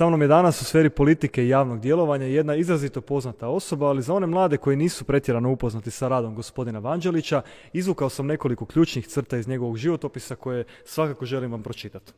Sa 0.00 0.08
mnom 0.08 0.22
je 0.22 0.28
danas 0.28 0.62
u 0.62 0.64
sferi 0.64 0.90
politike 0.90 1.44
i 1.44 1.48
javnog 1.48 1.80
djelovanja 1.80 2.26
jedna 2.26 2.54
izrazito 2.54 3.00
poznata 3.00 3.48
osoba, 3.48 3.86
ali 3.86 4.02
za 4.02 4.14
one 4.14 4.26
mlade 4.26 4.56
koji 4.56 4.76
nisu 4.76 5.04
pretjerano 5.04 5.50
upoznati 5.50 5.90
sa 5.90 6.08
radom 6.08 6.34
gospodina 6.34 6.78
Vanđelića, 6.78 7.42
izvukao 7.72 8.08
sam 8.08 8.26
nekoliko 8.26 8.66
ključnih 8.66 9.06
crta 9.06 9.36
iz 9.36 9.48
njegovog 9.48 9.76
životopisa 9.76 10.34
koje 10.34 10.64
svakako 10.84 11.24
želim 11.24 11.52
vam 11.52 11.62
pročitati. 11.62 12.12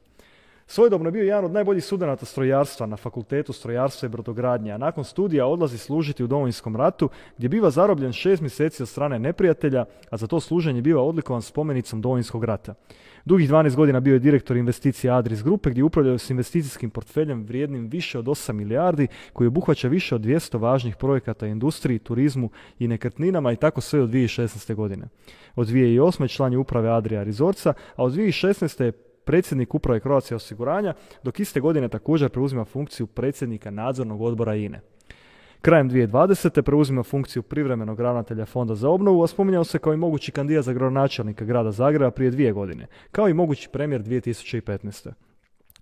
Svojedobno 0.67 1.09
je 1.09 1.13
bio 1.13 1.23
jedan 1.23 1.45
od 1.45 1.53
najboljih 1.53 1.85
studenata 1.85 2.27
strojarstva 2.27 2.87
na 2.87 2.97
fakultetu 2.97 3.53
strojarstva 3.53 4.07
i 4.07 4.11
brodogradnje, 4.11 4.73
a 4.73 4.79
nakon 4.79 5.05
studija 5.05 5.47
odlazi 5.47 5.79
služiti 5.79 6.25
u 6.25 6.27
Domovinskom 6.27 6.77
ratu 6.77 7.09
gdje 7.37 7.49
biva 7.49 7.71
zarobljen 7.71 8.13
šest 8.13 8.43
mjeseci 8.43 8.83
od 8.83 8.89
strane 8.89 9.19
neprijatelja, 9.19 9.85
a 10.11 10.17
za 10.17 10.27
to 10.27 10.41
služenje 10.41 10.83
biva 10.83 11.03
odlikovan 11.03 11.43
spomenicom 11.43 12.01
Domovinskog 12.01 12.45
rata. 12.45 12.75
Dugih 13.25 13.51
12 13.51 13.77
godina 13.77 14.01
bio 14.01 14.13
je 14.13 14.19
direktor 14.19 14.57
investicije 14.57 15.11
Adris 15.11 15.43
Grupe 15.43 15.71
gdje 15.71 15.85
upravljaju 15.85 16.19
s 16.19 16.31
investicijskim 16.31 16.91
portfeljem 16.91 17.45
vrijednim 17.45 17.89
više 17.89 18.19
od 18.19 18.25
8 18.25 18.53
milijardi 18.53 19.07
koji 19.33 19.47
obuhvaća 19.47 19.89
više 19.89 20.15
od 20.15 20.21
200 20.21 20.61
važnih 20.61 20.97
projekata 20.97 21.47
industriji, 21.47 21.99
turizmu 21.99 22.51
i 22.79 22.89
nekretninama 22.89 23.53
i 23.53 23.57
tako 23.57 23.81
sve 23.81 24.01
od 24.01 24.11
2016. 24.11 24.75
godine. 24.75 25.09
Od 25.55 25.69
2008. 25.69 26.35
član 26.35 26.53
je 26.53 26.59
uprave 26.59 26.91
Adria 26.91 27.23
Resortsa, 27.23 27.73
a 27.97 28.05
od 28.05 28.13
2016. 28.13 28.83
je 28.83 28.93
predsjednik 29.25 29.75
uprave 29.75 30.01
Croatia 30.01 30.37
osiguranja, 30.37 30.95
dok 31.23 31.41
iste 31.41 31.61
godine 31.61 31.89
također 31.89 32.29
preuzima 32.29 32.65
funkciju 32.65 33.07
predsjednika 33.07 33.71
nadzornog 33.71 34.21
odbora 34.21 34.55
INE. 34.55 34.81
Krajem 35.63 35.91
2020. 35.91 36.63
preuzima 36.63 37.03
funkciju 37.03 37.43
privremenog 37.43 38.01
ravnatelja 38.01 38.47
Fonda 38.47 38.75
za 38.75 38.89
obnovu, 38.89 39.23
a 39.23 39.27
spominjao 39.27 39.65
se 39.65 39.79
kao 39.79 39.95
i 39.95 39.97
mogući 39.97 40.33
kandidat 40.33 40.65
za 40.65 40.73
gradonačelnika 40.73 41.45
grada 41.45 41.71
Zagreba 41.71 42.11
prije 42.11 42.31
dvije 42.31 42.53
godine, 42.53 42.87
kao 43.13 43.29
i 43.29 43.35
mogući 43.35 43.69
premijer 43.73 44.03
2015. 44.03 45.13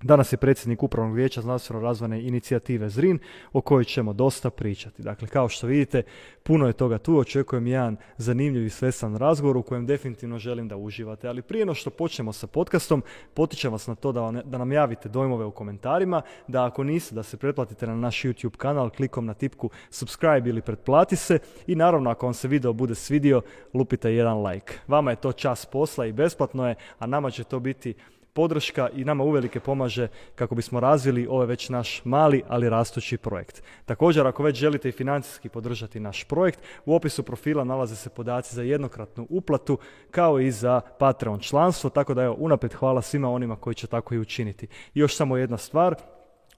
Danas 0.02 0.32
je 0.32 0.36
predsjednik 0.36 0.82
Upravnog 0.82 1.16
vijeća 1.16 1.40
znanstveno 1.40 1.82
razvojne 1.82 2.22
inicijative 2.22 2.88
ZRIN 2.88 3.18
o 3.52 3.60
kojoj 3.60 3.84
ćemo 3.84 4.12
dosta 4.12 4.50
pričati. 4.50 5.02
Dakle, 5.02 5.28
kao 5.28 5.48
što 5.48 5.66
vidite, 5.66 6.02
puno 6.42 6.66
je 6.66 6.72
toga 6.72 6.98
tu. 6.98 7.18
Očekujem 7.18 7.66
jedan 7.66 7.96
zanimljiv 8.16 8.66
i 8.66 8.70
svesan 8.70 9.16
razgovor 9.16 9.56
u 9.56 9.62
kojem 9.62 9.86
definitivno 9.86 10.38
želim 10.38 10.68
da 10.68 10.76
uživate. 10.76 11.28
Ali 11.28 11.42
prije 11.42 11.66
no 11.66 11.74
što 11.74 11.90
počnemo 11.90 12.32
sa 12.32 12.46
podcastom, 12.46 13.02
potičem 13.34 13.72
vas 13.72 13.86
na 13.86 13.94
to 13.94 14.12
da, 14.12 14.42
da 14.44 14.58
nam 14.58 14.72
javite 14.72 15.08
dojmove 15.08 15.44
u 15.44 15.50
komentarima, 15.50 16.22
da 16.48 16.64
ako 16.64 16.84
niste, 16.84 17.14
da 17.14 17.22
se 17.22 17.36
pretplatite 17.36 17.86
na 17.86 17.94
naš 17.94 18.22
YouTube 18.22 18.56
kanal 18.56 18.90
klikom 18.90 19.26
na 19.26 19.34
tipku 19.34 19.70
subscribe 19.90 20.50
ili 20.50 20.62
pretplati 20.62 21.16
se 21.16 21.38
i 21.66 21.74
naravno 21.74 22.10
ako 22.10 22.26
vam 22.26 22.34
se 22.34 22.48
video 22.48 22.72
bude 22.72 22.94
svidio, 22.94 23.42
lupite 23.74 24.12
jedan 24.12 24.46
like. 24.46 24.74
Vama 24.88 25.10
je 25.10 25.16
to 25.16 25.32
čas 25.32 25.66
posla 25.66 26.06
i 26.06 26.12
besplatno 26.12 26.68
je, 26.68 26.74
a 26.98 27.06
nama 27.06 27.30
će 27.30 27.44
to 27.44 27.60
biti 27.60 27.94
podrška 28.32 28.88
i 28.94 29.04
nama 29.04 29.24
uvelike 29.24 29.60
pomaže 29.60 30.08
kako 30.34 30.54
bismo 30.54 30.80
razvili 30.80 31.26
ovaj 31.30 31.46
već 31.46 31.68
naš 31.68 32.04
mali, 32.04 32.42
ali 32.48 32.68
rastući 32.68 33.16
projekt. 33.16 33.62
Također, 33.84 34.26
ako 34.26 34.42
već 34.42 34.56
želite 34.56 34.88
i 34.88 34.92
financijski 34.92 35.48
podržati 35.48 36.00
naš 36.00 36.24
projekt, 36.24 36.60
u 36.84 36.94
opisu 36.94 37.22
profila 37.22 37.64
nalaze 37.64 37.96
se 37.96 38.10
podaci 38.10 38.54
za 38.54 38.62
jednokratnu 38.62 39.26
uplatu, 39.30 39.78
kao 40.10 40.40
i 40.40 40.50
za 40.50 40.80
Patreon 40.98 41.40
članstvo, 41.40 41.90
tako 41.90 42.14
da 42.14 42.22
evo, 42.22 42.36
unaprijed 42.38 42.74
hvala 42.74 43.02
svima 43.02 43.30
onima 43.30 43.56
koji 43.56 43.74
će 43.74 43.86
tako 43.86 44.14
i 44.14 44.18
učiniti. 44.18 44.66
I 44.94 45.00
još 45.00 45.16
samo 45.16 45.36
jedna 45.36 45.56
stvar, 45.56 45.94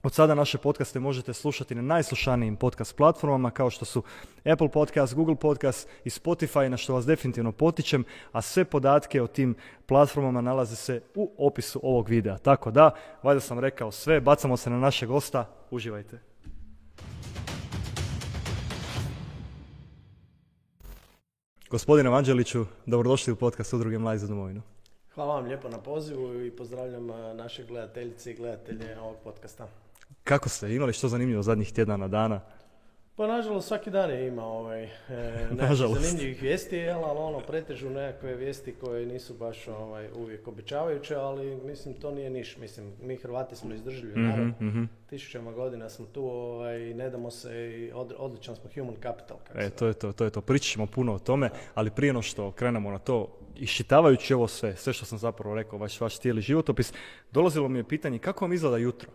od 0.03 0.13
sada 0.13 0.35
naše 0.35 0.57
podcaste 0.57 0.99
možete 0.99 1.33
slušati 1.33 1.75
na 1.75 1.81
najslušanijim 1.81 2.55
podcast 2.55 2.95
platformama 2.95 3.51
kao 3.51 3.69
što 3.69 3.85
su 3.85 4.03
Apple 4.53 4.69
Podcast, 4.69 5.15
Google 5.15 5.35
Podcast 5.35 5.87
i 6.03 6.09
Spotify 6.09 6.67
na 6.67 6.77
što 6.77 6.93
vas 6.93 7.05
definitivno 7.05 7.51
potičem, 7.51 8.03
a 8.31 8.41
sve 8.41 8.65
podatke 8.65 9.21
o 9.21 9.27
tim 9.27 9.55
platformama 9.85 10.41
nalaze 10.41 10.75
se 10.75 11.01
u 11.15 11.31
opisu 11.37 11.79
ovog 11.83 12.09
videa. 12.09 12.37
Tako 12.37 12.71
da, 12.71 12.91
valjda 13.23 13.39
sam 13.39 13.59
rekao 13.59 13.91
sve, 13.91 14.21
bacamo 14.21 14.57
se 14.57 14.69
na 14.69 14.79
naše 14.79 15.05
gosta, 15.05 15.49
uživajte. 15.71 16.19
Gospodine 21.69 22.09
Vanđeliću, 22.09 22.65
dobrodošli 22.85 23.33
u 23.33 23.35
podcast 23.35 23.73
Udruge 23.73 23.97
Mladi 23.99 24.19
za 24.19 24.27
domovinu. 24.27 24.61
Hvala 25.13 25.35
vam 25.35 25.45
lijepo 25.45 25.69
na 25.69 25.77
pozivu 25.77 26.45
i 26.45 26.51
pozdravljam 26.51 27.07
naše 27.35 27.63
gledateljice 27.63 28.31
i 28.31 28.35
gledatelje 28.35 28.99
ovog 28.99 29.15
podcasta. 29.23 29.82
Kako 30.23 30.49
ste? 30.49 30.75
Imali 30.75 30.93
što 30.93 31.07
zanimljivo 31.07 31.43
zadnjih 31.43 31.73
tjedana, 31.73 32.07
dana? 32.07 32.41
Pa 33.15 33.27
nažalost 33.27 33.67
svaki 33.67 33.89
dan 33.89 34.09
je 34.09 34.27
ima 34.27 34.45
ovaj, 34.45 34.83
e, 34.83 34.89
zanimljivih 36.01 36.41
vijesti, 36.41 36.75
jel, 36.75 37.05
ali 37.05 37.19
ono 37.19 37.39
pretežu 37.39 37.89
nekakve 37.89 38.35
vijesti 38.35 38.75
koje 38.81 39.05
nisu 39.05 39.33
baš 39.33 39.67
ovaj, 39.67 40.09
uvijek 40.15 40.47
obećavajuće, 40.47 41.15
ali 41.15 41.55
mislim 41.55 41.93
to 41.93 42.11
nije 42.11 42.29
niš. 42.29 42.57
Mislim, 42.57 42.93
mi 43.01 43.15
Hrvati 43.15 43.55
smo 43.55 43.73
izdržljivi 43.73 44.19
mm 44.19 44.23
narod, 44.23 44.61
mm 44.61 44.83
tisućama 45.09 45.51
godina 45.51 45.89
smo 45.89 46.05
tu 46.05 46.25
ovaj, 46.25 46.79
i 46.79 46.93
ne 46.93 47.09
damo 47.09 47.31
se 47.31 47.79
i 47.79 47.91
odličan 48.17 48.55
smo 48.55 48.69
human 48.75 48.95
capital. 49.03 49.37
e, 49.55 49.69
to 49.69 49.87
je 49.87 49.93
to, 49.93 50.11
to 50.11 50.23
je 50.23 50.29
to. 50.29 50.41
Pričat 50.41 50.67
ćemo 50.67 50.87
puno 50.87 51.13
o 51.13 51.19
tome, 51.19 51.49
ali 51.73 51.91
prije 51.91 52.13
no 52.13 52.21
što 52.21 52.51
krenemo 52.51 52.91
na 52.91 52.99
to, 52.99 53.37
iščitavajući 53.55 54.33
ovo 54.33 54.47
sve, 54.47 54.75
sve 54.75 54.93
što 54.93 55.05
sam 55.05 55.17
zapravo 55.17 55.55
rekao, 55.55 55.79
vaš, 55.79 56.01
vaš 56.01 56.19
cijeli 56.19 56.41
životopis, 56.41 56.93
dolazilo 57.31 57.67
mi 57.67 57.79
je 57.79 57.87
pitanje 57.87 58.19
kako 58.19 58.45
vam 58.45 58.53
izgleda 58.53 58.77
jutro? 58.77 59.09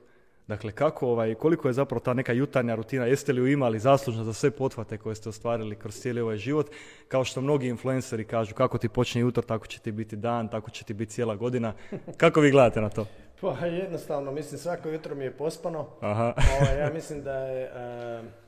Dakle, 0.48 0.72
kako, 0.72 1.09
ovaj, 1.09 1.34
koliko 1.34 1.69
je 1.69 1.72
zapravo 1.72 2.00
ta 2.00 2.14
neka 2.14 2.32
jutarnja 2.32 2.75
rutina, 2.75 3.06
jeste 3.06 3.32
li 3.32 3.41
ju 3.41 3.47
imali 3.47 3.78
zaslužno 3.78 4.25
za 4.25 4.32
sve 4.32 4.50
potvate 4.50 4.98
koje 4.98 5.14
ste 5.14 5.28
ostvarili 5.28 5.76
kroz 5.76 5.94
cijeli 5.94 6.20
ovaj 6.20 6.36
život, 6.36 6.70
kao 7.09 7.25
što 7.25 7.41
mnogi 7.41 7.69
influenceri 7.69 8.25
kažu, 8.25 8.54
kako 8.54 8.78
ti 8.78 8.88
počne 8.88 9.20
jutro, 9.20 9.42
tako 9.42 9.66
će 9.66 9.78
ti 9.81 9.92
biti 9.92 10.16
dan, 10.16 10.48
tako 10.48 10.70
će 10.70 10.84
ti 10.84 10.94
biti 10.94 11.12
cijela 11.12 11.37
godina. 11.37 11.72
Kako 12.16 12.41
vi 12.41 12.50
gledate 12.50 12.81
na 12.81 12.88
to? 12.88 13.06
Pa 13.41 13.66
jednostavno, 13.66 14.32
mislim 14.32 14.58
svako 14.58 14.88
jutro 14.88 15.14
mi 15.14 15.25
je 15.25 15.37
pospano. 15.37 15.87
Aha. 16.00 16.34
Ovaj, 16.60 16.81
ja 16.81 16.91
mislim 16.92 17.22
da 17.22 17.38
je 17.38 17.70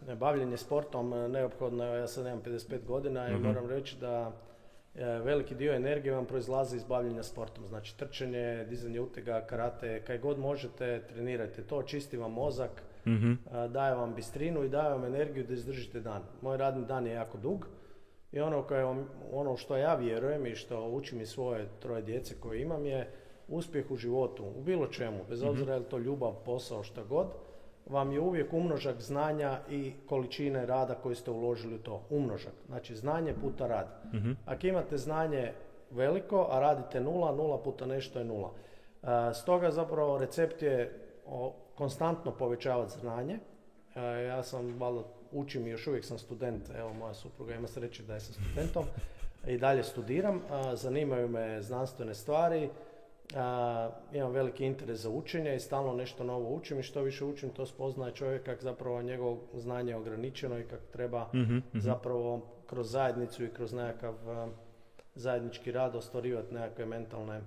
e, 0.08 0.14
bavljenje 0.14 0.56
sportom 0.56 1.10
neophodno, 1.10 1.84
ja 1.84 2.06
sad 2.06 2.26
imam 2.26 2.40
55 2.42 2.84
godina 2.86 3.28
i 3.28 3.34
mhm. 3.34 3.46
moram 3.46 3.66
reći 3.66 3.96
da 4.00 4.32
veliki 4.94 5.54
dio 5.54 5.74
energije 5.74 6.14
vam 6.14 6.26
proizlazi 6.26 6.76
iz 6.76 6.84
bavljenja 6.84 7.22
sportom. 7.22 7.66
Znači 7.66 7.98
trčanje, 7.98 8.64
dizanje 8.68 9.00
utega, 9.00 9.46
karate, 9.46 10.02
kaj 10.06 10.18
god 10.18 10.38
možete, 10.38 11.02
trenirajte 11.08 11.62
to, 11.62 11.82
čisti 11.82 12.16
vam 12.16 12.32
mozak, 12.32 12.82
mm 13.06 13.32
daje 13.68 13.94
vam 13.94 14.14
bistrinu 14.14 14.64
i 14.64 14.68
daje 14.68 14.90
vam 14.90 15.04
energiju 15.04 15.44
da 15.46 15.54
izdržite 15.54 16.00
dan. 16.00 16.22
Moj 16.42 16.56
radni 16.56 16.86
dan 16.86 17.06
je 17.06 17.12
jako 17.12 17.38
dug 17.38 17.66
i 18.32 18.40
ono, 18.40 18.62
koje, 18.62 18.84
ono 19.32 19.56
što 19.56 19.76
ja 19.76 19.94
vjerujem 19.94 20.46
i 20.46 20.54
što 20.54 20.88
učim 20.88 21.20
i 21.20 21.26
svoje 21.26 21.68
troje 21.80 22.02
djece 22.02 22.34
koje 22.40 22.62
imam 22.62 22.86
je 22.86 23.10
uspjeh 23.48 23.90
u 23.90 23.96
životu, 23.96 24.44
u 24.56 24.62
bilo 24.62 24.86
čemu, 24.86 25.24
bez 25.28 25.42
mhm. 25.42 25.50
obzira 25.50 25.72
je 25.74 25.78
li 25.80 25.88
to 25.88 25.98
ljubav, 25.98 26.34
posao, 26.44 26.82
šta 26.82 27.02
god 27.04 27.26
vam 27.90 28.12
je 28.12 28.20
uvijek 28.20 28.52
umnožak 28.52 29.00
znanja 29.00 29.58
i 29.70 29.92
količine 30.08 30.66
rada 30.66 30.94
koji 30.94 31.14
ste 31.14 31.30
uložili 31.30 31.74
u 31.74 31.78
to. 31.78 32.02
Umnožak. 32.10 32.52
Znači 32.66 32.96
znanje 32.96 33.34
puta 33.34 33.66
rad. 33.66 33.86
uh 34.04 34.36
Ako 34.46 34.66
imate 34.66 34.96
znanje 34.96 35.52
veliko, 35.90 36.48
a 36.50 36.60
radite 36.60 37.00
nula, 37.00 37.32
nula 37.32 37.62
puta 37.62 37.86
nešto 37.86 38.18
je 38.18 38.24
nula. 38.24 38.50
Uh, 39.02 39.08
stoga 39.34 39.70
zapravo 39.70 40.18
recept 40.18 40.62
je 40.62 41.00
o, 41.26 41.52
konstantno 41.74 42.30
povećavati 42.30 42.98
znanje. 42.98 43.34
Uh, 43.34 44.02
ja 44.26 44.42
sam 44.42 44.78
valjda 44.78 45.02
učim 45.32 45.66
i 45.66 45.70
još 45.70 45.86
uvijek 45.86 46.04
sam 46.04 46.18
student, 46.18 46.62
evo 46.78 46.92
moja 46.92 47.14
supruga 47.14 47.54
ima 47.54 47.68
sreće 47.68 48.02
da 48.02 48.14
je 48.14 48.20
sa 48.20 48.32
studentom 48.32 48.84
i 49.46 49.58
dalje 49.58 49.82
studiram, 49.82 50.42
zanimaju 50.74 51.28
me 51.28 51.62
znanstvene 51.62 52.14
stvari, 52.14 52.70
imam 54.12 54.32
veliki 54.32 54.64
interes 54.64 55.00
za 55.00 55.10
učenje 55.10 55.56
i 55.56 55.60
stalno 55.60 55.94
nešto 55.94 56.24
novo 56.24 56.54
učim 56.54 56.78
i 56.78 56.82
što 56.82 57.02
više 57.02 57.24
učim 57.24 57.50
to 57.50 57.66
spoznaje 57.66 58.14
čovjek 58.14 58.44
kako 58.44 58.62
zapravo 58.62 59.02
njegovo 59.02 59.38
znanje 59.54 59.92
je 59.92 59.96
ograničeno 59.96 60.58
i 60.58 60.64
kako 60.64 60.86
treba 60.92 61.28
mhm, 61.34 61.56
mhm. 61.56 61.78
zapravo 61.80 62.40
kroz 62.66 62.90
zajednicu 62.90 63.44
i 63.44 63.50
kroz 63.50 63.72
nekakav 63.72 64.14
zajednički 65.14 65.72
rad 65.72 65.96
ostvarivati 65.96 66.54
nekakve 66.54 66.86
mentalne 66.86 67.40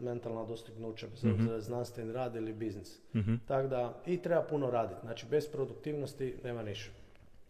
mentalna 0.00 0.44
dostignuća, 0.44 1.06
bez 1.06 1.24
mm 1.24 1.60
znanstveni 1.60 2.12
rad 2.12 2.36
ili 2.36 2.52
biznis. 2.52 2.98
Tako 3.46 3.68
da 3.68 4.02
i 4.06 4.22
treba 4.22 4.42
puno 4.42 4.70
raditi. 4.70 5.00
Znači 5.02 5.26
bez 5.30 5.48
produktivnosti 5.48 6.34
nema 6.44 6.62
ništa. 6.62 6.90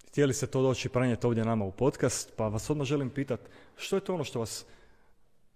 Htjeli 0.09 0.35
ste 0.35 0.47
to 0.47 0.63
doći 0.63 0.89
prenijeti 0.89 1.27
ovdje 1.27 1.45
nama 1.45 1.65
u 1.65 1.71
podcast, 1.71 2.33
pa 2.37 2.49
vas 2.49 2.71
odmah 2.71 2.87
želim 2.87 3.11
pitati 3.11 3.43
što 3.77 3.97
je 3.97 4.01
to 4.01 4.15
ono 4.15 4.25
što 4.25 4.39
vas 4.39 4.67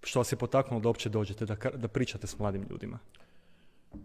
što 0.08 0.20
vas 0.20 0.32
je 0.32 0.37
potaknulo 0.37 0.81
da 0.81 0.88
uopće 0.88 1.08
dođete, 1.08 1.46
da, 1.46 1.56
da 1.75 1.88
pričate 1.88 2.26
s 2.26 2.38
mladim 2.38 2.66
ljudima? 2.70 2.99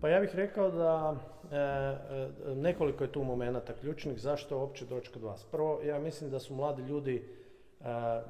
Pa 0.02 0.10
ja 0.10 0.20
bih 0.20 0.36
rekao 0.36 0.72
da 0.72 1.16
e, 1.52 1.56
e, 1.56 2.56
nekoliko 2.56 3.04
je 3.04 3.12
tu 3.12 3.24
momenata 3.24 3.74
ključnih 3.74 4.20
zašto 4.20 4.60
uopće 4.60 4.86
doći 4.86 5.12
kod 5.12 5.22
vas. 5.22 5.44
Prvo, 5.52 5.82
ja 5.84 6.00
mislim 6.00 6.30
da 6.30 6.40
su 6.40 6.56
mladi 6.56 6.82
ljudi 6.82 7.16
e, 7.16 7.86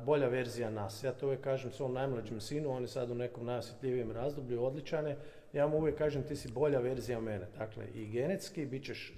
bolja 0.06 0.28
verzija 0.28 0.70
nas. 0.70 1.04
Ja 1.04 1.12
to 1.12 1.26
uvijek 1.26 1.42
kažem 1.42 1.72
svom 1.72 1.94
najmlađem 1.94 2.42
sinu, 2.42 2.72
on 2.72 2.82
je 2.82 2.88
sad 2.88 3.12
u 3.12 3.16
nekom 3.16 3.46
najosjetljivijem 3.46 4.12
razdoblju, 4.12 4.64
odličane. 4.64 5.18
Ja 5.54 5.68
mu 5.68 5.78
uvijek 5.78 5.98
kažem 5.98 6.24
ti 6.24 6.36
si 6.36 6.52
bolja 6.52 6.80
verzija 6.80 7.20
mene. 7.20 7.48
Dakle, 7.58 7.88
i 7.94 8.06
genetski, 8.06 8.66
bit 8.66 8.86
ćeš, 8.86 9.14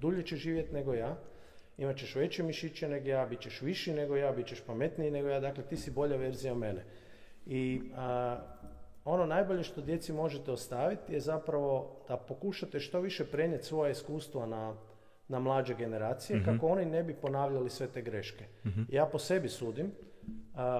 dulje 0.00 0.22
ćeš 0.22 0.38
živjeti 0.38 0.74
nego 0.74 0.94
ja, 0.94 1.16
imat 1.78 1.96
ćeš 1.96 2.14
veće 2.14 2.42
mišiće 2.42 2.88
nego 2.88 3.08
ja, 3.08 3.26
bit 3.26 3.40
ćeš 3.40 3.62
viši 3.62 3.92
nego 3.92 4.16
ja, 4.16 4.32
bit 4.32 4.46
ćeš 4.46 4.60
pametniji 4.60 5.10
nego 5.10 5.28
ja, 5.28 5.40
dakle 5.40 5.64
ti 5.64 5.76
si 5.76 5.90
bolja 5.90 6.16
verzija 6.16 6.54
mene. 6.54 6.84
I 7.46 7.82
ono 9.04 9.26
najbolje 9.26 9.62
što 9.62 9.80
djeci 9.80 10.12
možete 10.12 10.52
ostaviti 10.52 11.12
je 11.12 11.20
zapravo 11.20 11.96
da 12.08 12.16
pokušate 12.16 12.80
što 12.80 13.00
više 13.00 13.24
prenijeti 13.24 13.66
svoje 13.66 13.90
iskustva 13.90 14.46
na, 14.46 14.74
na 15.28 15.38
mlađe 15.38 15.74
generacije 15.74 16.38
mhm. 16.38 16.44
kako 16.44 16.66
oni 16.66 16.84
ne 16.84 17.02
bi 17.02 17.14
ponavljali 17.14 17.70
sve 17.70 17.86
te 17.86 18.02
greške. 18.02 18.44
Mhm. 18.66 18.82
Ja 18.88 19.06
po 19.06 19.18
sebi 19.18 19.48
sudim, 19.48 19.92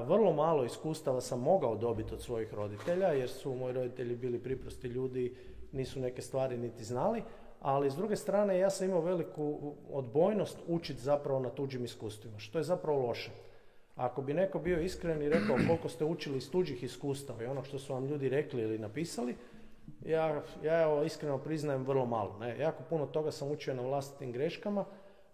vrlo 0.06 0.32
malo 0.32 0.64
iskustava 0.64 1.20
sam 1.20 1.40
mogao 1.40 1.76
dobiti 1.76 2.14
od 2.14 2.22
svojih 2.22 2.54
roditelja 2.54 3.08
jer 3.08 3.28
su 3.28 3.54
moji 3.54 3.74
roditelji 3.74 4.16
bili 4.16 4.38
priprosti 4.38 4.88
ljudi, 4.88 5.36
nisu 5.72 6.00
neke 6.00 6.22
stvari 6.22 6.58
niti 6.58 6.84
znali, 6.84 7.22
ali 7.60 7.90
s 7.90 7.94
druge 7.94 8.16
strane 8.16 8.58
ja 8.58 8.70
sam 8.70 8.88
imao 8.88 9.00
veliku 9.00 9.74
odbojnost 9.92 10.58
učiti 10.66 11.00
zapravo 11.00 11.40
na 11.40 11.50
tuđim 11.50 11.84
iskustvima, 11.84 12.38
što 12.38 12.58
je 12.58 12.64
zapravo 12.64 13.06
loše. 13.06 13.30
Ako 13.96 14.22
bi 14.22 14.34
neko 14.34 14.58
bio 14.58 14.80
iskren 14.80 15.22
i 15.22 15.28
rekao 15.28 15.56
koliko 15.66 15.88
ste 15.88 16.04
učili 16.04 16.36
iz 16.38 16.50
tuđih 16.50 16.82
iskustava 16.82 17.42
i 17.42 17.46
ono 17.46 17.64
što 17.64 17.78
su 17.78 17.92
vam 17.92 18.06
ljudi 18.06 18.28
rekli 18.28 18.62
ili 18.62 18.78
napisali, 18.78 19.34
ja, 20.04 20.42
ja 20.64 20.82
evo 20.82 21.02
iskreno 21.02 21.38
priznajem 21.38 21.84
vrlo 21.84 22.06
malo. 22.06 22.38
Ne? 22.38 22.58
Jako 22.58 22.82
puno 22.90 23.06
toga 23.06 23.30
sam 23.30 23.50
učio 23.50 23.74
na 23.74 23.82
vlastitim 23.82 24.32
greškama, 24.32 24.84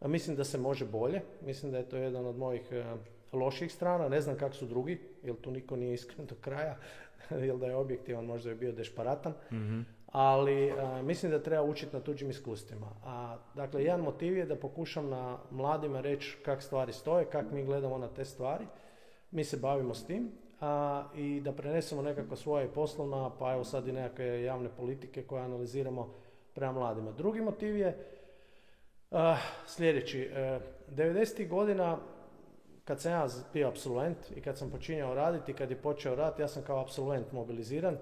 a 0.00 0.08
mislim 0.08 0.36
da 0.36 0.44
se 0.44 0.58
može 0.58 0.86
bolje. 0.86 1.20
Mislim 1.44 1.72
da 1.72 1.78
je 1.78 1.88
to 1.88 1.96
jedan 1.96 2.26
od 2.26 2.38
mojih 2.38 2.72
e, 2.72 2.84
loših 3.32 3.72
strana. 3.72 4.08
Ne 4.08 4.20
znam 4.20 4.36
kako 4.36 4.54
su 4.54 4.66
drugi, 4.66 5.00
jer 5.22 5.36
tu 5.36 5.50
niko 5.50 5.76
nije 5.76 5.94
iskren 5.94 6.26
do 6.26 6.34
kraja, 6.40 6.76
jer 7.46 7.56
da 7.56 7.66
je 7.66 7.76
objektivan 7.76 8.24
možda 8.24 8.50
je 8.50 8.56
bio 8.56 8.72
dešparatan. 8.72 9.32
mm 9.50 10.01
ali 10.12 10.68
e, 10.68 11.02
mislim 11.02 11.32
da 11.32 11.42
treba 11.42 11.62
učiti 11.62 11.96
na 11.96 12.02
tuđim 12.02 12.30
iskustvima. 12.30 12.86
A, 13.04 13.36
dakle, 13.54 13.84
jedan 13.84 14.00
motiv 14.00 14.36
je 14.36 14.46
da 14.46 14.56
pokušam 14.56 15.08
na 15.08 15.38
mladima 15.50 16.00
reći 16.00 16.36
kak 16.44 16.62
stvari 16.62 16.92
stoje, 16.92 17.24
kak 17.24 17.50
mi 17.50 17.64
gledamo 17.64 17.98
na 17.98 18.08
te 18.08 18.24
stvari. 18.24 18.66
Mi 19.30 19.44
se 19.44 19.56
bavimo 19.56 19.94
s 19.94 20.06
tim 20.06 20.30
a, 20.60 21.04
i 21.14 21.40
da 21.40 21.52
prenesemo 21.52 22.02
nekako 22.02 22.36
svoje 22.36 22.68
poslovna, 22.68 23.30
pa 23.38 23.52
evo 23.52 23.64
sad 23.64 23.88
i 23.88 23.92
nekakve 23.92 24.42
javne 24.42 24.68
politike 24.76 25.22
koje 25.22 25.42
analiziramo 25.42 26.14
prema 26.54 26.72
mladima. 26.72 27.12
Drugi 27.12 27.40
motiv 27.40 27.76
je 27.76 28.06
a, 29.10 29.36
sljedeći. 29.66 30.20
E, 30.20 30.60
90. 30.90 31.48
godina 31.48 31.98
kad 32.84 33.00
sam 33.00 33.12
ja 33.12 33.26
bio 33.52 33.68
absolvent 33.68 34.18
i 34.36 34.40
kad 34.40 34.58
sam 34.58 34.70
počinjao 34.70 35.14
raditi, 35.14 35.52
kad 35.52 35.70
je 35.70 35.82
počeo 35.82 36.14
rad, 36.14 36.38
ja 36.38 36.48
sam 36.48 36.62
kao 36.62 36.80
absolvent 36.80 37.32
mobiliziran 37.32 37.96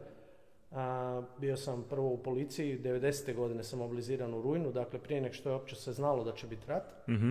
a, 0.70 1.22
bio 1.38 1.56
sam 1.56 1.84
prvo 1.90 2.08
u 2.08 2.22
policiji, 2.22 2.78
90. 2.78 3.34
godine 3.34 3.64
sam 3.64 3.78
mobiliziran 3.78 4.34
u 4.34 4.42
Rujnu, 4.42 4.72
dakle 4.72 4.98
prije 4.98 5.20
nek 5.20 5.34
što 5.34 5.48
je 5.48 5.54
uopće 5.54 5.76
se 5.76 5.92
znalo 5.92 6.24
da 6.24 6.32
će 6.32 6.46
biti 6.46 6.66
rat. 6.66 7.08
mm 7.08 7.30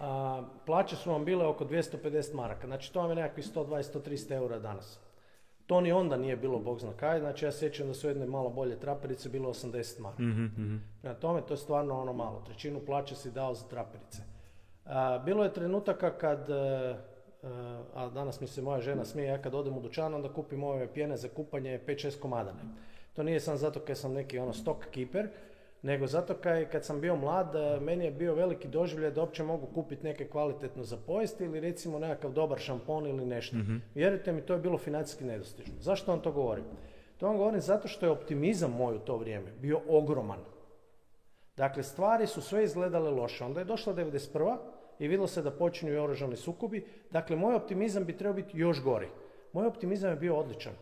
A, 0.00 0.42
plaće 0.66 0.96
su 0.96 1.10
vam 1.10 1.24
bile 1.24 1.46
oko 1.46 1.64
250 1.64 2.34
maraka, 2.34 2.66
znači 2.66 2.92
to 2.92 3.00
vam 3.00 3.10
je 3.10 3.16
nekakvih 3.16 3.46
120-130 3.46 4.32
eura 4.32 4.58
danas. 4.58 5.00
To 5.66 5.80
ni 5.80 5.92
onda 5.92 6.16
nije 6.16 6.36
bilo 6.36 6.58
bog 6.58 6.80
zna 6.80 6.92
kaj, 6.92 7.20
znači 7.20 7.44
ja 7.44 7.52
sjećam 7.52 7.86
da 7.86 7.94
su 7.94 8.08
jedne 8.08 8.26
malo 8.26 8.50
bolje 8.50 8.80
traperice 8.80 9.28
bilo 9.28 9.48
80 9.48 10.00
maraka. 10.00 10.22
mm 10.22 10.80
Prema 11.00 11.14
tome 11.16 11.42
to 11.46 11.54
je 11.54 11.58
stvarno 11.58 12.00
ono 12.00 12.12
malo, 12.12 12.42
trećinu 12.46 12.80
plaće 12.86 13.14
si 13.16 13.30
dao 13.30 13.54
za 13.54 13.68
traperice. 13.68 14.22
A, 14.84 15.18
bilo 15.24 15.44
je 15.44 15.52
trenutaka 15.52 16.10
kad 16.10 16.48
a 17.94 18.08
danas 18.08 18.40
mi 18.40 18.46
se 18.46 18.62
moja 18.62 18.80
žena 18.80 19.04
smije, 19.04 19.28
ja 19.28 19.42
kad 19.42 19.54
odem 19.54 19.76
u 19.76 19.80
dućan, 19.80 20.14
onda 20.14 20.32
kupim 20.32 20.64
ove 20.64 20.92
pjene 20.92 21.16
za 21.16 21.28
kupanje 21.28 21.80
5-6 21.86 22.20
komadane. 22.20 22.60
To 23.12 23.22
nije 23.22 23.40
sam 23.40 23.56
zato 23.56 23.80
kad 23.80 23.98
sam 23.98 24.12
neki 24.12 24.38
ono 24.38 24.52
stock 24.52 24.86
keeper, 24.90 25.28
nego 25.82 26.06
zato 26.06 26.34
kaj, 26.34 26.70
kad 26.70 26.84
sam 26.84 27.00
bio 27.00 27.16
mlad, 27.16 27.54
e, 27.54 27.80
meni 27.80 28.04
je 28.04 28.10
bio 28.10 28.34
veliki 28.34 28.68
doživljaj 28.68 29.10
da 29.10 29.20
uopće 29.20 29.42
mogu 29.42 29.66
kupiti 29.66 30.04
neke 30.04 30.28
kvalitetno 30.28 30.84
za 30.84 30.96
pojesti 30.96 31.44
ili 31.44 31.60
recimo 31.60 31.98
nekakav 31.98 32.32
dobar 32.32 32.58
šampon 32.58 33.06
ili 33.06 33.26
nešto. 33.26 33.56
mm 33.56 33.82
Vjerujte 33.94 34.32
mi, 34.32 34.42
to 34.42 34.52
je 34.52 34.58
bilo 34.58 34.78
financijski 34.78 35.24
nedostižno. 35.24 35.74
Zašto 35.80 36.12
vam 36.12 36.20
to 36.20 36.32
govorim? 36.32 36.64
To 37.18 37.26
vam 37.26 37.36
govorim 37.36 37.60
zato 37.60 37.88
što 37.88 38.06
je 38.06 38.10
optimizam 38.10 38.70
moj 38.70 38.96
u 38.96 38.98
to 38.98 39.16
vrijeme 39.16 39.52
bio 39.60 39.80
ogroman. 39.88 40.38
Dakle, 41.56 41.82
stvari 41.82 42.26
su 42.26 42.40
sve 42.40 42.64
izgledale 42.64 43.10
loše. 43.10 43.44
Onda 43.44 43.60
je 43.60 43.64
došla 43.64 43.94
91 43.94 44.56
i 44.98 45.08
vidjelo 45.08 45.26
se 45.26 45.42
da 45.42 45.50
počinju 45.50 45.92
i 45.92 45.98
oružani 45.98 46.36
sukobi. 46.36 46.86
Dakle, 47.10 47.36
moj 47.36 47.54
optimizam 47.54 48.04
bi 48.04 48.16
trebao 48.16 48.34
biti 48.34 48.58
još 48.58 48.82
gori. 48.82 49.08
Moj 49.52 49.66
optimizam 49.66 50.10
je 50.10 50.16
bio 50.16 50.36
odličan. 50.36 50.72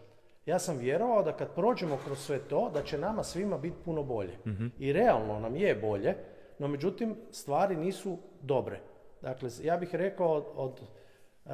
Ja 0.46 0.58
sam 0.58 0.78
vjerovao 0.78 1.22
da 1.22 1.36
kad 1.36 1.54
prođemo 1.54 1.98
kroz 2.04 2.18
sve 2.18 2.38
to, 2.38 2.70
da 2.74 2.82
će 2.82 2.98
nama 2.98 3.22
svima 3.22 3.58
biti 3.58 3.76
puno 3.84 4.02
bolje. 4.02 4.38
Mhm. 4.46 4.66
I 4.78 4.92
realno 4.92 5.40
nam 5.40 5.56
je 5.56 5.74
bolje, 5.74 6.14
no 6.58 6.68
međutim, 6.68 7.16
stvari 7.30 7.76
nisu 7.76 8.18
dobre. 8.42 8.80
Dakle, 9.22 9.48
ja 9.62 9.76
bih 9.76 9.94
rekao 9.94 10.32
od, 10.32 10.44
od 10.56 10.80
uh, 10.80 11.52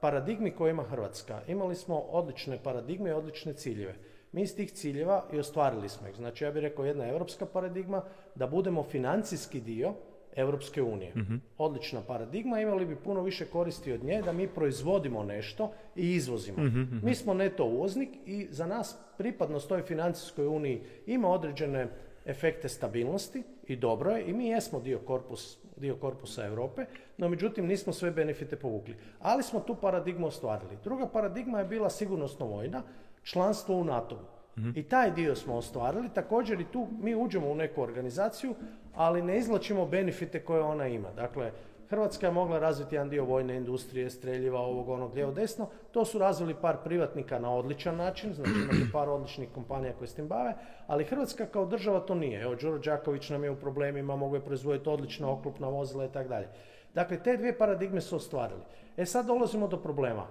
paradigmi 0.00 0.50
koje 0.50 0.70
ima 0.70 0.82
Hrvatska. 0.82 1.40
Imali 1.46 1.74
smo 1.74 1.98
odlične 1.98 2.58
paradigme 2.62 3.10
i 3.10 3.12
odlične 3.12 3.52
ciljeve. 3.52 3.94
Mi 4.32 4.42
iz 4.42 4.56
tih 4.56 4.72
ciljeva 4.72 5.24
i 5.32 5.38
ostvarili 5.38 5.88
smo 5.88 6.08
ih. 6.08 6.16
Znači, 6.16 6.44
ja 6.44 6.50
bih 6.50 6.62
rekao 6.62 6.84
jedna 6.84 7.08
europska 7.08 7.46
paradigma, 7.46 8.02
da 8.34 8.46
budemo 8.46 8.82
financijski 8.82 9.60
dio 9.60 9.94
Europske 10.36 10.82
unije. 10.82 11.12
Mhm. 11.16 11.34
Odlična 11.58 12.00
paradigma, 12.00 12.60
imali 12.60 12.86
bi 12.86 12.96
puno 12.96 13.22
više 13.22 13.44
koristi 13.44 13.92
od 13.92 14.04
nje 14.04 14.22
da 14.22 14.32
mi 14.32 14.48
proizvodimo 14.48 15.22
nešto 15.22 15.72
i 15.96 16.14
izvozimo. 16.14 16.62
Mhm, 16.62 16.80
mhm. 16.80 17.06
Mi 17.06 17.14
smo 17.14 17.34
neto 17.34 17.64
uvoznik 17.64 18.08
i 18.26 18.46
za 18.50 18.66
nas 18.66 18.98
pripadnost 19.18 19.68
toj 19.68 19.82
financijskoj 19.82 20.46
uniji 20.46 20.82
ima 21.06 21.28
određene 21.28 21.88
efekte 22.26 22.68
stabilnosti 22.68 23.42
i 23.66 23.76
dobro 23.76 24.10
je 24.10 24.24
i 24.24 24.32
mi 24.32 24.46
jesmo 24.46 24.80
dio, 24.80 24.98
korpus, 24.98 25.58
dio 25.76 25.96
korpusa 25.96 26.46
Europe, 26.46 26.84
no 27.18 27.28
međutim 27.28 27.66
nismo 27.66 27.92
sve 27.92 28.10
benefite 28.10 28.56
povukli. 28.56 28.96
Ali 29.20 29.42
smo 29.42 29.60
tu 29.60 29.74
paradigmu 29.74 30.26
ostvarili. 30.26 30.78
Druga 30.84 31.06
paradigma 31.08 31.58
je 31.58 31.64
bila 31.64 31.90
sigurnosno 31.90 32.46
vojna, 32.46 32.82
članstvo 33.22 33.76
u 33.76 33.84
NATO-u. 33.84 34.34
I 34.74 34.82
taj 34.82 35.10
dio 35.10 35.34
smo 35.34 35.56
ostvarili. 35.56 36.08
Također 36.14 36.60
i 36.60 36.66
tu 36.72 36.88
mi 37.00 37.14
uđemo 37.14 37.50
u 37.50 37.54
neku 37.54 37.82
organizaciju, 37.82 38.54
ali 38.94 39.22
ne 39.22 39.38
izlačimo 39.38 39.86
benefite 39.86 40.44
koje 40.44 40.62
ona 40.62 40.86
ima. 40.86 41.10
Dakle, 41.12 41.52
Hrvatska 41.88 42.26
je 42.26 42.32
mogla 42.32 42.58
razviti 42.58 42.94
jedan 42.94 43.08
dio 43.08 43.24
vojne 43.24 43.56
industrije, 43.56 44.10
streljiva, 44.10 44.60
ovog, 44.60 44.88
onog, 44.88 45.14
lijevo, 45.14 45.32
desno. 45.32 45.68
To 45.92 46.04
su 46.04 46.18
razvili 46.18 46.54
par 46.54 46.76
privatnika 46.84 47.38
na 47.38 47.54
odličan 47.54 47.96
način, 47.96 48.34
znači 48.34 48.50
imate 48.50 48.92
par 48.92 49.08
odličnih 49.08 49.48
kompanija 49.54 49.92
koje 49.98 50.08
s 50.08 50.14
tim 50.14 50.28
bave, 50.28 50.54
ali 50.86 51.04
Hrvatska 51.04 51.46
kao 51.46 51.66
država 51.66 52.00
to 52.00 52.14
nije. 52.14 52.42
Evo, 52.42 52.54
Đuro 52.54 52.78
Đaković 52.78 53.30
nam 53.30 53.44
je 53.44 53.50
u 53.50 53.56
problemima, 53.56 54.16
mogu 54.16 54.36
je 54.36 54.44
proizvoditi 54.44 54.88
odlična 54.88 55.30
oklopna 55.30 55.68
vozila 55.68 56.04
i 56.04 56.12
tako 56.12 56.28
dalje. 56.28 56.48
Dakle, 56.94 57.22
te 57.22 57.36
dvije 57.36 57.58
paradigme 57.58 58.00
su 58.00 58.16
ostvarili. 58.16 58.62
E 58.96 59.06
sad 59.06 59.26
dolazimo 59.26 59.68
do 59.68 59.76
problema. 59.76 60.26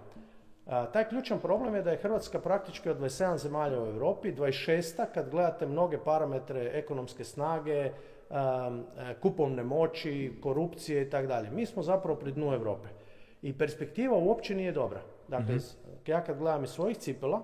A, 0.66 0.86
taj 0.86 1.09
ključan 1.09 1.39
problem 1.39 1.75
je 1.75 1.81
da 1.81 1.92
je 1.92 1.98
Hrvatska 1.98 2.39
praktički 2.39 2.89
od 2.89 3.00
27 3.00 3.38
zemalja 3.38 3.83
u 3.83 3.88
Europi, 3.88 4.33
26. 4.33 5.06
kad 5.13 5.30
gledate 5.30 5.66
mnoge 5.66 5.98
parametre 5.98 6.71
ekonomske 6.74 7.24
snage, 7.24 7.92
kupovne 9.21 9.63
moći, 9.63 10.33
korupcije 10.42 11.02
i 11.02 11.09
tako 11.09 11.28
dalje. 11.28 11.52
Mi 11.52 11.66
smo 11.66 11.83
zapravo 11.83 12.19
pri 12.19 12.31
dnu 12.31 12.54
Europe. 12.54 12.87
I 13.42 13.57
perspektiva 13.57 14.18
uopće 14.18 14.56
nije 14.56 14.71
dobra. 14.71 15.02
Dakle, 15.28 15.56
mm 15.56 15.59
ja 16.07 16.23
kad 16.23 16.37
gledam 16.37 16.63
iz 16.63 16.69
svojih 16.69 16.97
cipela, 16.97 17.42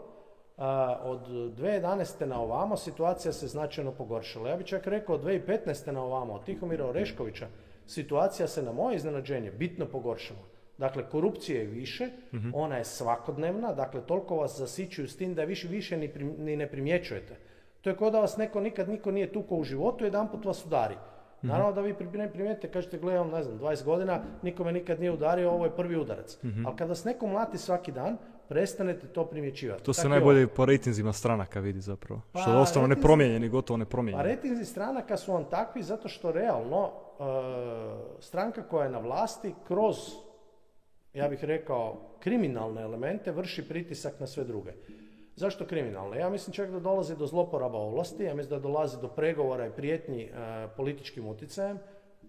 od 1.03 1.27
2011. 1.27 2.25
na 2.25 2.41
ovamo 2.41 2.77
situacija 2.77 3.31
se 3.31 3.48
značajno 3.48 3.91
pogoršala. 3.91 4.50
Ja 4.50 4.58
bih 4.58 4.65
čak 4.65 4.88
rekao 4.88 5.15
od 5.15 5.24
2015. 5.24 5.91
na 5.91 6.03
ovamo, 6.03 6.34
od 6.34 6.43
Tihomira 6.46 6.86
Oreškovića, 6.86 7.48
situacija 7.88 8.48
se 8.48 8.63
na 8.63 8.72
moje 8.72 8.96
iznenađenje 8.96 9.51
bitno 9.51 9.86
pogoršala. 9.86 10.39
Dakle, 10.77 11.10
korupcije 11.10 11.60
je 11.60 11.65
više, 11.65 12.10
mhm. 12.34 12.50
ona 12.53 12.77
je 12.77 12.86
svakodnevna, 12.86 13.74
dakle, 13.74 14.01
toliko 14.01 14.36
vas 14.36 14.58
zasićuju 14.58 15.08
s 15.08 15.17
tim 15.17 15.36
da 15.36 15.43
više, 15.43 15.67
više 15.67 15.98
ni, 15.98 16.08
ni 16.38 16.55
ne 16.55 16.67
primjećujete. 16.67 17.36
To 17.81 17.89
je 17.89 17.95
kao 17.98 18.09
da 18.12 18.19
vas 18.19 18.38
neko 18.38 18.59
nikad 18.59 18.89
niko 18.89 19.12
nije 19.12 19.33
tukao 19.33 19.57
u 19.57 19.63
životu, 19.63 20.03
jedan 20.03 20.27
put 20.31 20.45
vas 20.45 20.65
udari. 20.65 20.95
Mhm. 21.38 21.48
Naravno 21.48 21.74
da 21.74 21.81
vi 21.81 21.95
ne 22.13 22.31
primijetite, 22.31 22.71
kažete, 22.71 22.98
gledam, 22.98 23.29
ne 23.29 23.43
znam, 23.43 23.59
20 23.59 23.83
godina, 23.83 24.21
niko 24.41 24.63
me 24.63 24.71
nikad 24.71 25.00
nije 25.00 25.12
udario, 25.12 25.51
ovo 25.51 25.65
je 25.65 25.75
prvi 25.75 25.98
udarac. 25.98 26.38
mm 26.43 26.65
Ali 26.65 26.75
kada 26.75 26.89
vas 26.89 27.03
neko 27.03 27.27
mlati 27.27 27.57
svaki 27.57 27.91
dan, 27.91 28.17
prestanete 28.50 29.07
to 29.07 29.25
primjećivati. 29.25 29.83
To 29.83 29.93
se 29.93 30.09
najbolje 30.09 30.48
po 30.48 30.65
rejtinzima 30.65 31.13
stranaka 31.13 31.59
vidi 31.59 31.79
zapravo. 31.79 32.21
Pa, 32.31 32.39
što 32.39 32.51
je 32.51 32.57
ostalo 32.57 32.88
nepromijenjeni, 32.88 33.50
gotovo 33.50 33.77
nepromijenjeni. 33.77 34.24
Pa 34.24 34.27
rejtinzi 34.27 34.65
stranaka 34.65 35.17
su 35.17 35.33
vam 35.33 35.45
takvi 35.50 35.83
zato 35.83 36.07
što 36.07 36.31
realno 36.31 36.83
uh, 36.83 37.25
stranka 38.19 38.63
koja 38.63 38.83
je 38.83 38.91
na 38.91 39.00
vlasti 39.00 39.53
kroz 39.67 39.98
ja 41.13 41.29
bih 41.29 41.43
rekao, 41.43 41.98
kriminalne 42.19 42.81
elemente 42.81 43.31
vrši 43.31 43.67
pritisak 43.67 44.19
na 44.19 44.27
sve 44.27 44.43
druge. 44.43 44.71
Zašto 45.39 45.65
kriminalne? 45.65 46.17
Ja 46.19 46.29
mislim 46.29 46.53
čak 46.53 46.72
da 46.72 46.79
dolazi 46.79 47.15
do 47.15 47.25
zloporaba 47.25 47.77
ovlasti, 47.77 48.24
ja 48.24 48.36
mislim 48.36 48.60
da 48.60 48.67
dolazi 48.67 48.98
do 49.01 49.08
pregovora 49.08 49.67
i 49.67 49.72
prijetnji 49.72 50.24
e, 50.24 50.29
političkim 50.77 51.27
utjecajem. 51.27 51.79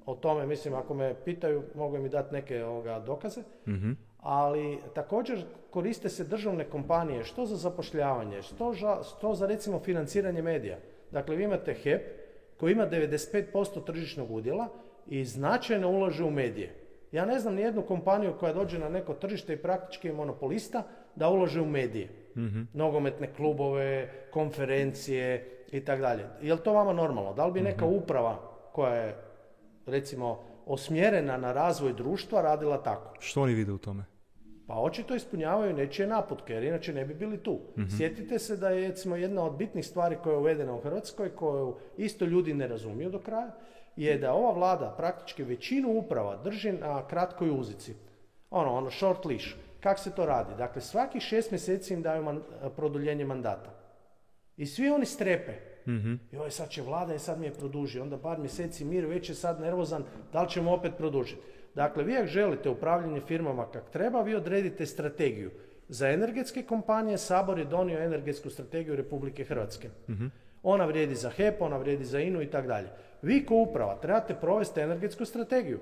O 0.07 0.15
tome, 0.15 0.47
mislim, 0.47 0.75
ako 0.75 0.95
me 0.95 1.15
pitaju, 1.25 1.63
mogu 1.75 1.99
mi 1.99 2.09
dati 2.09 2.35
neke 2.35 2.65
ovoga, 2.65 2.99
dokaze. 2.99 3.41
mm 3.67 3.93
Ali 4.19 4.79
također 4.95 5.45
koriste 5.71 6.09
se 6.09 6.25
državne 6.25 6.65
kompanije, 6.65 7.25
što 7.25 7.47
za 7.47 7.57
zapošljavanje, 7.57 8.43
što 8.43 8.73
za, 8.73 9.03
što 9.03 9.35
za 9.35 9.47
recimo 9.47 9.81
financiranje 9.81 10.43
medija. 10.43 10.79
Dakle, 11.11 11.37
vi 11.37 11.45
imate 11.45 11.75
HEP 11.75 12.03
koji 12.61 12.73
ima 12.73 12.87
95% 12.87 13.85
tržišnog 13.87 14.31
udjela 14.31 14.69
i 15.07 15.25
značajno 15.25 15.91
ulaže 15.91 16.25
u 16.25 16.31
medije. 16.31 16.75
Ja 17.13 17.25
ne 17.25 17.39
znam 17.39 17.55
ni 17.55 17.63
jednu 17.63 17.83
kompaniju 17.83 18.35
koja 18.41 18.53
dođe 18.53 18.79
na 18.79 18.89
neko 18.89 19.15
tržište 19.15 19.53
i 19.53 19.63
praktički 19.63 20.09
je 20.09 20.15
monopolista 20.15 20.83
da 21.17 21.29
ulaže 21.29 21.61
u 21.61 21.67
medije. 21.67 22.20
Mm 22.37 22.69
Nogometne 22.73 23.35
klubove, 23.35 24.11
konferencije 24.31 25.51
i 25.73 25.85
tako 25.85 26.03
dalje. 26.03 26.25
Je 26.43 26.55
li 26.55 26.61
to 26.61 26.73
vama 26.73 26.93
normalno? 26.93 27.35
Da 27.35 27.47
li 27.47 27.53
bi 27.53 27.61
neka 27.61 27.85
mhm. 27.85 27.95
uprava 27.95 28.37
koja 28.73 28.95
je 28.95 29.17
recimo 29.87 30.39
osmjerena 30.67 31.37
na 31.37 31.53
razvoj 31.53 31.93
društva 31.93 32.43
radila 32.43 32.83
tako? 32.83 33.15
Što 33.19 33.43
oni 33.43 33.55
vide 33.55 33.73
u 33.73 33.79
tome? 33.79 34.05
Pa 34.67 34.75
očito 34.75 35.15
ispunjavaju 35.15 35.75
nečije 35.75 36.09
naputke, 36.09 36.53
jer 36.53 36.63
inače 36.63 36.93
ne 36.93 37.05
bi 37.05 37.15
bili 37.15 37.43
tu. 37.43 37.61
mm 37.77 37.89
Sjetite 37.97 38.39
se 38.39 38.57
da 38.57 38.69
je 38.69 38.89
recimo 38.89 39.17
jedna 39.17 39.45
od 39.45 39.57
bitnih 39.57 39.87
stvari 39.87 40.17
koja 40.23 40.33
je 40.33 40.39
uvedena 40.39 40.75
u 40.75 40.81
Hrvatskoj, 40.81 41.35
koju 41.35 41.77
isto 41.97 42.25
ljudi 42.25 42.55
ne 42.55 42.69
razumiju 42.69 43.11
do 43.11 43.19
kraja, 43.19 43.51
je 43.97 44.19
da 44.19 44.33
ova 44.33 44.53
vlada 44.53 44.95
praktički 44.97 45.43
većinu 45.43 45.99
uprava 45.99 46.37
drži 46.45 46.73
na 46.73 47.07
kratkoj 47.07 47.51
uzici. 47.51 47.95
Ono, 48.51 48.75
ono, 48.75 48.91
short 48.91 49.25
leash. 49.25 49.55
Kako 49.81 50.01
se 50.01 50.11
to 50.11 50.27
radi? 50.27 50.55
Dakle, 50.59 50.83
svaki 50.83 51.21
šest 51.21 51.51
mjeseci 51.51 51.95
im 51.95 52.03
daju 52.03 52.41
produljenje 52.77 53.25
mandata. 53.25 53.71
I 54.57 54.67
svi 54.67 54.91
oni 54.91 55.07
strepe. 55.07 55.53
Mm-hmm. 55.87 56.21
Joj, 56.33 56.51
sad 56.51 56.69
će 56.69 56.83
vlada 56.83 57.15
i 57.15 57.19
sad 57.19 57.41
mi 57.41 57.47
je 57.47 57.53
produži. 57.53 58.01
Onda 58.01 58.19
par 58.19 58.39
mjeseci 58.39 58.85
mir, 58.85 59.07
već 59.07 59.29
je 59.29 59.35
sad 59.35 59.61
nervozan, 59.61 60.05
da 60.33 60.43
li 60.43 60.49
ćemo 60.49 60.73
opet 60.73 60.93
produžiti. 60.97 61.43
Dakle, 61.75 62.05
vi 62.05 62.17
ako 62.17 62.27
želite 62.27 62.71
upravljanje 62.71 63.21
firmama 63.21 63.71
kak 63.71 63.91
treba, 63.91 64.23
vi 64.23 64.35
odredite 64.35 64.87
strategiju. 64.87 65.51
Za 65.89 66.09
energetske 66.09 66.63
kompanije 66.63 67.19
Sabor 67.19 67.59
je 67.59 67.65
donio 67.65 67.99
energetsku 67.99 68.51
strategiju 68.51 68.97
Republike 68.97 69.45
Hrvatske. 69.45 69.89
mm 70.09 70.27
Ona 70.63 70.85
vrijedi 70.85 71.15
za 71.15 71.31
HEP, 71.31 71.63
ona 71.63 71.77
vrijedi 71.77 72.05
za 72.05 72.21
INU 72.21 72.43
i 72.43 72.51
tako 72.51 72.69
dalje. 72.69 72.89
Vi 73.23 73.47
ko 73.47 73.55
uprava 73.55 73.95
trebate 74.01 74.35
provesti 74.35 74.81
energetsku 74.81 75.25
strategiju, 75.25 75.81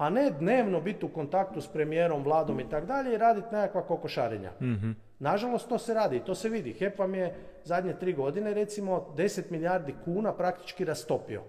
a 0.00 0.10
ne 0.10 0.30
dnevno 0.30 0.80
biti 0.80 1.06
u 1.06 1.08
kontaktu 1.08 1.60
s 1.60 1.66
premijerom, 1.66 2.22
vladom 2.22 2.60
i 2.60 2.68
tako 2.68 2.86
dalje 2.86 3.14
i 3.14 3.18
raditi 3.18 3.46
nekakva 3.52 3.82
kokošarenja. 3.82 4.50
mm 4.60 4.90
Nažalost, 5.18 5.68
to 5.68 5.78
se 5.78 5.94
radi 5.94 6.16
i 6.16 6.20
to 6.20 6.34
se 6.34 6.48
vidi. 6.48 6.72
HEP 6.72 6.98
vam 6.98 7.14
je 7.14 7.34
zadnje 7.64 7.94
tri 7.98 8.12
godine, 8.12 8.54
recimo, 8.54 9.06
10 9.16 9.50
milijardi 9.50 9.94
kuna 10.04 10.32
praktički 10.32 10.84
rastopio. 10.84 11.42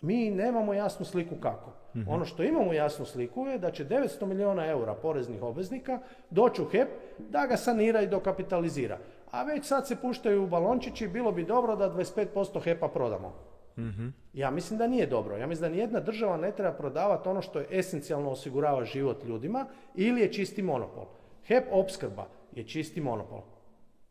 Mi 0.00 0.30
nemamo 0.30 0.74
jasnu 0.74 1.06
sliku 1.06 1.34
kako. 1.40 1.72
Mhm. 1.96 2.10
Ono 2.10 2.24
što 2.24 2.42
imamo 2.42 2.72
jasnu 2.72 3.04
sliku 3.04 3.46
je 3.46 3.58
da 3.58 3.70
će 3.70 3.84
900 3.84 4.26
milijuna 4.26 4.66
eura 4.66 4.94
poreznih 4.94 5.42
obveznika 5.42 5.98
doći 6.30 6.62
u 6.62 6.64
HEP 6.64 6.88
da 7.18 7.46
ga 7.46 7.56
sanira 7.56 8.00
i 8.00 8.06
dokapitalizira. 8.06 8.98
A 9.30 9.42
već 9.42 9.64
sad 9.64 9.86
se 9.86 9.96
puštaju 9.96 10.46
balončići, 10.46 11.08
bilo 11.08 11.32
bi 11.32 11.44
dobro 11.44 11.76
da 11.76 11.90
25% 11.90 12.62
HEP-a 12.64 12.88
prodamo. 12.88 13.55
Mhm. 13.78 14.08
Ja 14.32 14.50
mislim 14.50 14.78
da 14.78 14.86
nije 14.86 15.06
dobro. 15.06 15.36
Ja 15.36 15.46
mislim 15.46 15.70
da 15.70 15.76
nijedna 15.76 16.00
država 16.00 16.36
ne 16.36 16.52
treba 16.52 16.72
prodavati 16.72 17.28
ono 17.28 17.42
što 17.42 17.58
je 17.58 17.66
esencijalno 17.70 18.30
osigurava 18.30 18.84
život 18.84 19.24
ljudima 19.24 19.66
ili 19.94 20.20
je 20.20 20.32
čisti 20.32 20.62
monopol. 20.62 21.06
HEP 21.46 21.64
opskrba 21.70 22.26
je 22.52 22.64
čisti 22.64 23.00
monopol. 23.00 23.42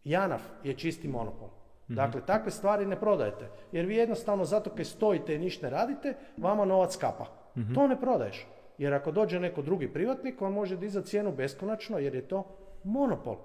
JANAF 0.04 0.42
je 0.64 0.74
čisti 0.74 1.08
monopol. 1.08 1.50
Mhm. 1.90 1.96
Dakle, 1.96 2.22
takve 2.26 2.52
stvari 2.52 2.86
ne 2.86 3.00
prodajete. 3.00 3.50
Jer 3.72 3.86
vi 3.86 3.96
jednostavno 3.96 4.46
zato 4.46 4.70
kad 4.70 4.88
stojite 4.88 5.36
i 5.36 5.40
ništa 5.40 5.66
ne 5.66 5.70
radite, 5.70 6.14
vama 6.38 6.66
novac 6.66 6.96
kapa. 6.96 7.26
Mhm. 7.58 7.74
To 7.74 7.88
ne 7.88 8.00
prodaješ. 8.00 8.48
Jer 8.78 8.94
ako 8.94 9.12
dođe 9.12 9.40
neko 9.40 9.62
drugi 9.62 9.94
privatnik, 9.94 10.42
on 10.42 10.54
može 10.54 10.78
dizati 10.78 11.08
cijenu 11.08 11.32
beskonačno 11.32 11.98
jer 11.98 12.16
je 12.16 12.28
to 12.28 12.58
monopol. 12.84 13.38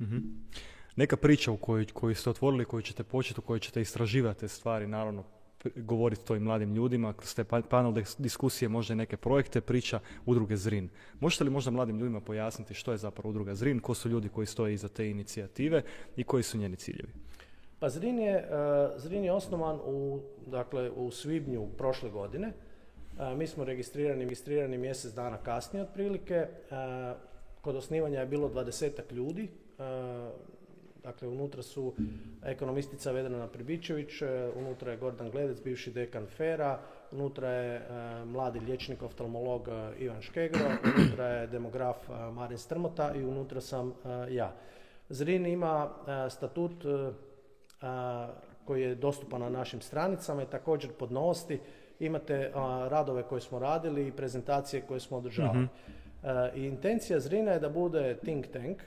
Mhm. 0.00 0.18
Neka 0.96 1.16
priča 1.16 1.52
u 1.52 1.56
kojoj, 1.56 1.86
koju 1.86 2.14
ste 2.14 2.30
otvorili, 2.30 2.64
koju 2.64 2.82
ćete 2.82 3.04
početi, 3.04 3.40
u 3.40 3.42
kojoj 3.42 3.60
ćete 3.60 3.80
istraživati 3.80 4.40
te 4.40 4.48
stvari, 4.48 4.86
naravno 4.86 5.24
govoriti 5.76 6.24
to 6.24 6.36
i 6.36 6.40
mladim 6.40 6.74
ljudima, 6.74 7.12
kroz 7.12 7.34
te 7.34 7.44
pa-, 7.44 7.62
panel 7.62 7.94
diskusije, 8.18 8.68
možda 8.68 8.94
i 8.94 8.96
neke 8.96 9.16
projekte, 9.16 9.60
priča 9.60 10.00
udruge 10.26 10.56
ZRIN. 10.56 10.88
Možete 11.20 11.44
li 11.44 11.50
možda 11.50 11.70
mladim 11.70 11.98
ljudima 11.98 12.20
pojasniti 12.20 12.74
što 12.74 12.92
je 12.92 12.98
zapravo 12.98 13.30
udruga 13.30 13.54
ZRIN, 13.54 13.80
ko 13.80 13.94
su 13.94 14.08
ljudi 14.08 14.28
koji 14.28 14.46
stoje 14.46 14.74
iza 14.74 14.88
te 14.88 15.10
inicijative 15.10 15.82
i 16.16 16.24
koji 16.24 16.42
su 16.42 16.58
njeni 16.58 16.76
ciljevi? 16.76 17.12
Pa 17.78 17.88
Zrin 17.88 18.18
je, 18.18 18.34
e, 18.34 18.46
Zrin 18.96 19.24
je 19.24 19.32
osnovan 19.32 19.80
u, 19.84 20.20
dakle, 20.46 20.90
u 20.90 21.10
svibnju 21.10 21.68
prošle 21.78 22.10
godine. 22.10 22.52
E, 23.18 23.34
mi 23.34 23.46
smo 23.46 23.64
registrirani, 23.64 24.24
registrirani 24.24 24.78
mjesec 24.78 25.12
dana 25.12 25.36
kasnije 25.36 25.82
otprilike. 25.82 26.34
E, 26.34 26.48
kod 27.60 27.76
osnivanja 27.76 28.20
je 28.20 28.26
bilo 28.26 28.48
dvadesetak 28.48 29.12
ljudi. 29.12 29.48
Dakle, 31.04 31.28
unutra 31.28 31.62
su 31.62 31.94
ekonomistica 32.44 33.12
Vedrana 33.12 33.48
Pribičević, 33.48 34.22
unutra 34.56 34.90
je 34.90 34.96
Gordan 34.96 35.30
Gledec, 35.30 35.62
bivši 35.62 35.90
dekan 35.90 36.26
Fera, 36.26 36.80
unutra 37.12 37.48
je 37.48 37.82
mladi 38.24 38.60
liječnik 38.60 39.02
oftalmolog 39.02 39.68
Ivan 39.98 40.22
Škegro, 40.22 40.64
unutra 40.98 41.26
je 41.26 41.46
demograf 41.46 41.96
Marin 42.32 42.58
Strmota 42.58 43.14
i 43.14 43.24
unutra 43.24 43.60
sam 43.60 43.94
ja. 44.30 44.52
Zrin 45.08 45.46
ima 45.46 45.90
statut 46.30 46.84
koji 48.64 48.82
je 48.82 48.94
dostupan 48.94 49.40
na 49.40 49.48
našim 49.48 49.80
stranicama 49.80 50.42
i 50.42 50.50
također 50.50 50.92
pod 50.92 51.12
novosti 51.12 51.60
imate 52.00 52.50
radove 52.88 53.22
koje 53.22 53.40
smo 53.40 53.58
radili 53.58 54.08
i 54.08 54.12
prezentacije 54.12 54.82
koje 54.82 55.00
smo 55.00 55.16
održavali. 55.16 55.58
Mhm. 55.58 55.68
I 56.54 56.66
intencija 56.66 57.20
Zrina 57.20 57.52
je 57.52 57.60
da 57.60 57.68
bude 57.68 58.16
think 58.16 58.46
tank 58.46 58.82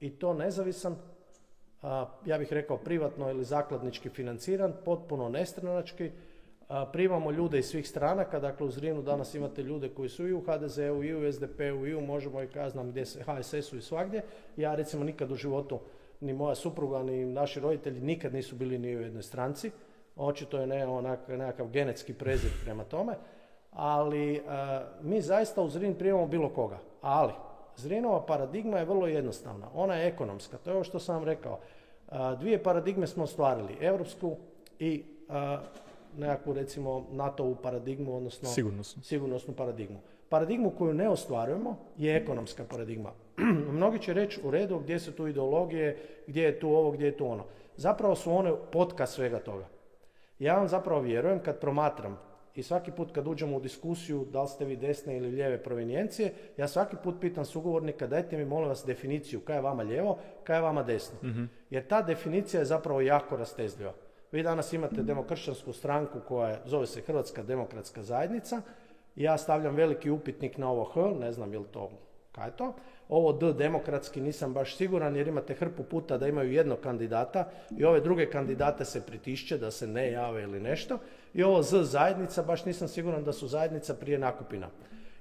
i 0.00 0.10
to 0.10 0.34
nezavisan, 0.34 0.96
ja 2.24 2.38
bih 2.38 2.52
rekao 2.52 2.76
privatno 2.76 3.30
ili 3.30 3.44
zakladnički 3.44 4.08
financiran, 4.08 4.72
potpuno 4.84 5.28
nestranački, 5.28 6.10
primamo 6.92 7.30
ljude 7.30 7.58
iz 7.58 7.66
svih 7.66 7.88
stranaka, 7.88 8.40
dakle 8.40 8.66
u 8.66 8.70
Zrinu 8.70 9.02
danas 9.02 9.34
imate 9.34 9.62
ljude 9.62 9.88
koji 9.88 10.08
su 10.08 10.28
i 10.28 10.32
u 10.32 10.40
HDZ-u, 10.40 11.04
i 11.04 11.14
u 11.14 11.32
SDP-u, 11.32 11.86
i 11.86 11.94
u 11.94 12.00
Možemo 12.00 12.42
i 12.42 12.48
kaznam 12.48 12.90
gdje 12.90 13.06
se 13.06 13.22
HSS-u 13.22 13.76
i 13.76 13.82
svagdje. 13.82 14.22
Ja 14.56 14.74
recimo 14.74 15.04
nikad 15.04 15.30
u 15.30 15.34
životu 15.34 15.80
ni 16.20 16.32
moja 16.32 16.54
supruga, 16.54 17.02
ni 17.02 17.24
naši 17.24 17.60
roditelji 17.60 18.00
nikad 18.00 18.34
nisu 18.34 18.56
bili 18.56 18.78
ni 18.78 18.96
u 18.96 19.00
jednoj 19.00 19.22
stranci. 19.22 19.70
Očito 20.16 20.60
je 20.60 20.66
ne, 20.66 20.86
onak, 20.86 21.28
nekakav 21.28 21.66
genetski 21.68 22.14
prezir 22.14 22.50
prema 22.64 22.84
tome. 22.84 23.14
Ali 23.70 24.42
mi 25.02 25.20
zaista 25.20 25.62
u 25.62 25.68
Zrin 25.68 25.94
primamo 25.94 26.26
bilo 26.26 26.48
koga. 26.48 26.78
Ali, 27.00 27.32
Zrinova 27.76 28.26
paradigma 28.26 28.78
je 28.78 28.84
vrlo 28.84 29.06
jednostavna. 29.06 29.68
Ona 29.74 29.94
je 29.94 30.08
ekonomska. 30.08 30.58
To 30.58 30.70
je 30.70 30.74
ovo 30.74 30.84
što 30.84 30.98
sam 30.98 31.14
vam 31.14 31.24
rekao. 31.24 31.58
Dvije 32.38 32.62
paradigme 32.62 33.06
smo 33.06 33.24
ostvarili. 33.24 33.76
Europsku 33.80 34.36
i 34.78 35.04
nekakvu 36.16 36.52
recimo 36.52 37.06
NATO-u 37.10 37.54
paradigmu, 37.54 38.16
odnosno 38.16 38.48
sigurnosnu. 38.48 39.02
sigurnosnu 39.02 39.54
paradigmu. 39.54 39.98
Paradigmu 40.28 40.70
koju 40.70 40.94
ne 40.94 41.08
ostvarujemo 41.08 41.76
je 41.96 42.16
ekonomska 42.16 42.64
paradigma. 42.70 43.12
Mnogi 43.72 43.98
će 43.98 44.14
reći 44.14 44.40
u 44.44 44.50
redu 44.50 44.78
gdje 44.78 44.98
su 44.98 45.12
tu 45.12 45.26
ideologije, 45.26 45.98
gdje 46.26 46.42
je 46.42 46.60
tu 46.60 46.68
ovo, 46.68 46.90
gdje 46.90 47.06
je 47.06 47.16
tu 47.16 47.26
ono. 47.26 47.44
Zapravo 47.76 48.14
su 48.14 48.32
one 48.32 48.52
potka 48.72 49.06
svega 49.06 49.38
toga. 49.38 49.66
Ja 50.38 50.56
vam 50.56 50.68
zapravo 50.68 51.00
vjerujem 51.00 51.42
kad 51.42 51.60
promatram 51.60 52.18
i 52.56 52.62
svaki 52.62 52.90
put 52.90 53.12
kad 53.12 53.26
uđemo 53.26 53.56
u 53.56 53.60
diskusiju 53.60 54.26
da 54.32 54.42
li 54.42 54.48
ste 54.48 54.64
vi 54.64 54.76
desne 54.76 55.16
ili 55.16 55.30
lijeve 55.30 55.62
provenijencije, 55.62 56.32
ja 56.56 56.68
svaki 56.68 56.96
put 57.04 57.14
pitam 57.20 57.44
sugovornika 57.44 58.06
dajte 58.06 58.36
mi 58.36 58.44
molim 58.44 58.68
vas 58.68 58.84
definiciju 58.86 59.40
kaj 59.40 59.56
je 59.56 59.62
vama 59.62 59.82
lijevo, 59.82 60.18
kaj 60.44 60.56
je 60.56 60.62
vama 60.62 60.82
desno. 60.82 61.18
Mhm. 61.22 61.44
Jer 61.70 61.86
ta 61.86 62.02
definicija 62.02 62.60
je 62.60 62.66
zapravo 62.66 63.00
jako 63.00 63.36
rastezljiva. 63.36 63.92
Vi 64.32 64.42
danas 64.42 64.72
imate 64.72 65.02
demokršćansku 65.02 65.72
stranku 65.72 66.20
koja 66.28 66.60
zove 66.64 66.86
se 66.86 67.00
Hrvatska 67.00 67.42
demokratska 67.42 68.02
zajednica. 68.02 68.62
Ja 69.16 69.38
stavljam 69.38 69.74
veliki 69.74 70.10
upitnik 70.10 70.58
na 70.58 70.70
ovo 70.70 70.84
H, 70.84 71.00
ne 71.20 71.32
znam 71.32 71.52
je 71.52 71.58
li 71.58 71.66
to, 71.72 71.90
kaj 72.32 72.48
je 72.48 72.56
to. 72.56 72.74
Ovo 73.08 73.32
D 73.32 73.52
demokratski 73.52 74.20
nisam 74.20 74.52
baš 74.52 74.76
siguran 74.76 75.16
jer 75.16 75.28
imate 75.28 75.54
hrpu 75.54 75.82
puta 75.82 76.18
da 76.18 76.28
imaju 76.28 76.52
jednog 76.52 76.80
kandidata 76.80 77.50
i 77.78 77.84
ove 77.84 78.00
druge 78.00 78.30
kandidate 78.30 78.84
se 78.84 79.06
pritišće 79.06 79.58
da 79.58 79.70
se 79.70 79.86
ne 79.86 80.12
jave 80.12 80.42
ili 80.42 80.60
nešto. 80.60 80.98
I 81.36 81.42
ovo 81.42 81.62
Z 81.62 81.82
zajednica 81.82 82.42
baš 82.42 82.64
nisam 82.64 82.88
siguran 82.88 83.24
da 83.24 83.32
su 83.32 83.48
zajednica 83.48 83.94
prije 83.94 84.18
nakupina. 84.18 84.68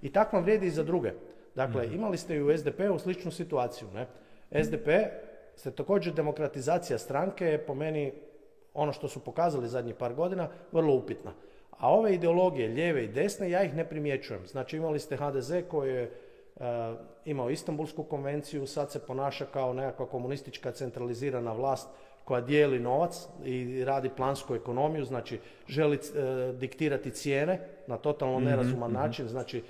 I 0.02 0.12
tako 0.12 0.36
vam 0.36 0.44
vrijedi 0.44 0.68
i 0.68 0.72
za 0.72 0.84
druge. 0.84 1.12
Dakle, 1.56 1.86
mhm. 1.86 1.96
imali 1.96 2.18
ste 2.18 2.36
i 2.36 2.42
u 2.42 2.58
SDP-u 2.58 3.00
sličnu 3.00 3.32
situaciju. 3.32 3.88
Ne? 3.94 4.08
SDP 4.64 4.88
se 5.56 5.72
također 5.72 6.14
demokratizacija 6.14 6.98
stranke 6.98 7.46
je 7.46 7.66
po 7.66 7.74
meni 7.74 8.14
ono 8.74 8.94
što 8.94 9.08
su 9.08 9.20
pokazali 9.20 9.68
zadnjih 9.68 9.96
par 9.96 10.14
godina 10.14 10.50
vrlo 10.72 10.96
upitna. 10.96 11.32
A 11.72 11.94
ove 11.94 12.14
ideologije, 12.14 12.68
lijeve 12.68 13.04
i 13.04 13.08
desne, 13.08 13.50
ja 13.50 13.64
ih 13.64 13.76
ne 13.76 13.90
primjećujem. 13.90 14.48
Znači 14.48 14.78
imali 14.78 15.00
ste 15.00 15.18
HDZ 15.18 15.52
koji 15.70 15.94
je 15.94 16.12
Eh, 16.60 16.96
imao 17.26 17.50
Istanbulsku 17.50 18.04
konvenciju, 18.04 18.68
sad 18.68 18.92
se 18.92 19.00
ponaša 19.00 19.46
kao 19.46 19.74
nekakva 19.74 20.06
komunistička 20.06 20.72
centralizirana 20.72 21.54
vlast 21.54 21.90
koja 22.26 22.42
dijeli 22.42 22.80
novac 22.80 23.28
i 23.44 23.86
radi 23.86 24.10
plansku 24.10 24.56
ekonomiju, 24.56 25.06
znači 25.06 25.40
želi 25.68 25.96
eh, 25.98 26.54
diktirati 26.54 27.12
cijene 27.12 27.60
na 27.88 27.98
totalno 27.98 28.40
mhm, 28.40 28.48
nerazuman 28.48 28.92
mhm. 28.92 29.00
način, 29.00 29.28
znači 29.28 29.64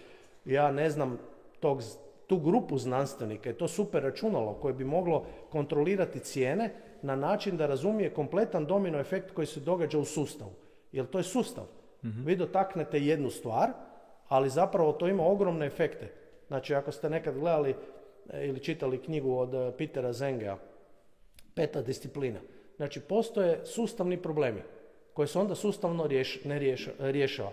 ja 0.46 0.72
ne 0.72 0.90
znam 0.90 1.18
tog, 1.60 1.82
tu 2.28 2.40
grupu 2.40 2.78
znanstvenika 2.78 3.50
je 3.50 3.58
to 3.58 3.68
super 3.68 4.04
računalo 4.04 4.54
koje 4.54 4.74
bi 4.74 4.84
moglo 4.84 5.26
kontrolirati 5.50 6.20
cijene 6.20 6.74
na 7.02 7.16
način 7.16 7.58
da 7.58 7.68
razumije 7.68 8.14
kompletan 8.14 8.66
domino 8.66 9.00
efekt 9.00 9.32
koji 9.32 9.48
se 9.48 9.60
događa 9.60 10.00
u 10.00 10.06
sustavu. 10.06 10.52
Jer 10.92 11.06
to 11.06 11.18
je 11.18 11.24
sustav. 11.24 11.64
mm 12.04 12.26
Vi 12.26 12.36
dotaknete 12.36 13.00
jednu 13.00 13.30
stvar, 13.30 13.70
ali 14.28 14.50
zapravo 14.50 14.92
to 14.92 15.08
ima 15.08 15.24
ogromne 15.24 15.66
efekte. 15.66 16.12
Znači, 16.48 16.76
ako 16.76 16.92
ste 16.92 17.10
nekad 17.10 17.40
gledali 17.40 17.76
ili 18.34 18.60
čitali 18.60 19.02
knjigu 19.02 19.38
od 19.38 19.76
Petera 19.78 20.14
Zengea, 20.14 20.58
peta 21.56 21.82
disciplina. 21.82 22.40
Znači, 22.76 23.00
postoje 23.00 23.66
sustavni 23.66 24.22
problemi 24.22 24.62
koje 25.14 25.28
se 25.28 25.40
onda 25.40 25.56
sustavno 25.56 26.08
ne 26.44 26.60
rješava. 27.00 27.52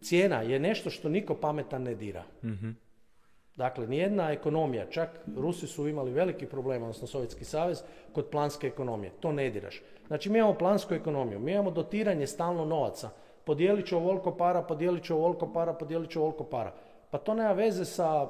Cijena 0.00 0.42
je 0.42 0.58
nešto 0.58 0.90
što 0.90 1.08
niko 1.08 1.34
pametan 1.34 1.82
ne 1.82 1.94
dira. 1.94 2.24
mm 2.42 2.70
Dakle, 3.56 3.86
nijedna 3.86 4.32
ekonomija, 4.32 4.86
čak 4.90 5.08
Rusi 5.36 5.66
su 5.66 5.88
imali 5.88 6.10
veliki 6.10 6.46
problem, 6.46 6.82
odnosno 6.82 7.06
Sovjetski 7.06 7.44
savez, 7.44 7.82
kod 8.12 8.26
planske 8.30 8.66
ekonomije. 8.66 9.12
To 9.20 9.32
ne 9.32 9.50
diraš. 9.50 9.82
Znači, 10.06 10.30
mi 10.30 10.38
imamo 10.38 10.54
plansku 10.54 10.94
ekonomiju, 10.94 11.38
mi 11.38 11.52
imamo 11.52 11.70
dotiranje 11.70 12.26
stalno 12.26 12.64
novaca. 12.64 13.10
Podijelit 13.44 13.86
ću 13.86 13.96
ovoliko 13.96 14.36
para, 14.36 14.62
podijelit 14.62 15.04
ću 15.04 15.14
ovoliko 15.14 15.52
para, 15.52 15.72
podijelit 15.72 16.10
ću 16.10 16.20
ovoliko 16.20 16.44
para. 16.44 16.74
Pa 17.10 17.18
to 17.18 17.34
nema 17.34 17.52
veze 17.52 17.84
sa 17.84 18.28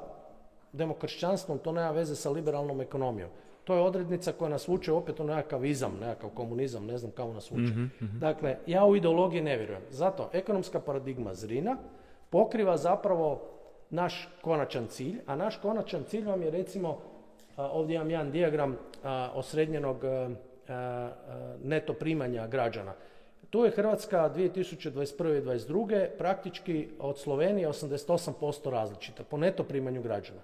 demokršćanstvom, 0.73 1.59
to 1.59 1.71
nema 1.71 1.91
veze 1.91 2.15
sa 2.15 2.29
liberalnom 2.29 2.81
ekonomijom. 2.81 3.29
To 3.63 3.75
je 3.75 3.81
odrednica 3.81 4.31
koja 4.31 4.49
nas 4.49 4.67
vuče 4.67 4.91
opet 4.91 5.19
u 5.19 5.23
nekakav 5.23 5.65
izam, 5.65 5.97
nekakav 6.01 6.29
komunizam, 6.29 6.85
ne 6.85 6.97
znam 6.97 7.11
kako 7.11 7.33
nas 7.33 7.51
vuče. 7.51 7.73
Mhm, 7.73 7.83
mhm. 8.01 8.19
Dakle, 8.19 8.57
ja 8.67 8.85
u 8.85 8.95
ideologiji 8.95 9.41
ne 9.41 9.57
vjerujem. 9.57 9.81
Zato 9.89 10.29
ekonomska 10.33 10.79
paradigma 10.79 11.33
Zrina 11.33 11.77
pokriva 12.29 12.77
zapravo 12.77 13.41
naš 13.89 14.29
konačan 14.41 14.87
cilj, 14.87 15.19
a 15.25 15.35
naš 15.35 15.57
konačan 15.57 16.03
cilj 16.03 16.25
vam 16.25 16.41
je 16.41 16.51
recimo, 16.51 16.97
ovdje 17.57 17.95
imam 17.95 18.11
jedan 18.11 18.31
dijagram 18.31 18.77
osrednjenog 19.33 20.03
neto 21.63 21.93
primanja 21.93 22.47
građana. 22.47 22.93
Tu 23.49 23.65
je 23.65 23.71
Hrvatska 23.71 24.31
2021. 24.35 25.37
i 25.37 25.41
2022. 25.41 26.07
praktički 26.17 26.87
od 26.99 27.19
Slovenije 27.19 27.67
88% 27.67 28.69
različita 28.69 29.23
po 29.23 29.37
neto 29.37 29.63
primanju 29.63 30.01
građana. 30.01 30.41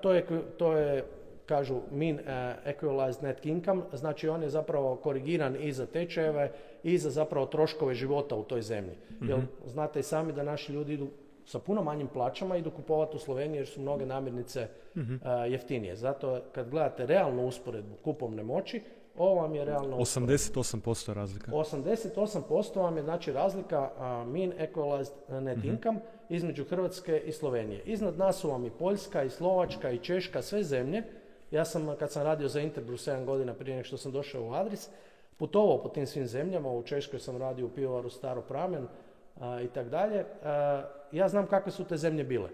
to, 0.00 0.12
je, 0.12 0.26
to 0.56 0.72
je 0.72 1.04
kažu 1.50 1.80
mean 1.92 2.14
uh, 2.14 2.22
equalized 2.64 3.22
net 3.22 3.46
income, 3.46 3.82
znači 3.92 4.28
on 4.28 4.42
je 4.42 4.48
zapravo 4.50 4.96
korigiran 4.96 5.56
i 5.60 5.72
za 5.72 5.86
tečajeve 5.86 6.52
i 6.82 6.98
za 6.98 7.10
zapravo 7.10 7.46
troškove 7.46 7.94
života 7.94 8.36
u 8.36 8.42
toj 8.42 8.62
zemlji. 8.62 8.94
mm 9.20 9.48
znate 9.66 10.00
i 10.00 10.02
sami 10.02 10.32
da 10.32 10.42
naši 10.42 10.72
ljudi 10.72 10.94
idu 10.94 11.08
sa 11.44 11.58
puno 11.58 11.82
manjim 11.82 12.08
plaćama 12.08 12.56
idu 12.56 12.70
kupovati 12.70 13.16
u 13.16 13.20
Sloveniji 13.20 13.58
jer 13.58 13.66
su 13.66 13.80
mnoge 13.80 14.06
namirnice 14.06 14.68
mhm. 14.96 15.14
jeftinije. 15.50 15.96
Zato 15.96 16.40
kad 16.52 16.70
gledate 16.70 17.06
realnu 17.06 17.46
usporedbu 17.46 17.94
kupovne 18.04 18.42
moći, 18.42 18.82
ovo 19.16 19.34
vam 19.34 19.54
je 19.54 19.64
realno... 19.64 19.96
88% 19.96 21.12
razlika. 21.12 21.50
88% 21.50 22.80
vam 22.80 22.96
je 22.96 23.02
znači 23.02 23.32
razlika 23.32 23.90
uh, 23.96 24.32
mean 24.32 24.52
equalized 24.58 25.40
net 25.40 25.58
mhm. 25.58 25.68
income 25.68 26.00
između 26.28 26.64
Hrvatske 26.64 27.22
i 27.26 27.32
Slovenije. 27.32 27.82
Iznad 27.84 28.18
nas 28.18 28.36
su 28.36 28.50
vam 28.50 28.64
i 28.64 28.70
Poljska, 28.70 29.22
i 29.22 29.30
Slovačka, 29.30 29.90
i 29.90 29.98
Češka, 29.98 30.42
sve 30.42 30.62
zemlje 30.62 31.02
ja 31.50 31.64
sam, 31.64 31.96
kad 31.98 32.12
sam 32.12 32.22
radio 32.22 32.48
za 32.48 32.60
Interbru 32.60 32.96
7 32.96 33.24
godina 33.24 33.54
prije 33.54 33.76
nego 33.76 33.86
što 33.86 33.96
sam 33.96 34.12
došao 34.12 34.44
u 34.44 34.52
Adris, 34.52 34.88
putovao 35.36 35.82
po 35.82 35.88
tim 35.88 36.06
svim 36.06 36.26
zemljama, 36.26 36.70
u 36.70 36.82
Češkoj 36.82 37.20
sam 37.20 37.36
radio 37.36 37.66
u 37.66 37.70
pivovaru 37.70 38.10
Staro 38.10 38.42
Pramen 38.42 38.86
i 39.64 39.68
tako 39.68 39.88
dalje. 39.88 40.24
Ja 41.12 41.28
znam 41.28 41.46
kakve 41.46 41.72
su 41.72 41.84
te 41.84 41.96
zemlje 41.96 42.24
bile 42.24 42.48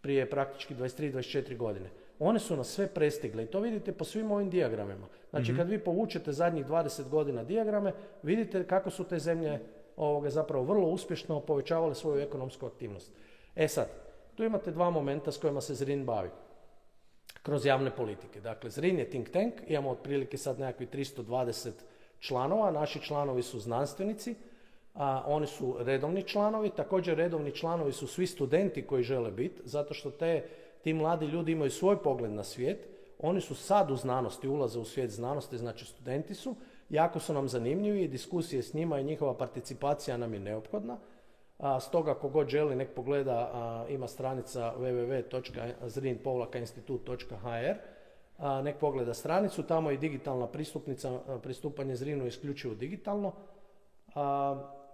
prije 0.00 0.30
praktički 0.30 0.74
23-24 0.74 1.56
godine. 1.56 1.90
One 2.18 2.38
su 2.38 2.56
nas 2.56 2.68
sve 2.68 2.86
prestigle 2.86 3.44
i 3.44 3.46
to 3.46 3.60
vidite 3.60 3.92
po 3.92 4.04
svim 4.04 4.30
ovim 4.30 4.50
dijagramima. 4.50 5.06
Znači 5.30 5.52
mhm. 5.52 5.60
kad 5.60 5.68
vi 5.68 5.78
povučete 5.78 6.32
zadnjih 6.32 6.66
20 6.66 7.08
godina 7.08 7.44
dijagrame, 7.44 7.92
vidite 8.22 8.66
kako 8.66 8.90
su 8.90 9.04
te 9.04 9.18
zemlje 9.18 9.60
ovoga, 9.96 10.30
zapravo 10.30 10.64
vrlo 10.64 10.88
uspješno 10.88 11.40
povećavale 11.40 11.94
svoju 11.94 12.20
ekonomsku 12.20 12.66
aktivnost. 12.66 13.12
E 13.56 13.68
sad, 13.68 13.88
tu 14.34 14.44
imate 14.44 14.70
dva 14.70 14.90
momenta 14.90 15.32
s 15.32 15.38
kojima 15.38 15.60
se 15.60 15.74
Zrin 15.74 16.04
bavi 16.04 16.28
kroz 17.48 17.66
javne 17.66 17.90
politike. 17.90 18.40
Dakle, 18.40 18.70
Zrin 18.70 18.98
je 18.98 19.10
think 19.10 19.30
tank, 19.30 19.54
imamo 19.66 19.90
otprilike 19.90 20.36
sad 20.36 20.60
nekakvih 20.60 20.88
320 20.88 21.70
članova, 22.20 22.70
naši 22.70 23.00
članovi 23.00 23.42
su 23.42 23.60
znanstvenici, 23.60 24.34
a 24.94 25.24
oni 25.26 25.46
su 25.46 25.76
redovni 25.78 26.22
članovi, 26.22 26.70
također 26.70 27.16
redovni 27.16 27.52
članovi 27.52 27.92
su 27.92 28.06
svi 28.06 28.26
studenti 28.26 28.86
koji 28.86 29.02
žele 29.02 29.30
biti, 29.30 29.62
zato 29.64 29.94
što 29.94 30.10
te, 30.10 30.44
ti 30.82 30.92
mladi 30.92 31.26
ljudi 31.26 31.52
imaju 31.52 31.70
svoj 31.70 32.02
pogled 32.02 32.32
na 32.32 32.44
svijet, 32.44 32.88
oni 33.18 33.40
su 33.40 33.54
sad 33.54 33.90
u 33.90 33.96
znanosti, 33.96 34.48
ulaze 34.48 34.78
u 34.78 34.84
svijet 34.84 35.10
znanosti, 35.10 35.58
znači 35.58 35.84
studenti 35.84 36.34
su, 36.34 36.54
jako 36.90 37.18
su 37.18 37.32
nam 37.34 37.48
zanimljivi 37.48 38.08
diskusije 38.08 38.62
s 38.62 38.74
njima 38.74 39.00
i 39.00 39.04
njihova 39.04 39.34
participacija 39.34 40.16
nam 40.16 40.34
je 40.34 40.40
neophodna. 40.40 40.98
A, 41.58 41.80
stoga 41.80 42.14
kogod 42.14 42.48
želi 42.48 42.76
nek 42.76 42.94
pogleda, 42.94 43.84
ima 43.88 44.08
stranica 44.08 44.74
www.zrin-institut.hr 44.78 47.74
nek 48.62 48.78
pogleda 48.78 49.14
stranicu, 49.14 49.62
tamo 49.62 49.90
je 49.90 49.96
digitalna 49.96 50.46
pristupnica, 50.46 51.18
pristupanje 51.42 51.96
Zrinu 51.96 52.26
isključivo 52.26 52.74
digitalno, 52.74 53.32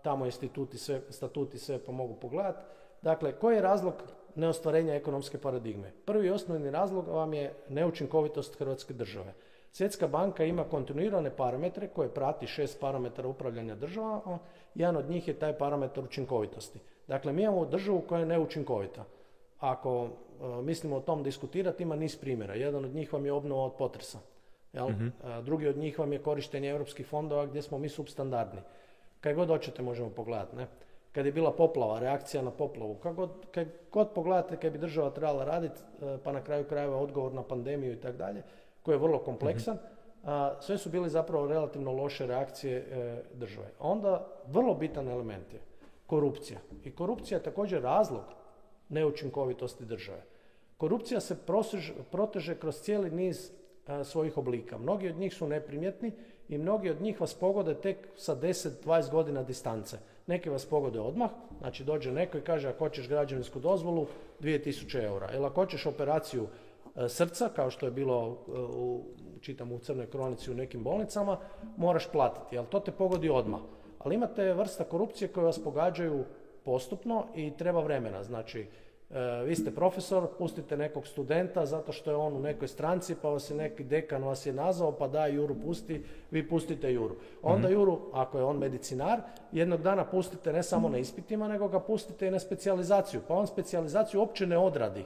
tamo 0.02 0.26
instituti 0.26 0.78
sve, 0.78 1.00
statuti 1.08 1.58
sve 1.58 1.78
pa 1.78 1.92
mogu 1.92 2.14
pogledati. 2.14 2.64
Dakle, 3.02 3.32
koji 3.32 3.56
je 3.56 3.62
razlog 3.62 3.94
neostvarenja 4.34 4.94
ekonomske 4.94 5.38
paradigme? 5.38 5.92
Prvi 6.04 6.30
osnovni 6.30 6.70
razlog 6.70 7.08
vam 7.08 7.34
je 7.34 7.54
neučinkovitost 7.68 8.58
Hrvatske 8.58 8.94
države. 8.94 9.34
Svjetska 9.72 10.06
banka 10.06 10.44
ima 10.44 10.64
kontinuirane 10.64 11.36
parametre 11.36 11.88
koje 11.88 12.14
prati 12.14 12.46
šest 12.46 12.80
parametara 12.80 13.28
upravljanja 13.28 13.74
država. 13.74 14.38
Jedan 14.74 14.96
od 14.96 15.10
njih 15.10 15.28
je 15.28 15.38
taj 15.38 15.58
parametar 15.58 16.04
učinkovitosti. 16.04 16.78
Dakle, 17.08 17.32
mi 17.32 17.42
imamo 17.42 17.64
državu 17.64 18.00
koja 18.00 18.20
je 18.20 18.26
neučinkovita. 18.26 19.04
Ako 19.60 20.06
e, 20.06 20.62
mislimo 20.62 20.96
o 20.96 21.00
tom 21.00 21.22
diskutirati, 21.22 21.82
ima 21.82 21.96
niz 21.96 22.16
primjera. 22.16 22.54
Jedan 22.54 22.84
od 22.84 22.94
njih 22.94 23.12
vam 23.12 23.26
je 23.26 23.32
obnova 23.32 23.64
od 23.64 23.72
potresa. 23.78 24.18
Jel? 24.72 24.88
Mhm. 24.88 25.08
drugi 25.42 25.68
od 25.68 25.76
njih 25.76 25.98
vam 25.98 26.12
je 26.12 26.18
korištenje 26.18 26.70
europskih 26.70 27.06
fondova 27.06 27.46
gdje 27.46 27.62
smo 27.62 27.78
mi 27.78 27.88
substandardni. 27.88 28.60
Kaj 29.20 29.34
god 29.34 29.48
hoćete 29.48 29.82
možemo 29.82 30.10
pogledati. 30.10 30.56
Ne? 30.56 30.66
Kad 31.12 31.26
je 31.26 31.32
bila 31.32 31.52
poplava, 31.52 31.98
reakcija 31.98 32.42
na 32.42 32.50
poplavu, 32.50 32.94
kad 32.94 33.14
god, 33.14 33.30
kad 33.50 33.68
god 33.92 34.10
pogledate 34.14 34.56
kad 34.56 34.72
bi 34.72 34.78
država 34.78 35.10
trebala 35.10 35.44
raditi, 35.44 35.80
e, 36.02 36.18
pa 36.24 36.32
na 36.32 36.44
kraju 36.44 36.64
krajeva 36.64 36.96
odgovor 36.96 37.32
na 37.32 37.42
pandemiju 37.42 37.92
i 37.92 38.00
tako 38.00 38.16
dalje, 38.16 38.42
koji 38.82 38.94
je 38.94 38.98
vrlo 38.98 39.18
kompleksan, 39.18 39.76
a, 39.76 39.93
sve 40.60 40.78
su 40.78 40.90
bili 40.90 41.10
zapravo 41.10 41.46
relativno 41.46 41.92
loše 41.92 42.26
reakcije 42.26 42.76
e, 42.78 43.22
države. 43.34 43.66
Onda 43.78 44.26
vrlo 44.46 44.74
bitan 44.74 45.08
element 45.08 45.52
je 45.52 45.60
korupcija. 46.06 46.58
I 46.84 46.90
korupcija 46.90 47.38
je 47.38 47.44
također 47.44 47.82
razlog 47.82 48.22
neučinkovitosti 48.88 49.84
države. 49.84 50.22
Korupcija 50.76 51.20
se 51.20 51.36
proteže 52.10 52.54
kroz 52.54 52.80
cijeli 52.80 53.10
niz 53.10 53.50
e, 53.86 54.04
svojih 54.04 54.38
oblika. 54.38 54.78
Mnogi 54.78 55.08
od 55.08 55.16
njih 55.16 55.34
su 55.34 55.46
neprimjetni 55.46 56.12
i 56.48 56.58
mnogi 56.58 56.90
od 56.90 57.02
njih 57.02 57.20
vas 57.20 57.34
pogode 57.34 57.74
tek 57.74 58.08
sa 58.16 58.36
10-20 58.36 59.10
godina 59.10 59.42
distance. 59.42 59.98
Neki 60.26 60.50
vas 60.50 60.66
pogode 60.66 61.00
odmah, 61.00 61.30
znači 61.58 61.84
dođe 61.84 62.12
neko 62.12 62.38
i 62.38 62.40
kaže 62.44 62.68
ako 62.68 62.78
hoćeš 62.78 63.08
građevinsku 63.08 63.60
dozvolu 63.60 64.06
2000 64.40 65.04
eura. 65.04 65.32
Ili 65.32 65.46
ako 65.46 65.60
hoćeš 65.60 65.86
operaciju 65.86 66.46
E, 66.96 67.08
srca, 67.08 67.48
kao 67.56 67.70
što 67.70 67.86
je 67.86 67.92
bilo 67.92 68.38
u, 68.46 69.02
čitam 69.44 69.72
u 69.72 69.78
crnoj 69.78 70.06
kronici 70.06 70.50
u 70.50 70.54
nekim 70.54 70.84
bolnicama, 70.84 71.38
moraš 71.76 72.10
platiti, 72.12 72.58
ali 72.58 72.66
to 72.66 72.80
te 72.80 72.92
pogodi 72.92 73.30
odmah. 73.30 73.60
Ali 73.98 74.14
imate 74.14 74.52
vrsta 74.52 74.84
korupcije 74.84 75.28
koje 75.28 75.44
vas 75.44 75.64
pogađaju 75.64 76.24
postupno 76.64 77.26
i 77.34 77.50
treba 77.56 77.80
vremena. 77.80 78.24
Znači, 78.24 78.60
e, 78.60 79.44
vi 79.44 79.56
ste 79.56 79.70
profesor, 79.70 80.28
pustite 80.38 80.76
nekog 80.76 81.06
studenta 81.06 81.66
zato 81.66 81.92
što 81.92 82.10
je 82.10 82.16
on 82.16 82.36
u 82.36 82.40
nekoj 82.40 82.68
stranci, 82.68 83.14
pa 83.22 83.28
vas 83.28 83.50
je 83.50 83.56
neki 83.56 83.84
dekan 83.84 84.24
vas 84.24 84.46
je 84.46 84.52
nazvao, 84.52 84.92
pa 84.92 85.08
da, 85.08 85.26
Juru 85.26 85.54
pusti, 85.64 86.02
vi 86.30 86.48
pustite 86.48 86.92
Juru. 86.92 87.16
Onda 87.42 87.68
mhm. 87.68 87.72
Juru, 87.72 87.98
ako 88.12 88.38
je 88.38 88.44
on 88.44 88.58
medicinar, 88.58 89.20
jednog 89.52 89.82
dana 89.82 90.04
pustite 90.04 90.52
ne 90.52 90.62
samo 90.62 90.88
na 90.88 90.98
ispitima, 90.98 91.48
nego 91.48 91.68
ga 91.68 91.80
pustite 91.80 92.26
i 92.26 92.30
na 92.30 92.38
specijalizaciju. 92.38 93.20
Pa 93.28 93.34
on 93.34 93.46
specijalizaciju 93.46 94.20
uopće 94.20 94.46
ne 94.46 94.58
odradi 94.58 95.04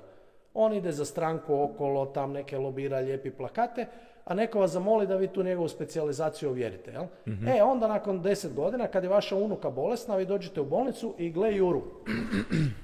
on 0.61 0.75
ide 0.75 0.93
za 0.93 1.05
stranku 1.05 1.63
okolo, 1.63 2.07
tam 2.07 2.33
neke 2.33 2.59
lobira, 2.59 2.99
lijepi 2.99 3.31
plakate, 3.31 3.87
a 4.29 4.35
neko 4.35 4.61
vas 4.61 4.71
zamoli 4.71 5.07
da 5.07 5.17
vi 5.17 5.29
tu 5.29 5.43
njegovu 5.43 5.69
specijalizaciju 5.69 6.51
ovjerite. 6.51 6.91
Jel? 6.91 7.05
Mhm. 7.27 7.49
E, 7.49 7.63
onda 7.63 7.89
nakon 7.89 8.23
deset 8.23 8.55
godina, 8.55 8.87
kad 8.87 9.03
je 9.03 9.09
vaša 9.09 9.37
unuka 9.37 9.71
bolesna, 9.71 10.17
vi 10.17 10.27
dođete 10.27 10.61
u 10.61 10.65
bolnicu 10.65 11.15
i 11.19 11.31
gle 11.31 11.57
juru. 11.57 11.83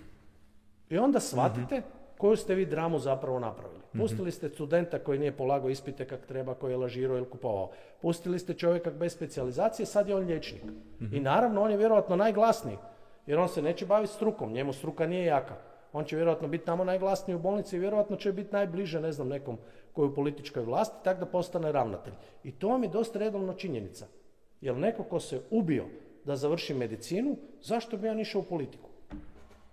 I 0.90 0.98
onda 0.98 1.20
shvatite 1.20 1.83
koju 2.18 2.37
ste 2.37 2.54
vi 2.54 2.66
dramu 2.66 2.98
zapravo 2.98 3.38
napravili. 3.38 3.80
Mhm. 3.94 3.98
Pustili 3.98 4.33
ste 4.33 4.48
studenta 4.48 4.98
koji 4.98 5.18
nije 5.18 5.37
polagao 5.37 5.70
ispite 5.70 6.04
kak 6.04 6.26
treba, 6.26 6.54
koji 6.54 6.72
je 6.72 6.76
lažirao 6.76 7.16
ili 7.16 7.30
kupovao. 7.30 7.70
Pustili 8.02 8.38
ste 8.38 8.54
čovjeka 8.54 8.90
bez 8.90 9.12
specijalizacije, 9.12 9.87
sad 9.87 10.09
je 10.09 10.14
on 10.14 10.26
liječnik. 10.26 10.62
I 11.12 11.20
naravno, 11.20 11.62
on 11.62 11.70
je 11.70 11.76
vjerojatno 11.76 12.16
najglasniji, 12.16 12.76
jer 13.26 13.38
on 13.38 13.48
se 13.48 13.62
neće 13.62 13.87
baviti 13.87 14.12
strukom, 14.12 14.52
njemu 14.52 14.72
struka 14.72 15.07
nije 15.07 15.24
jaka 15.24 15.54
on 15.94 16.04
će 16.04 16.16
vjerojatno 16.16 16.48
biti 16.48 16.64
tamo 16.64 16.85
najglasniji 16.85 17.35
u 17.35 17.38
bolnici 17.38 17.76
i 17.76 17.78
vjerojatno 17.78 18.16
će 18.16 18.33
biti 18.33 18.52
najbliže, 18.52 19.00
ne 19.00 19.12
znam, 19.12 19.28
nekom 19.28 19.59
koji 19.94 20.09
u 20.09 20.14
političkoj 20.14 20.62
vlasti, 20.62 21.04
tako 21.04 21.20
da 21.20 21.26
postane 21.26 21.72
ravnatelj. 21.72 22.14
I 22.44 22.52
to 22.52 22.68
vam 22.68 22.83
je 22.83 22.88
dosta 22.88 23.18
redovna 23.18 23.54
činjenica. 23.54 24.07
Jer 24.61 24.76
neko 24.76 25.04
ko 25.04 25.20
se 25.20 25.40
ubio 25.50 25.85
da 26.24 26.37
završi 26.37 26.74
medicinu, 26.74 27.37
zašto 27.62 27.96
bi 27.96 28.09
on 28.09 28.20
išao 28.20 28.40
u 28.40 28.44
politiku? 28.44 28.88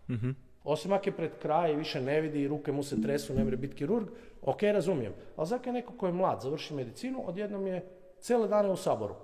mm 0.10 0.30
Osim 0.64 0.94
ako 0.94 1.10
je 1.10 1.16
pred 1.16 1.32
kraj 1.42 1.72
i 1.72 1.76
više 1.76 2.02
ne 2.02 2.22
vidi, 2.22 2.48
ruke 2.48 2.72
mu 2.72 2.84
se 2.84 3.02
tresu, 3.02 3.34
ne 3.34 3.44
može 3.44 3.58
biti 3.58 3.76
kirurg, 3.76 4.08
ok, 4.42 4.62
razumijem. 4.62 5.14
Ali 5.36 5.48
zaka 5.48 5.70
je 5.70 5.74
neko 5.74 5.94
ko 5.94 6.08
je 6.08 6.14
mlad, 6.14 6.42
završi 6.42 6.74
medicinu, 6.74 7.24
odjednom 7.28 7.68
je 7.68 7.86
cijele 8.20 8.48
dane 8.48 8.70
u 8.70 8.76
saboru. 8.76 9.16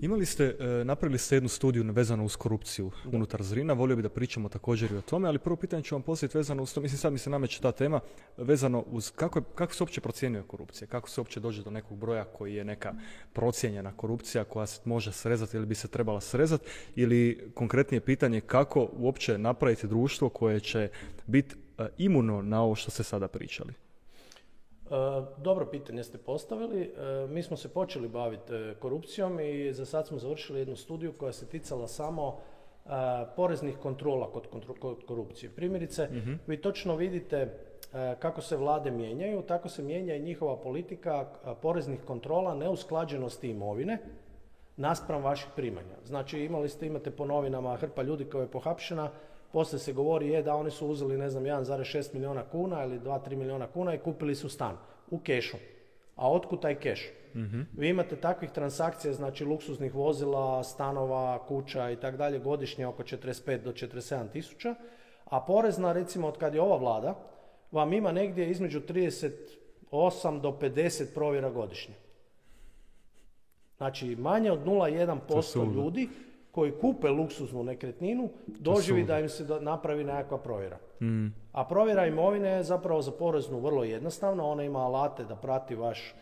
Imali 0.00 0.26
ste, 0.26 0.44
e, 0.44 0.84
napravili 0.84 1.18
ste 1.18 1.36
jednu 1.36 1.48
studiju 1.48 1.92
vezanu 1.92 2.24
uz 2.24 2.36
korupciju 2.36 2.90
unutar 3.12 3.42
Zrina, 3.42 3.72
volio 3.72 3.96
bi 3.96 4.02
da 4.02 4.08
pričamo 4.08 4.48
također 4.48 4.92
i 4.92 4.96
o 4.96 5.00
tome, 5.00 5.28
ali 5.28 5.38
prvo 5.38 5.56
pitanje 5.56 5.82
ću 5.82 5.94
vam 5.94 6.02
postaviti 6.02 6.38
vezano 6.38 6.62
uz 6.62 6.74
to, 6.74 6.80
mislim 6.80 6.98
sad 6.98 7.12
mi 7.12 7.18
se 7.18 7.30
nameće 7.30 7.60
ta 7.60 7.72
tema, 7.72 8.00
vezano 8.36 8.84
uz 8.86 9.10
kako, 9.10 9.40
kako 9.40 9.74
se 9.74 9.82
uopće 9.82 10.00
procjenjuje 10.00 10.42
korupcija, 10.42 10.88
kako 10.88 11.08
se 11.08 11.20
uopće 11.20 11.40
dođe 11.40 11.62
do 11.62 11.70
nekog 11.70 11.98
broja 11.98 12.24
koji 12.24 12.54
je 12.54 12.64
neka 12.64 12.94
procijenjena 13.32 13.96
korupcija 13.96 14.44
koja 14.44 14.66
se 14.66 14.80
može 14.84 15.12
srezati 15.12 15.56
ili 15.56 15.66
bi 15.66 15.74
se 15.74 15.88
trebala 15.88 16.20
srezati, 16.20 16.64
ili 16.96 17.50
konkretnije 17.54 18.00
pitanje 18.00 18.40
kako 18.40 18.88
uopće 18.92 19.38
napraviti 19.38 19.86
društvo 19.86 20.28
koje 20.28 20.60
će 20.60 20.88
biti 21.26 21.54
e, 21.78 21.86
imuno 21.98 22.42
na 22.42 22.62
ovo 22.62 22.74
što 22.74 22.90
ste 22.90 23.02
sada 23.02 23.28
pričali. 23.28 23.87
E, 24.90 25.22
dobro 25.36 25.66
pitanje 25.66 26.04
ste 26.04 26.18
postavili. 26.18 26.82
E, 26.82 27.26
mi 27.28 27.42
smo 27.42 27.56
se 27.56 27.68
počeli 27.68 28.08
baviti 28.08 28.54
e, 28.54 28.74
korupcijom 28.74 29.40
i 29.40 29.72
za 29.72 29.84
sad 29.84 30.06
smo 30.06 30.18
završili 30.18 30.58
jednu 30.58 30.76
studiju 30.76 31.12
koja 31.12 31.32
se 31.32 31.46
ticala 31.46 31.86
samo 31.86 32.38
poreznih 33.36 33.78
kontrola 33.78 34.30
kod 34.32 34.46
korupcije. 35.06 35.50
Primjerice, 35.50 36.08
mhm. 36.12 36.32
vi 36.46 36.60
točno 36.60 36.96
vidite 36.96 37.58
kako 38.18 38.40
se 38.40 38.56
vlade 38.56 38.90
mijenjaju, 38.90 39.42
tako 39.42 39.68
se 39.68 39.82
mijenja 39.82 40.14
i 40.14 40.22
njihova 40.22 40.56
politika 40.56 41.26
poreznih 41.62 42.00
kontrola 42.04 42.54
neusklađenosti 42.54 43.50
imovine 43.50 43.98
naspram 44.76 45.22
vaših 45.22 45.48
primanja. 45.56 45.96
Znači 46.04 46.40
imali 46.40 46.68
ste, 46.68 46.86
imate 46.86 47.10
po 47.10 47.24
novinama 47.24 47.76
hrpa 47.76 48.02
ljudi 48.02 48.24
koja 48.24 48.42
je 48.42 48.50
pohapšena, 48.50 49.10
poslije 49.52 49.78
se 49.78 49.92
govori 49.92 50.28
je 50.28 50.42
da 50.42 50.54
oni 50.54 50.70
su 50.70 50.88
uzeli 50.88 51.18
ne 51.18 51.30
znam 51.30 51.44
1,6 51.44 52.14
milijuna 52.14 52.42
kuna 52.42 52.84
ili 52.84 53.00
2-3 53.00 53.36
milijuna 53.36 53.66
kuna 53.66 53.94
i 53.94 53.98
kupili 53.98 54.34
su 54.34 54.48
stan 54.48 54.76
u 55.10 55.18
kešu. 55.18 55.56
A 56.16 56.30
otkud 56.30 56.62
taj 56.62 56.74
keš? 56.74 57.10
mm 57.34 57.60
Vi 57.76 57.88
imate 57.88 58.16
takvih 58.16 58.50
transakcija, 58.50 59.12
znači 59.12 59.44
luksuznih 59.44 59.94
vozila, 59.94 60.64
stanova, 60.64 61.46
kuća 61.46 61.90
i 61.90 61.96
tak 61.96 62.16
dalje, 62.16 62.38
godišnje 62.38 62.86
oko 62.86 63.02
45 63.02 63.62
do 63.62 63.72
47 63.72 64.30
tisuća, 64.32 64.74
a 65.24 65.40
porezna 65.40 65.92
recimo 65.92 66.28
od 66.28 66.38
kad 66.38 66.54
je 66.54 66.60
ova 66.60 66.76
vlada, 66.76 67.14
vam 67.72 67.92
ima 67.92 68.12
negdje 68.12 68.50
između 68.50 68.80
38 68.80 70.40
do 70.40 70.58
50 70.60 71.14
provjera 71.14 71.50
godišnje. 71.50 71.94
Znači 73.76 74.16
manje 74.16 74.52
od 74.52 74.64
0,1% 74.64 75.74
ljudi 75.74 76.08
koji 76.50 76.72
kupe 76.72 77.08
luksuznu 77.08 77.62
nekretninu 77.62 78.28
doživi 78.46 79.04
da 79.04 79.18
im 79.18 79.28
se 79.28 79.46
napravi 79.60 80.04
nekakva 80.04 80.38
provjera. 80.38 80.78
Mm. 81.00 81.26
A 81.52 81.64
provjera 81.64 82.06
imovine 82.06 82.48
je 82.48 82.62
zapravo 82.62 83.02
za 83.02 83.10
poreznu 83.10 83.60
vrlo 83.60 83.84
jednostavna. 83.84 84.44
Ona 84.44 84.64
ima 84.64 84.78
alate 84.78 85.24
da 85.24 85.36
prati 85.36 85.74
vaš 85.74 86.00
e, 86.00 86.14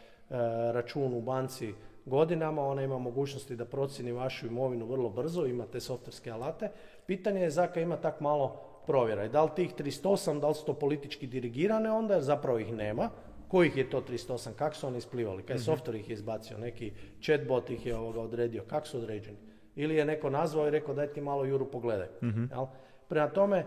račun 0.72 1.14
u 1.14 1.20
banci 1.20 1.74
godinama, 2.06 2.62
ona 2.62 2.82
ima 2.82 2.98
mogućnosti 2.98 3.56
da 3.56 3.64
procjeni 3.64 4.12
vašu 4.12 4.46
imovinu 4.46 4.86
vrlo 4.86 5.10
brzo, 5.10 5.46
ima 5.46 5.66
te 5.66 5.80
softverske 5.80 6.30
alate. 6.30 6.70
Pitanje 7.06 7.40
je 7.40 7.50
zaka 7.50 7.80
ima 7.80 7.96
tak 7.96 8.20
malo 8.20 8.62
provjera. 8.86 9.24
I 9.24 9.28
da 9.28 9.44
li 9.44 9.50
tih 9.56 9.74
308, 9.74 10.40
da 10.40 10.48
li 10.48 10.54
su 10.54 10.64
to 10.64 10.74
politički 10.74 11.26
dirigirane 11.26 11.90
onda, 11.90 12.14
jer 12.14 12.22
zapravo 12.22 12.58
ih 12.58 12.72
nema. 12.72 13.10
Kojih 13.48 13.76
je 13.76 13.90
to 13.90 14.00
308? 14.00 14.52
Kako 14.52 14.76
su 14.76 14.86
oni 14.86 14.98
isplivali? 14.98 15.42
Kaj 15.42 15.56
mm 15.56 15.58
softver 15.58 15.94
ih 15.94 16.08
je 16.08 16.14
izbacio? 16.14 16.58
Neki 16.58 16.92
chatbot 17.20 17.70
ih 17.70 17.86
je 17.86 17.96
ovoga 17.96 18.20
odredio? 18.20 18.62
Kako 18.66 18.86
su 18.86 18.98
određeni? 18.98 19.36
Ili 19.76 19.96
je 19.96 20.04
neko 20.04 20.30
nazvao 20.30 20.68
i 20.68 20.70
rekao 20.70 20.94
daj 20.94 21.06
ti 21.06 21.20
malo 21.20 21.44
Juru 21.44 21.70
pogledaj. 21.70 22.08
mm 22.22 22.48
Jel? 22.50 22.66
Prema 23.08 23.28
tome, 23.28 23.64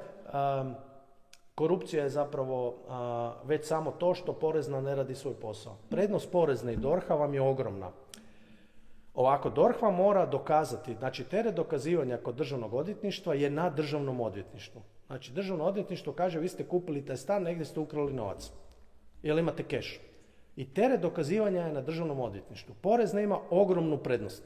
um, 0.59 0.75
korupcija 1.55 2.03
je 2.03 2.09
zapravo 2.09 2.75
već 3.43 3.67
samo 3.67 3.91
to 3.91 4.13
što 4.13 4.33
porezna 4.33 4.81
ne 4.81 4.95
radi 4.95 5.15
svoj 5.15 5.33
posao. 5.33 5.77
Prednost 5.89 6.31
porezne 6.31 6.73
i 6.73 6.77
dorha 6.77 7.15
vam 7.15 7.33
je 7.33 7.41
ogromna. 7.41 7.91
Ovako, 9.13 9.49
DORH 9.49 9.81
vam 9.81 9.95
mora 9.95 10.25
dokazati, 10.25 10.95
znači 10.95 11.23
teret 11.23 11.55
dokazivanja 11.55 12.17
kod 12.17 12.35
državnog 12.35 12.73
odvjetništva 12.73 13.33
je 13.33 13.49
na 13.49 13.69
državnom 13.69 14.21
odvjetništvu. 14.21 14.81
Znači 15.07 15.33
državno 15.33 15.63
odvjetništvo 15.63 16.13
kaže 16.13 16.39
vi 16.39 16.47
ste 16.47 16.67
kupili 16.67 17.05
taj 17.05 17.17
stan, 17.17 17.43
negdje 17.43 17.65
ste 17.65 17.79
ukrali 17.79 18.13
novac. 18.13 18.51
Jel 19.23 19.39
imate 19.39 19.63
keš. 19.63 19.99
I 20.55 20.73
teret 20.73 21.01
dokazivanja 21.01 21.61
je 21.61 21.73
na 21.73 21.81
državnom 21.81 22.19
odvjetništvu. 22.19 22.75
Porezna 22.81 23.21
ima 23.21 23.39
ogromnu 23.49 23.97
prednost. 23.97 24.43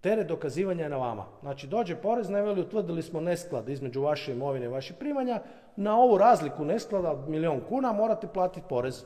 Teret 0.00 0.26
dokazivanja 0.26 0.82
je 0.82 0.88
na 0.90 0.96
vama. 0.96 1.24
Znači 1.40 1.66
dođe 1.66 1.96
porez, 1.96 2.30
ne 2.30 2.42
veli, 2.42 2.60
utvrdili 2.60 3.02
smo 3.02 3.20
nesklad 3.20 3.68
između 3.68 4.02
vaše 4.02 4.32
imovine 4.32 4.66
i 4.66 4.68
vaših 4.68 4.96
primanja, 4.96 5.40
na 5.76 5.96
ovu 5.96 6.18
razliku 6.18 6.64
nesklada 6.64 7.10
od 7.10 7.28
milijun 7.28 7.60
kuna 7.68 7.92
morate 7.92 8.26
platiti 8.26 8.66
porez. 8.68 9.04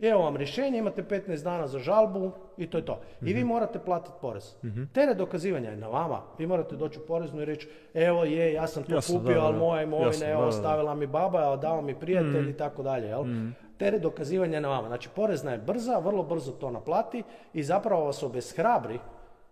Evo 0.00 0.22
vam 0.22 0.36
rješenje, 0.36 0.78
imate 0.78 1.02
15 1.02 1.44
dana 1.44 1.66
za 1.66 1.78
žalbu 1.78 2.30
i 2.56 2.66
to 2.66 2.78
je 2.78 2.84
to. 2.84 3.00
I 3.22 3.32
vi 3.32 3.40
mhm. 3.40 3.48
morate 3.48 3.78
platiti 3.78 4.16
porez. 4.20 4.56
mm 4.62 4.82
Teret 4.92 5.16
dokazivanja 5.16 5.70
je 5.70 5.76
na 5.76 5.88
vama. 5.88 6.22
Vi 6.38 6.46
morate 6.46 6.76
doći 6.76 6.98
u 6.98 7.06
poreznu 7.06 7.42
i 7.42 7.44
reći, 7.44 7.68
evo 7.94 8.24
je, 8.24 8.52
ja 8.52 8.66
sam 8.66 8.82
to 8.82 8.98
kupio, 9.12 9.40
ali 9.40 9.58
moja 9.58 9.82
imovina, 9.82 10.26
je 10.26 10.36
ostavila 10.36 10.94
mi 10.94 11.06
baba, 11.06 11.56
dao 11.56 11.82
mi 11.82 11.94
prijatelj 11.94 12.40
mhm. 12.40 12.50
i 12.50 12.56
tako 12.56 12.82
dalje. 12.82 13.06
Jel? 13.06 13.24
mm 13.24 13.54
Teret 13.78 14.02
dokazivanja 14.02 14.54
je 14.54 14.60
na 14.60 14.68
vama. 14.68 14.88
Znači, 14.88 15.08
porezna 15.16 15.52
je 15.52 15.58
brza, 15.58 15.98
vrlo 15.98 16.22
brzo 16.22 16.52
to 16.52 16.70
naplati 16.70 17.22
i 17.52 17.62
zapravo 17.62 18.04
vas 18.04 18.22
obeshrabri 18.22 18.98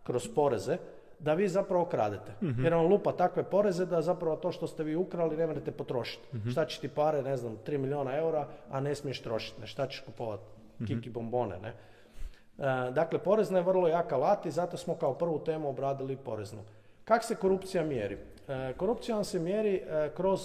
kroz 0.09 0.29
poreze, 0.35 0.79
da 1.18 1.35
vi 1.35 1.49
zapravo 1.49 1.85
kradete. 1.85 2.33
mm 2.42 2.64
Jer 2.64 2.75
on 2.75 2.87
lupa 2.87 3.12
takve 3.12 3.42
poreze 3.42 3.87
da 3.87 4.03
zapravo 4.03 4.37
to 4.37 4.53
što 4.53 4.66
ste 4.66 4.85
vi 4.85 4.97
ukrali 4.97 5.37
ne 5.37 5.47
možete 5.47 5.71
potrošiti. 5.71 6.37
mm 6.37 6.51
Šta 6.51 6.64
će 6.64 6.81
ti 6.81 6.88
pare, 6.88 7.23
ne 7.23 7.37
znam, 7.37 7.57
3 7.66 7.79
milijuna 7.79 8.16
eura, 8.16 8.47
a 8.71 8.81
ne 8.81 8.94
smiješ 8.94 9.23
trošiti. 9.23 9.61
Ne? 9.61 9.66
Šta 9.66 9.87
ćeš 9.87 10.01
kupovati? 10.01 10.42
mm 10.81 10.87
Kiki 10.87 11.11
bombone, 11.11 11.59
ne? 11.59 11.68
E, 11.68 12.90
dakle, 12.90 13.18
porezna 13.18 13.59
je 13.59 13.64
vrlo 13.64 13.88
jaka 13.88 14.16
alat 14.16 14.47
i 14.47 14.51
zato 14.51 14.77
smo 14.77 14.94
kao 14.94 15.14
prvu 15.14 15.38
temu 15.38 15.68
obradili 15.68 16.16
poreznu. 16.16 16.62
Kako 17.05 17.25
se 17.25 17.35
korupcija 17.35 17.85
mjeri? 17.85 18.18
E, 18.49 18.73
korupcija 18.77 19.14
vam 19.14 19.25
se 19.25 19.38
mjeri 19.38 19.75
e, 19.77 20.11
kroz 20.16 20.40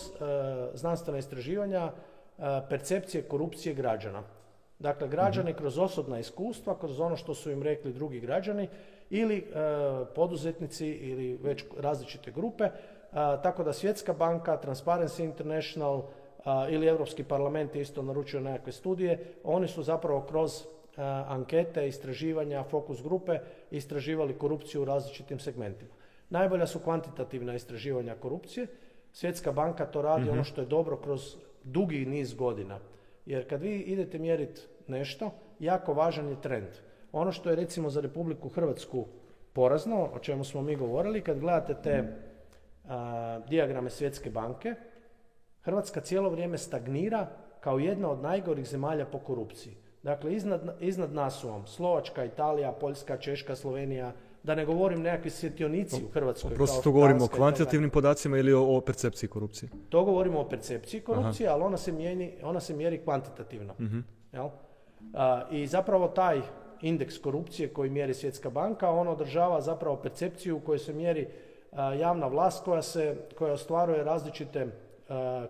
znanstvena 0.74 1.20
istraživanja 1.20 1.92
percepcije 2.70 3.24
korupcije 3.24 3.76
građana. 3.76 4.24
Dakle, 4.80 5.08
građani 5.08 5.52
mhm. 5.52 5.58
kroz 5.58 5.78
osobna 5.80 6.20
iskustva, 6.20 6.80
kroz 6.80 7.00
ono 7.00 7.16
što 7.18 7.34
su 7.34 7.52
im 7.52 7.64
rekli 7.64 7.94
drugi 7.94 8.20
građani, 8.20 8.68
ili 9.14 9.38
e, 9.38 9.44
poduzetnici 10.16 10.88
ili 10.88 11.38
već 11.44 11.66
različite 11.78 12.32
grupe. 12.32 12.70
tako 13.44 13.64
da 13.64 13.74
Svjetska 13.74 14.14
banka, 14.14 14.60
Transparency 14.64 15.24
International 15.24 16.04
ili 16.70 16.88
Europski 16.88 17.24
parlament 17.24 17.76
isto 17.76 18.02
naručio 18.02 18.40
nekakve 18.40 18.72
studije. 18.72 19.34
Oni 19.44 19.68
su 19.68 19.84
zapravo 19.84 20.22
kroz 20.22 20.66
ankete, 21.28 21.88
istraživanja, 21.88 22.64
fokus 22.64 23.04
grupe 23.04 23.40
istraživali 23.72 24.38
korupciju 24.38 24.82
u 24.82 24.86
različitim 24.86 25.40
segmentima. 25.40 25.92
Najbolja 26.30 26.68
su 26.68 26.80
kvantitativna 26.80 27.56
istraživanja 27.56 28.16
korupcije. 28.16 28.68
Svjetska 29.12 29.52
banka 29.52 29.86
to 29.86 30.02
radi 30.02 30.30
ono 30.30 30.42
mhm. 30.42 30.44
što 30.44 30.62
je 30.62 30.68
dobro 30.68 30.98
kroz 30.98 31.36
dugi 31.64 32.06
niz 32.06 32.34
godina. 32.34 32.80
Jer 33.26 33.50
kad 33.50 33.62
vi 33.62 33.80
idete 33.80 34.20
mjeriti 34.20 34.62
nešto, 34.88 35.32
jako 35.60 35.94
važan 35.94 36.30
je 36.30 36.42
trend. 36.42 36.70
Ono 37.14 37.32
što 37.32 37.50
je 37.50 37.56
recimo 37.56 37.90
za 37.90 38.02
Republiku 38.02 38.50
Hrvatsku 38.50 39.06
porazno, 39.54 40.10
o 40.14 40.20
čemu 40.20 40.44
smo 40.44 40.62
mi 40.62 40.76
govorili, 40.76 41.22
kad 41.22 41.40
gledate 41.40 41.76
te 41.84 42.04
a, 42.88 43.40
dijagrame 43.50 43.90
Svjetske 43.90 44.30
banke, 44.30 44.76
Hrvatska 45.62 46.02
cijelo 46.02 46.30
vrijeme 46.30 46.58
stagnira 46.58 47.28
kao 47.60 47.80
jedna 47.80 48.10
od 48.10 48.22
najgorih 48.22 48.68
zemalja 48.68 49.06
po 49.06 49.20
korupciji. 49.20 49.78
Dakle, 50.04 50.34
iznad, 50.34 50.78
iznad 50.80 51.14
nas 51.14 51.40
su 51.40 51.50
vam 51.50 51.68
Slovačka, 51.68 52.26
Italija, 52.26 52.72
Poljska, 52.72 53.18
Češka, 53.18 53.56
Slovenija, 53.56 54.12
da 54.44 54.56
ne 54.56 54.66
govorim 54.66 55.02
nekakvi 55.02 55.30
svjetionici 55.30 56.04
u 56.06 56.12
Hrvatskoj. 56.12 56.56
Prosto 56.56 56.82
to 56.82 56.92
govorimo 56.92 57.26
o 57.26 57.28
kvantitativnim 57.28 57.90
podacima 57.90 58.38
ili 58.38 58.54
o, 58.54 58.82
percepciji 58.82 59.30
korupcije? 59.30 59.70
To 59.90 60.04
govorimo 60.04 60.40
o 60.40 60.50
percepciji 60.50 61.02
korupcije, 61.02 61.50
ali 61.50 61.64
ona 61.64 61.78
se, 61.78 61.92
mjeri, 61.92 62.34
ona 62.44 62.60
se 62.60 62.74
mjeri 62.74 63.04
kvantitativno. 63.04 63.74
uh 63.74 64.04
Jel? 64.34 64.50
I 65.52 65.68
zapravo 65.68 66.08
taj 66.08 66.42
indeks 66.84 67.18
korupcije 67.18 67.70
koji 67.70 67.90
mjeri 67.90 68.14
Svjetska 68.14 68.50
banka, 68.50 68.90
on 68.90 69.08
održava 69.08 69.62
zapravo 69.62 69.96
percepciju 69.96 70.58
u 70.58 70.60
kojoj 70.60 70.80
se 70.80 70.94
mjeri 70.94 71.28
javna 72.00 72.28
vlast 72.28 72.64
koja, 72.64 72.82
se, 72.82 73.16
koja 73.38 73.54
ostvaruje 73.54 74.04
različite 74.04 74.68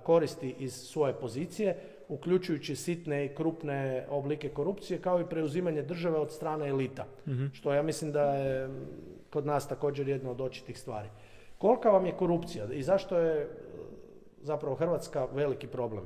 koristi 0.04 0.56
iz 0.60 0.74
svoje 0.74 1.13
pozicije, 1.13 1.78
uključujući 2.10 2.76
sitne 2.76 3.26
i 3.26 3.36
krupne 3.36 4.06
oblike 4.10 4.50
korupcije, 4.50 5.02
kao 5.02 5.22
i 5.22 5.26
preuzimanje 5.26 5.82
države 5.82 6.19
od 6.19 6.32
strane 6.32 6.67
elita. 6.67 7.06
Mhm. 7.28 7.46
Što 7.54 7.74
ja 7.74 7.84
mislim 7.84 8.12
da 8.12 8.24
je 8.24 8.69
kod 9.30 9.46
nas 9.46 9.67
također 9.67 10.08
jedna 10.08 10.32
od 10.32 10.41
očitih 10.41 10.80
stvari. 10.80 11.10
Kolika 11.58 11.89
vam 11.89 12.06
je 12.06 12.17
korupcija 12.17 12.65
i 12.72 12.84
zašto 12.84 13.17
je 13.17 13.50
zapravo 14.41 14.76
Hrvatska 14.76 15.28
veliki 15.34 15.67
problem? 15.67 16.04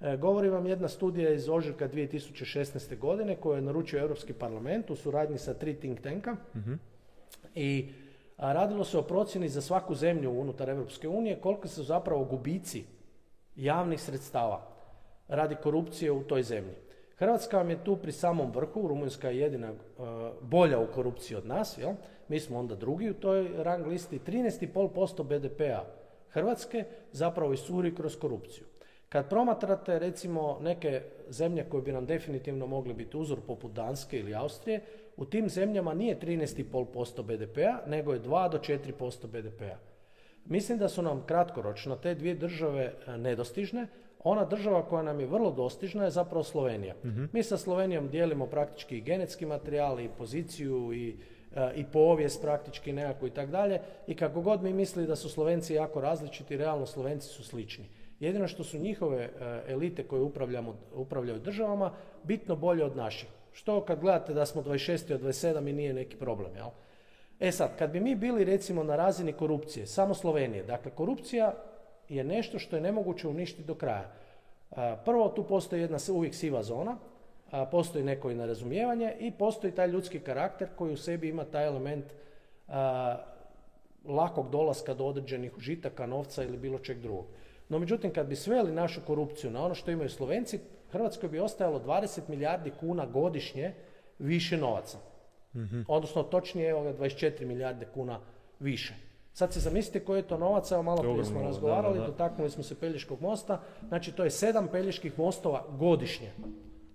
E, 0.00 0.16
govori 0.16 0.48
vam 0.48 0.66
jedna 0.66 0.88
studija 0.88 1.30
iz 1.30 1.48
ožujka 1.48 1.88
2016. 1.88 2.98
godine 2.98 3.36
koju 3.36 3.54
je 3.54 3.62
naručio 3.62 4.00
Europski 4.00 4.32
parlament 4.32 4.90
u 4.90 4.96
suradnji 4.96 5.38
sa 5.38 5.54
tri 5.54 5.74
think 5.74 6.00
tanka 6.00 6.36
mhm. 6.56 6.72
i 7.54 7.88
radilo 8.36 8.84
se 8.84 8.98
o 8.98 9.02
procjeni 9.02 9.48
za 9.48 9.60
svaku 9.60 9.94
zemlju 9.94 10.30
unutar 10.30 10.70
Europske 10.70 11.08
unije 11.08 11.40
koliko 11.40 11.68
su 11.68 11.82
zapravo 11.82 12.24
gubici 12.24 12.84
javnih 13.56 14.00
sredstava 14.00 14.68
radi 15.28 15.56
korupcije 15.62 16.12
u 16.12 16.24
toj 16.24 16.42
zemlji. 16.42 16.74
Hrvatska 17.16 17.56
vam 17.56 17.70
je 17.70 17.84
tu 17.84 17.96
pri 17.96 18.12
samom 18.12 18.52
vrhu, 18.52 18.88
Rumunjska 18.88 19.30
je 19.30 19.38
jedina 19.38 19.72
bolja 20.40 20.78
u 20.78 20.86
korupciji 20.86 21.36
od 21.36 21.46
nas, 21.46 21.78
jel? 21.78 21.92
mi 22.28 22.40
smo 22.40 22.58
onda 22.58 22.74
drugi 22.74 23.10
u 23.10 23.14
toj 23.14 23.48
rang 23.56 23.86
listi, 23.86 24.18
13,5% 24.18 25.22
BDP-a 25.22 25.84
Hrvatske 26.30 26.84
zapravo 27.12 27.52
isuri 27.52 27.94
kroz 27.94 28.18
korupciju. 28.18 28.67
Kad 29.08 29.28
promatrate 29.28 29.98
recimo 29.98 30.58
neke 30.62 31.02
zemlje 31.28 31.64
koje 31.64 31.82
bi 31.82 31.92
nam 31.92 32.06
definitivno 32.06 32.66
mogli 32.66 32.94
biti 32.94 33.16
uzor 33.16 33.40
poput 33.46 33.72
Danske 33.72 34.18
ili 34.18 34.34
Austrije, 34.34 34.80
u 35.16 35.24
tim 35.24 35.48
zemljama 35.48 35.94
nije 35.94 36.20
13,5% 36.20 37.22
BDP-a, 37.22 37.90
nego 37.90 38.12
je 38.12 38.22
2 38.22 38.50
do 38.50 38.58
4% 38.58 39.26
BDP-a. 39.26 39.76
Mislim 40.44 40.78
da 40.78 40.88
su 40.88 41.02
nam 41.02 41.22
kratkoročno 41.26 41.96
te 41.96 42.14
dvije 42.14 42.34
države 42.34 42.94
e, 43.06 43.18
nedostižne. 43.18 43.86
Ona 44.24 44.44
država 44.44 44.82
koja 44.88 45.02
nam 45.02 45.20
je 45.20 45.26
vrlo 45.26 45.50
dostižna 45.50 46.04
je 46.04 46.10
zapravo 46.10 46.44
Slovenija. 46.44 46.94
Mhm. 47.04 47.24
Mi 47.32 47.42
sa 47.42 47.56
Slovenijom 47.56 48.08
dijelimo 48.08 48.46
praktički 48.46 48.98
i 48.98 49.00
genetski 49.00 49.46
materijal 49.46 50.00
i 50.00 50.08
poziciju 50.18 50.92
i 50.92 51.16
E, 51.56 51.72
i 51.76 51.84
povijest 51.84 52.42
praktički 52.42 52.92
nekako 52.92 53.26
i 53.26 53.30
tako 53.30 53.50
dalje. 53.50 53.80
I 54.06 54.14
kako 54.14 54.40
god 54.40 54.62
mi 54.62 54.72
mislili 54.72 55.08
da 55.08 55.16
su 55.16 55.28
Slovenci 55.28 55.74
jako 55.74 56.00
različiti, 56.00 56.56
realno 56.56 56.86
Slovenci 56.86 57.28
su 57.28 57.44
slični. 57.44 57.88
Jedino 58.20 58.48
što 58.48 58.64
su 58.64 58.78
njihove 58.78 59.22
e, 59.22 59.62
elite 59.68 60.02
koje 60.02 60.22
upravljaju 60.94 61.38
državama 61.38 61.92
bitno 62.24 62.56
bolje 62.56 62.84
od 62.84 62.96
naših. 62.96 63.28
Što 63.52 63.80
kad 63.80 64.00
gledate 64.00 64.34
da 64.34 64.46
smo 64.46 64.62
26. 64.62 65.14
od 65.14 65.22
27 65.22 65.70
i 65.70 65.72
nije 65.72 65.92
neki 65.92 66.16
problem, 66.16 66.56
jel? 66.56 66.68
E 67.40 67.52
sad, 67.52 67.78
kad 67.78 67.90
bi 67.90 68.00
mi 68.00 68.14
bili 68.14 68.44
recimo 68.44 68.82
na 68.82 68.96
razini 68.96 69.32
korupcije, 69.32 69.86
samo 69.86 70.14
Slovenije, 70.14 70.62
dakle 70.62 70.90
korupcija 70.90 71.54
je 72.08 72.24
nešto 72.24 72.58
što 72.58 72.76
je 72.76 72.82
nemoguće 72.82 73.28
uništiti 73.28 73.64
do 73.64 73.74
kraja. 73.74 74.10
E, 74.70 74.96
prvo, 75.04 75.28
tu 75.28 75.44
postoji 75.44 75.82
jedna 75.82 75.98
uvijek 76.12 76.34
siva 76.34 76.62
zona, 76.62 76.96
postoji 77.70 78.04
neko 78.04 78.30
i 78.30 78.34
nerazumijevanje 78.34 79.16
i 79.20 79.30
postoji 79.30 79.72
taj 79.72 79.88
ljudski 79.88 80.20
karakter 80.20 80.68
koji 80.76 80.92
u 80.92 80.96
sebi 80.96 81.28
ima 81.28 81.44
taj 81.44 81.66
element 81.66 82.04
lakog 84.04 84.50
dolaska 84.50 84.94
do 84.94 85.06
određenih 85.06 85.56
užitaka, 85.56 86.06
novca 86.06 86.44
ili 86.44 86.56
bilo 86.56 86.78
čeg 86.78 86.98
drugog. 86.98 87.24
No 87.68 87.78
međutim, 87.78 88.12
kad 88.12 88.26
bi 88.26 88.36
sveli 88.36 88.72
našu 88.72 89.00
korupciju 89.06 89.50
na 89.50 89.64
ono 89.64 89.74
što 89.74 89.90
imaju 89.90 90.08
Slovenci, 90.08 90.60
Hrvatskoj 90.90 91.28
bi 91.28 91.38
ostajalo 91.38 91.80
20 91.86 92.20
milijardi 92.28 92.72
kuna 92.80 93.06
godišnje 93.06 93.74
više 94.18 94.56
novaca. 94.56 94.98
mm 95.54 95.84
Odnosno, 95.88 96.22
točnije, 96.22 96.70
evo 96.70 96.84
24 96.84 97.44
milijarde 97.44 97.86
kuna 97.94 98.20
više. 98.60 98.94
Sad 99.32 99.52
se 99.52 99.60
zamislite 99.60 100.04
koji 100.04 100.18
je 100.18 100.28
to 100.28 100.38
novac, 100.38 100.72
evo 100.72 100.82
malo 100.82 101.02
prije 101.02 101.24
smo 101.24 101.42
razgovarali, 101.42 101.98
dotaknuli 101.98 102.50
smo 102.50 102.62
se 102.62 102.74
Pelješkog 102.74 103.20
mosta, 103.20 103.60
znači 103.88 104.12
to 104.12 104.24
je 104.24 104.30
sedam 104.30 104.68
Peljeških 104.68 105.18
mostova 105.18 105.64
godišnje. 105.78 106.30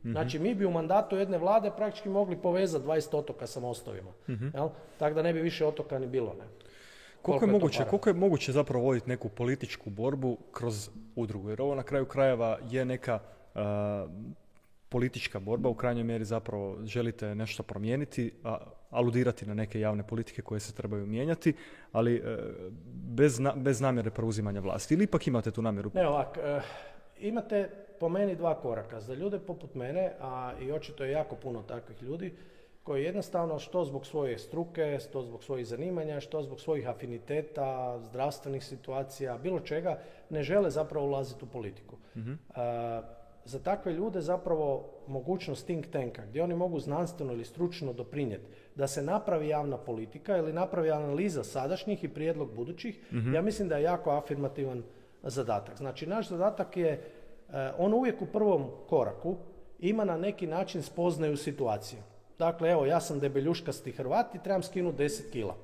Mhm. 0.03 0.11
Znači 0.11 0.39
mi 0.39 0.55
bi 0.55 0.65
u 0.65 0.71
mandatu 0.71 1.17
jedne 1.17 1.37
vlade 1.37 1.71
praktički 1.77 2.09
mogli 2.09 2.35
povezati 2.35 2.85
20 2.85 3.17
otoka 3.17 3.47
sa 3.47 3.59
mostovima. 3.59 4.11
mm 4.27 4.49
Tako 4.97 5.15
da 5.15 5.21
ne 5.21 5.33
bi 5.33 5.41
više 5.41 5.65
otoka 5.65 5.99
ni 5.99 6.07
bilo. 6.07 6.33
Ne? 6.33 6.45
Koliko, 7.23 7.45
je, 7.45 7.51
moguće, 7.51 7.85
koliko 7.89 8.09
je 8.09 8.13
moguće 8.13 8.51
zapravo 8.51 8.85
voditi 8.85 9.09
neku 9.09 9.29
političku 9.29 9.89
borbu 9.89 10.37
kroz 10.51 10.89
udrugu? 11.15 11.49
Jer 11.49 11.61
ovo 11.61 11.75
na 11.75 11.83
kraju 11.83 12.05
krajeva 12.05 12.59
je 12.69 12.85
neka 12.85 13.19
politička 14.89 15.39
borba, 15.39 15.69
u 15.69 15.75
krajnjoj 15.75 16.03
mjeri 16.03 16.25
zapravo 16.25 16.77
želite 16.83 17.35
nešto 17.35 17.63
promijeniti, 17.63 18.31
a, 18.43 18.57
aludirati 18.89 19.45
na 19.45 19.53
neke 19.53 19.79
javne 19.79 20.03
politike 20.07 20.41
koje 20.41 20.59
se 20.59 20.73
trebaju 20.73 21.05
mijenjati, 21.05 21.53
ali 21.91 22.15
e, 22.15 22.37
bez, 22.93 23.39
bez 23.55 23.81
namjere 23.81 24.09
preuzimanja 24.09 24.59
vlasti. 24.59 24.93
Ili 24.93 25.03
ipak 25.03 25.27
imate 25.27 25.51
tu 25.51 25.61
namjeru? 25.61 25.91
Ne, 25.93 26.07
ovak, 26.07 26.37
e, 26.37 26.61
imate 27.19 27.69
po 27.99 28.09
meni 28.09 28.35
dva 28.35 28.55
koraka. 28.61 29.01
Za 29.01 29.13
ljude 29.13 29.39
poput 29.39 29.75
mene, 29.75 30.11
a 30.21 30.53
i 30.61 30.71
očito 30.71 31.03
je 31.03 31.11
jako 31.11 31.35
puno 31.35 31.61
takvih 31.61 32.03
ljudi, 32.03 32.33
koji 32.83 33.03
jednostavno 33.03 33.59
što 33.59 33.85
zbog 33.85 34.05
svoje 34.05 34.37
struke, 34.37 34.99
što 34.99 35.21
zbog 35.21 35.43
svojih 35.43 35.67
zanimanja, 35.67 36.19
što 36.19 36.41
zbog 36.41 36.61
svojih 36.61 36.89
afiniteta, 36.89 37.99
zdravstvenih 37.99 38.65
situacija, 38.65 39.37
bilo 39.37 39.59
čega, 39.59 39.99
ne 40.29 40.43
žele 40.43 40.69
zapravo 40.69 41.07
ulaziti 41.07 41.45
u 41.45 41.47
politiku. 41.47 41.97
Mhm. 42.17 42.33
za 43.45 43.59
takve 43.59 43.93
ljude 43.93 44.21
zapravo 44.21 44.89
mogućnost 45.07 45.65
think 45.65 45.87
tanka, 45.87 46.25
gdje 46.25 46.43
oni 46.43 46.55
mogu 46.55 46.79
znanstveno 46.79 47.33
ili 47.33 47.45
stručno 47.45 47.93
doprinijeti 47.93 48.45
da 48.75 48.87
se 48.87 49.01
napravi 49.01 49.47
javna 49.47 49.77
politika 49.77 50.37
ili 50.37 50.53
napravi 50.53 50.91
analiza 50.91 51.43
sadašnjih 51.43 52.03
i 52.03 52.13
prijedlog 52.13 52.55
budućih, 52.55 52.99
mhm. 53.13 53.33
ja 53.33 53.41
mislim 53.41 53.67
da 53.67 53.77
je 53.77 53.83
jako 53.83 54.11
afirmativan 54.11 54.83
zadatak. 55.23 55.77
Znači, 55.77 56.07
naš 56.07 56.27
zadatak 56.27 56.77
je 56.77 57.01
E, 57.53 57.71
on 57.77 57.93
uvijek 57.93 58.21
u 58.21 58.25
prvom 58.25 58.65
koraku 58.89 59.37
ima 59.79 60.05
na 60.05 60.17
neki 60.17 60.47
način 60.47 60.81
spoznaju 60.81 61.37
situaciju. 61.37 61.99
Dakle, 62.43 62.71
evo, 62.71 62.85
ja 62.85 62.99
sam 62.99 63.19
debeljuškasti 63.19 63.91
Hrvat 63.91 64.35
i 64.35 64.43
trebam 64.43 64.63
skinuti 64.63 65.03
10 65.03 65.31
kila. 65.31 65.55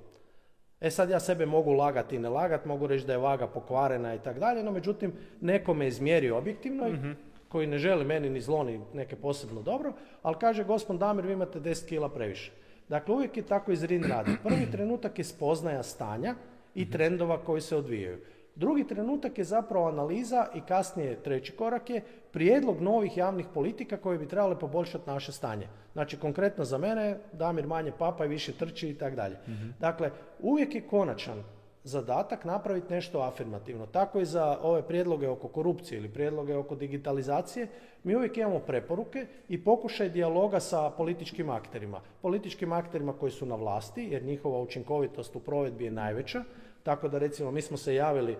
E 0.81 0.91
sad 0.91 1.09
ja 1.09 1.19
sebe 1.19 1.45
mogu 1.45 1.73
lagati 1.73 2.15
i 2.15 2.19
ne 2.19 2.29
lagati, 2.29 2.67
mogu 2.67 2.87
reći 2.87 3.07
da 3.07 3.13
je 3.13 3.19
vaga 3.19 3.47
pokvarena 3.47 4.15
i 4.15 4.19
tako 4.19 4.39
dalje, 4.39 4.63
no 4.63 4.71
međutim, 4.71 5.13
neko 5.41 5.73
me 5.73 5.87
izmjeri 5.87 6.31
objektivno, 6.31 6.89
mm 6.89 7.15
koji 7.49 7.67
ne 7.67 7.77
želi 7.77 8.05
meni 8.05 8.29
ni 8.29 8.41
zlo 8.41 8.63
ni 8.63 8.79
neke 8.93 9.15
posebno 9.15 9.61
dobro, 9.61 9.93
ali 10.21 10.35
kaže, 10.39 10.63
gospod 10.63 10.97
Damir, 10.97 11.25
vi 11.25 11.33
imate 11.33 11.59
10 11.59 11.87
kila 11.87 12.09
previše. 12.09 12.51
Dakle, 12.89 13.15
uvijek 13.15 13.37
je 13.37 13.43
tako 13.43 13.71
izrin 13.71 14.03
radi. 14.03 14.31
Prvi 14.43 14.71
trenutak 14.71 15.19
je 15.19 15.23
spoznaja 15.23 15.83
stanja 15.83 16.35
i 16.75 16.81
mhm. 16.81 16.91
trendova 16.91 17.37
koji 17.43 17.61
se 17.61 17.75
odvijaju. 17.75 18.19
Drugi 18.55 18.87
trenutak 18.87 19.37
je 19.37 19.43
zapravo 19.43 19.87
analiza 19.87 20.47
i 20.55 20.61
kasnije 20.61 21.23
treći 21.23 21.51
korak 21.51 21.89
je 21.89 22.01
prijedlog 22.31 22.81
novih 22.81 23.17
javnih 23.17 23.45
politika 23.53 23.97
koje 23.97 24.17
bi 24.17 24.27
trebale 24.27 24.59
poboljšati 24.59 25.09
naše 25.09 25.31
stanje. 25.31 25.67
Znači 25.93 26.17
konkretno 26.17 26.65
za 26.65 26.77
mene 26.77 27.17
Damir 27.33 27.67
manje 27.67 27.91
papa 27.99 28.25
i 28.25 28.27
više 28.27 28.53
trči 28.53 28.89
i 28.89 28.97
tako 28.97 29.15
dalje. 29.15 29.37
Mhm. 29.47 29.69
Dakle, 29.79 30.11
uvijek 30.39 30.75
je 30.75 30.87
konačan 30.87 31.43
zadatak 31.83 32.45
napraviti 32.45 32.93
nešto 32.93 33.19
afirmativno. 33.21 33.85
Tako 33.85 34.19
i 34.19 34.25
za 34.25 34.57
ove 34.61 34.81
prijedloge 34.81 35.27
oko 35.27 35.47
korupcije 35.47 35.97
ili 35.97 36.09
prijedloge 36.09 36.55
oko 36.55 36.75
digitalizacije, 36.75 37.67
mi 38.03 38.15
uvijek 38.15 38.37
imamo 38.37 38.59
preporuke 38.59 39.25
i 39.49 39.63
pokušaj 39.63 40.09
dijaloga 40.09 40.59
sa 40.59 40.89
političkim 40.89 41.49
akterima. 41.49 42.01
Političkim 42.21 42.71
akterima 42.71 43.13
koji 43.13 43.31
su 43.31 43.45
na 43.45 43.55
vlasti, 43.55 44.07
jer 44.11 44.23
njihova 44.23 44.59
učinkovitost 44.61 45.35
u 45.35 45.39
provedbi 45.39 45.85
je 45.85 45.91
najveća, 45.91 46.43
tako 46.83 47.07
da 47.07 47.17
recimo 47.17 47.51
mi 47.51 47.61
smo 47.61 47.77
se 47.77 47.95
javili 47.95 48.37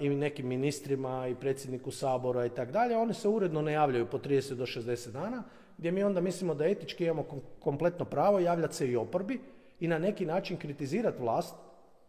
i 0.00 0.08
nekim 0.08 0.48
ministrima 0.48 1.28
i 1.28 1.34
predsjedniku 1.34 1.90
Sabora 1.90 2.46
i 2.46 2.50
tako 2.50 2.72
dalje, 2.72 2.96
oni 2.96 3.14
se 3.14 3.28
uredno 3.28 3.62
ne 3.62 3.72
javljaju 3.72 4.06
po 4.06 4.18
30 4.18 4.54
do 4.54 4.66
60 4.66 5.10
dana, 5.10 5.42
gdje 5.78 5.92
mi 5.92 6.04
onda 6.04 6.20
mislimo 6.20 6.54
da 6.54 6.66
etički 6.66 7.04
imamo 7.04 7.24
kompletno 7.60 8.04
pravo 8.04 8.38
javljati 8.38 8.74
se 8.74 8.88
i 8.88 8.96
oporbi 8.96 9.40
i 9.80 9.88
na 9.88 9.98
neki 9.98 10.26
način 10.26 10.56
kritizirati 10.56 11.22
vlast, 11.22 11.54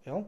jel? 0.05 0.21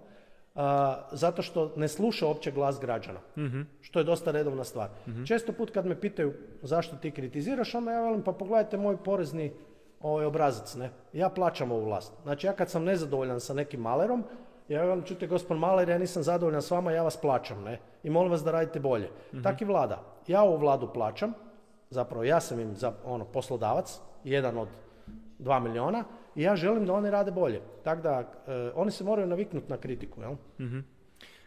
zato 1.11 1.41
što 1.41 1.73
ne 1.75 1.87
sluša 1.87 2.27
opće 2.27 2.51
glas 2.51 2.79
građana, 2.79 3.19
mhm. 3.37 3.61
što 3.81 3.99
je 3.99 4.03
dosta 4.03 4.31
redovna 4.31 4.63
stvar. 4.63 4.89
Mhm. 5.07 5.23
Često 5.23 5.51
put 5.51 5.71
kad 5.71 5.85
me 5.85 6.01
pitaju 6.01 6.33
zašto 6.61 6.95
ti 6.95 7.11
kritiziraš, 7.11 7.75
onda 7.75 7.91
ja 7.91 8.01
velim 8.01 8.23
pa 8.23 8.31
pogledajte 8.31 8.77
moj 8.77 8.97
porezni 8.97 9.53
ovaj 10.01 10.25
obrazac, 10.25 10.75
ne? 10.75 10.89
Ja 11.13 11.29
plaćam 11.29 11.71
ovu 11.71 11.85
vlast. 11.85 12.13
Znači 12.23 12.47
ja 12.47 12.53
kad 12.53 12.69
sam 12.69 12.83
nezadovoljan 12.83 13.39
sa 13.39 13.53
nekim 13.53 13.79
malerom, 13.79 14.23
ja 14.67 14.85
vam 14.85 15.03
čujte 15.03 15.27
gospod 15.27 15.57
Maler, 15.57 15.89
ja 15.89 15.97
nisam 15.97 16.23
zadovoljan 16.23 16.61
s 16.61 16.71
vama, 16.71 16.91
ja 16.91 17.03
vas 17.03 17.17
plaćam, 17.21 17.63
ne? 17.63 17.79
I 18.03 18.09
molim 18.09 18.31
vas 18.31 18.43
da 18.43 18.51
radite 18.51 18.79
bolje. 18.79 19.09
mm 19.33 19.41
Tak 19.43 19.61
i 19.61 19.65
vlada. 19.65 20.03
Ja 20.27 20.41
ovu 20.41 20.57
vladu 20.57 20.89
plaćam, 20.93 21.33
zapravo 21.89 22.23
ja 22.23 22.41
sam 22.41 22.59
im 22.59 22.75
za, 22.75 22.93
ono, 23.05 23.25
poslodavac, 23.25 23.99
jedan 24.23 24.57
od 24.57 24.67
dva 25.39 25.59
miliona, 25.59 26.03
i 26.35 26.41
ja 26.41 26.55
želim 26.55 26.85
da 26.85 26.93
oni 26.93 27.09
rade 27.09 27.31
bolje. 27.31 27.61
Tako 27.83 28.01
da, 28.01 28.33
e, 28.47 28.71
oni 28.75 28.91
se 28.91 29.03
moraju 29.03 29.27
naviknuti 29.27 29.69
na 29.69 29.77
kritiku, 29.77 30.21
jel? 30.21 30.35
mm 30.59 30.79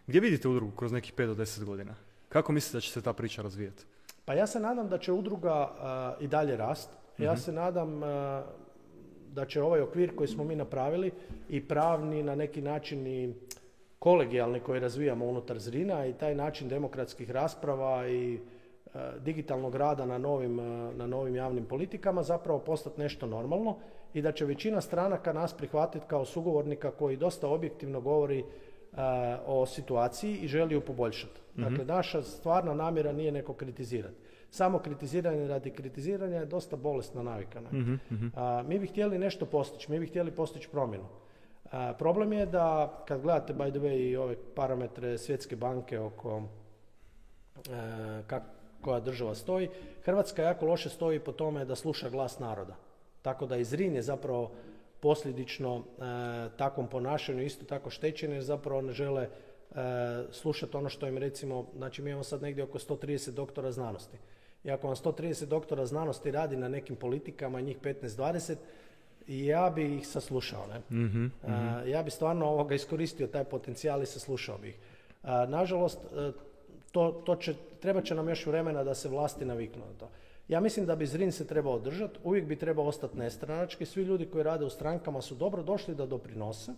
Gdje 0.07 0.21
vidite 0.21 0.49
udrugu 0.49 0.77
kroz 0.77 0.93
nekih 0.93 1.15
5 1.15 1.27
do 1.27 1.35
10 1.35 1.65
godina? 1.65 1.95
Kako 2.29 2.53
mislite 2.53 2.77
da 2.77 2.81
će 2.81 2.91
se 2.91 3.03
ta 3.03 3.13
priča 3.13 3.43
razvijati? 3.43 3.85
Pa 4.25 4.35
ja 4.35 4.47
se 4.47 4.61
nadam 4.61 4.89
da 4.89 4.99
će 4.99 5.13
udruga 5.13 5.71
i 6.21 6.27
dalje 6.27 6.57
rast. 6.57 6.91
Ja 7.19 7.33
mhm. 7.33 7.41
se 7.41 7.53
nadam 7.53 8.01
da 9.35 9.45
će 9.45 9.63
ovaj 9.63 9.81
okvir 9.81 10.17
koji 10.17 10.29
smo 10.29 10.45
mi 10.45 10.57
napravili 10.57 11.11
i 11.49 11.69
pravni 11.69 12.23
na 12.23 12.35
neki 12.35 12.63
način 12.63 13.07
i 13.07 13.35
kolegijalni 13.99 14.61
koji 14.61 14.81
razvijamo 14.81 15.27
unutar 15.27 15.59
Zrina 15.59 16.07
i 16.07 16.13
taj 16.13 16.35
način 16.35 16.69
demokratskih 16.69 17.31
rasprava 17.31 18.09
i 18.09 18.35
e, 18.35 18.39
digitalnog 19.21 19.75
rada 19.75 20.07
na 20.07 20.19
novim, 20.19 20.61
e, 20.61 20.63
na 20.95 21.07
novim 21.07 21.37
javnim 21.37 21.65
politikama 21.65 22.23
zapravo 22.23 22.59
postati 22.59 23.01
nešto 23.01 23.27
normalno 23.27 23.77
i 24.15 24.23
da 24.23 24.33
će 24.33 24.45
većina 24.45 24.81
stranaka 24.81 25.33
nas 25.33 25.57
prihvatiti 25.57 26.07
kao 26.07 26.25
sugovornika 26.25 26.91
koji 26.91 27.17
dosta 27.17 27.49
objektivno 27.49 28.01
govori 28.01 28.39
e, 28.39 28.45
o 29.47 29.67
situaciji 29.67 30.37
i 30.37 30.49
želi 30.49 30.75
ju 30.75 30.81
poboljšati. 30.81 31.41
Mhm. 31.55 31.63
Dakle, 31.63 31.85
naša 31.85 32.23
stvarna 32.23 32.75
namjera 32.75 33.13
nije 33.13 33.33
neko 33.33 33.53
kritizirati 33.53 34.28
samo 34.51 34.79
kritiziranje 34.79 35.49
radi 35.49 35.71
kritiziranja 35.71 36.37
je 36.37 36.47
dosta 36.47 36.77
bolesna 36.77 37.23
navika. 37.23 37.61
Mhm. 37.61 37.95
A, 38.37 38.63
mi 38.69 38.79
bi 38.79 38.87
htjeli 38.87 39.19
nešto 39.19 39.47
postići, 39.47 39.91
mi 39.91 40.01
bi 40.01 40.07
htjeli 40.07 40.31
postići 40.31 40.69
promjenu. 40.69 41.05
problem 41.99 42.33
je 42.33 42.47
da 42.47 42.99
kad 43.09 43.23
gledate 43.23 43.55
by 43.55 43.71
the 43.71 43.79
way 43.79 44.11
i 44.11 44.17
ove 44.17 44.37
parametre 44.55 45.19
svjetske 45.19 45.57
banke 45.57 46.01
oko 46.01 46.43
koja 48.81 49.01
država 49.01 49.35
stoji, 49.35 49.69
Hrvatska 50.05 50.43
jako 50.43 50.67
loše 50.67 50.89
stoji 50.89 51.21
po 51.21 51.33
tome 51.33 51.65
da 51.65 51.77
sluša 51.77 52.11
glas 52.11 52.39
naroda. 52.39 52.77
Tako 53.23 53.47
da 53.47 53.57
izrin 53.57 53.95
je 53.95 54.03
zapravo 54.03 54.51
posljedično 55.01 55.77
e, 55.79 56.03
takvom 56.57 56.89
ponašanju 56.89 57.43
isto 57.43 57.65
tako 57.65 57.91
štećeni 57.91 58.35
jer 58.35 58.43
zapravo 58.43 58.81
ne 58.83 58.93
žele 58.93 59.23
e, 59.23 59.29
slušati 60.31 60.77
ono 60.77 60.89
što 60.89 61.07
im 61.07 61.19
recimo, 61.19 61.67
znači 61.77 62.03
mi 62.03 62.11
imamo 62.11 62.25
sad 62.25 62.43
negdje 62.43 62.65
oko 62.65 62.79
130 62.79 63.31
doktora 63.31 63.73
znanosti. 63.73 64.19
I 64.65 64.71
ako 64.71 64.87
vam 64.87 64.97
130 64.97 65.45
doktora 65.45 65.87
znanosti 65.87 66.31
radi 66.31 66.57
na 66.57 66.69
nekim 66.69 66.97
politikama, 66.97 67.61
njih 67.61 67.79
15-20, 67.81 68.57
ja 69.27 69.73
bi 69.75 69.97
ih 69.97 70.09
saslušao. 70.09 70.67
Ne? 70.67 70.81
Mhm, 70.91 71.25
mhm. 71.25 71.89
ja 71.89 72.03
bi 72.03 72.11
stvarno 72.11 72.47
ovoga 72.47 72.75
iskoristio 72.75 73.27
taj 73.27 73.45
potencijal 73.45 74.03
i 74.03 74.07
saslušao 74.07 74.59
bi 74.59 74.69
ih. 74.69 74.79
nažalost, 75.49 75.99
e, 76.17 76.33
to, 76.93 77.23
to 77.27 77.37
će, 77.37 77.55
treba 77.81 78.03
će 78.03 78.15
nam 78.15 78.29
još 78.29 78.47
vremena 78.47 78.85
da 78.85 78.95
se 78.95 79.09
vlasti 79.09 79.45
naviknu 79.45 79.83
na 79.87 79.99
to. 79.99 80.11
Ja 80.49 80.61
mislim 80.61 80.87
da 80.87 80.97
bi 80.97 81.07
Zrin 81.07 81.33
se 81.33 81.47
trebao 81.47 81.73
održati, 81.73 82.19
uvijek 82.25 82.47
bi 82.47 82.57
trebao 82.57 82.87
ostati 82.87 83.19
nestranački, 83.19 83.87
svi 83.87 84.03
ljudi 84.03 84.27
koji 84.27 84.45
rade 84.45 84.65
u 84.65 84.71
strankama 84.71 85.23
su 85.23 85.35
dobro 85.35 85.63
došli 85.63 85.95
da 85.95 86.07
doprinose. 86.07 86.73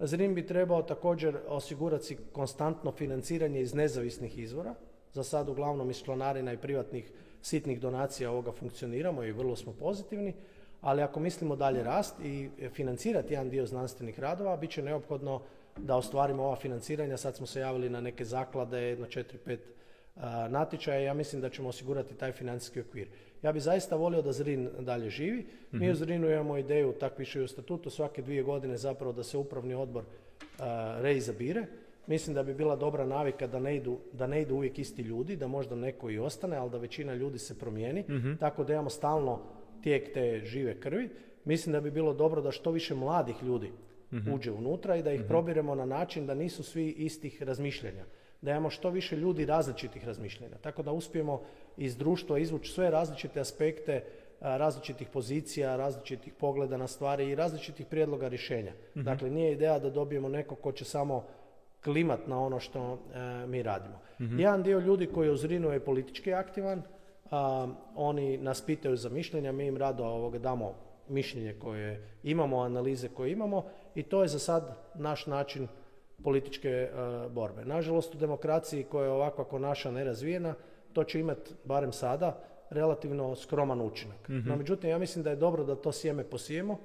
Zrin 0.00 0.34
bi 0.34 0.46
trebao 0.46 0.82
također 0.82 1.38
osigurati 1.48 2.16
konstantno 2.32 2.92
financiranje 2.92 3.60
iz 3.60 3.74
nezavisnih 3.74 4.38
izvora, 4.38 4.74
za 5.12 5.24
sad 5.24 5.48
uglavnom 5.48 5.90
iz 5.90 6.02
članarina 6.02 6.52
i 6.52 6.56
privatnih 6.56 7.10
sitnih 7.42 7.80
donacija 7.80 8.30
ovoga 8.30 8.52
funkcioniramo 8.52 9.24
i 9.24 9.32
vrlo 9.32 9.56
smo 9.56 9.72
pozitivni, 9.72 10.34
ali 10.80 11.02
ako 11.02 11.20
mislimo 11.20 11.56
dalje 11.56 11.82
rast 11.82 12.14
i 12.24 12.50
financirati 12.74 13.34
jedan 13.34 13.50
dio 13.50 13.66
znanstvenih 13.66 14.20
radova, 14.20 14.56
bit 14.56 14.70
će 14.70 14.82
neophodno 14.82 15.42
da 15.76 15.96
ostvarimo 15.96 16.42
ova 16.42 16.56
financiranja. 16.56 17.16
Sad 17.16 17.36
smo 17.36 17.46
se 17.46 17.60
javili 17.60 17.88
na 17.88 18.00
neke 18.00 18.24
zaklade, 18.24 18.96
na 18.96 19.06
4-5 19.06 19.58
natječaja 20.48 21.00
ja 21.00 21.14
mislim 21.14 21.40
da 21.40 21.50
ćemo 21.50 21.68
osigurati 21.68 22.14
taj 22.14 22.32
financijski 22.32 22.80
okvir. 22.80 23.08
Ja 23.42 23.52
bih 23.52 23.62
zaista 23.62 23.96
volio 23.96 24.22
da 24.22 24.32
Zrin 24.32 24.70
dalje 24.78 25.10
živi. 25.10 25.46
Mi 25.72 25.86
u 25.86 25.92
mhm. 25.92 25.98
Zrinu 25.98 26.30
imamo 26.30 26.58
ideju, 26.58 26.92
tak 26.92 27.18
više 27.18 27.38
i 27.38 27.42
u 27.42 27.48
statutu, 27.48 27.90
svake 27.90 28.22
dvije 28.22 28.42
godine 28.42 28.76
zapravo 28.76 29.12
da 29.12 29.22
se 29.22 29.38
upravni 29.38 29.74
odbor 29.74 30.04
reizabire. 31.00 31.66
Mislim 32.06 32.34
da 32.34 32.42
bi 32.42 32.54
bila 32.54 32.76
dobra 32.76 33.06
navika 33.06 33.46
da 33.46 33.58
ne, 33.58 33.76
idu, 33.76 33.98
da 34.12 34.26
ne 34.26 34.42
idu 34.42 34.54
uvijek 34.54 34.78
isti 34.78 35.02
ljudi, 35.02 35.36
da 35.36 35.46
možda 35.46 35.76
neko 35.76 36.10
i 36.10 36.18
ostane, 36.18 36.56
ali 36.56 36.70
da 36.70 36.78
većina 36.78 37.14
ljudi 37.14 37.38
se 37.38 37.58
promijeni, 37.58 38.04
mhm. 38.08 38.34
tako 38.34 38.64
da 38.64 38.72
imamo 38.72 38.90
stalno 38.90 39.40
tijek 39.82 40.14
te 40.14 40.40
žive 40.44 40.80
krvi. 40.80 41.10
Mislim 41.44 41.72
da 41.72 41.80
bi 41.80 41.90
bilo 41.90 42.14
dobro 42.14 42.40
da 42.40 42.50
što 42.50 42.70
više 42.70 42.94
mladih 42.94 43.42
ljudi 43.42 43.66
mm 44.12 44.34
uđe 44.34 44.50
unutra 44.50 44.96
i 44.96 45.02
da 45.02 45.12
ih 45.12 45.20
mm 45.20 45.28
probiremo 45.28 45.74
na 45.74 45.86
način 45.86 46.26
da 46.26 46.34
nisu 46.34 46.62
svi 46.62 46.88
istih 46.88 47.42
razmišljanja. 47.42 48.04
Da 48.42 48.50
imamo 48.50 48.70
što 48.70 48.90
više 48.90 49.16
ljudi 49.16 49.46
različitih 49.46 50.04
razmišljanja. 50.04 50.56
Tako 50.56 50.82
da 50.82 50.92
uspijemo 50.92 51.42
iz 51.76 51.96
društva 51.96 52.38
izvući 52.38 52.72
sve 52.72 52.90
različite 52.90 53.40
aspekte 53.40 54.04
različitih 54.40 55.08
pozicija, 55.08 55.76
različitih 55.76 56.32
pogleda 56.34 56.76
na 56.76 56.86
stvari 56.86 57.30
i 57.30 57.34
različitih 57.34 57.86
prijedloga 57.86 58.28
rješenja. 58.28 58.72
Mhm. 58.96 59.04
Dakle, 59.04 59.30
nije 59.30 59.52
ideja 59.52 59.78
da 59.78 59.90
dobijemo 59.90 60.28
neko 60.28 60.54
ko 60.54 60.72
će 60.72 60.84
samo 60.84 61.24
klimat 61.84 62.26
na 62.26 62.40
ono 62.40 62.60
što 62.60 62.92
e, 62.92 63.46
mi 63.46 63.62
radimo. 63.62 63.98
mm 64.20 64.40
Jedan 64.40 64.62
dio 64.62 64.78
ljudi 64.78 65.06
koji 65.06 65.30
u 65.30 65.36
Zrinu 65.36 65.70
je 65.70 65.84
politički 65.84 66.34
aktivan, 66.34 66.82
oni 67.94 68.36
nas 68.38 68.60
pitaju 68.60 68.96
za 68.96 69.08
mišljenja, 69.08 69.52
mi 69.52 69.66
im 69.66 69.76
rado 69.76 70.04
ovoga 70.04 70.38
damo 70.38 70.74
mišljenje 71.08 71.54
koje 71.58 72.08
imamo, 72.22 72.60
analize 72.60 73.08
koje 73.08 73.32
imamo 73.32 73.64
i 73.94 74.02
to 74.02 74.22
je 74.22 74.28
za 74.28 74.38
sad 74.38 74.76
naš 74.94 75.26
način 75.26 75.68
političke 76.24 76.68
e, 76.68 76.88
borbe. 77.30 77.64
Nažalost, 77.64 78.14
u 78.14 78.18
demokraciji 78.18 78.84
koja 78.84 79.04
je 79.04 79.10
ovakva 79.10 79.44
kao 79.44 79.58
naša 79.58 79.90
nerazvijena, 79.90 80.54
to 80.92 81.04
će 81.04 81.20
imati, 81.20 81.54
barem 81.64 81.92
sada, 81.92 82.38
relativno 82.70 83.36
skroman 83.36 83.80
učinak. 83.80 84.28
mm 84.28 84.48
No, 84.48 84.56
međutim, 84.56 84.90
ja 84.90 84.98
mislim 84.98 85.24
da 85.24 85.30
je 85.30 85.36
dobro 85.36 85.64
da 85.64 85.76
to 85.76 85.92
sjeme 85.92 86.24
posijemo. 86.24 86.78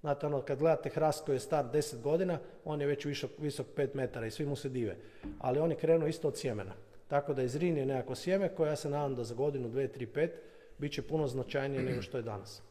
Znate, 0.00 0.26
ono, 0.26 0.40
kad 0.40 0.58
gledate 0.58 0.90
hrast 0.90 1.24
koji 1.24 1.36
je 1.36 1.40
star 1.40 1.64
10 1.72 2.00
godina, 2.00 2.38
on 2.64 2.80
je 2.80 2.86
već 2.86 3.04
visok, 3.04 3.30
visok 3.38 3.66
5 3.76 3.88
metara 3.94 4.26
i 4.26 4.30
svi 4.30 4.46
mu 4.46 4.56
se 4.56 4.68
dive. 4.68 4.96
Ali 5.38 5.58
on 5.58 5.70
je 5.70 5.76
krenuo 5.76 6.08
isto 6.08 6.28
od 6.28 6.38
sjemena. 6.38 6.72
Tako 7.08 7.34
da 7.34 7.42
iz 7.42 7.54
je 7.54 7.86
nekako 7.86 8.14
sjeme 8.14 8.48
koje 8.48 8.68
ja 8.68 8.76
se 8.76 8.90
nadam 8.90 9.14
da 9.14 9.24
za 9.24 9.34
godinu, 9.34 9.68
dve, 9.68 9.88
tri, 9.88 10.06
pet 10.06 10.42
bit 10.78 10.92
će 10.92 11.02
puno 11.02 11.26
značajnije 11.26 11.82
nego 11.82 12.02
što 12.02 12.16
je 12.16 12.22
danas. 12.22 12.62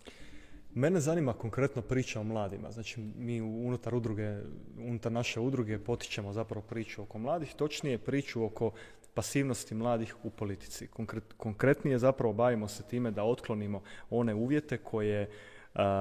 Mene 0.73 0.99
zanima 0.99 1.33
konkretno 1.33 1.81
priča 1.81 2.19
o 2.19 2.23
mladima. 2.23 2.71
Znači, 2.71 3.01
mi 3.01 3.41
unutar 3.41 3.95
udruge, 3.95 4.37
unutar 4.79 5.11
naše 5.11 5.39
udruge 5.39 5.79
potičemo 5.79 6.33
zapravo 6.33 6.65
priču 6.69 7.01
oko 7.01 7.19
mladih, 7.19 7.53
točnije 7.53 7.97
priču 7.97 8.43
oko 8.43 8.71
pasivnosti 9.13 9.75
mladih 9.75 10.15
u 10.23 10.29
politici. 10.29 10.87
konkretnije 11.37 11.99
zapravo 11.99 12.33
bavimo 12.33 12.67
se 12.67 12.83
time 12.83 13.11
da 13.11 13.23
otklonimo 13.23 13.81
one 14.09 14.33
uvjete 14.33 14.77
koje 14.77 15.29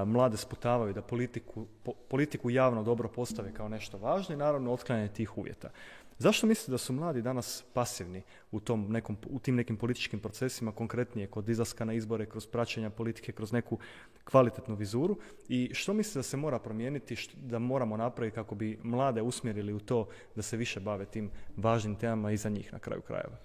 mlade 0.05 0.37
sputavaju 0.37 0.93
da 0.93 1.01
politiku, 1.01 1.65
politiku 2.09 2.49
javno 2.49 2.83
dobro 2.83 3.09
postave 3.09 3.53
kao 3.53 3.69
nešto 3.69 3.97
važno 3.97 4.35
i 4.35 4.37
naravno 4.37 4.73
otklanjanje 4.73 5.09
tih 5.09 5.37
uvjeta. 5.37 5.69
Zašto 6.17 6.47
mislite 6.47 6.71
da 6.71 6.77
su 6.77 6.93
mladi 6.93 7.21
danas 7.21 7.63
pasivni 7.73 8.21
u, 8.51 8.59
tom 8.59 8.91
nekom, 8.91 9.17
u 9.29 9.39
tim 9.39 9.55
nekim 9.55 9.77
političkim 9.77 10.19
procesima, 10.19 10.71
konkretnije 10.71 11.27
kod 11.27 11.49
izlaska 11.49 11.85
na 11.85 11.93
izbore, 11.93 12.25
kroz 12.25 12.47
praćenja 12.47 12.89
politike, 12.89 13.31
kroz 13.31 13.51
neku 13.51 13.79
kvalitetnu 14.23 14.75
vizuru 14.75 15.17
i 15.47 15.71
što 15.73 15.93
mislite 15.93 16.19
da 16.19 16.23
se 16.23 16.37
mora 16.37 16.59
promijeniti, 16.59 17.29
da 17.33 17.59
moramo 17.59 17.97
napraviti 17.97 18.35
kako 18.35 18.55
bi 18.55 18.79
mlade 18.83 19.21
usmjerili 19.21 19.73
u 19.73 19.79
to 19.79 20.07
da 20.35 20.41
se 20.41 20.57
više 20.57 20.79
bave 20.79 21.05
tim 21.05 21.31
važnim 21.57 21.95
temama 21.95 22.31
i 22.31 22.37
za 22.37 22.49
njih 22.49 22.73
na 22.73 22.79
kraju 22.79 23.01
krajeva? 23.01 23.37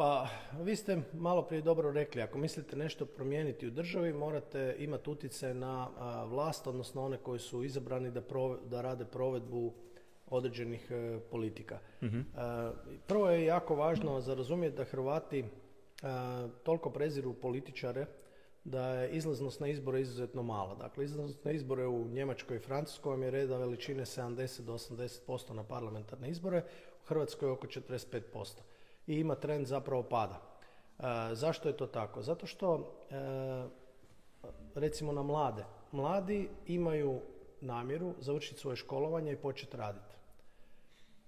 Pa, 0.00 0.28
vi 0.60 0.76
ste 0.76 1.02
malo 1.12 1.42
prije 1.42 1.62
dobro 1.62 1.92
rekli, 1.92 2.22
ako 2.22 2.38
mislite 2.38 2.76
nešto 2.76 3.06
promijeniti 3.06 3.66
u 3.66 3.70
državi, 3.70 4.12
morate 4.12 4.76
imati 4.78 5.10
utjecaj 5.10 5.54
na 5.54 5.88
vlast, 6.26 6.66
odnosno 6.66 7.04
one 7.04 7.16
koji 7.16 7.38
su 7.38 7.64
izabrani 7.64 8.10
da, 8.10 8.22
da 8.70 8.80
rade 8.80 9.04
provedbu 9.04 9.72
određenih 10.26 10.90
e, 10.90 11.18
politika. 11.30 11.78
Mhm. 12.02 12.18
E, 12.18 12.22
prvo 13.06 13.30
je 13.30 13.44
jako 13.44 13.74
važno 13.74 14.20
za 14.20 14.34
razumjeti 14.34 14.76
da 14.76 14.84
Hrvati 14.84 15.38
e, 15.38 15.46
toliko 16.62 16.90
preziru 16.90 17.34
političare 17.34 18.06
da 18.64 18.88
je 18.88 19.10
izlaznost 19.10 19.60
na 19.60 19.68
izbore 19.68 20.00
izuzetno 20.00 20.42
mala. 20.42 20.74
Dakle, 20.74 21.04
izlaznost 21.04 21.44
na 21.44 21.50
izbore 21.50 21.86
u 21.86 22.04
Njemačkoj 22.04 22.56
i 22.56 22.60
Francuskoj 22.60 23.10
vam 23.10 23.22
je 23.22 23.30
reda 23.30 23.58
veličine 23.58 24.04
70 24.04 24.60
do 24.60 24.72
80% 24.72 25.52
na 25.52 25.64
parlamentarne 25.64 26.30
izbore, 26.30 26.62
u 27.02 27.06
Hrvatskoj 27.06 27.50
oko 27.50 27.66
45%. 27.66 28.60
I 29.06 29.14
ima 29.14 29.34
trend 29.34 29.66
zapravo 29.66 30.02
pada. 30.02 30.40
zašto 31.32 31.68
je 31.68 31.76
to 31.76 31.86
tako? 31.86 32.22
Zato 32.22 32.46
što, 32.46 32.92
recimo 34.74 35.12
na 35.12 35.22
mlade, 35.22 35.64
mladi 35.92 36.48
imaju 36.66 37.20
namjeru 37.60 38.14
završiti 38.18 38.60
svoje 38.60 38.76
školovanje 38.76 39.32
i 39.32 39.36
početi 39.36 39.76
raditi. 39.76 40.14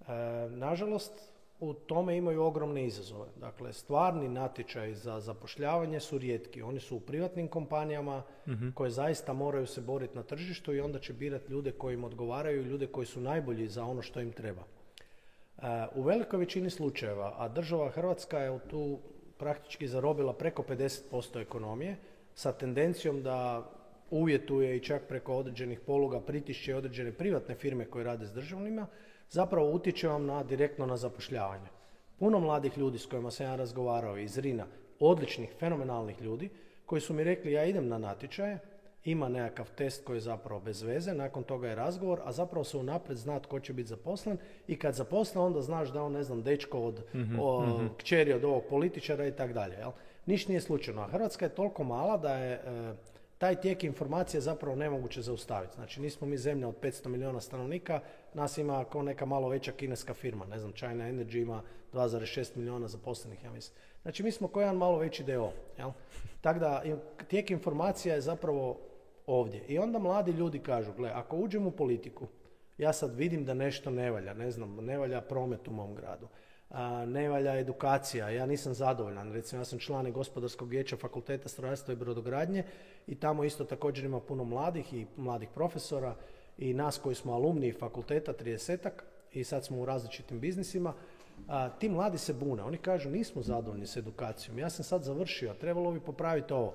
E, 0.01 0.13
nažalost, 0.51 1.33
u 1.61 1.75
tome 1.75 2.17
imaju 2.17 2.43
ogromne 2.43 2.87
izazove. 2.87 3.29
Dakle, 3.37 3.73
stvarni 3.73 4.29
natječaj 4.29 4.95
za 4.95 5.21
zapošljavanje 5.21 6.01
su 6.01 6.19
rijetki. 6.19 6.63
Oni 6.63 6.81
su 6.81 6.97
u 6.97 7.01
privatnim 7.01 7.49
kompanijama 7.49 8.23
mhm. 8.49 8.71
koje 8.75 8.91
zaista 8.91 9.33
moraju 9.33 9.67
se 9.67 9.81
boriti 9.81 10.17
na 10.17 10.23
tržištu 10.23 10.75
i 10.75 10.81
onda 10.81 10.99
će 10.99 11.13
birati 11.13 11.53
ljude 11.53 11.73
koji 11.73 11.95
im 11.95 12.05
odgovaraju 12.05 12.63
i 12.63 12.69
ljude 12.69 12.87
koji 12.87 13.07
su 13.07 13.21
najbolji 13.21 13.69
za 13.69 13.85
ono 13.85 14.03
što 14.03 14.21
im 14.21 14.33
treba. 14.33 14.63
E, 15.59 15.63
u 15.95 16.03
velikoj 16.03 16.39
većini 16.39 16.71
slučajeva, 16.71 17.35
a 17.39 17.49
država 17.49 17.91
Hrvatska 17.91 18.39
je 18.39 18.59
tu 18.69 18.99
praktički 19.39 19.89
zarobila 19.89 20.33
preko 20.33 20.63
50% 20.63 21.41
ekonomije 21.41 21.97
sa 22.35 22.53
tendencijom 22.53 23.23
da 23.23 23.71
uvjetuje 24.11 24.77
i 24.77 24.81
čak 24.81 25.03
preko 25.09 25.35
određenih 25.35 25.81
poluga 25.81 26.21
pritišće 26.21 26.77
određene 26.77 27.13
privatne 27.13 27.55
firme 27.55 27.85
koje 27.85 28.05
rade 28.05 28.27
s 28.27 28.33
državnima, 28.33 28.87
zapravo 29.31 29.71
utječe 29.71 30.09
vam 30.09 30.27
na, 30.27 30.43
direktno 30.43 30.87
na 30.87 30.97
zapošljavanje. 30.97 31.69
Puno 32.19 32.41
mladih 32.41 32.79
ljudi 32.79 32.99
s 32.99 33.07
kojima 33.07 33.31
sam 33.31 33.47
ja 33.47 33.57
razgovarao 33.57 34.19
iz 34.19 34.39
Rina, 34.39 34.67
odličnih, 35.01 35.51
fenomenalnih 35.59 36.23
ljudi, 36.23 36.51
koji 36.87 37.01
su 37.01 37.15
mi 37.15 37.25
rekli 37.25 37.53
ja 37.53 37.65
idem 37.65 37.89
na 37.89 37.99
natječaje, 37.99 38.59
ima 39.05 39.29
nekakav 39.29 39.71
test 39.71 40.05
koji 40.05 40.17
je 40.17 40.21
zapravo 40.21 40.61
bez 40.61 40.83
veze, 40.83 41.15
nakon 41.15 41.43
toga 41.43 41.69
je 41.69 41.75
razgovor, 41.75 42.21
a 42.25 42.33
zapravo 42.33 42.65
se 42.65 42.77
unaprijed 42.77 43.19
zna 43.19 43.41
tko 43.41 43.61
će 43.61 43.73
biti 43.73 43.89
zaposlen 43.89 44.39
i 44.67 44.79
kad 44.79 44.95
zaposlen 44.95 45.45
onda 45.45 45.63
znaš 45.63 45.89
da 45.89 46.03
on, 46.03 46.13
ne 46.13 46.23
znam, 46.23 46.43
dečko 46.43 46.79
od 46.79 47.05
mm 47.15 47.89
kćeri 47.99 48.33
od 48.33 48.45
ovog 48.45 48.63
političara 48.71 49.27
i 49.27 49.33
tako 49.33 49.53
dalje. 49.53 49.77
Niš 50.27 50.49
nije 50.49 50.61
slučajno. 50.61 51.03
A 51.03 51.09
Hrvatska 51.09 51.45
je 51.45 51.55
toliko 51.55 51.85
mala 51.85 52.17
da 52.17 52.35
je 52.35 52.53
e, 52.55 52.95
taj 53.39 53.61
tijek 53.61 53.85
informacije 53.85 54.41
zapravo 54.41 54.77
nemoguće 54.77 55.23
zaustaviti. 55.23 55.75
Znači 55.75 56.01
nismo 56.01 56.27
mi 56.27 56.37
zemlja 56.37 56.69
od 56.69 56.75
500 56.83 57.09
milijuna 57.09 57.41
stanovnika, 57.41 58.01
nas 58.35 58.59
ima 58.59 58.85
kao 58.85 59.03
neka 59.03 59.27
malo 59.27 59.49
veća 59.49 59.73
kineska 59.73 60.15
firma, 60.15 60.47
ne 60.47 60.59
znam, 60.59 60.73
China 60.73 61.05
Energy 61.05 61.43
ima 61.43 61.63
2,6 61.93 62.57
milijuna 62.57 62.89
zaposlenih, 62.89 63.45
ja 63.45 63.51
mislim. 63.51 63.79
Znači 64.03 64.23
mi 64.23 64.31
smo 64.31 64.49
kao 64.49 64.61
jedan 64.61 64.77
malo 64.77 64.99
veći 64.99 65.25
DO. 65.25 65.53
Jel? 65.79 65.91
Tako 66.41 66.59
da 66.59 66.83
tijek 67.29 67.51
informacija 67.51 68.15
je 68.15 68.21
zapravo 68.21 68.79
ovdje. 69.27 69.65
I 69.69 69.79
onda 69.79 69.99
mladi 69.99 70.33
ljudi 70.33 70.59
kažu, 70.59 70.93
gle, 70.93 71.11
ako 71.15 71.37
uđem 71.37 71.67
u 71.67 71.71
politiku, 71.71 72.27
ja 72.79 72.93
sad 72.93 73.15
vidim 73.15 73.45
da 73.45 73.55
nešto 73.55 73.91
ne 73.91 74.11
valja, 74.11 74.35
ne 74.35 74.51
znam, 74.51 74.77
ne 74.77 74.99
valja 74.99 75.21
promet 75.21 75.69
u 75.69 75.71
mom 75.71 75.95
gradu, 75.95 76.29
a, 76.71 77.07
ne 77.07 77.29
valja 77.29 77.59
edukacija, 77.59 78.31
ja 78.31 78.47
nisam 78.47 78.75
zadovoljan. 78.75 79.33
Recimo, 79.33 79.61
ja 79.61 79.65
sam 79.65 79.79
član 79.79 80.13
gospodarskog 80.13 80.69
vijeća 80.69 80.97
fakulteta 80.97 81.49
strojarstva 81.49 81.93
i 81.93 81.97
brodogradnje 81.97 82.65
i 83.07 83.15
tamo 83.15 83.45
isto 83.45 83.65
također 83.65 84.05
ima 84.05 84.21
puno 84.21 84.45
mladih 84.45 84.95
i 84.95 85.07
mladih 85.17 85.49
profesora 85.55 86.15
i 86.59 86.75
nas 86.75 86.99
koji 86.99 87.15
smo 87.15 87.33
alumni 87.33 87.73
fakulteta, 87.73 88.33
30 88.33 88.89
i 89.33 89.45
sad 89.45 89.65
smo 89.65 89.81
u 89.81 89.85
različitim 89.85 90.41
biznisima. 90.41 90.95
A, 91.49 91.69
ti 91.69 91.89
mladi 91.89 92.19
se 92.19 92.33
bune, 92.33 92.63
oni 92.63 92.79
kažu 92.79 93.11
nismo 93.11 93.43
zadovoljni 93.43 93.87
s 93.87 93.97
edukacijom, 93.97 94.59
ja 94.59 94.71
sam 94.71 94.85
sad 94.85 95.03
završio, 95.03 95.55
trebalo 95.55 95.93
bi 95.93 96.01
popraviti 96.01 96.53
ovo. 96.53 96.75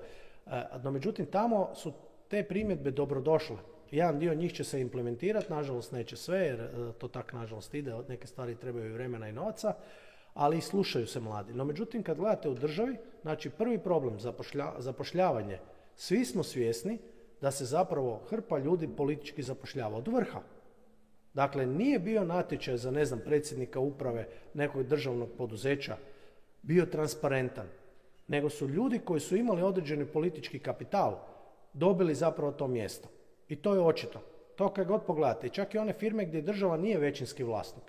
no 0.83 0.91
međutim, 0.91 1.25
tamo 1.25 1.69
su 1.75 1.93
te 2.27 2.43
primjedbe 2.43 2.91
dobrodošle. 2.91 3.57
Jedan 3.91 4.19
dio 4.19 4.33
njih 4.33 4.53
će 4.53 4.63
se 4.63 4.81
implementirati, 4.81 5.53
nažalost 5.53 5.91
neće 5.91 6.15
sve, 6.15 6.39
jer 6.39 6.61
e, 6.61 6.69
to 6.97 7.07
tako 7.07 7.37
nažalost 7.37 7.73
ide, 7.73 7.93
neke 8.09 8.27
stvari 8.27 8.55
trebaju 8.55 8.93
vremena 8.93 9.29
i 9.29 9.31
novaca, 9.31 9.73
ali 10.33 10.57
i 10.57 10.61
slušaju 10.61 11.07
se 11.07 11.19
mladi. 11.19 11.53
No 11.53 11.65
međutim, 11.65 12.03
kad 12.03 12.17
gledate 12.17 12.49
u 12.49 12.53
državi, 12.53 12.97
znači 13.21 13.49
prvi 13.49 13.79
problem 13.79 14.19
zapošljavanje, 14.77 15.59
svi 15.95 16.25
smo 16.25 16.43
svjesni 16.43 16.99
da 17.41 17.51
se 17.51 17.65
zapravo 17.65 18.21
hrpa 18.29 18.59
ljudi 18.59 18.87
politički 18.97 19.43
zapošljava 19.43 19.97
od 19.97 20.07
vrha. 20.07 20.39
Dakle, 21.33 21.65
nije 21.65 21.99
bio 21.99 22.23
natječaj 22.23 22.77
za, 22.77 22.91
ne 22.91 23.05
znam, 23.05 23.19
predsjednika 23.25 23.79
uprave 23.79 24.27
nekog 24.53 24.83
državnog 24.83 25.29
poduzeća 25.37 25.97
bio 26.61 26.85
transparentan, 26.85 27.67
nego 28.27 28.49
su 28.49 28.67
ljudi 28.67 28.99
koji 28.99 29.19
su 29.19 29.35
imali 29.35 29.61
određeni 29.61 30.05
politički 30.05 30.59
kapital 30.59 31.19
dobili 31.73 32.15
zapravo 32.15 32.51
to 32.51 32.67
mjesto. 32.67 33.07
I 33.47 33.55
to 33.55 33.73
je 33.73 33.81
očito. 33.81 34.19
To 34.55 34.69
kad 34.69 34.87
god 34.87 35.01
pogledate, 35.01 35.49
čak 35.49 35.73
i 35.73 35.77
one 35.77 35.93
firme 35.93 36.25
gdje 36.25 36.41
država 36.41 36.77
nije 36.77 36.97
većinski 36.97 37.43
vlasnik, 37.43 37.83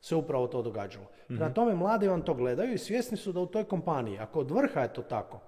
se 0.00 0.16
upravo 0.16 0.46
to 0.46 0.62
događalo. 0.62 1.04
mm 1.04 1.36
Prema 1.36 1.54
tome, 1.54 1.74
mladi 1.74 2.08
vam 2.08 2.22
to 2.22 2.34
gledaju 2.34 2.74
i 2.74 2.78
svjesni 2.78 3.16
su 3.16 3.32
da 3.32 3.40
u 3.40 3.46
toj 3.46 3.64
kompaniji, 3.64 4.18
ako 4.18 4.40
od 4.40 4.50
vrha 4.50 4.80
je 4.80 4.92
to 4.92 5.02
tako, 5.02 5.40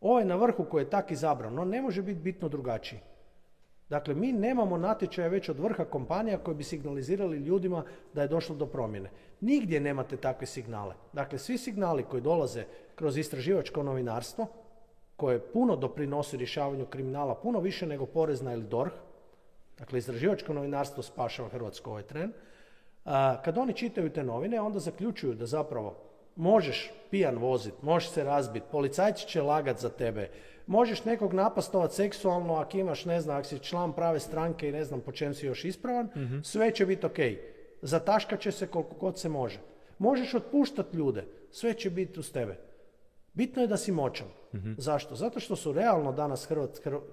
ovaj 0.00 0.24
na 0.24 0.36
vrhu 0.36 0.64
koji 0.64 0.82
je 0.82 0.90
tak 0.90 1.10
izabran, 1.10 1.58
on 1.58 1.68
ne 1.68 1.82
može 1.82 2.02
biti 2.02 2.20
bitno 2.20 2.48
drugačiji. 2.48 3.00
Dakle, 3.88 4.14
mi 4.14 4.32
nemamo 4.32 4.76
natječaja 4.76 5.28
već 5.28 5.48
od 5.48 5.58
vrha 5.58 5.84
kompanija 5.84 6.38
koji 6.38 6.56
bi 6.56 6.64
signalizirali 6.64 7.36
ljudima 7.36 7.84
da 8.14 8.22
je 8.22 8.28
došlo 8.28 8.56
do 8.56 8.66
promjene. 8.66 9.10
Nigdje 9.40 9.80
nemate 9.80 10.16
takve 10.16 10.46
signale. 10.46 10.94
Dakle, 11.12 11.38
svi 11.38 11.58
signali 11.58 12.02
koji 12.02 12.22
dolaze 12.22 12.64
kroz 12.94 13.18
istraživačko 13.18 13.82
novinarstvo, 13.82 14.46
koje 15.16 15.40
puno 15.52 15.76
doprinosi 15.76 16.36
rješavanju 16.36 16.86
kriminala, 16.86 17.34
puno 17.34 17.60
više 17.60 17.86
nego 17.86 18.06
porezna 18.06 18.52
ili 18.52 18.64
DORH, 18.64 18.94
dakle 19.78 19.98
istraživačko 19.98 20.52
novinarstvo 20.52 21.02
spašava 21.02 21.48
Hrvatsku 21.48 21.90
ovaj 21.90 22.02
tren, 22.02 22.32
kad 23.44 23.58
oni 23.58 23.72
čitaju 23.72 24.10
te 24.10 24.24
novine, 24.24 24.60
onda 24.60 24.78
zaključuju 24.78 25.34
da 25.34 25.46
zapravo 25.46 25.96
možeš 26.36 26.90
pijan 27.10 27.38
vozit, 27.38 27.74
možeš 27.82 28.10
se 28.10 28.24
razbit, 28.24 28.62
policajci 28.70 29.26
će 29.26 29.42
lagat 29.42 29.80
za 29.80 29.88
tebe, 29.88 30.30
možeš 30.66 31.04
nekog 31.04 31.32
napastovat 31.32 31.92
seksualno 31.92 32.54
ako 32.54 32.78
imaš, 32.78 33.04
ne 33.04 33.20
znam, 33.20 33.36
ako 33.36 33.48
si 33.48 33.58
član 33.58 33.92
prave 33.92 34.20
stranke 34.20 34.68
i 34.68 34.72
ne 34.72 34.84
znam 34.84 35.00
po 35.00 35.12
čem 35.12 35.34
si 35.34 35.46
još 35.46 35.64
ispravan, 35.64 36.08
mhm. 36.16 36.40
sve 36.42 36.70
će 36.70 36.86
biti 36.86 37.06
ok. 37.06 37.18
Zataškat 37.82 38.40
će 38.40 38.52
se 38.52 38.66
koliko 38.66 38.94
god 38.94 39.18
se 39.18 39.28
može. 39.28 39.58
Možeš 39.98 40.34
otpuštati 40.34 40.96
ljude, 40.96 41.24
sve 41.50 41.74
će 41.74 41.90
biti 41.90 42.20
uz 42.20 42.32
tebe. 42.32 42.56
Bitno 43.36 43.62
je 43.62 43.68
da 43.68 43.76
si 43.76 43.92
moćan. 43.92 44.26
Mhm. 44.54 44.72
Zašto? 44.78 45.14
Zato 45.14 45.40
što 45.40 45.56
su 45.56 45.72
realno 45.72 46.12
danas 46.12 46.48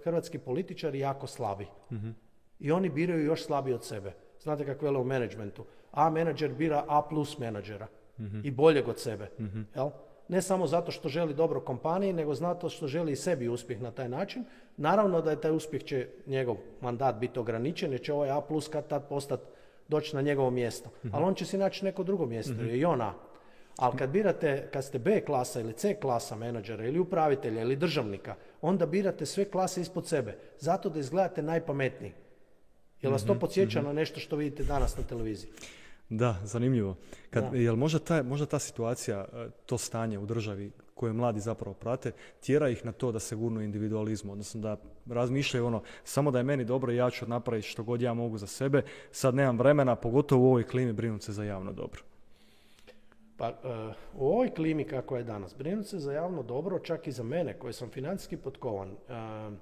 hrvatski 0.04 0.40
političari 0.40 1.00
jako 1.00 1.28
slabi. 1.28 1.68
Mhm. 1.92 2.10
I 2.60 2.72
oni 2.72 2.90
biraju 2.90 3.26
još 3.26 3.46
slabiji 3.46 3.74
od 3.74 3.86
sebe. 3.86 4.14
Znate 4.42 4.66
kako 4.66 4.86
vele 4.86 5.00
u 5.00 5.04
menadžmentu. 5.04 5.66
A 5.92 6.10
menadžer 6.10 6.54
bira 6.54 6.84
A 6.88 7.02
plus 7.10 7.38
menadžera. 7.38 7.88
Mhm. 8.20 8.40
I 8.44 8.52
boljeg 8.52 8.88
od 8.88 9.00
sebe. 9.00 9.30
Jel? 9.76 9.90
Ne 10.28 10.42
samo 10.42 10.68
zato 10.68 10.92
što 10.92 11.10
želi 11.10 11.34
dobro 11.34 11.62
kompaniji, 11.62 12.14
nego 12.14 12.34
zato 12.34 12.70
što 12.70 12.88
želi 12.88 13.12
i 13.12 13.16
sebi 13.16 13.50
uspjeh 13.50 13.82
na 13.82 13.92
taj 13.92 14.10
način. 14.10 14.46
Naravno 14.78 15.22
da 15.22 15.32
je 15.32 15.42
taj 15.42 15.52
uspjeh 15.52 15.84
će 15.84 16.08
njegov 16.28 16.58
mandat 16.82 17.16
biti 17.16 17.40
ograničen, 17.40 17.92
jer 17.92 18.02
će 18.02 18.14
ovaj 18.14 18.30
A 18.32 18.42
plus 18.42 18.68
kad 18.68 18.88
tad 18.88 19.08
postati 19.10 19.44
doći 19.88 20.16
na 20.16 20.22
njegovo 20.22 20.50
mjesto. 20.50 20.90
Ali 21.12 21.24
on 21.26 21.36
će 21.36 21.46
si 21.46 21.58
naći 21.58 21.86
neko 21.86 22.04
drugo 22.04 22.26
mjesto, 22.26 22.54
jer 22.60 22.70
je 22.70 22.80
i 22.80 22.86
on 22.86 23.02
A. 23.02 23.14
Ali 23.78 23.98
kad 23.98 24.10
birate, 24.10 24.70
kad 24.74 24.86
ste 24.86 25.00
B 25.00 25.22
klasa 25.26 25.60
ili 25.60 25.74
C 25.74 25.96
klasa 26.02 26.36
menadžera 26.36 26.86
ili 26.86 27.00
upravitelja 27.00 27.62
ili 27.62 27.76
državnika, 27.76 28.36
onda 28.62 28.86
birate 28.86 29.26
sve 29.26 29.46
klase 29.46 29.82
ispod 29.82 30.08
sebe. 30.08 30.38
Zato 30.60 30.90
da 30.90 31.00
izgledate 31.00 31.42
najpametniji. 31.42 32.14
Jel 33.02 33.12
vas 33.12 33.26
to 33.26 33.34
mhm, 33.34 33.40
podsjeća 33.40 33.80
mhm. 33.80 33.88
na 33.88 33.94
nešto 33.94 34.20
što 34.20 34.36
vidite 34.36 34.64
danas 34.64 34.98
na 34.98 35.04
televiziji? 35.04 35.52
Da, 36.10 36.36
zanimljivo. 36.44 36.96
Kad, 37.30 37.44
Jel 37.54 37.76
možda 37.76 38.00
ta, 38.00 38.24
možda 38.24 38.46
ta 38.46 38.60
situacija, 38.60 39.26
e, 39.34 39.50
to 39.66 39.78
stanje 39.78 40.20
u 40.20 40.26
državi 40.26 40.72
koje 40.96 41.14
mladi 41.14 41.40
zapravo 41.40 41.74
prate, 41.74 42.12
tjera 42.40 42.70
ih 42.70 42.86
na 42.86 42.92
to 42.92 43.12
da 43.12 43.20
se 43.20 43.36
gurnu 43.36 43.62
individualizmu, 43.62 44.32
odnosno 44.32 44.62
da 44.62 44.78
razmišljaju 45.06 45.66
ono, 45.66 45.84
samo 46.04 46.32
da 46.32 46.38
je 46.38 46.44
meni 46.44 46.66
dobro 46.66 46.92
i 46.92 46.96
ja 46.96 47.10
ću 47.10 47.28
napraviti 47.28 47.68
što 47.68 47.84
god 47.84 48.02
ja 48.02 48.14
mogu 48.14 48.38
za 48.38 48.48
sebe, 48.48 48.82
sad 49.12 49.36
nemam 49.36 49.58
vremena, 49.58 49.96
pogotovo 49.96 50.44
u 50.44 50.48
ovoj 50.48 50.64
klimi 50.64 50.94
brinuti 50.94 51.26
se 51.26 51.32
za 51.32 51.44
javno 51.44 51.74
dobro. 51.74 52.02
Pa 53.44 53.50
uh, 53.50 54.22
u 54.22 54.28
ovoj 54.28 54.50
klimi 54.50 54.84
kako 54.84 55.18
je 55.18 55.24
danas, 55.24 55.56
brinuti 55.58 55.88
se 55.88 56.00
za 56.00 56.14
javno 56.14 56.44
dobro, 56.44 56.80
čak 56.80 57.08
i 57.08 57.12
za 57.12 57.24
mene 57.24 57.60
koji 57.60 57.74
sam 57.74 57.90
financijski 57.90 58.38
potkovan 58.38 58.92
uh, 58.92 59.54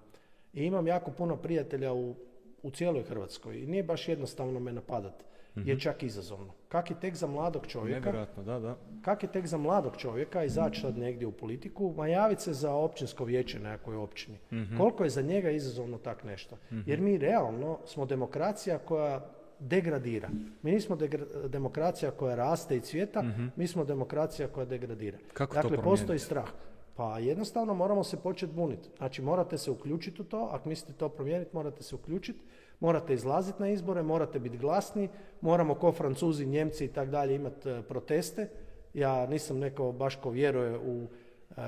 i 0.54 0.66
imam 0.66 0.88
jako 0.88 1.12
puno 1.12 1.38
prijatelja 1.38 1.94
u, 1.94 2.16
u 2.64 2.72
cijeloj 2.72 3.04
Hrvatskoj 3.04 3.60
i 3.60 3.68
nije 3.68 3.84
baš 3.84 4.08
jednostavno 4.08 4.60
me 4.60 4.74
napadat, 4.74 5.24
je 5.56 5.74
mhm. 5.74 5.80
čak 5.80 6.04
izazovno. 6.04 6.54
Kak 6.70 6.90
je 6.92 7.00
tek 7.00 7.16
za 7.16 7.28
mladog 7.28 7.68
čovjeka, 7.68 8.26
da, 8.46 8.60
da. 8.60 8.78
kak 9.02 9.24
je 9.24 9.32
tek 9.32 9.48
za 9.48 9.58
mladog 9.58 9.98
čovjeka 9.98 10.44
izaći 10.44 10.82
sad 10.82 10.98
negdje 10.98 11.28
u 11.28 11.32
politiku, 11.32 11.94
ma 11.98 12.08
javiti 12.08 12.42
se 12.42 12.54
za 12.54 12.74
općinsko 12.74 13.26
vijeće 13.26 13.60
na 13.60 13.72
nekoj 13.72 13.96
općini. 13.96 14.38
Mhm. 14.52 14.78
Koliko 14.78 15.04
je 15.04 15.10
za 15.10 15.22
njega 15.22 15.50
izazovno 15.50 15.98
tak 15.98 16.24
nešto? 16.24 16.58
Mhm. 16.72 16.82
Jer 16.86 17.02
mi 17.02 17.18
realno 17.18 17.80
smo 17.86 18.06
demokracija 18.06 18.78
koja 18.78 19.41
degradira. 19.62 20.30
Mi 20.62 20.72
nismo 20.72 20.97
demokracija 21.49 22.12
koja 22.12 22.36
raste 22.36 22.78
i 22.78 22.82
cvjeta, 22.82 23.22
mhm. 23.22 23.45
mi 23.55 23.68
smo 23.68 23.84
demokracija 23.84 24.47
koja 24.47 24.66
degradira. 24.66 25.18
Kako 25.34 25.55
dakle, 25.55 25.78
to 25.78 25.84
postoji 25.84 26.20
strah. 26.20 26.49
Pa 26.95 27.20
jednostavno 27.20 27.74
moramo 27.74 28.03
se 28.03 28.18
početi 28.18 28.53
buniti. 28.53 28.89
Znači 28.97 29.22
morate 29.22 29.57
se 29.57 29.72
uključiti 29.72 30.22
u 30.22 30.26
to, 30.26 30.49
ako 30.51 30.70
mislite 30.70 30.93
to 30.93 31.09
promijeniti, 31.09 31.55
morate 31.55 31.84
se 31.84 31.95
uključiti, 31.95 32.39
morate 32.80 33.14
izlaziti 33.14 33.62
na 33.62 33.70
izbore, 33.70 34.03
morate 34.03 34.39
biti 34.39 34.57
glasni, 34.57 35.09
moramo 35.41 35.76
ko 35.76 35.91
Francuzi, 35.91 36.45
Njemci 36.45 36.86
i 36.86 36.88
tak 36.88 37.09
dalje 37.09 37.36
imati 37.36 37.70
e, 37.70 37.82
proteste. 37.82 38.49
Ja 38.93 39.26
nisam 39.26 39.59
neko 39.59 39.91
baš 39.91 40.16
ko 40.16 40.30
vjeruje 40.30 40.78
u 40.78 41.07
e, 41.57 41.62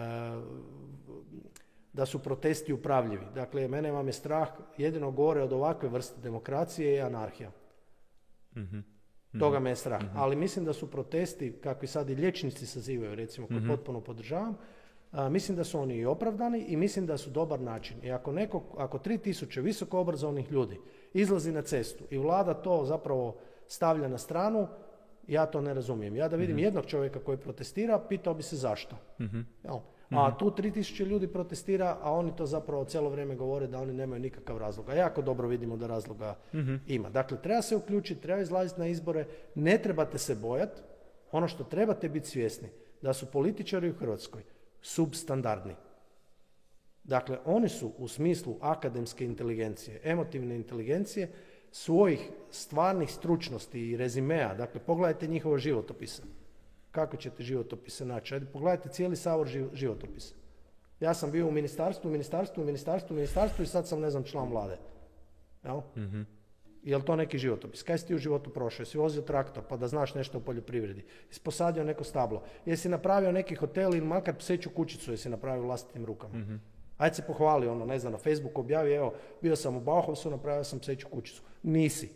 da 1.94 2.06
su 2.06 2.20
protesti 2.20 2.74
upravljivi. 2.74 3.26
Dakle, 3.36 3.68
mene 3.68 3.92
vam 3.92 4.08
je 4.08 4.14
strah 4.14 4.50
jedino 4.78 5.12
gore 5.12 5.42
od 5.42 5.54
ovakve 5.54 5.90
vrste 5.90 6.22
demokracije 6.22 6.96
i 6.96 7.02
anarhija. 7.02 7.52
Mm 8.56 8.94
Toga 9.40 9.60
me 9.60 9.70
je 9.70 9.76
strah. 9.76 10.04
Mhm. 10.04 10.18
Ali 10.18 10.36
mislim 10.36 10.66
da 10.66 10.74
su 10.74 10.92
protesti, 10.92 11.54
kakvi 11.64 11.88
sad 11.88 12.10
i 12.10 12.16
liječnici 12.16 12.66
sazivaju, 12.66 13.16
recimo, 13.16 13.48
koje 13.48 13.60
mhm. 13.60 13.70
potpuno 13.70 14.02
podržavam, 14.02 14.58
mislim 15.30 15.58
da 15.58 15.64
su 15.64 15.80
oni 15.80 15.96
i 15.96 16.06
opravdani 16.06 16.66
i 16.68 16.78
mislim 16.78 17.06
da 17.06 17.18
su 17.18 17.30
dobar 17.30 17.62
način. 17.62 17.98
I 18.04 18.12
ako 18.12 18.32
neko, 18.32 18.64
ako 18.78 18.98
3000 18.98 19.62
visoko 19.62 20.00
obrazovnih 20.00 20.52
ljudi 20.52 20.80
izlazi 21.14 21.52
na 21.52 21.62
cestu 21.62 22.04
i 22.10 22.18
vlada 22.18 22.54
to 22.54 22.86
zapravo 22.86 23.38
stavlja 23.68 24.08
na 24.08 24.18
stranu, 24.18 24.68
ja 25.28 25.46
to 25.46 25.62
ne 25.62 25.74
razumijem. 25.74 26.16
Ja 26.16 26.28
da 26.28 26.36
vidim 26.36 26.56
mhm. 26.56 26.64
jednog 26.64 26.86
čovjeka 26.86 27.20
koji 27.20 27.38
protestira, 27.38 28.00
pitao 28.10 28.34
bi 28.34 28.44
se 28.44 28.56
zašto. 28.56 28.96
Jel? 29.64 29.80
A 30.16 30.28
mhm. 30.28 30.38
tu 30.38 30.52
3000 30.52 31.06
ljudi 31.06 31.28
protestira, 31.28 31.98
a 32.02 32.12
oni 32.12 32.36
to 32.36 32.46
zapravo 32.46 32.86
cijelo 32.86 33.10
vrijeme 33.10 33.36
govore 33.36 33.68
da 33.68 33.80
oni 33.80 33.94
nemaju 33.94 34.22
nikakav 34.22 34.58
razlog. 34.58 34.90
A 34.90 34.94
jako 34.94 35.22
dobro 35.22 35.48
vidimo 35.48 35.78
da 35.78 35.88
razloga 35.88 36.36
mhm. 36.54 36.76
ima. 36.88 37.10
Dakle, 37.10 37.42
treba 37.42 37.62
se 37.62 37.76
uključiti, 37.76 38.22
treba 38.22 38.42
izlaziti 38.42 38.80
na 38.80 38.88
izbore, 38.88 39.26
ne 39.56 39.78
trebate 39.78 40.18
se 40.18 40.36
bojati. 40.36 40.82
Ono 41.32 41.48
što 41.48 41.64
trebate 41.64 42.10
biti 42.10 42.28
svjesni, 42.28 42.70
da 43.02 43.14
su 43.14 43.26
političari 43.26 43.90
u 43.90 43.96
Hrvatskoj 43.96 44.42
substandardni. 44.82 45.76
Dakle, 47.04 47.38
oni 47.46 47.70
su 47.70 47.92
u 47.98 48.08
smislu 48.08 48.58
akademske 48.62 49.26
inteligencije, 49.26 50.02
emotivne 50.04 50.56
inteligencije, 50.56 51.32
svojih 51.72 52.30
stvarnih 52.52 53.12
stručnosti 53.12 53.90
i 53.90 53.98
rezimea, 53.98 54.54
dakle, 54.54 54.82
pogledajte 54.82 55.28
njihovo 55.28 55.58
životopise 55.58 56.24
kako 56.94 57.18
ćete 57.18 57.44
životopise 57.44 58.06
naći? 58.06 58.34
Ajde, 58.34 58.46
pogledajte 58.46 58.90
cijeli 58.90 59.16
savor 59.16 59.48
životopisa. 59.74 60.36
Ja 61.00 61.14
sam 61.14 61.32
bio 61.32 61.48
u 61.48 61.52
ministarstvu, 61.52 62.12
ministarstvu, 62.12 62.66
ministarstvu, 62.66 63.16
ministarstvu 63.16 63.64
i 63.64 63.68
sad 63.68 63.88
sam, 63.88 64.00
ne 64.00 64.10
znam, 64.10 64.24
član 64.24 64.50
vlade. 64.50 64.78
Jel? 65.64 65.78
Mm-hmm. 65.78 66.28
Je 66.84 66.98
li 66.98 67.06
to 67.06 67.16
neki 67.16 67.38
životopis? 67.38 67.84
Kaj 67.84 67.98
si 67.98 68.08
ti 68.08 68.16
u 68.16 68.18
životu 68.18 68.50
prošao? 68.50 68.82
Jesi 68.82 68.98
vozio 68.98 69.22
traktor 69.22 69.64
pa 69.70 69.78
da 69.78 69.88
znaš 69.88 70.16
nešto 70.16 70.38
o 70.38 70.42
poljoprivredi? 70.42 71.06
Jesi 71.28 71.42
posadio 71.42 71.84
neko 71.84 72.04
stablo? 72.04 72.44
Jesi 72.66 72.90
napravio 72.90 73.32
neki 73.32 73.56
hotel 73.56 73.96
ili 73.96 74.06
makar 74.06 74.36
pseću 74.36 74.70
kućicu 74.70 75.12
jesi 75.12 75.30
napravio 75.30 75.64
vlastitim 75.64 76.06
rukama? 76.06 76.38
Mm-hmm. 76.38 76.62
Ajde 76.98 77.16
se 77.16 77.22
pohvali, 77.28 77.68
ono, 77.68 77.86
ne 77.86 78.00
znam, 78.00 78.14
na 78.14 78.20
Facebooku 78.20 78.62
objavi, 78.62 78.94
evo, 78.94 79.14
bio 79.42 79.56
sam 79.56 79.78
u 79.78 79.82
Bauhausu, 79.82 80.30
napravio 80.30 80.64
sam 80.64 80.80
pseću 80.80 81.08
kućicu. 81.08 81.42
Nisi. 81.64 82.10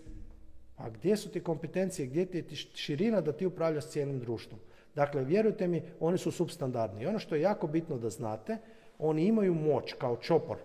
A 0.78 0.90
gdje 0.90 1.18
su 1.18 1.30
ti 1.30 1.44
kompetencije, 1.44 2.08
gdje 2.08 2.26
ti 2.26 2.38
je 2.38 2.56
širina 2.56 3.22
da 3.22 3.34
ti 3.34 3.46
upravljaš 3.46 3.88
cijelim 3.88 4.20
društvom? 4.20 4.60
Dakle, 4.96 5.24
vjerujte 5.24 5.68
mi, 5.68 5.82
oni 6.00 6.18
su 6.18 6.32
substandardni. 6.32 7.04
I 7.04 7.06
ono 7.06 7.20
što 7.20 7.36
je 7.36 7.42
jako 7.42 7.68
bitno 7.68 7.98
da 7.98 8.10
znate, 8.10 8.58
oni 9.00 9.26
imaju 9.26 9.54
moć 9.54 9.94
kao 9.94 10.18
čopor, 10.18 10.58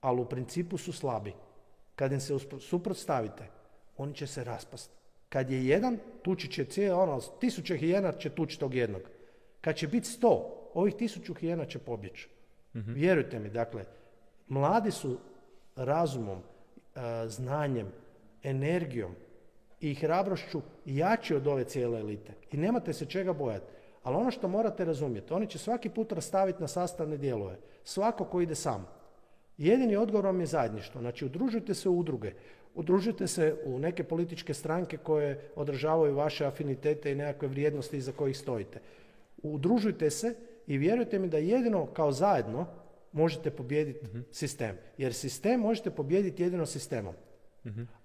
ali 0.00 0.20
u 0.20 0.24
principu 0.24 0.78
su 0.78 0.92
slabi. 0.92 1.32
Kad 1.96 2.12
im 2.12 2.20
se 2.20 2.38
suprotstavite, 2.60 3.46
oni 3.96 4.14
će 4.14 4.26
se 4.26 4.44
raspasti. 4.44 4.94
Kad 5.28 5.50
je 5.50 5.66
jedan, 5.66 5.98
tući 6.22 6.48
će 6.48 6.64
cijelo, 6.64 7.02
ono, 7.02 7.20
tisuće 7.20 7.76
hijena 7.76 8.12
će 8.12 8.30
tući 8.30 8.58
tog 8.60 8.74
jednog. 8.74 9.02
Kad 9.60 9.76
će 9.76 9.88
biti 9.88 10.08
sto, 10.08 10.70
ovih 10.74 10.94
tisuću 10.94 11.34
hijena 11.34 11.64
će 11.64 11.78
pobjeći. 11.78 12.28
mm 12.74 12.92
Vjerujte 12.92 13.38
mi, 13.38 13.50
dakle, 13.50 13.84
mladi 14.48 14.90
su 14.90 15.18
razumom, 15.76 16.38
e, 16.38 17.28
znanjem, 17.28 17.92
energijom 18.44 19.14
i 19.80 19.94
hrabrošću 19.94 20.60
jači 20.86 21.34
od 21.34 21.46
ove 21.46 21.64
cijele 21.64 22.00
elite. 22.00 22.32
I 22.52 22.56
nemate 22.56 22.92
se 22.92 23.06
čega 23.06 23.32
bojati. 23.32 23.66
Ali 24.02 24.16
ono 24.16 24.30
što 24.30 24.48
morate 24.48 24.84
razumjeti, 24.84 25.32
oni 25.32 25.46
će 25.46 25.58
svaki 25.58 25.88
put 25.88 26.12
rastaviti 26.12 26.60
na 26.60 26.68
sastavne 26.68 27.16
dijelove. 27.16 27.56
Svako 27.84 28.24
ko 28.24 28.40
ide 28.40 28.54
sam. 28.54 28.86
Jedini 29.58 29.96
odgovor 29.96 30.26
vam 30.26 30.40
je 30.40 30.46
zajedništvo. 30.46 31.00
Znači, 31.00 31.24
udružujte 31.24 31.74
se 31.74 31.88
u 31.88 31.98
udruge. 31.98 32.32
Udružujte 32.74 33.26
se 33.26 33.56
u 33.64 33.78
neke 33.78 34.04
političke 34.04 34.54
stranke 34.54 34.96
koje 34.96 35.50
održavaju 35.56 36.14
vaše 36.14 36.46
afinitete 36.46 37.12
i 37.12 37.14
nekakve 37.14 37.48
vrijednosti 37.48 37.96
iza 37.96 38.12
kojih 38.12 38.38
stojite. 38.38 38.80
Udružujte 39.42 40.10
se 40.10 40.34
i 40.66 40.78
vjerujte 40.78 41.18
mi 41.18 41.28
da 41.28 41.38
jedino 41.38 41.86
kao 41.86 42.12
zajedno 42.12 42.66
možete 43.12 43.50
pobijediti 43.50 44.06
mhm. 44.06 44.20
sistem. 44.30 44.76
Jer 44.98 45.14
sistem 45.14 45.60
možete 45.60 45.90
pobijediti 45.90 46.42
jedino 46.42 46.66
sistemom. 46.66 47.14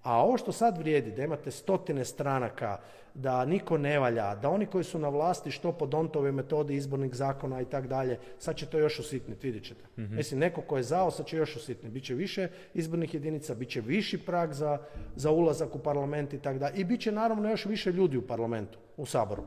A 0.02 0.22
ovo 0.22 0.38
što 0.38 0.52
sad 0.52 0.78
vrijedi, 0.78 1.12
da 1.12 1.24
imate 1.24 1.50
stotine 1.50 2.04
stranaka, 2.04 2.78
da 3.14 3.44
niko 3.44 3.78
ne 3.78 3.98
valja, 3.98 4.34
da 4.34 4.50
oni 4.50 4.66
koji 4.66 4.84
su 4.84 4.98
na 4.98 5.08
vlasti 5.08 5.50
što 5.50 5.72
po 5.72 5.86
Dontove 5.86 6.32
metodi 6.32 6.74
izbornih 6.74 7.14
zakona 7.14 7.60
i 7.60 7.64
tak 7.64 7.86
dalje, 7.86 8.18
sad 8.38 8.56
će 8.56 8.66
to 8.66 8.78
još 8.78 8.98
usitniti, 8.98 9.46
vidjet 9.46 9.64
ćete. 9.64 9.84
mm 9.96 10.16
Mislim, 10.16 10.40
neko 10.40 10.60
ko 10.60 10.76
je 10.76 10.82
zao, 10.82 11.10
sad 11.10 11.26
će 11.26 11.36
još 11.36 11.56
usitniti. 11.56 11.94
Biće 11.94 12.14
više 12.14 12.48
izbornih 12.74 13.14
jedinica, 13.14 13.54
bit 13.54 13.68
će 13.68 13.80
viši 13.80 14.18
prag 14.18 14.52
za, 14.52 14.78
za 15.16 15.30
ulazak 15.30 15.74
u 15.74 15.78
parlament 15.78 16.32
i 16.32 16.38
tak 16.38 16.58
dalje. 16.58 16.80
I 16.80 16.84
bit 16.84 17.00
će 17.00 17.12
naravno 17.12 17.50
još 17.50 17.66
više 17.66 17.92
ljudi 17.92 18.16
u 18.16 18.26
parlamentu, 18.26 18.78
u 18.96 19.06
Saboru. 19.06 19.42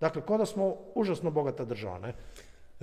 Dakle, 0.00 0.22
kod 0.22 0.40
da 0.40 0.46
smo 0.46 0.76
užasno 0.94 1.30
bogata 1.30 1.64
država, 1.64 1.98
ne? 1.98 2.12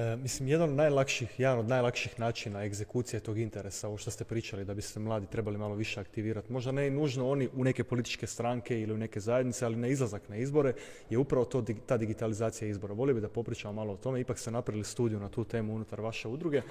E, 0.02 0.16
mislim, 0.16 0.48
jedan 0.50 0.70
od 0.70 0.76
najlakših, 0.76 1.40
jedan 1.40 1.60
od 1.60 1.68
najlakših 1.68 2.20
načina 2.20 2.64
egzekucije 2.66 3.20
tog 3.20 3.38
interesa, 3.38 3.88
ovo 3.88 3.98
što 3.98 4.12
ste 4.12 4.24
pričali, 4.24 4.66
da 4.66 4.74
bi 4.74 4.82
se 4.82 5.00
mladi 5.00 5.28
trebali 5.28 5.58
malo 5.58 5.76
više 5.76 6.00
aktivirati, 6.00 6.54
možda 6.54 6.72
ne 6.72 6.90
nužno 6.90 7.30
oni 7.30 7.50
u 7.54 7.64
neke 7.64 7.84
političke 7.84 8.28
stranke 8.28 8.82
ili 8.82 8.94
u 8.94 8.98
neke 8.98 9.20
zajednice, 9.20 9.66
ali 9.66 9.76
na 9.76 9.88
izlazak 9.88 10.30
na 10.30 10.36
izbore, 10.36 10.74
je 11.10 11.18
upravo 11.18 11.46
to, 11.46 11.66
ta 11.86 11.98
digitalizacija 11.98 12.68
izbora. 12.68 12.94
Volio 12.94 13.16
bi 13.16 13.22
da 13.22 13.30
popričamo 13.30 13.74
malo 13.74 13.94
o 13.94 13.98
tome, 13.98 14.22
ipak 14.22 14.40
ste 14.40 14.52
napravili 14.52 14.84
studiju 14.84 15.20
na 15.20 15.30
tu 15.30 15.44
temu 15.44 15.76
unutar 15.76 16.02
vaše 16.02 16.28
udruge. 16.28 16.62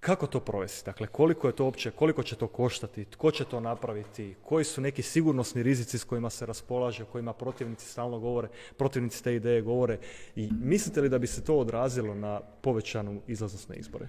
Kako 0.00 0.26
to 0.26 0.40
provesti? 0.40 0.86
Dakle, 0.86 1.06
koliko 1.06 1.46
je 1.46 1.56
to 1.56 1.64
uopće, 1.64 1.90
koliko 1.90 2.22
će 2.22 2.36
to 2.36 2.46
koštati, 2.46 3.04
tko 3.04 3.30
će 3.30 3.44
to 3.44 3.60
napraviti, 3.60 4.34
koji 4.42 4.64
su 4.64 4.80
neki 4.80 5.02
sigurnosni 5.02 5.62
rizici 5.62 5.98
s 5.98 6.04
kojima 6.04 6.30
se 6.30 6.46
raspolaže, 6.46 7.02
o 7.02 7.06
kojima 7.06 7.32
protivnici 7.32 7.86
stalno 7.86 8.18
govore, 8.18 8.48
protivnici 8.76 9.24
te 9.24 9.34
ideje 9.34 9.62
govore 9.62 9.98
i 10.36 10.48
mislite 10.62 11.00
li 11.00 11.08
da 11.08 11.18
bi 11.18 11.26
se 11.26 11.44
to 11.44 11.58
odrazilo 11.58 12.14
na 12.14 12.40
povećanu 12.40 13.20
izlaznost 13.26 13.68
na 13.68 13.74
izbore? 13.74 14.08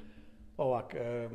Ovak, 0.57 0.93
e, 0.93 1.29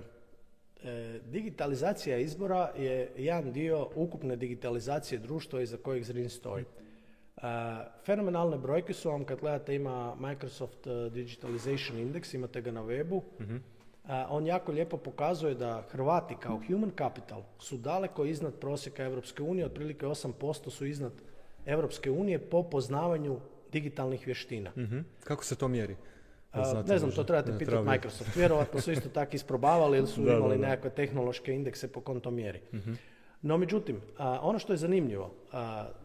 e, 0.83 1.21
digitalizacija 1.31 2.19
izbora 2.19 2.73
je 2.77 3.13
jedan 3.17 3.53
dio 3.53 3.89
ukupne 3.95 4.37
digitalizacije 4.37 5.19
društva 5.19 5.63
iza 5.63 5.77
kojeg 5.77 6.05
Zrin 6.05 6.29
stoji. 6.29 6.65
E, 6.65 7.41
fenomenalne 8.05 8.59
brojke 8.59 8.93
su 8.93 9.09
vam 9.09 9.25
kad 9.25 9.41
gledate 9.41 9.75
ima 9.75 10.15
Microsoft 10.15 10.87
Digitalization 11.13 11.99
Index, 11.99 12.35
imate 12.35 12.61
ga 12.61 12.71
na 12.71 12.83
webu, 12.83 13.23
mhm 13.41 13.57
on 14.29 14.47
jako 14.47 14.73
lijepo 14.73 14.97
pokazuje 14.97 15.55
da 15.55 15.83
Hrvati 15.91 16.37
kao 16.41 16.61
human 16.67 16.93
capital 16.99 17.43
su 17.59 17.77
daleko 17.77 18.25
iznad 18.25 18.55
prosjeka 18.55 19.05
Europske 19.05 19.43
unije, 19.43 19.67
otprilike 19.67 20.07
8% 20.07 20.71
su 20.71 20.87
iznad 20.87 21.13
Europske 21.67 22.11
unije 22.11 22.39
po 22.39 22.63
poznavanju 22.63 23.39
digitalnih 23.73 24.27
vještina. 24.27 24.71
Mhm. 24.77 24.99
Kako 25.25 25.45
se 25.45 25.57
to 25.57 25.69
mjeri? 25.69 25.97
ne 26.87 26.99
znam, 26.99 27.11
to 27.11 27.25
trebate 27.25 27.59
pitati 27.59 27.89
Microsoft. 27.89 28.37
Vjerojatno 28.37 28.81
su 28.81 28.93
isto 28.93 29.09
tako 29.09 29.37
isprobavali 29.37 29.99
ili 29.99 30.07
su 30.07 30.21
imali 30.37 30.59
nekakve 30.59 30.91
tehnološke 30.91 31.55
indekse 31.55 31.93
po 31.93 32.01
kom 32.01 32.21
to 32.21 32.31
mjeri. 32.31 32.61
Mhm. 32.75 32.93
No 33.43 33.59
međutim, 33.59 34.01
ono 34.19 34.59
što 34.59 34.73
je 34.73 34.77
zanimljivo, 34.77 35.31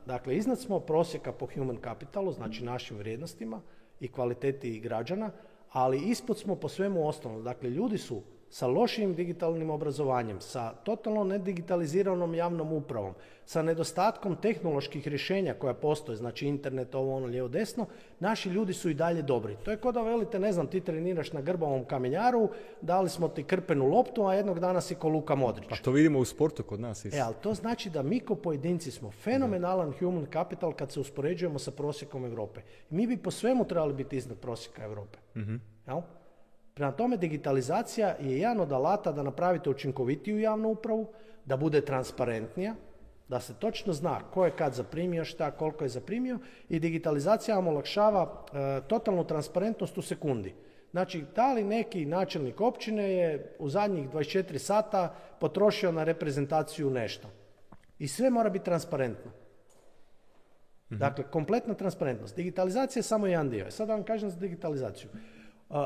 dakle 0.05 0.37
iznad 0.37 0.59
smo 0.59 0.79
prosjeka 0.79 1.31
po 1.31 1.47
human 1.53 1.77
capitalu, 1.83 2.31
znači 2.31 2.63
našim 2.63 2.97
vrijednostima 2.97 3.61
i 3.99 4.07
kvaliteti 4.07 4.79
građana, 4.79 5.31
ali 5.71 6.09
ispod 6.09 6.37
smo 6.37 6.55
po 6.55 6.69
svemu 6.69 7.07
ostalom. 7.07 7.43
Dakle, 7.43 7.69
ljudi 7.69 7.97
su 7.97 8.21
sa 8.49 8.67
lošim 8.67 9.13
digitalnim 9.15 9.69
obrazovanjem, 9.69 10.41
sa 10.41 10.73
totalno 10.83 11.23
nedigitaliziranom 11.23 12.35
javnom 12.35 12.73
upravom, 12.73 13.13
sa 13.45 13.61
nedostatkom 13.61 14.35
tehnoloških 14.35 15.07
rješenja 15.07 15.53
koja 15.53 15.73
postoje, 15.73 16.15
znači 16.15 16.47
internet, 16.47 16.95
ovo, 16.95 17.15
ono, 17.15 17.25
lijevo, 17.25 17.47
desno, 17.47 17.85
naši 18.19 18.49
ljudi 18.49 18.73
su 18.73 18.89
i 18.89 18.93
dalje 18.93 19.21
dobri. 19.21 19.57
To 19.63 19.71
je 19.71 19.77
kao 19.77 19.91
da 19.91 20.01
velite, 20.01 20.39
ne 20.39 20.51
znam, 20.51 20.67
ti 20.67 20.79
treniraš 20.81 21.33
na 21.33 21.41
grbavom 21.41 21.85
kamenjaru, 21.85 22.49
dali 22.81 23.09
smo 23.09 23.27
ti 23.27 23.43
krpenu 23.43 23.87
loptu, 23.87 24.25
a 24.25 24.33
jednog 24.33 24.59
dana 24.59 24.81
si 24.81 24.95
ko 24.95 25.09
Luka 25.09 25.35
Modrić. 25.35 25.69
Pa 25.69 25.75
to 25.75 25.91
vidimo 25.91 26.19
u 26.19 26.25
sportu 26.25 26.63
kod 26.63 26.79
nas. 26.79 27.05
E, 27.05 27.19
ali 27.25 27.35
to 27.41 27.53
znači 27.53 27.89
da 27.89 28.03
mi 28.03 28.19
ko 28.19 28.35
pojedinci 28.35 28.91
smo 28.91 29.11
fenomenalan 29.11 29.93
human 29.99 30.27
capital 30.33 30.73
kad 30.73 30.91
se 30.91 30.99
uspoređujemo 30.99 31.59
sa 31.59 31.71
prosjekom 31.71 32.25
Europe. 32.25 32.61
Mi 32.89 33.07
bi 33.07 33.17
po 33.17 33.31
svemu 33.31 33.65
trebali 33.65 33.93
biti 33.93 34.17
iznad 34.17 34.37
prosjeka 34.37 34.83
Europe. 34.83 35.17
mm 35.35 35.55
Prema 36.79 36.91
tome, 36.91 37.17
digitalizacija 37.17 38.15
je 38.19 38.39
jedan 38.39 38.59
od 38.59 38.71
alata 38.71 39.11
da 39.11 39.23
napravite 39.23 39.69
učinkovitiju 39.69 40.39
javnu 40.39 40.69
upravu, 40.69 41.07
da 41.45 41.57
bude 41.57 41.81
transparentnija, 41.81 42.75
da 43.27 43.39
se 43.39 43.53
točno 43.53 43.93
zna 43.93 44.19
ko 44.31 44.45
je 44.45 44.51
kad 44.51 44.73
zaprimio 44.73 45.25
šta, 45.25 45.51
koliko 45.51 45.83
je 45.83 45.89
zaprimio 45.89 46.39
i 46.69 46.79
digitalizacija 46.79 47.55
vam 47.55 47.67
olakšava 47.67 48.23
e, 48.23 48.81
totalnu 48.87 49.23
transparentnost 49.27 49.97
u 49.97 50.01
sekundi. 50.01 50.53
Znači, 50.91 51.25
da 51.35 51.53
li 51.53 51.63
neki 51.63 52.05
načelnik 52.05 52.61
općine 52.61 53.11
je 53.13 53.55
u 53.59 53.69
zadnjih 53.69 54.09
24 54.09 54.57
sata 54.57 55.15
potrošio 55.39 55.91
na 55.91 56.03
reprezentaciju 56.03 56.89
nešto. 56.89 57.27
I 57.97 58.07
sve 58.07 58.29
mora 58.29 58.49
biti 58.49 58.65
transparentno. 58.65 59.31
Mhm. 60.91 60.99
Dakle, 60.99 61.23
kompletna 61.31 61.73
transparentnost. 61.73 62.35
Digitalizacija 62.35 62.99
je 62.99 63.03
samo 63.03 63.27
jedan 63.27 63.49
dio. 63.49 63.71
Sad 63.71 63.89
vam 63.89 64.03
kažem 64.03 64.29
za 64.29 64.39
digitalizaciju 64.39 65.09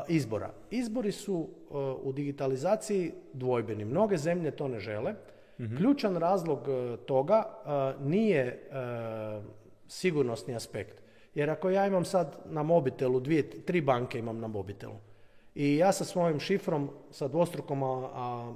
izbora. 0.08 0.50
Izbori 0.70 1.12
su 1.12 1.48
u 2.02 2.12
digitalizaciji 2.12 3.12
dvojbeni. 3.32 3.84
Mnoge 3.84 4.16
zemlje 4.16 4.50
to 4.50 4.68
ne 4.68 4.80
žele. 4.80 5.14
Mhm. 5.60 5.76
Ključan 5.76 6.16
razlog 6.16 6.58
e, 6.68 6.96
toga 6.96 7.44
nije 8.00 8.40
e, 8.42 8.58
sigurnosni 9.88 10.56
aspekt. 10.56 11.02
Jer 11.34 11.50
ako 11.50 11.70
ja 11.70 11.86
imam 11.86 12.04
sad 12.04 12.36
na 12.44 12.62
mobitelu, 12.62 13.20
dvije, 13.20 13.50
tri 13.50 13.80
banke 13.80 14.18
imam 14.18 14.38
na 14.38 14.46
mobitelu 14.46 14.94
i 15.54 15.76
ja 15.76 15.92
sa 15.92 16.04
svojim 16.04 16.40
šifrom, 16.40 16.90
sa 17.10 17.28
dvostrukom 17.28 17.82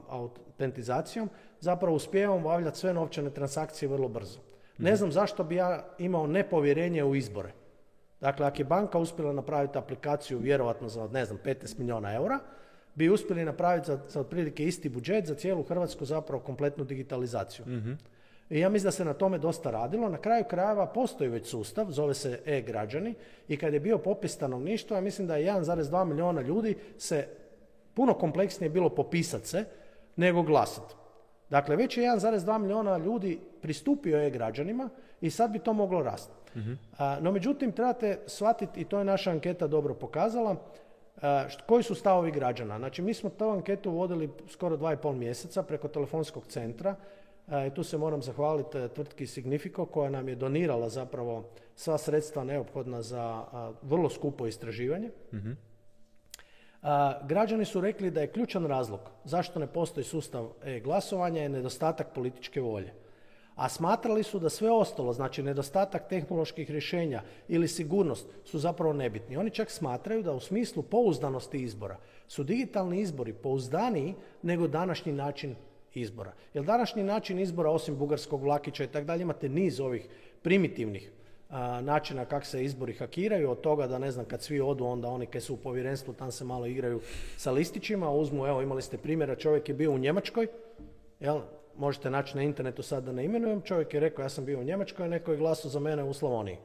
autentizacijom, 0.09 1.31
zapravo 1.61 1.97
uspijevam 1.97 2.37
obavljati 2.37 2.79
sve 2.79 2.95
novčane 2.95 3.31
transakcije 3.31 3.89
vrlo 3.89 4.09
brzo. 4.09 4.39
Ne 4.79 4.91
mhm. 4.91 4.97
znam 4.97 5.13
zašto 5.13 5.45
bi 5.45 5.55
ja 5.55 5.89
imao 5.99 6.27
nepovjerenje 6.27 7.05
u 7.05 7.15
izbore. 7.15 7.53
Dakle, 8.21 8.47
ako 8.47 8.61
je 8.61 8.65
banka 8.65 8.99
uspjela 8.99 9.33
napraviti 9.33 9.79
aplikaciju 9.79 10.39
vjerovatno 10.39 10.89
za, 10.89 11.09
ne 11.13 11.25
znam, 11.25 11.39
15 11.45 11.79
milijuna 11.79 12.15
eura, 12.15 12.39
bi 12.95 13.09
uspjeli 13.09 13.45
napraviti 13.45 13.87
za, 13.87 13.99
za 14.09 14.21
otprilike 14.21 14.65
isti 14.65 14.89
budžet 14.89 15.27
za 15.27 15.35
cijelu 15.35 15.63
Hrvatsku 15.63 16.05
zapravo 16.05 16.43
kompletnu 16.43 16.85
digitalizaciju. 16.85 17.67
mm 17.67 17.99
I 18.51 18.61
ja 18.61 18.69
mislim 18.69 18.87
da 18.87 18.93
se 18.93 19.05
na 19.05 19.15
tome 19.15 19.39
dosta 19.39 19.71
radilo. 19.71 20.09
Na 20.09 20.19
kraju 20.19 20.45
krajeva 20.51 20.87
postoji 20.87 21.31
već 21.31 21.47
sustav, 21.47 21.91
zove 21.91 22.15
se 22.15 22.41
e-građani 22.47 23.15
i 23.49 23.57
kad 23.57 23.75
je 23.75 23.81
bio 23.81 23.99
popis 23.99 24.33
stanovništva, 24.33 24.97
ja 24.97 25.01
mislim 25.01 25.27
da 25.27 25.37
je 25.37 25.53
1,2 25.53 26.05
milijuna 26.05 26.41
ljudi 26.41 26.77
se 26.99 27.29
puno 27.95 28.15
kompleksnije 28.15 28.71
bilo 28.71 28.89
popisati 28.89 29.49
se 29.49 29.65
nego 30.17 30.43
glasati. 30.43 30.95
Dakle, 31.51 31.77
već 31.77 31.97
je 31.97 32.05
1,2 32.05 32.59
milijuna 32.59 32.99
ljudi 32.99 33.41
pristupio 33.63 34.27
e-građanima 34.27 34.89
i 35.21 35.31
sad 35.31 35.51
bi 35.51 35.59
to 35.59 35.73
moglo 35.73 36.03
rasti. 36.03 36.38
No 37.21 37.33
međutim, 37.33 37.73
trebate 37.73 38.19
shvatiti, 38.27 38.81
i 38.81 38.85
to 38.85 38.99
je 38.99 39.05
naša 39.05 39.31
anketa 39.31 39.67
dobro 39.67 39.95
pokazala, 39.95 40.57
koji 41.67 41.83
su 41.83 41.95
stavovi 41.95 42.31
građana. 42.31 42.79
Znači, 42.79 43.03
mi 43.03 43.15
smo 43.15 43.31
tu 43.31 43.51
anketu 43.51 43.91
vodili 43.91 44.31
skoro 44.49 44.77
dva 44.77 44.93
i 44.93 44.97
pol 44.97 45.13
mjeseca 45.13 45.63
preko 45.63 45.89
telefonskog 45.89 46.47
centra 46.47 46.97
i 47.67 47.75
tu 47.75 47.83
se 47.83 47.99
moram 47.99 48.23
zahvaliti 48.23 48.79
e, 48.79 48.89
tvrtki 48.89 49.27
Significo 49.27 49.85
koja 49.87 50.11
nam 50.11 50.29
je 50.29 50.35
donirala 50.35 50.89
zapravo 50.89 51.45
sva 51.77 51.99
sredstva 51.99 52.45
neophodna 52.45 53.03
za 53.03 53.45
vrlo 53.83 54.11
skupo 54.11 54.47
istraživanje. 54.47 55.11
građani 57.25 57.65
su 57.65 57.81
rekli 57.81 58.11
da 58.11 58.21
je 58.21 58.33
ključan 58.33 58.67
razlog 58.67 59.01
zašto 59.25 59.59
ne 59.59 59.67
postoji 59.67 60.05
sustav 60.05 60.49
e-glasovanja 60.65 61.43
je 61.43 61.49
nedostatak 61.49 62.07
političke 62.15 62.61
volje. 62.61 62.93
A 63.59 63.69
smatrali 63.69 64.23
su 64.23 64.39
da 64.39 64.49
sve 64.49 64.71
ostalo, 64.71 65.13
znači 65.13 65.43
nedostatak 65.43 66.09
tehnoloških 66.09 66.71
rješenja 66.71 67.23
ili 67.49 67.69
sigurnost 67.69 68.27
su 68.45 68.59
zapravo 68.59 68.93
nebitni. 68.93 69.37
Oni 69.37 69.51
čak 69.51 69.71
smatraju 69.71 70.23
da 70.23 70.33
u 70.33 70.41
smislu 70.41 70.83
pouzdanosti 70.83 71.59
izbora 71.63 71.97
su 72.29 72.45
digitalni 72.45 73.01
izbori 73.01 73.33
pouzdaniji 73.33 74.15
nego 74.43 74.69
današnji 74.69 75.13
način 75.13 75.55
izbora. 75.95 76.33
Jer 76.55 76.65
današnji 76.65 77.03
način 77.03 77.39
izbora, 77.39 77.71
osim 77.71 77.97
bugarskog 77.97 78.43
vlakića 78.43 78.85
i 78.85 78.87
tako 78.87 79.07
dalje, 79.07 79.23
imate 79.23 79.49
niz 79.49 79.81
ovih 79.81 80.09
primitivnih 80.43 81.11
načina 81.83 82.25
kako 82.25 82.47
se 82.47 82.65
izbori 82.65 82.93
hakiraju, 82.93 83.51
od 83.51 83.61
toga 83.61 83.87
da 83.87 83.99
ne 83.99 84.11
znam 84.11 84.25
kad 84.25 84.43
svi 84.43 84.61
odu 84.61 84.85
onda 84.85 85.09
oni 85.09 85.27
koji 85.27 85.41
su 85.41 85.55
u 85.55 85.57
povjerenstvu 85.57 86.15
tam 86.15 86.31
se 86.33 86.45
malo 86.45 86.67
igraju 86.67 87.01
sa 87.37 87.51
listićima, 87.51 88.11
uzmu, 88.11 88.47
evo 88.47 88.63
imali 88.63 88.83
ste 88.83 88.99
primjera, 88.99 89.37
čovjek 89.37 89.69
je 89.69 89.75
bio 89.75 89.93
u 89.93 89.99
Njemačkoj, 89.99 90.47
jel, 91.21 91.41
možete 91.79 92.11
naći 92.11 92.37
na 92.37 92.43
internetu 92.43 92.83
sad 92.83 93.05
da 93.05 93.13
ne 93.13 93.25
imenujem, 93.25 93.63
čovjek 93.63 93.95
je 93.95 94.01
rekao 94.01 94.23
ja 94.23 94.29
sam 94.29 94.45
bio 94.45 94.61
u 94.61 94.65
Njemačkoj, 94.65 95.09
neko 95.09 95.31
je 95.31 95.39
glasao 95.39 95.71
za 95.71 95.81
mene 95.81 96.03
u 96.03 96.13
Slavoniji. 96.13 96.57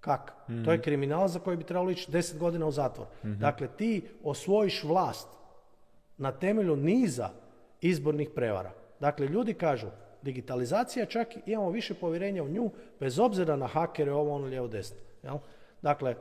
Kak? 0.00 0.32
To 0.46 0.70
je 0.70 0.76
mhm. 0.76 0.82
kriminal 0.82 1.28
za 1.28 1.38
koji 1.38 1.56
bi 1.56 1.64
trebalo 1.64 1.90
ići 1.90 2.10
deset 2.10 2.38
godina 2.38 2.66
u 2.66 2.70
zatvor. 2.70 3.06
Mhm. 3.24 3.38
Dakle, 3.38 3.68
ti 3.76 4.02
osvojiš 4.22 4.84
vlast 4.84 5.28
na 6.18 6.32
temelju 6.32 6.76
niza 6.76 7.30
izbornih 7.80 8.30
prevara. 8.34 8.72
Dakle, 9.00 9.26
ljudi 9.26 9.54
kažu, 9.54 9.86
digitalizacija 10.22 11.06
čak 11.06 11.28
imamo 11.46 11.70
više 11.70 11.94
povjerenja 11.94 12.42
u 12.42 12.48
nju, 12.48 12.70
bez 13.00 13.18
obzira 13.18 13.56
na 13.56 13.66
hakere, 13.66 14.12
ovo 14.12 14.34
ono 14.34 14.46
lijevo 14.46 14.68
desno. 14.68 14.96
Jel? 15.22 15.38
Dakle, 15.82 16.16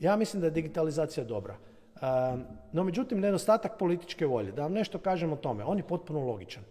ja 0.00 0.16
mislim 0.16 0.40
da 0.40 0.46
je 0.46 0.50
digitalizacija 0.50 1.24
dobra. 1.24 1.56
No 2.72 2.84
međutim, 2.84 3.20
nedostatak 3.20 3.78
političke 3.78 4.26
volje. 4.26 4.52
Da 4.52 4.62
vam 4.62 4.72
nešto 4.72 4.98
kažem 4.98 5.32
o 5.32 5.36
tome, 5.36 5.64
on 5.64 5.76
je 5.76 5.86
potpuno 5.86 6.26
logičan. 6.26 6.62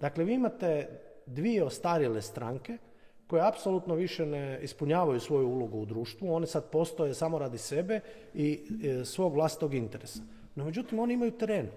Dakle, 0.00 0.24
vi 0.24 0.34
imate 0.34 0.88
dvije 1.26 1.64
ostarile 1.64 2.22
stranke 2.22 2.78
koje 3.26 3.48
apsolutno 3.48 3.94
više 3.94 4.26
ne 4.26 4.58
ispunjavaju 4.62 5.20
svoju 5.20 5.48
ulogu 5.48 5.78
u 5.78 5.84
društvu, 5.84 6.34
one 6.34 6.46
sad 6.46 6.70
postoje 6.70 7.14
samo 7.14 7.38
radi 7.38 7.58
sebe 7.58 8.00
i 8.34 8.60
e, 8.84 9.04
svog 9.04 9.34
vlastitog 9.34 9.74
interesa. 9.74 10.20
No 10.54 10.64
međutim, 10.64 10.98
oni 10.98 11.14
imaju 11.14 11.30
teren. 11.30 11.68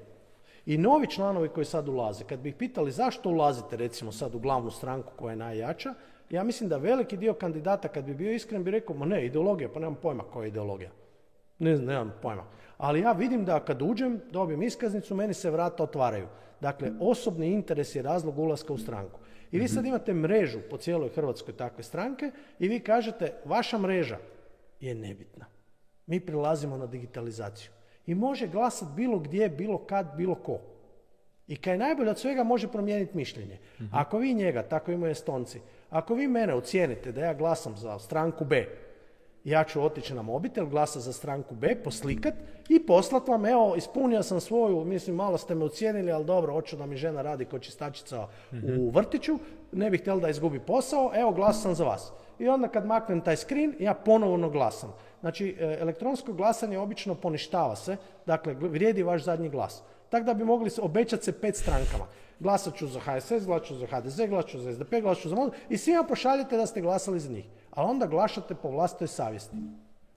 I 0.65 0.77
novi 0.77 1.07
članovi 1.07 1.49
koji 1.49 1.65
sad 1.65 1.87
ulaze, 1.87 2.23
kad 2.23 2.39
bi 2.39 2.49
ih 2.49 2.55
pitali 2.55 2.91
zašto 2.91 3.29
ulazite 3.29 3.77
recimo 3.77 4.11
sad 4.11 4.35
u 4.35 4.39
glavnu 4.39 4.71
stranku 4.71 5.11
koja 5.15 5.31
je 5.31 5.37
najjača, 5.37 5.93
ja 6.29 6.43
mislim 6.43 6.69
da 6.69 6.77
veliki 6.77 7.17
dio 7.17 7.33
kandidata 7.33 7.87
kad 7.87 8.03
bi 8.03 8.13
bio 8.13 8.31
iskren 8.31 8.63
bi 8.63 8.71
rekao, 8.71 8.95
ma 8.95 9.05
ne, 9.05 9.25
ideologija, 9.25 9.69
pa 9.73 9.79
nemam 9.79 9.95
pojma 9.95 10.23
koja 10.23 10.43
je 10.43 10.47
ideologija. 10.47 10.89
Ne, 11.59 11.77
nemam 11.77 12.13
pojma. 12.21 12.43
Ali 12.77 12.99
ja 12.99 13.11
vidim 13.11 13.45
da 13.45 13.59
kad 13.59 13.81
uđem, 13.81 14.21
dobijem 14.31 14.63
iskaznicu, 14.63 15.15
meni 15.15 15.33
se 15.33 15.51
vrata 15.51 15.83
otvaraju. 15.83 16.27
Dakle, 16.61 16.91
osobni 16.99 17.47
interes 17.47 17.95
je 17.95 18.01
razlog 18.01 18.39
ulaska 18.39 18.73
u 18.73 18.77
stranku. 18.77 19.19
I 19.51 19.59
vi 19.59 19.67
sad 19.67 19.83
mhm. 19.83 19.87
imate 19.87 20.13
mrežu 20.13 20.59
po 20.69 20.77
cijeloj 20.77 21.09
Hrvatskoj 21.09 21.57
takve 21.57 21.83
stranke 21.83 22.31
i 22.59 22.67
vi 22.67 22.79
kažete, 22.79 23.33
vaša 23.45 23.77
mreža 23.77 24.17
je 24.79 24.95
nebitna. 24.95 25.45
Mi 26.05 26.19
prilazimo 26.19 26.77
na 26.77 26.85
digitalizaciju 26.85 27.71
i 28.05 28.15
može 28.15 28.47
glasati 28.47 28.91
bilo 28.95 29.19
gdje, 29.19 29.49
bilo 29.49 29.77
kad, 29.77 30.07
bilo 30.17 30.35
ko. 30.35 30.59
I 31.47 31.55
kaj 31.55 31.73
je 31.73 31.77
najbolje 31.77 32.09
od 32.11 32.19
svega 32.19 32.43
može 32.43 32.67
promijeniti 32.67 33.17
mišljenje. 33.17 33.59
Mhm. 33.79 33.95
Ako 33.95 34.17
vi 34.17 34.33
njega, 34.33 34.63
tako 34.63 34.91
imaju 34.91 35.11
estonci, 35.11 35.59
ako 35.89 36.15
vi 36.15 36.27
mene 36.27 36.53
ocijenite 36.53 37.11
da 37.11 37.21
ja 37.21 37.33
glasam 37.33 37.77
za 37.77 37.99
stranku 37.99 38.45
B, 38.45 38.65
ja 39.47 39.63
ću 39.63 39.83
otići 39.83 40.13
na 40.13 40.21
mobitel, 40.21 40.65
glasa 40.65 40.99
za 40.99 41.13
stranku 41.13 41.55
B, 41.55 41.75
poslikat 41.83 42.33
i 42.69 42.85
poslat 42.85 43.27
vam, 43.27 43.45
evo, 43.45 43.75
ispunio 43.77 44.23
sam 44.23 44.39
svoju, 44.39 44.83
mislim, 44.85 45.15
malo 45.15 45.37
ste 45.37 45.55
me 45.55 45.65
ocijenili, 45.65 46.11
ali 46.11 46.25
dobro, 46.25 46.53
hoću 46.53 46.75
da 46.75 46.85
mi 46.85 46.97
žena 46.97 47.21
radi 47.21 47.45
kod 47.45 47.61
čistačica 47.61 48.27
u 48.51 48.55
mhm. 48.55 48.89
vrtiću, 48.89 49.39
ne 49.71 49.89
bih 49.89 50.01
htjela 50.01 50.19
da 50.19 50.29
izgubi 50.29 50.59
posao, 50.59 51.11
evo, 51.15 51.31
glasam 51.31 51.75
za 51.75 51.85
vas. 51.85 52.11
I 52.39 52.47
onda 52.47 52.67
kad 52.67 52.85
maknem 52.85 53.21
taj 53.21 53.35
screen, 53.35 53.75
ja 53.79 53.93
ponovno 53.93 54.49
glasam. 54.49 54.93
Znači, 55.19 55.55
e, 55.59 55.77
elektronsko 55.79 56.33
glasanje 56.33 56.77
obično 56.77 57.15
poništava 57.15 57.75
se, 57.75 57.97
dakle, 58.25 58.53
vrijedi 58.53 59.03
vaš 59.03 59.23
zadnji 59.23 59.49
glas. 59.49 59.83
Tako 60.09 60.25
da 60.25 60.33
bi 60.33 60.43
mogli 60.43 60.69
obećati 60.81 61.23
se 61.23 61.31
pet 61.31 61.55
strankama. 61.55 62.05
Glasat 62.39 62.75
ću 62.75 62.87
za 62.87 62.99
HSS, 62.99 63.45
glasat 63.45 63.67
ću 63.67 63.75
za 63.75 63.85
HDZ, 63.85 64.21
glasat 64.29 64.51
ću 64.51 64.59
za 64.59 64.73
SDP, 64.73 64.93
glasat 65.01 65.21
ću 65.21 65.29
za 65.29 65.35
MOD 65.35 65.53
i 65.69 65.77
svima 65.77 66.03
pošaljete 66.03 66.57
da 66.57 66.65
ste 66.65 66.81
glasali 66.81 67.19
za 67.19 67.31
njih. 67.31 67.45
Ali 67.77 67.89
onda 67.89 68.05
glašate 68.07 68.55
po 68.55 68.69
vlastoj 68.69 69.07
savjesti. 69.07 69.57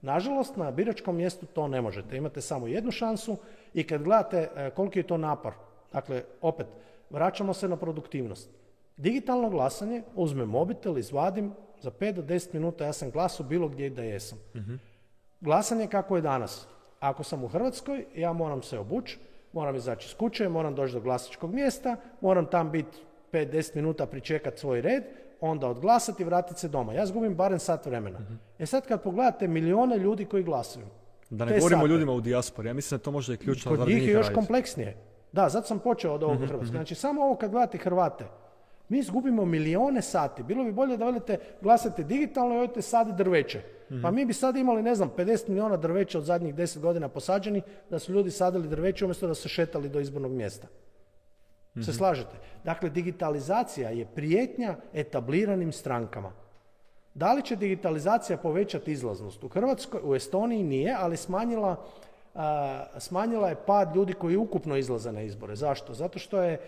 Nažalost, 0.02 0.56
na 0.56 0.70
biračkom 0.70 1.16
mjestu 1.16 1.46
to 1.46 1.68
ne 1.68 1.80
možete. 1.80 2.16
Imate 2.16 2.40
samo 2.40 2.66
jednu 2.66 2.90
šansu 2.90 3.36
i 3.74 3.86
kad 3.86 4.02
gledate 4.02 4.48
e, 4.56 4.70
koliki 4.70 4.98
je 4.98 5.06
to 5.06 5.16
napor, 5.16 5.52
dakle, 5.92 6.22
opet, 6.40 6.66
vraćamo 7.11 7.54
se 7.54 7.68
na 7.68 7.76
produktivnost. 7.76 8.50
Digitalno 8.96 9.50
glasanje, 9.50 10.02
uzmem 10.14 10.48
mobitel, 10.48 10.98
izvadim, 10.98 11.52
za 11.80 11.90
5 11.90 12.12
do 12.12 12.22
10 12.22 12.54
minuta 12.54 12.84
ja 12.84 12.92
sam 12.92 13.11
glasao 13.11 13.46
bilo 13.46 13.68
gdje 13.68 13.90
da 13.90 14.02
jesam. 14.02 14.38
uh 14.54 14.61
Glasanje 15.40 15.86
kako 15.86 16.16
je 16.16 16.22
danas. 16.22 16.66
Ako 17.00 17.22
sam 17.22 17.44
u 17.44 17.48
Hrvatskoj, 17.48 18.06
ja 18.14 18.32
moram 18.32 18.62
se 18.62 18.78
obući, 18.78 19.18
moram 19.52 19.76
izaći 19.76 20.06
iz 20.06 20.14
kuće, 20.14 20.48
moram 20.48 20.74
doći 20.74 20.92
do 20.92 21.00
glasačkog 21.00 21.54
mjesta, 21.54 21.96
moram 22.20 22.46
tam 22.46 22.70
biti 22.70 22.98
5-10 23.32 23.76
minuta 23.76 24.06
pričekati 24.06 24.61
svoj 24.61 24.80
red, 24.80 25.04
onda 25.41 25.68
odglasati 25.68 26.22
i 26.22 26.26
vratiti 26.26 26.61
se 26.61 26.68
doma. 26.68 26.93
Ja 26.93 27.07
zgubim 27.07 27.34
barem 27.34 27.59
sat 27.59 27.86
vremena. 27.86 28.18
E 28.59 28.66
sad 28.66 28.86
kad 28.86 29.03
pogledate 29.03 29.49
milijone 29.49 29.99
ljudi 29.99 30.24
koji 30.24 30.43
glasuju. 30.43 30.86
Da 31.30 31.45
ne 31.45 31.59
govorimo 31.59 31.84
o 31.84 31.86
ljudima 31.86 32.12
u 32.12 32.20
dijaspori, 32.20 32.68
ja 32.68 32.74
mislim 32.74 32.99
da 32.99 33.05
to 33.05 33.11
možda 33.11 33.32
je 33.32 33.36
ključno. 33.36 33.76
Kod 33.76 33.88
njih 33.88 34.09
je 34.09 34.12
još 34.12 34.28
kompleksnije. 34.34 34.97
Da, 35.32 35.49
zato 35.49 35.66
sam 35.66 35.78
počeo 35.78 36.14
od 36.14 36.22
ovog 36.22 36.43
uh 36.43 36.49
Hrvatske. 36.49 36.70
Znači 36.70 36.95
samo 36.95 37.22
ovo 37.22 37.36
kad 37.36 37.51
gledate 37.51 37.78
Hrvate, 37.78 38.24
mi 38.88 38.99
izgubimo 38.99 39.45
milijone 39.45 40.03
sati. 40.03 40.43
Bilo 40.43 40.64
bi 40.64 40.72
bolje 40.72 40.97
da 40.97 41.05
velite 41.05 41.38
glasate 41.61 42.03
digitalno 42.03 42.55
i 42.55 42.59
odete 42.59 42.82
sad 42.82 43.16
drveće. 43.16 43.62
Pa 44.03 44.11
mi 44.11 44.24
bi 44.24 44.32
sad 44.32 44.57
imali, 44.57 44.82
ne 44.82 44.95
znam, 44.95 45.11
50 45.16 45.49
milijuna 45.49 45.76
drveća 45.76 46.18
od 46.18 46.24
zadnjih 46.24 46.55
10 46.55 46.78
godina 46.78 47.09
posađeni, 47.09 47.62
da 47.91 47.99
su 47.99 48.12
ljudi 48.12 48.30
sadili 48.30 48.68
drveće 48.68 49.05
umjesto 49.05 49.26
da 49.26 49.34
su 49.34 49.49
šetali 49.49 49.88
do 49.88 50.01
izbornog 50.01 50.32
mjesta. 50.32 50.66
Se 51.82 51.90
mhm. 51.90 51.98
slažete? 51.98 52.36
Dakle, 52.64 52.90
digitalizacija 52.90 53.90
je 53.90 54.06
prijetnja 54.06 54.76
etabliranim 54.94 55.72
strankama. 55.72 56.32
Da 57.14 57.32
li 57.32 57.42
će 57.42 57.56
digitalizacija 57.56 58.38
povećati 58.38 58.92
izlaznost? 58.92 59.44
U 59.44 59.48
Hrvatskoj, 59.48 60.00
u 60.04 60.14
Estoniji 60.14 60.62
nije, 60.62 60.96
ali 60.98 61.16
smanjila, 61.16 61.76
smanjila 62.98 63.48
je 63.48 63.62
pad 63.66 63.96
ljudi 63.96 64.12
koji 64.12 64.36
ukupno 64.36 64.76
izlaze 64.76 65.12
na 65.12 65.22
izbore. 65.22 65.56
Zašto? 65.56 65.94
Zato 65.94 66.18
što 66.18 66.42
je 66.42 66.60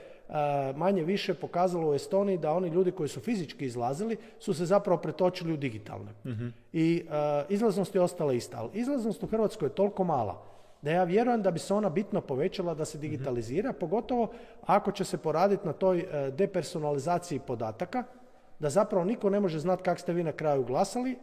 manje 0.76 1.04
više 1.04 1.34
pokazalo 1.34 1.90
u 1.90 1.94
Estoniji 1.94 2.38
da 2.38 2.52
oni 2.52 2.68
ljudi 2.68 2.90
koji 2.90 3.08
su 3.08 3.20
fizički 3.20 3.64
izlazili 3.64 4.16
su 4.38 4.54
se 4.54 4.66
zapravo 4.66 5.00
pretočili 5.00 5.52
u 5.52 5.56
digitalne. 5.56 6.10
Mhm. 6.26 6.48
I 6.72 7.04
izlaznost 7.48 7.94
je 7.94 8.00
ostala 8.00 8.32
ista. 8.32 8.58
Ali 8.58 8.70
izlaznost 8.72 9.22
u 9.22 9.26
Hrvatskoj 9.26 9.66
je 9.66 9.74
toliko 9.74 10.04
mala 10.04 10.51
da 10.82 10.90
ja 10.90 11.04
vjerujem 11.04 11.42
da 11.42 11.50
bi 11.50 11.58
se 11.58 11.74
ona 11.74 11.88
bitno 11.88 12.20
povećala 12.20 12.74
da 12.74 12.84
se 12.84 12.98
mhm. 12.98 13.02
digitalizira, 13.02 13.72
pogotovo 13.72 14.32
ako 14.66 14.92
će 14.92 15.04
se 15.04 15.18
poraditi 15.18 15.66
na 15.66 15.72
toj 15.72 15.98
e, 15.98 16.30
depersonalizaciji 16.30 17.40
podataka, 17.46 18.04
da 18.58 18.70
zapravo 18.70 19.04
niko 19.04 19.30
ne 19.30 19.40
može 19.40 19.58
znati 19.58 19.82
kako 19.82 20.00
ste 20.00 20.12
vi 20.12 20.22
na 20.22 20.32
kraju 20.32 20.64
glasali 20.64 21.18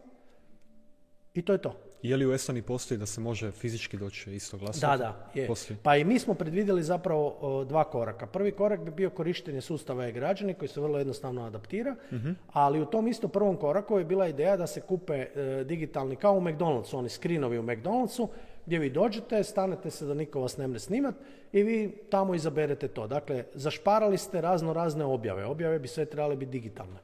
i 1.34 1.42
to 1.42 1.52
je 1.52 1.58
to. 1.58 1.76
Je 2.02 2.16
li 2.16 2.26
u 2.26 2.32
Estoniji 2.32 2.62
postoji 2.62 2.98
da 2.98 3.06
se 3.06 3.20
može 3.20 3.50
fizički 3.50 3.96
doći 3.96 4.34
isto 4.34 4.58
glasati? 4.58 4.86
Da, 4.86 4.96
da, 4.96 5.30
je. 5.34 5.48
Pa 5.82 5.96
i 5.96 6.04
mi 6.04 6.18
smo 6.18 6.34
predvidjeli 6.34 6.82
zapravo 6.82 7.64
dva 7.68 7.84
koraka. 7.84 8.26
Prvi 8.26 8.52
korak 8.52 8.80
bi 8.80 8.90
bio 8.90 9.10
korištenje 9.10 9.60
sustava 9.60 10.06
e-građani 10.06 10.54
koji 10.54 10.68
se 10.68 10.80
vrlo 10.80 10.98
jednostavno 10.98 11.44
adaptira, 11.44 11.96
mhm. 12.12 12.30
ali 12.52 12.80
u 12.80 12.86
tom 12.86 13.08
isto 13.08 13.28
prvom 13.28 13.56
koraku 13.56 13.98
je 13.98 14.04
bila 14.04 14.28
ideja 14.28 14.56
da 14.56 14.66
se 14.66 14.80
kupe 14.80 15.14
e, 15.14 15.64
digitalni, 15.64 16.16
kao 16.16 16.34
u 16.34 16.40
McDonald'su, 16.40 16.96
oni 16.96 17.08
skrinovi 17.08 17.58
u 17.58 17.62
McDonald'su, 17.62 18.28
gdje 18.66 18.78
vi 18.78 18.90
dođete, 18.90 19.44
stanete 19.44 19.90
se 19.90 20.06
da 20.06 20.14
niko 20.14 20.40
vas 20.40 20.56
ne 20.56 20.68
mre 20.68 20.78
snimat 20.78 21.14
i 21.52 21.62
vi 21.62 21.96
tamo 22.10 22.34
izaberete 22.34 22.88
to. 22.88 23.06
Dakle, 23.06 23.44
zašparali 23.54 24.18
ste 24.18 24.40
razno 24.40 24.72
razne 24.72 25.04
objave. 25.04 25.44
Objave 25.44 25.78
bi 25.78 25.88
sve 25.88 26.04
trebale 26.04 26.36
biti 26.36 26.52
digitalne. 26.52 26.98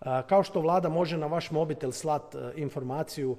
Kao 0.00 0.42
što 0.42 0.60
vlada 0.60 0.88
može 0.88 1.18
na 1.18 1.26
vaš 1.26 1.50
mobitel 1.50 1.92
slat 1.92 2.34
e, 2.34 2.38
informaciju 2.56 3.36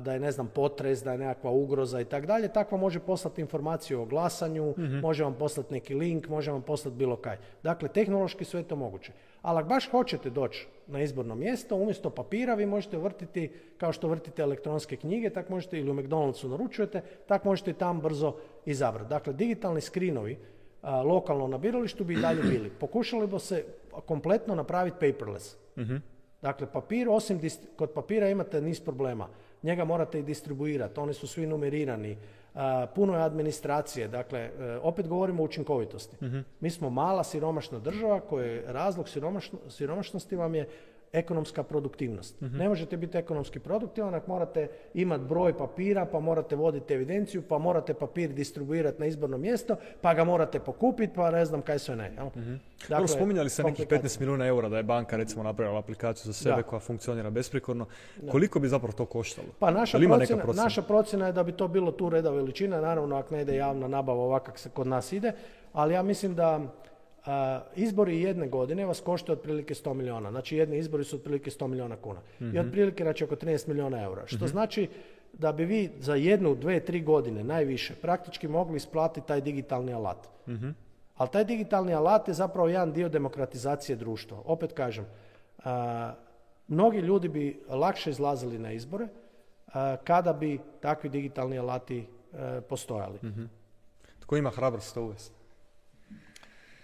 da 0.00 0.12
je 0.12 0.20
ne 0.20 0.32
znam 0.32 0.50
potres, 0.54 1.02
da 1.02 1.12
je 1.12 1.18
nekakva 1.18 1.50
ugroza 1.50 2.00
i 2.00 2.04
tako 2.04 2.26
dalje, 2.26 2.52
takva 2.52 2.78
može 2.78 3.00
poslati 3.00 3.40
informaciju 3.40 4.00
o 4.00 4.04
glasanju, 4.04 4.74
mm 4.78 5.00
može 5.02 5.24
vam 5.24 5.34
poslati 5.34 5.72
neki 5.72 5.94
link, 5.94 6.28
može 6.28 6.50
vam 6.50 6.62
poslati 6.62 6.96
bilo 6.96 7.16
kaj. 7.16 7.36
Dakle, 7.62 7.88
tehnološki 7.88 8.44
sve 8.44 8.60
je 8.60 8.68
to 8.68 8.76
moguće. 8.76 9.12
Ali 9.42 9.58
ako 9.58 9.68
baš 9.68 9.90
hoćete 9.90 10.30
doći 10.30 10.66
na 10.86 11.02
izborno 11.02 11.34
mjesto, 11.34 11.76
umjesto 11.76 12.10
papira 12.10 12.54
vi 12.54 12.66
možete 12.66 12.98
vrtiti, 12.98 13.52
kao 13.78 13.92
što 13.92 14.08
vrtite 14.08 14.42
elektronske 14.42 14.96
knjige, 14.96 15.30
tako 15.30 15.52
možete 15.52 15.78
ili 15.78 15.90
u 15.90 15.94
McDonald'su 15.94 16.48
naručujete, 16.48 17.00
tako 17.26 17.48
možete 17.48 17.70
i 17.70 17.74
tam 17.74 18.00
brzo 18.00 18.34
izabrati. 18.66 19.08
Dakle, 19.08 19.32
digitalni 19.32 19.80
skrinovi 19.80 20.38
lokalno 20.82 21.46
na 21.46 21.58
biralištu 21.58 22.04
bi 22.04 22.14
i 22.14 22.20
dalje 22.20 22.42
bili. 22.42 22.70
Pokušali 22.80 23.26
bi 23.26 23.38
se 23.38 23.64
kompletno 24.06 24.54
napraviti 24.54 24.96
paperless. 25.00 25.56
mm 25.76 25.96
Dakle, 26.42 26.66
papir, 26.72 27.08
osim 27.08 27.40
kod 27.76 27.90
papira 27.90 28.28
imate 28.28 28.60
niz 28.60 28.80
problema 28.80 29.28
njega 29.62 29.84
morate 29.84 30.18
i 30.18 30.22
distribuirati, 30.22 31.00
oni 31.00 31.14
su 31.14 31.26
svi 31.26 31.46
numerirani, 31.46 32.16
puno 32.94 33.16
je 33.16 33.22
administracije, 33.22 34.08
dakle, 34.08 34.40
e, 34.40 34.78
opet 34.82 35.08
govorimo 35.08 35.42
o 35.42 35.46
učinkovitosti. 35.46 36.24
Mhm. 36.24 36.38
Mi 36.60 36.70
smo 36.70 36.90
mala 36.90 37.24
siromašna 37.24 37.78
država 37.78 38.20
koja 38.20 38.72
razlog 38.72 39.06
siromašnosti 39.68 40.36
vam 40.36 40.54
je 40.54 40.68
ekonomska 41.12 41.62
produktivnost. 41.62 42.40
Mhm. 42.40 42.56
Ne 42.56 42.68
možete 42.68 42.96
biti 42.96 43.18
ekonomski 43.18 43.58
produktivan 43.58 44.14
ako 44.14 44.30
morate 44.30 44.68
imati 44.94 45.24
broj 45.24 45.58
papira, 45.58 46.06
pa 46.06 46.20
morate 46.20 46.56
voditi 46.56 46.94
evidenciju, 46.94 47.42
pa 47.42 47.58
morate 47.58 47.94
papir 47.94 48.32
distribuirati 48.32 49.00
na 49.00 49.06
izborno 49.06 49.38
mjesto, 49.38 49.76
pa 50.00 50.14
ga 50.14 50.24
morate 50.24 50.60
pokupiti, 50.60 51.12
pa 51.14 51.30
ne 51.30 51.44
znam 51.44 51.62
kaj 51.62 51.78
sve 51.78 51.96
ne. 51.96 52.12
Jel? 52.16 52.26
mm 52.26 52.60
Dakle, 52.88 53.08
spominjali 53.08 53.50
ste 53.50 53.62
nekih 53.62 53.88
15 53.88 54.20
milijuna 54.20 54.46
eura 54.46 54.68
da 54.68 54.76
je 54.76 54.82
banka 54.82 55.16
recimo 55.16 55.42
napravila 55.42 55.78
aplikaciju 55.78 56.32
za 56.32 56.32
sebe 56.32 56.62
koja 56.62 56.80
funkcionira 56.80 57.30
besprikorno. 57.30 57.86
Koliko 58.30 58.60
bi 58.60 58.68
zapravo 58.68 58.92
to 58.92 59.06
koštalo? 59.06 59.46
Pa 59.58 59.70
naša 59.70 59.98
procjena, 59.98 60.44
naša 60.54 60.82
procjena 60.82 61.26
je 61.26 61.32
da 61.32 61.42
bi 61.42 61.52
to 61.52 61.68
bilo 61.68 61.92
tu 61.92 62.08
reda 62.08 62.30
veličina, 62.30 62.80
naravno 62.80 63.16
ako 63.16 63.34
ne 63.34 63.42
ide 63.42 63.56
javna 63.56 63.88
nabava 63.88 64.20
ovako 64.20 64.58
se 64.58 64.70
kod 64.70 64.86
nas 64.86 65.12
ide, 65.12 65.32
ali 65.72 65.94
ja 65.94 66.02
mislim 66.02 66.34
da 66.34 66.60
izbori 67.76 68.20
jedne 68.20 68.48
godine 68.48 68.86
vas 68.86 69.00
koštaju 69.00 69.38
otprilike 69.38 69.74
100 69.74 69.94
milijuna. 69.94 70.30
Znači 70.30 70.56
jedni 70.56 70.78
izbori 70.78 71.04
su 71.04 71.16
otprilike 71.16 71.50
100 71.50 71.66
milijuna 71.66 71.96
kuna. 71.96 72.20
I 72.40 72.44
mhm. 72.44 72.58
otprilike 72.58 73.04
znači 73.04 73.24
oko 73.24 73.36
13 73.36 73.68
milijuna 73.68 74.02
eura. 74.02 74.26
Što 74.26 74.36
mhm. 74.36 74.46
znači 74.46 74.88
da 75.32 75.52
bi 75.52 75.64
vi 75.64 75.90
za 75.98 76.14
jednu, 76.14 76.54
dve, 76.54 76.80
tri 76.80 77.00
godine 77.00 77.44
najviše 77.44 77.94
praktički 77.94 78.48
mogli 78.48 78.76
isplatiti 78.76 79.26
taj 79.26 79.40
digitalni 79.40 79.92
alat. 79.92 80.28
mm 80.46 80.70
Ali 81.16 81.30
taj 81.30 81.44
digitalni 81.44 81.94
alat 81.94 82.28
je 82.28 82.34
zapravo 82.34 82.68
jedan 82.68 82.92
dio 82.92 83.08
demokratizacije 83.08 83.96
društva. 83.96 84.38
Opet 84.44 84.72
kažem, 84.72 85.06
mnogi 86.68 86.98
ljudi 86.98 87.28
bi 87.28 87.62
lakše 87.68 88.10
izlazili 88.10 88.58
na 88.58 88.72
izbore 88.72 89.08
kada 90.04 90.32
bi 90.32 90.58
takvi 90.80 91.10
digitalni 91.10 91.58
alati 91.58 92.06
e, 92.32 92.60
postojali. 92.60 93.18
mm 93.22 93.50
Tko 94.20 94.36
ima 94.36 94.50
hrabrost 94.50 94.94
to 94.94 95.02
uvesti? 95.02 95.41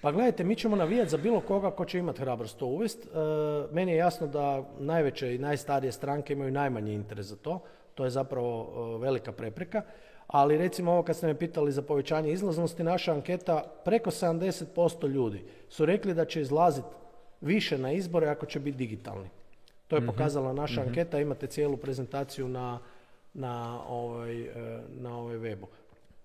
Pa 0.09 0.13
gledajte, 0.13 0.45
mi 0.45 0.57
ćemo 0.57 0.77
navijati 0.77 1.11
za 1.11 1.17
bilo 1.17 1.41
koga 1.41 1.71
ko 1.71 1.85
će 1.85 1.99
imati 1.99 2.21
hrabrost 2.21 2.59
to 2.59 2.67
uvest. 2.67 3.05
E, 3.05 3.09
meni 3.73 3.93
je 3.93 3.97
jasno 3.97 4.27
da 4.27 4.65
najveće 4.79 5.35
i 5.35 5.39
najstarije 5.39 5.93
stranke 5.93 6.33
imaju 6.33 6.53
najmanji 6.53 6.95
interes 6.95 7.27
za 7.27 7.37
to. 7.37 7.61
To 7.95 8.05
je 8.05 8.11
zapravo 8.11 8.69
e, 8.97 8.99
velika 8.99 9.33
prepreka. 9.33 9.83
Ali 10.27 10.59
recimo 10.59 10.93
ovo 10.93 11.03
kad 11.03 11.17
ste 11.17 11.27
me 11.27 11.39
pitali 11.39 11.73
za 11.73 11.83
povećanje 11.83 12.33
izlaznosti, 12.33 12.83
naša 12.83 13.13
anketa 13.13 13.65
preko 13.85 14.11
70% 14.11 15.09
ljudi 15.09 15.45
su 15.69 15.87
rekli 15.87 16.15
da 16.15 16.25
će 16.25 16.41
izlaziti 16.41 16.89
više 17.41 17.79
na 17.79 17.93
izbore 17.93 18.29
ako 18.29 18.47
će 18.47 18.61
biti 18.61 18.79
digitalni. 18.79 19.29
To 19.89 19.97
je 19.97 20.01
mhm. 20.01 20.11
pokazala 20.11 20.53
naša 20.53 20.81
mhm. 20.81 20.89
anketa, 20.89 21.21
imate 21.21 21.47
cijelu 21.47 21.77
prezentaciju 21.77 22.49
na, 22.49 22.79
na, 23.35 23.83
ovaj, 23.89 24.43
e, 24.43 24.83
na 24.97 25.19
ovaj 25.19 25.37
webu. 25.37 25.67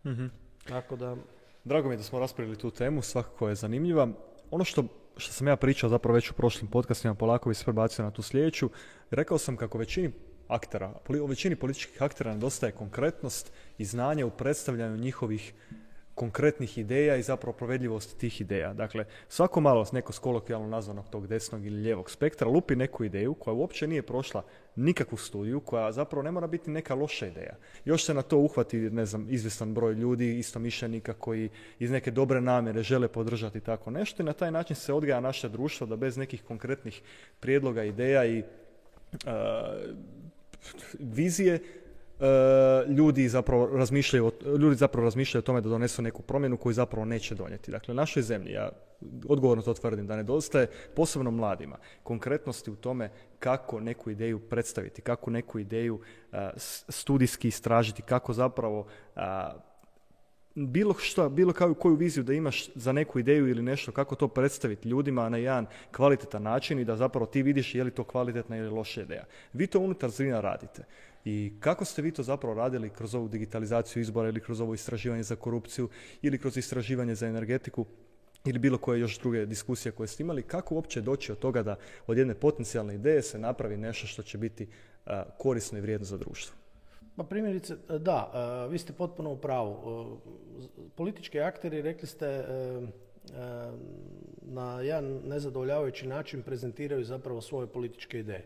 mm 0.03 0.31
Tako 0.67 0.95
da... 0.95 1.15
Drago 1.63 1.87
mi 1.87 1.93
je 1.93 1.97
da 1.97 2.03
smo 2.03 2.19
raspravili 2.19 2.57
tu 2.57 2.71
temu, 2.71 3.01
svakako 3.01 3.49
je 3.49 3.55
zanimljiva. 3.55 4.07
Ono 4.51 4.63
što, 4.63 4.83
što 5.17 5.33
sam 5.33 5.47
ja 5.47 5.55
pričao 5.55 5.89
zapravo 5.89 6.15
već 6.15 6.31
u 6.31 6.33
prošlim 6.33 6.71
podcastima, 6.71 7.15
polako 7.15 7.49
bi 7.49 7.55
se 7.55 7.63
prebacio 7.63 8.05
na 8.05 8.11
tu 8.11 8.21
sljedeću, 8.21 8.69
rekao 9.11 9.37
sam 9.37 9.57
kako 9.57 9.77
većini 9.77 10.11
aktera, 10.47 10.93
u 11.21 11.25
većini 11.25 11.55
političkih 11.55 12.01
aktera 12.01 12.33
nedostaje 12.33 12.71
konkretnost 12.71 13.51
i 13.77 13.85
znanje 13.85 14.25
u 14.25 14.31
predstavljanju 14.31 14.97
njihovih 14.97 15.53
konkretnih 16.15 16.77
ideja 16.77 17.15
i 17.15 17.23
zapravo 17.23 17.57
provedljivosti 17.57 18.17
tih 18.17 18.41
ideja. 18.41 18.73
Dakle, 18.73 19.05
svako 19.27 19.61
malo 19.61 19.85
neko 19.91 20.13
s 20.13 20.19
kolokvijalno 20.19 20.67
nazvanog 20.67 21.09
tog 21.09 21.27
desnog 21.27 21.65
ili 21.65 21.81
lijevog 21.81 22.11
spektra 22.11 22.47
lupi 22.47 22.75
neku 22.75 23.03
ideju 23.03 23.33
koja 23.33 23.53
uopće 23.53 23.87
nije 23.87 24.01
prošla 24.01 24.43
nikakvu 24.75 25.17
studiju, 25.17 25.59
koja 25.59 25.91
zapravo 25.91 26.23
ne 26.23 26.31
mora 26.31 26.47
biti 26.47 26.71
neka 26.71 26.95
loša 26.95 27.27
ideja. 27.27 27.55
Još 27.85 28.05
se 28.05 28.13
na 28.13 28.21
to 28.21 28.37
uhvati, 28.37 28.77
ne 28.77 29.05
znam, 29.05 29.27
izvjestan 29.29 29.73
broj 29.73 29.93
ljudi, 29.93 30.39
istomišljenika 30.39 31.13
koji 31.13 31.49
iz 31.79 31.91
neke 31.91 32.11
dobre 32.11 32.41
namjere 32.41 32.83
žele 32.83 33.07
podržati 33.07 33.59
tako 33.59 33.91
nešto 33.91 34.23
i 34.23 34.25
na 34.25 34.33
taj 34.33 34.51
način 34.51 34.75
se 34.75 34.93
odgaja 34.93 35.19
naše 35.19 35.49
društvo 35.49 35.87
da 35.87 35.95
bez 35.95 36.17
nekih 36.17 36.43
konkretnih 36.43 37.01
prijedloga, 37.39 37.83
ideja 37.83 38.25
i 38.25 38.43
vizije 40.99 41.59
E, 41.59 41.82
ljudi 42.87 43.29
zapravo 43.29 43.77
razmišljaju, 43.77 44.31
ljudi 44.59 44.75
zapravo 44.75 45.05
razmišljaju 45.05 45.39
o 45.39 45.45
tome 45.45 45.61
da 45.61 45.69
donesu 45.69 46.01
neku 46.01 46.21
promjenu 46.21 46.57
koju 46.57 46.73
zapravo 46.73 47.05
neće 47.05 47.35
donijeti. 47.35 47.71
Dakle, 47.71 47.93
našoj 47.93 48.23
zemlji, 48.23 48.51
ja 48.51 48.69
odgovorno 49.29 49.63
to 49.63 49.73
tvrdim, 49.73 50.07
da 50.07 50.15
nedostaje 50.15 50.67
posebno 50.95 51.31
mladima 51.31 51.77
konkretnosti 52.03 52.71
u 52.71 52.75
tome 52.75 53.09
kako 53.39 53.79
neku 53.79 54.09
ideju 54.09 54.39
predstaviti, 54.39 55.01
kako 55.01 55.31
neku 55.31 55.59
ideju 55.59 56.01
e, 56.31 56.49
studijski 56.89 57.47
istražiti, 57.47 58.01
kako 58.01 58.33
zapravo 58.33 58.87
bilo 60.55 60.93
što, 60.93 61.29
bilo 61.29 61.53
kao, 61.53 61.73
koju 61.73 61.95
viziju 61.95 62.23
da 62.23 62.33
imaš 62.33 62.69
za 62.75 62.91
neku 62.91 63.19
ideju 63.19 63.49
ili 63.49 63.61
nešto, 63.61 63.91
kako 63.91 64.15
to 64.15 64.27
predstaviti 64.27 64.89
ljudima 64.89 65.29
na 65.29 65.37
jedan 65.37 65.65
kvalitetan 65.91 66.43
način 66.43 66.79
i 66.79 66.85
da 66.85 66.95
zapravo 66.95 67.25
ti 67.25 67.41
vidiš 67.43 67.75
je 67.75 67.83
li 67.83 67.91
to 67.91 68.03
kvalitetna 68.03 68.57
ili 68.57 68.69
loša 68.69 69.01
ideja. 69.01 69.23
Vi 69.53 69.67
to 69.67 69.79
unutar 69.79 70.09
Zrina 70.09 70.41
radite. 70.41 70.83
I 71.25 71.53
kako 71.59 71.85
ste 71.85 72.01
vi 72.01 72.11
to 72.11 72.23
zapravo 72.23 72.55
radili 72.55 72.89
kroz 72.89 73.15
ovu 73.15 73.27
digitalizaciju 73.27 74.01
izbora 74.01 74.29
ili 74.29 74.39
kroz 74.39 74.61
ovo 74.61 74.73
istraživanje 74.73 75.23
za 75.23 75.35
korupciju 75.35 75.89
ili 76.21 76.37
kroz 76.37 76.57
istraživanje 76.57 77.15
za 77.15 77.27
energetiku 77.27 77.85
ili 78.45 78.59
bilo 78.59 78.77
koje 78.77 78.99
još 78.99 79.19
druge 79.19 79.45
diskusije 79.45 79.91
koje 79.91 80.07
ste 80.07 80.23
imali, 80.23 80.43
kako 80.43 80.75
uopće 80.75 81.01
doći 81.01 81.31
od 81.31 81.39
toga 81.39 81.63
da 81.63 81.75
od 82.07 82.17
jedne 82.17 82.35
potencijalne 82.35 82.95
ideje 82.95 83.21
se 83.21 83.39
napravi 83.39 83.77
nešto 83.77 84.07
što 84.07 84.23
će 84.23 84.37
biti 84.37 84.67
korisno 85.37 85.77
i 85.77 85.81
vrijedno 85.81 86.05
za 86.05 86.17
društvo? 86.17 86.57
Pa 87.15 87.23
primjerice, 87.23 87.75
da, 87.99 88.31
vi 88.71 88.77
ste 88.77 88.93
potpuno 88.93 89.31
u 89.31 89.37
pravu. 89.37 90.21
Politički 90.95 91.39
akteri, 91.39 91.81
rekli 91.81 92.07
ste, 92.07 92.45
na 94.41 94.81
jedan 94.81 95.21
nezadovoljavajući 95.25 96.07
način 96.07 96.43
prezentiraju 96.43 97.03
zapravo 97.03 97.41
svoje 97.41 97.67
političke 97.67 98.19
ideje. 98.19 98.45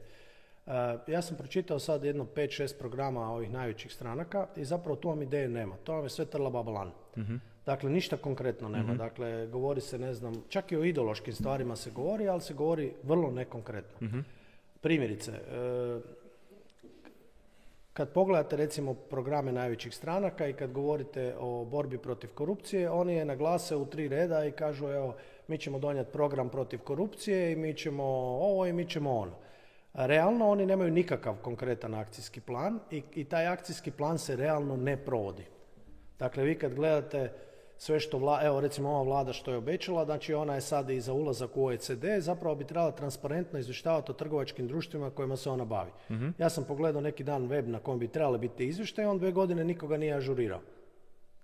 Eh, 0.67 0.97
ja 1.07 1.21
sam 1.21 1.37
pročitao 1.37 1.79
sad 1.79 2.03
jedno 2.03 2.25
5-6 2.35 2.79
programa 2.79 3.31
ovih 3.31 3.51
najvećih 3.51 3.93
stranaka 3.93 4.47
i 4.55 4.65
zapravo 4.65 4.95
tu 4.95 5.09
vam 5.09 5.21
ideje 5.21 5.49
nema. 5.49 5.75
To 5.83 5.93
vam 5.93 6.03
je 6.03 6.09
sve 6.09 6.25
trla 6.25 6.49
babalan. 6.49 6.91
uh 7.15 7.23
Dakle, 7.65 7.89
ništa 7.89 8.17
konkretno 8.17 8.69
nema. 8.69 8.91
uh 8.91 8.97
Dakle, 8.97 9.47
govori 9.47 9.81
se, 9.81 9.99
ne 9.99 10.13
znam, 10.13 10.33
čak 10.49 10.71
i 10.71 10.77
o 10.77 10.83
ideološkim 10.83 11.33
stvarima 11.33 11.75
se 11.75 11.91
govori, 11.91 12.29
ali 12.29 12.41
se 12.41 12.53
govori 12.53 12.93
vrlo 13.03 13.31
nekonkretno. 13.31 14.07
uh 14.07 14.23
Primjerice, 14.81 15.31
eh, 15.31 15.99
kad 17.93 18.13
pogledate 18.13 18.55
recimo 18.55 18.93
programe 18.93 19.51
najvećih 19.51 19.95
stranaka 19.95 20.47
i 20.47 20.53
kad 20.53 20.71
govorite 20.71 21.35
o 21.39 21.65
borbi 21.65 21.97
protiv 21.97 22.29
korupcije, 22.33 22.89
oni 22.89 23.13
je 23.13 23.25
naglase 23.25 23.75
u 23.75 23.85
tri 23.85 24.07
reda 24.07 24.45
i 24.45 24.51
kažu 24.51 24.87
evo, 24.87 25.15
mi 25.47 25.57
ćemo 25.57 25.79
donijeti 25.79 26.11
program 26.11 26.49
protiv 26.49 26.79
korupcije 26.79 27.51
i 27.51 27.55
mi 27.55 27.73
ćemo 27.73 28.03
ovo 28.41 28.65
i 28.65 28.73
mi 28.73 28.89
ćemo 28.89 29.17
ono. 29.17 29.46
Realno 29.97 30.49
oni 30.49 30.65
nemaju 30.65 30.91
nikakav 30.91 31.35
konkretan 31.41 31.93
akcijski 31.93 32.41
plan 32.41 32.79
i, 32.91 33.03
i 33.15 33.23
taj 33.23 33.47
akcijski 33.47 33.91
plan 33.91 34.17
se 34.17 34.35
realno 34.35 34.77
ne 34.77 34.97
provodi. 34.97 35.43
Dakle, 36.19 36.43
vi 36.43 36.59
kad 36.59 36.73
gledate 36.73 37.33
sve 37.77 37.99
što, 37.99 38.17
vla, 38.17 38.39
evo 38.43 38.61
recimo 38.61 38.89
ova 38.89 39.03
vlada 39.03 39.33
što 39.33 39.51
je 39.51 39.57
obećala, 39.57 40.05
znači 40.05 40.33
ona 40.33 40.55
je 40.55 40.61
sad 40.61 40.89
i 40.89 41.01
za 41.01 41.13
ulazak 41.13 41.57
u 41.57 41.65
OECD, 41.65 42.05
zapravo 42.19 42.55
bi 42.55 42.65
trebala 42.65 42.91
transparentno 42.91 43.59
izvještavati 43.59 44.11
o 44.11 44.13
trgovačkim 44.13 44.67
društvima 44.67 45.09
kojima 45.09 45.35
se 45.37 45.49
ona 45.49 45.65
bavi. 45.65 45.91
Mhm. 46.11 46.29
Ja 46.37 46.49
sam 46.49 46.63
pogledao 46.63 47.01
neki 47.01 47.23
dan 47.23 47.47
web 47.47 47.67
na 47.67 47.79
kojem 47.79 47.99
bi 47.99 48.07
trebali 48.07 48.37
biti 48.37 48.67
izvještaj, 48.67 49.05
on 49.05 49.17
dve 49.17 49.31
godine 49.31 49.63
nikoga 49.63 49.97
nije 49.97 50.13
ažurirao. 50.13 50.61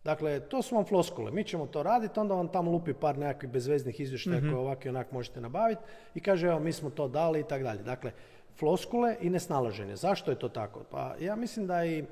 Dakle, 0.04 0.40
to 0.40 0.62
su 0.62 0.76
vam 0.76 0.86
floskule. 0.86 1.32
Mi 1.32 1.44
ćemo 1.44 1.66
to 1.66 1.84
raditi, 1.84 2.20
onda 2.20 2.36
vam 2.36 2.48
tamo 2.48 2.72
lupi 2.72 2.94
par 2.94 3.18
nekakvih 3.18 3.52
bezveznih 3.52 4.00
izvještaja 4.00 4.38
mm 4.38 4.50
koje 4.50 4.56
ovako 4.56 4.82
i 4.86 4.90
onak 4.90 5.12
možete 5.12 5.42
nabaviti 5.42 5.82
i 6.16 6.20
kaže, 6.20 6.48
evo, 6.48 6.60
mi 6.60 6.72
smo 6.72 6.90
to 6.90 7.08
dali 7.08 7.40
i 7.40 7.44
tako 7.44 7.64
dalje. 7.64 7.84
Dakle, 7.84 8.12
floskule 8.60 9.16
i 9.22 9.30
nesnalaženje. 9.30 9.96
Zašto 9.96 10.32
je 10.32 10.40
to 10.40 10.50
tako? 10.50 10.84
Pa 10.92 11.16
ja 11.20 11.36
mislim 11.36 11.68
da 11.68 11.86
i 11.86 12.04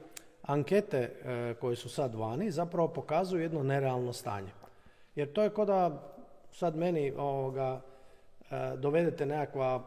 ankete 0.41 0.97
e, 0.97 1.53
koje 1.61 1.75
su 1.75 1.89
sad 1.89 2.15
vani 2.15 2.51
zapravo 2.51 2.87
pokazuju 2.87 3.41
jedno 3.41 3.63
nerealno 3.63 4.13
stanje. 4.13 4.51
Jer 5.15 5.33
to 5.33 5.43
je 5.43 5.49
kao 5.49 5.65
da 5.65 6.11
sad 6.51 6.75
meni 6.75 7.13
ovoga, 7.17 7.81
e, 8.51 8.55
dovedete 8.77 9.25
nekakva 9.25 9.83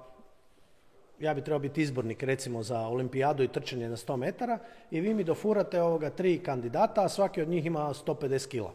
ja 1.19 1.35
bi 1.35 1.43
trebao 1.43 1.59
biti 1.59 1.83
izbornik 1.83 2.23
recimo 2.23 2.63
za 2.63 2.81
olimpijadu 2.81 3.43
i 3.43 3.49
trčanje 3.49 3.89
na 3.89 3.97
100 3.97 4.17
metara 4.17 4.59
i 4.91 5.01
vi 5.01 5.15
mi 5.15 5.25
dofurate 5.25 5.83
ovoga 5.83 6.11
tri 6.11 6.39
kandidata, 6.39 7.05
a 7.05 7.09
svaki 7.09 7.43
od 7.43 7.49
njih 7.49 7.67
ima 7.67 7.81
150 7.81 8.49
kila. 8.49 8.73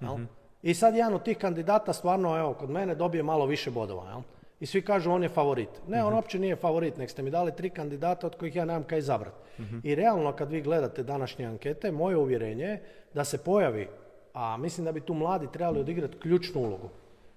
mm 0.00 0.26
I 0.62 0.74
sad 0.74 0.94
jedan 0.94 1.14
od 1.14 1.22
tih 1.22 1.38
kandidata 1.38 1.92
stvarno, 1.92 2.38
evo, 2.38 2.54
kod 2.54 2.70
mene 2.70 2.94
dobije 2.94 3.22
malo 3.22 3.46
više 3.46 3.70
bodova. 3.70 4.10
Jel? 4.10 4.20
I 4.60 4.66
svi 4.66 4.82
kažu 4.82 5.10
on 5.10 5.22
je 5.22 5.28
favorit. 5.28 5.68
Ne, 5.88 6.02
on 6.02 6.08
mhm. 6.08 6.16
uopće 6.16 6.38
nije 6.38 6.56
favorit, 6.56 6.96
nek 6.96 7.10
ste 7.10 7.22
mi 7.22 7.30
dali 7.30 7.52
tri 7.56 7.70
kandidata 7.70 8.26
od 8.26 8.34
kojih 8.34 8.56
ja 8.56 8.64
nemam 8.64 8.84
kaj 8.84 8.98
izabrati. 8.98 9.36
Mhm. 9.62 9.78
I 9.82 9.94
realno 9.94 10.32
kad 10.32 10.50
vi 10.50 10.62
gledate 10.62 11.02
današnje 11.02 11.46
ankete, 11.46 11.92
moje 11.92 12.16
uvjerenje 12.16 12.64
je 12.64 12.82
da 13.14 13.24
se 13.24 13.38
pojavi, 13.38 13.88
a 14.34 14.56
mislim 14.56 14.84
da 14.84 14.92
bi 14.92 15.00
tu 15.00 15.14
mladi 15.14 15.46
trebali 15.52 15.80
odigrati 15.80 16.18
ključnu 16.18 16.60
ulogu. 16.60 16.88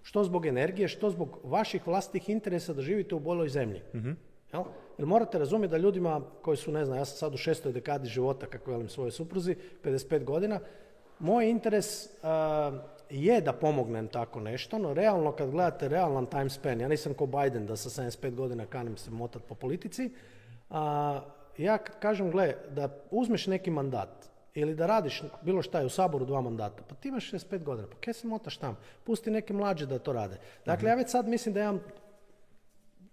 Što 0.04 0.24
zbog 0.24 0.46
energije, 0.46 0.88
što 0.88 1.10
zbog 1.10 1.40
vaših 1.44 1.88
vlastitih 1.88 2.30
interesa 2.30 2.74
da 2.74 2.82
živite 2.82 3.16
u 3.16 3.20
boljoj 3.20 3.50
zemlji. 3.50 3.82
Mhm. 3.96 4.12
Jel? 4.54 4.64
Jer 4.98 5.06
morate 5.08 5.40
razumjeti 5.40 5.72
da 5.72 5.78
ljudima 5.78 6.22
koji 6.42 6.58
su, 6.58 6.72
ne 6.72 6.86
znam, 6.86 6.98
ja 6.98 7.06
sam 7.06 7.18
sad 7.18 7.34
u 7.34 7.38
šestoj 7.38 7.72
dekadi 7.72 8.10
života, 8.10 8.46
kako 8.46 8.72
velim 8.72 8.90
svojoj 8.90 9.12
supruzi, 9.12 9.56
55 9.84 10.24
godina, 10.24 10.60
moj 11.20 11.50
interes 11.50 12.10
je 13.12 13.42
da 13.42 13.54
pomognem 13.54 14.08
tako 14.08 14.40
nešto, 14.40 14.78
no 14.78 14.94
realno 14.94 15.32
kad 15.32 15.52
gledate 15.52 15.88
realan 15.88 16.26
time 16.26 16.50
span, 16.50 16.82
ja 16.82 16.88
nisam 16.88 17.14
ko 17.14 17.26
Biden 17.26 17.66
da 17.66 17.76
sa 17.76 17.90
75 17.90 18.36
godina 18.36 18.66
kanim 18.66 18.98
se 18.98 19.12
motat 19.12 19.44
po 19.44 19.56
politici, 19.56 20.10
a, 20.70 21.22
ja 21.58 21.78
kažem, 21.78 22.32
gle, 22.32 22.56
da 22.70 22.90
uzmeš 23.12 23.48
neki 23.48 23.72
mandat 23.72 24.32
ili 24.54 24.76
da 24.76 24.86
radiš 24.86 25.24
bilo 25.42 25.62
šta 25.62 25.80
je 25.80 25.86
u 25.86 25.90
Saboru 25.90 26.26
dva 26.26 26.42
mandata, 26.42 26.84
pa 26.88 26.96
ti 26.96 27.08
imaš 27.08 27.32
65 27.32 27.64
godina, 27.64 27.88
pa 27.88 27.98
kaj 27.98 28.14
se 28.14 28.28
motaš 28.28 28.58
tam? 28.58 28.78
Pusti 29.04 29.32
neke 29.32 29.54
mlađe 29.54 29.86
da 29.86 30.00
to 30.00 30.14
rade. 30.14 30.38
Dakle, 30.66 30.90
ja 30.90 30.96
već 30.96 31.10
sad 31.10 31.28
mislim 31.28 31.54
da 31.54 31.62
imam 31.62 31.80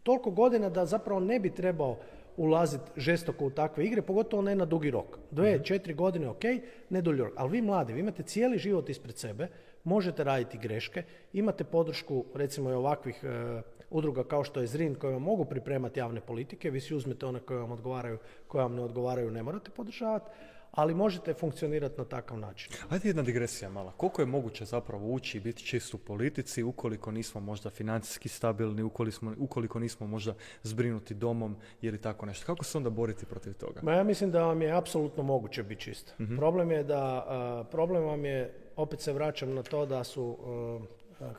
toliko 0.02 0.30
godina 0.30 0.68
da 0.70 0.86
zapravo 0.86 1.20
ne 1.20 1.40
bi 1.40 1.54
trebao 1.54 1.96
ulaziti 2.36 2.90
žestoko 2.96 3.46
u 3.46 3.50
takve 3.50 3.84
igre, 3.84 4.02
pogotovo 4.02 4.42
ne 4.42 4.54
na 4.54 4.64
dugi 4.64 4.90
rok. 4.90 5.18
Dve, 5.30 5.54
mhm. 5.54 5.62
četiri 5.62 5.94
godine, 5.94 6.28
ok, 6.28 6.42
ne 6.90 7.02
dulji 7.02 7.22
rok. 7.22 7.32
Ali 7.36 7.50
vi 7.50 7.62
mladi, 7.62 7.92
vi 7.92 8.00
imate 8.00 8.22
cijeli 8.22 8.58
život 8.58 8.88
ispred 8.88 9.18
sebe, 9.18 9.48
možete 9.88 10.24
raditi 10.24 10.58
greške, 10.58 11.02
imate 11.32 11.64
podršku 11.64 12.24
recimo 12.34 12.70
i 12.70 12.74
ovakvih 12.74 13.24
e, 13.24 13.62
udruga 13.90 14.24
kao 14.24 14.44
što 14.44 14.60
je 14.60 14.66
ZRIN 14.66 14.94
koje 14.94 15.12
vam 15.12 15.22
mogu 15.22 15.44
pripremati 15.44 16.00
javne 16.00 16.20
politike, 16.20 16.70
vi 16.70 16.80
si 16.80 16.94
uzmete 16.94 17.26
one 17.26 17.40
koje 17.40 17.60
vam 17.60 17.72
odgovaraju, 17.72 18.18
koje 18.48 18.62
vam 18.62 18.74
ne 18.74 18.82
odgovaraju, 18.82 19.30
ne 19.30 19.42
morate 19.42 19.70
podržavati, 19.70 20.30
ali 20.70 20.94
možete 20.94 21.34
funkcionirati 21.34 21.98
na 21.98 22.04
takav 22.04 22.38
način. 22.38 22.72
Ajde 22.88 23.08
jedna 23.08 23.22
digresija 23.22 23.70
mala. 23.70 23.92
Koliko 23.92 24.22
je 24.22 24.26
moguće 24.26 24.64
zapravo 24.64 25.06
ući 25.06 25.38
i 25.38 25.40
biti 25.40 25.64
čist 25.64 25.94
u 25.94 25.98
politici 25.98 26.62
ukoliko 26.62 27.10
nismo 27.10 27.40
možda 27.40 27.70
financijski 27.70 28.28
stabilni, 28.28 28.82
ukoliko, 28.82 29.16
smo, 29.16 29.34
ukoliko 29.38 29.78
nismo 29.78 30.06
možda 30.06 30.34
zbrinuti 30.62 31.14
domom 31.14 31.56
ili 31.82 31.98
tako 31.98 32.26
nešto? 32.26 32.46
Kako 32.46 32.64
se 32.64 32.78
onda 32.78 32.90
boriti 32.90 33.26
protiv 33.26 33.54
toga? 33.54 33.80
Ma 33.82 33.92
ja 33.92 34.04
mislim 34.04 34.30
da 34.30 34.46
vam 34.46 34.62
je 34.62 34.72
apsolutno 34.72 35.22
moguće 35.22 35.62
biti 35.62 35.80
čist. 35.80 36.14
Mhm. 36.20 36.36
Problem 36.36 36.70
je 36.70 36.84
da, 36.84 37.66
problem 37.70 38.04
vam 38.04 38.24
je, 38.24 38.67
opet 38.78 39.00
se 39.00 39.12
vraćam 39.12 39.54
na 39.54 39.62
to 39.62 39.86
da 39.86 40.04
su 40.04 40.36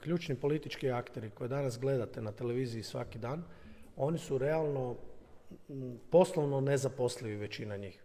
ključni 0.04 0.36
politički 0.36 0.92
akteri 0.92 1.30
koje 1.30 1.48
danas 1.48 1.80
gledate 1.80 2.22
na 2.22 2.32
televiziji 2.32 2.84
svaki 2.84 3.20
dan, 3.20 3.44
oni 3.98 4.18
su 4.18 4.38
realno 4.38 4.96
poslovno 6.10 6.62
nezaposlivi 6.62 7.36
većina 7.36 7.78
njih. 7.78 8.04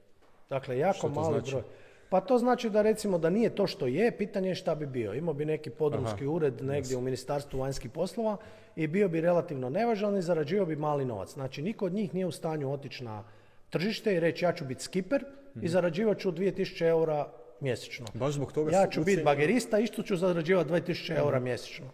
Dakle, 0.51 0.79
jako 0.79 1.09
mali 1.09 1.33
znači? 1.33 1.51
broj. 1.51 1.63
Pa 2.09 2.21
to 2.21 2.39
znači 2.39 2.71
da 2.71 2.83
recimo 2.83 3.19
da 3.19 3.31
nije 3.31 3.55
to 3.55 3.67
što 3.67 3.87
je, 3.87 4.17
pitanje 4.19 4.49
je 4.49 4.55
šta 4.55 4.75
bi 4.75 4.87
bio. 4.87 5.15
Imao 5.15 5.35
bi 5.35 5.45
neki 5.45 5.71
podrumski 5.71 6.27
ured 6.27 6.63
negdje 6.63 6.97
u 6.97 7.01
Ministarstvu 7.01 7.59
vanjskih 7.59 7.91
poslova 7.91 8.37
i 8.77 8.87
bio 8.87 9.09
bi 9.09 9.21
relativno 9.21 9.71
nevažan 9.71 10.17
i 10.17 10.23
zarađivao 10.23 10.67
bi 10.67 10.77
mali 10.77 11.05
novac. 11.05 11.33
Znači, 11.33 11.63
niko 11.63 11.87
od 11.87 11.93
njih 11.93 12.15
nije 12.15 12.27
u 12.27 12.31
stanju 12.31 12.73
otići 12.73 13.05
na 13.05 13.25
tržište 13.71 14.15
i 14.15 14.21
reći 14.21 14.45
ja 14.45 14.53
ću 14.53 14.65
biti 14.65 14.83
skiper 14.83 15.25
i 15.55 15.59
mhm. 15.59 15.67
zarađivat 15.67 16.19
ću 16.19 16.33
2000 16.33 16.89
eura 16.89 17.33
mjesečno. 17.61 18.07
Baš 18.15 18.35
zbog 18.35 18.53
toga 18.53 18.73
ja 18.73 18.87
ću 18.91 19.05
biti 19.05 19.23
bagerista, 19.23 19.79
isto 19.79 20.03
ću 20.03 20.17
zarađivati 20.17 20.71
2000 20.71 21.19
eura 21.19 21.41
mjesečno. 21.41 21.87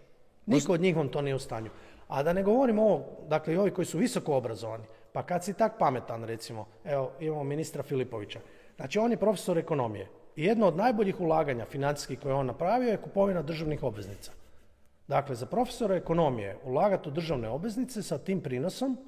Niko 0.46 0.72
od 0.72 0.80
njih 0.80 0.96
vam 0.96 1.08
to 1.08 1.22
nije 1.22 1.34
u 1.34 1.38
stanju. 1.38 1.70
A 2.08 2.22
da 2.22 2.32
ne 2.32 2.42
govorimo 2.42 2.82
ovo, 2.82 3.04
dakle 3.28 3.54
i 3.54 3.56
ovi 3.56 3.70
koji 3.70 3.86
su 3.86 3.98
visoko 3.98 4.36
obrazovani, 4.36 4.84
pa 5.12 5.22
kad 5.22 5.44
si 5.44 5.54
tak 5.54 5.78
pametan, 5.78 6.24
recimo, 6.24 6.66
evo, 6.84 7.12
imamo 7.20 7.44
ministra 7.44 7.82
Filipovića. 7.82 8.40
Znači, 8.76 8.98
on 8.98 9.10
je 9.10 9.16
profesor 9.16 9.58
ekonomije. 9.58 10.08
I 10.36 10.44
jedno 10.44 10.66
od 10.66 10.76
najboljih 10.76 11.20
ulaganja 11.20 11.64
financijskih 11.64 12.20
koje 12.20 12.34
on 12.34 12.46
napravio 12.46 12.90
je 12.90 12.96
kupovina 12.96 13.42
državnih 13.42 13.82
obveznica. 13.82 14.32
Dakle, 15.08 15.34
za 15.34 15.46
profesora 15.46 15.96
ekonomije 15.96 16.56
ulagati 16.64 17.08
u 17.08 17.12
državne 17.12 17.48
obveznice 17.48 18.02
sa 18.02 18.18
tim 18.18 18.40
prinosom, 18.40 18.98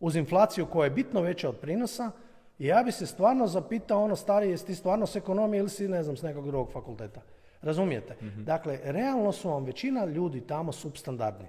uz 0.00 0.16
inflaciju 0.16 0.66
koja 0.66 0.84
je 0.84 0.90
bitno 0.90 1.20
veća 1.20 1.48
od 1.48 1.56
prinosa, 1.56 2.10
i 2.58 2.66
ja 2.66 2.82
bi 2.82 2.92
se 2.92 3.06
stvarno 3.06 3.46
zapitao 3.46 4.04
ono 4.04 4.16
starije, 4.16 4.50
jesi 4.50 4.66
ti 4.66 4.74
stvarno 4.74 5.06
s 5.06 5.16
ekonomije 5.16 5.58
ili 5.58 5.68
si, 5.68 5.88
ne 5.88 6.02
znam, 6.02 6.16
s 6.16 6.22
nekog 6.22 6.46
drugog 6.46 6.72
fakulteta. 6.72 7.20
Razumijete? 7.62 8.16
Mhm. 8.22 8.44
Dakle, 8.44 8.78
realno 8.84 9.32
su 9.32 9.48
vam 9.50 9.64
većina 9.64 10.04
ljudi 10.04 10.40
tamo 10.40 10.72
substandardni. 10.72 11.48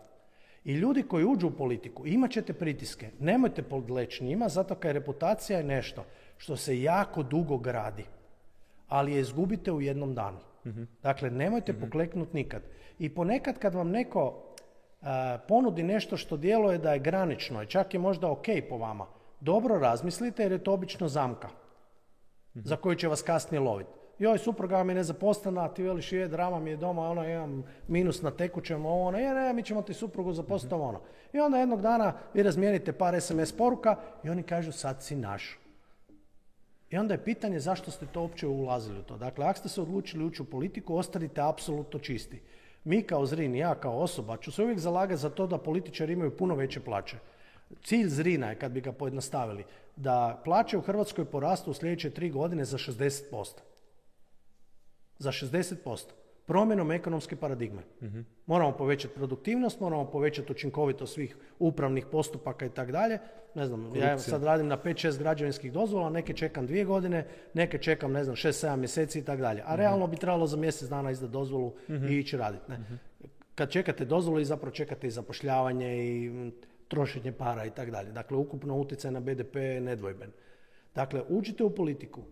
I 0.66 0.74
ljudi 0.74 1.04
koji 1.04 1.26
uđu 1.26 1.48
u 1.48 1.52
politiku, 1.52 2.08
imat 2.08 2.32
ćete 2.32 2.54
pritiske. 2.54 3.10
Nemojte 3.20 3.64
podleći 3.64 4.24
njima, 4.24 4.50
zato 4.50 4.76
kaj 4.76 4.94
reputacija 4.94 5.58
je 5.58 5.64
nešto 5.64 6.06
što 6.38 6.58
se 6.58 6.82
jako 6.82 7.24
dugo 7.24 7.58
gradi. 7.58 8.06
Ali 8.88 9.14
je 9.14 9.20
izgubite 9.20 9.72
u 9.72 9.82
jednom 9.82 10.16
danu. 10.16 10.38
Mhm. 10.66 10.84
Dakle, 11.04 11.30
nemojte 11.30 11.74
mm 11.74 11.82
pokleknuti 11.82 12.38
nikad. 12.38 12.62
I 13.00 13.10
ponekad 13.10 13.60
kad 13.60 13.76
vam 13.76 13.90
neko 13.90 14.42
ponudi 15.48 15.84
nešto 15.84 16.18
što 16.18 16.38
djeluje 16.38 16.78
da 16.78 16.94
je 16.94 17.00
granično 17.00 17.64
i 17.64 17.68
čak 17.68 17.94
je 17.94 18.00
možda 18.00 18.32
ok 18.32 18.46
po 18.70 18.78
vama, 18.78 19.06
dobro 19.40 19.80
razmislite 19.80 20.44
jer 20.44 20.52
je 20.52 20.64
to 20.64 20.74
obično 20.74 21.08
zamka 21.08 21.50
za 22.54 22.76
koju 22.76 22.96
će 22.96 23.08
vas 23.08 23.22
kasnije 23.22 23.60
loviti 23.60 24.06
joj, 24.20 24.38
supruga 24.38 24.84
mi 24.84 24.92
je 24.92 24.96
nezaposlena, 24.96 25.68
ti 25.68 25.84
veliš 25.84 26.12
je, 26.12 26.28
drama 26.28 26.60
mi 26.60 26.70
je 26.70 26.78
doma, 26.78 27.10
ono, 27.10 27.30
imam 27.30 27.64
minus 27.88 28.22
na 28.22 28.32
tekućem, 28.32 28.86
ono, 28.86 29.18
je, 29.18 29.34
ne, 29.34 29.54
mi 29.54 29.64
ćemo 29.64 29.82
ti 29.82 29.94
suprugu 29.94 30.34
zaposliti, 30.34 30.74
ono. 30.74 31.02
I 31.34 31.40
onda 31.40 31.58
jednog 31.58 31.82
dana 31.82 32.14
vi 32.34 32.44
razmijenite 32.44 32.94
par 32.94 33.22
SMS 33.22 33.52
poruka 33.52 33.96
i 34.24 34.30
oni 34.30 34.44
kažu 34.44 34.72
sad 34.72 35.04
si 35.04 35.16
naš. 35.16 35.60
I 36.90 36.98
onda 36.98 37.14
je 37.14 37.24
pitanje 37.24 37.60
zašto 37.60 37.92
ste 37.92 38.06
to 38.06 38.22
uopće 38.22 38.48
ulazili 38.48 39.00
u 39.00 39.04
to. 39.04 39.18
Dakle, 39.18 39.46
ako 39.46 39.60
ste 39.60 39.70
se 39.70 39.82
odlučili 39.82 40.26
ući 40.26 40.42
u 40.42 40.46
politiku, 40.46 40.96
ostanite 40.96 41.42
apsolutno 41.42 42.00
čisti. 42.00 42.42
Mi 42.84 43.04
kao 43.04 43.26
Zrin, 43.26 43.56
ja 43.56 43.76
kao 43.76 43.98
osoba, 43.98 44.38
ću 44.38 44.52
se 44.52 44.64
uvijek 44.64 44.80
zalagati 44.80 45.22
za 45.22 45.30
to 45.30 45.48
da 45.48 45.58
političari 45.58 46.14
imaju 46.14 46.38
puno 46.38 46.56
veće 46.56 46.80
plaće. 46.80 47.18
Cilj 47.84 48.08
Zrina 48.08 48.50
je, 48.50 48.56
kad 48.56 48.72
bi 48.72 48.82
ga 48.82 48.92
pojednostavili, 48.92 49.64
da 49.96 50.42
plaće 50.44 50.78
u 50.78 50.82
Hrvatskoj 50.82 51.26
porastu 51.26 51.72
u 51.72 51.74
sljedeće 51.74 52.10
tri 52.10 52.30
godine 52.30 52.66
za 52.66 52.78
60% 52.78 53.46
za 55.20 55.32
60%. 55.32 56.06
Promjenom 56.46 56.92
ekonomske 56.92 57.36
paradigme. 57.36 57.82
Moramo 58.46 58.72
povećati 58.72 59.14
produktivnost, 59.14 59.80
moramo 59.80 60.06
povećati 60.06 60.52
učinkovitost 60.52 61.14
svih 61.14 61.38
upravnih 61.60 62.06
postupaka 62.12 62.66
i 62.66 62.70
tako 62.70 62.92
dalje. 62.92 63.20
Ne 63.56 63.66
znam, 63.66 63.96
ja 63.96 64.20
sad 64.20 64.44
radim 64.44 64.68
na 64.68 64.78
5-6 64.78 65.20
građevinskih 65.20 65.74
dozvola, 65.74 66.10
neke 66.10 66.34
čekam 66.34 66.68
dvije 66.68 66.86
godine, 66.86 67.28
neke 67.54 67.78
čekam, 67.78 68.12
ne 68.12 68.24
znam, 68.24 68.36
6-7 68.36 68.76
mjeseci 68.76 69.20
i 69.20 69.24
tako 69.24 69.42
dalje. 69.42 69.64
A 69.66 69.76
realno 69.76 70.08
bi 70.08 70.18
trebalo 70.18 70.48
za 70.48 70.58
mjesec 70.58 70.90
dana 70.90 71.12
izdati 71.12 71.34
dozvolu 71.34 71.74
i 72.10 72.18
ići 72.18 72.38
raditi. 72.38 72.72
Ne? 72.72 72.80
Kad 73.56 73.70
čekate 73.70 74.06
dozvolu 74.06 74.40
i 74.40 74.46
zapravo 74.46 74.72
čekate 74.72 75.08
i 75.08 75.12
zapošljavanje 75.12 75.98
i 75.98 76.52
trošenje 76.96 77.32
para 77.32 77.66
i 77.66 77.70
tako 77.70 77.92
dalje. 77.92 78.12
Dakle, 78.12 78.38
ukupno 78.38 78.78
utjecaj 78.78 79.12
na 79.12 79.20
BDP 79.20 79.56
je 79.56 79.82
nedvojben. 79.82 80.32
Dakle, 80.96 81.24
uđite 81.30 81.64
u 81.64 81.76
politiku, 81.76 82.24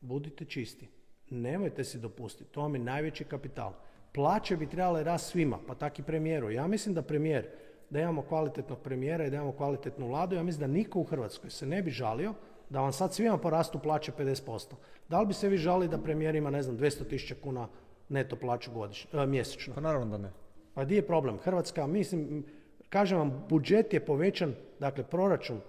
budite 0.00 0.44
čisti 0.44 0.88
nemojte 1.32 1.84
si 1.84 1.98
dopustiti, 1.98 2.52
to 2.52 2.60
vam 2.60 2.74
je 2.74 2.80
najveći 2.80 3.24
kapital. 3.24 3.72
Plaće 4.12 4.56
bi 4.56 4.68
trebale 4.68 5.04
rast 5.04 5.30
svima, 5.30 5.58
pa 5.66 5.74
tak 5.74 5.98
i 5.98 6.02
premijeru. 6.02 6.50
Ja 6.50 6.66
mislim 6.66 6.94
da 6.94 7.02
premijer, 7.02 7.48
da 7.90 8.00
imamo 8.00 8.22
kvalitetnog 8.22 8.78
premijera 8.80 9.26
i 9.26 9.30
da 9.30 9.36
imamo 9.36 9.52
kvalitetnu 9.52 10.08
vladu, 10.08 10.36
ja 10.36 10.42
mislim 10.42 10.60
da 10.60 10.74
niko 10.74 11.00
u 11.00 11.04
Hrvatskoj 11.04 11.50
se 11.50 11.66
ne 11.66 11.82
bi 11.82 11.90
žalio 11.90 12.34
da 12.70 12.80
vam 12.80 12.92
sad 12.92 13.14
svima 13.14 13.38
porastu 13.38 13.78
plaće 13.78 14.12
50%. 14.18 14.74
Da 15.08 15.20
li 15.20 15.26
bi 15.26 15.34
se 15.34 15.48
vi 15.48 15.56
žali 15.56 15.88
da 15.88 15.98
premijer 15.98 16.34
ima, 16.34 16.50
ne 16.50 16.62
znam, 16.62 16.78
200 16.78 17.08
tisuća 17.08 17.34
kuna 17.42 17.68
neto 18.08 18.36
plaću 18.36 18.72
godišnje, 18.72 19.20
e, 19.20 19.26
mjesečno? 19.26 19.74
Pa 19.74 19.80
naravno 19.80 20.06
da 20.06 20.22
ne. 20.22 20.32
Pa 20.74 20.84
di 20.84 20.94
je 20.94 21.06
problem? 21.06 21.38
Hrvatska, 21.38 21.86
mislim, 21.86 22.44
kažem 22.92 23.18
vam, 23.18 23.46
budžet 23.48 23.94
je 23.94 24.04
povećan, 24.04 24.54
dakle, 24.80 25.04
proračun 25.04 25.60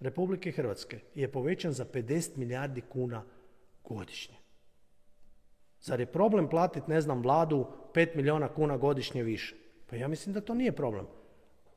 Republike 0.00 0.50
Hrvatske 0.52 0.98
je 1.14 1.32
povećan 1.32 1.72
za 1.72 1.84
50 1.84 2.36
milijardi 2.36 2.80
kuna 2.80 3.22
godišnje. 3.84 4.34
Zar 5.80 6.00
je 6.00 6.06
problem 6.06 6.48
platiti, 6.48 6.90
ne 6.90 7.00
znam, 7.00 7.22
vladu 7.22 7.66
5 7.94 8.16
milijuna 8.16 8.48
kuna 8.48 8.76
godišnje 8.76 9.22
više? 9.22 9.54
Pa 9.86 9.96
ja 9.96 10.08
mislim 10.08 10.34
da 10.34 10.40
to 10.40 10.54
nije 10.54 10.72
problem. 10.72 11.06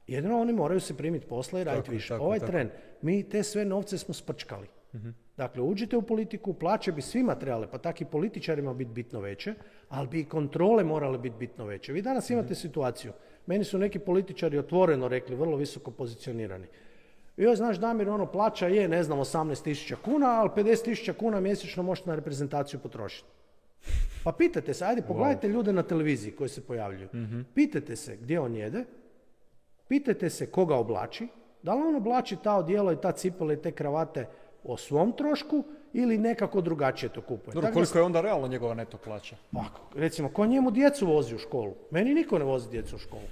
Jedino 0.07 0.41
oni 0.41 0.53
moraju 0.53 0.79
se 0.79 0.97
primiti 0.97 1.27
posla 1.27 1.59
i 1.59 1.63
raditi 1.63 1.91
više. 1.91 2.15
ovaj 2.15 2.39
tren, 2.39 2.69
mi 3.01 3.29
te 3.29 3.43
sve 3.43 3.65
novce 3.65 3.97
smo 3.97 4.13
sprčkali. 4.13 4.67
Mhm. 4.95 5.09
Dakle, 5.37 5.63
uđite 5.63 5.97
u 5.97 6.01
politiku, 6.01 6.53
plaće 6.53 6.91
bi 6.91 7.01
svima 7.01 7.35
trebale, 7.35 7.71
pa 7.71 7.77
tak 7.77 8.01
i 8.01 8.05
političarima 8.05 8.73
biti 8.73 8.91
bitno 8.91 9.19
veće, 9.19 9.53
ali 9.89 10.07
bi 10.07 10.19
i 10.19 10.25
kontrole 10.25 10.83
morale 10.83 11.17
biti 11.17 11.35
bitno 11.39 11.65
veće. 11.65 11.93
Vi 11.93 12.01
danas 12.01 12.29
imate 12.29 12.53
mhm. 12.53 12.59
situaciju, 12.59 13.11
meni 13.45 13.63
su 13.63 13.77
neki 13.77 13.99
političari 13.99 14.57
otvoreno 14.57 15.07
rekli, 15.07 15.35
vrlo 15.35 15.57
visoko 15.57 15.91
pozicionirani. 15.91 16.67
Joj, 17.37 17.55
znaš, 17.55 17.77
Damir, 17.77 18.09
ono, 18.09 18.25
plaća 18.25 18.67
je, 18.67 18.87
ne 18.87 19.03
znam, 19.03 19.19
18.000 19.19 19.95
kuna, 19.95 20.27
ali 20.27 20.49
50.000 20.49 21.13
kuna 21.13 21.39
mjesečno 21.39 21.83
možete 21.83 22.09
na 22.09 22.15
reprezentaciju 22.15 22.79
potrošiti. 22.79 23.29
Pa 24.23 24.31
pitate 24.31 24.73
se, 24.73 24.85
ajde 24.85 25.01
pogledajte 25.01 25.47
ljude 25.47 25.73
na 25.73 25.83
televiziji 25.83 26.31
koji 26.31 26.49
se 26.49 26.61
pojavljuju. 26.61 27.09
mm 27.13 27.45
Pitajte 27.53 27.95
se 27.95 28.17
gdje 28.21 28.39
on 28.39 28.55
jede, 28.55 28.85
pitajte 29.87 30.29
se 30.29 30.51
koga 30.51 30.75
oblači, 30.75 31.27
da 31.63 31.73
li 31.73 31.81
on 31.81 31.95
oblači 31.95 32.37
ta 32.43 32.55
odijelo 32.55 32.91
i 32.91 33.01
ta 33.01 33.11
cipela 33.11 33.53
i 33.53 33.61
te 33.61 33.71
kravate 33.71 34.27
o 34.63 34.77
svom 34.77 35.11
trošku 35.11 35.63
ili 35.93 36.17
nekako 36.17 36.61
drugačije 36.61 37.09
to 37.09 37.21
kupuje. 37.21 37.53
Dobro, 37.53 37.71
koliko 37.73 37.97
je 37.97 38.03
onda 38.03 38.21
realno 38.21 38.47
njegova 38.47 38.73
neto 38.73 38.97
plaća? 38.97 39.35
Pa, 39.51 39.63
recimo, 39.95 40.29
ko 40.29 40.45
njemu 40.45 40.71
djecu 40.71 41.07
vozi 41.07 41.35
u 41.35 41.37
školu? 41.37 41.73
Meni 41.91 42.13
niko 42.13 42.39
ne 42.39 42.45
vozi 42.45 42.69
djecu 42.69 42.95
u 42.95 42.99
školu. 42.99 43.27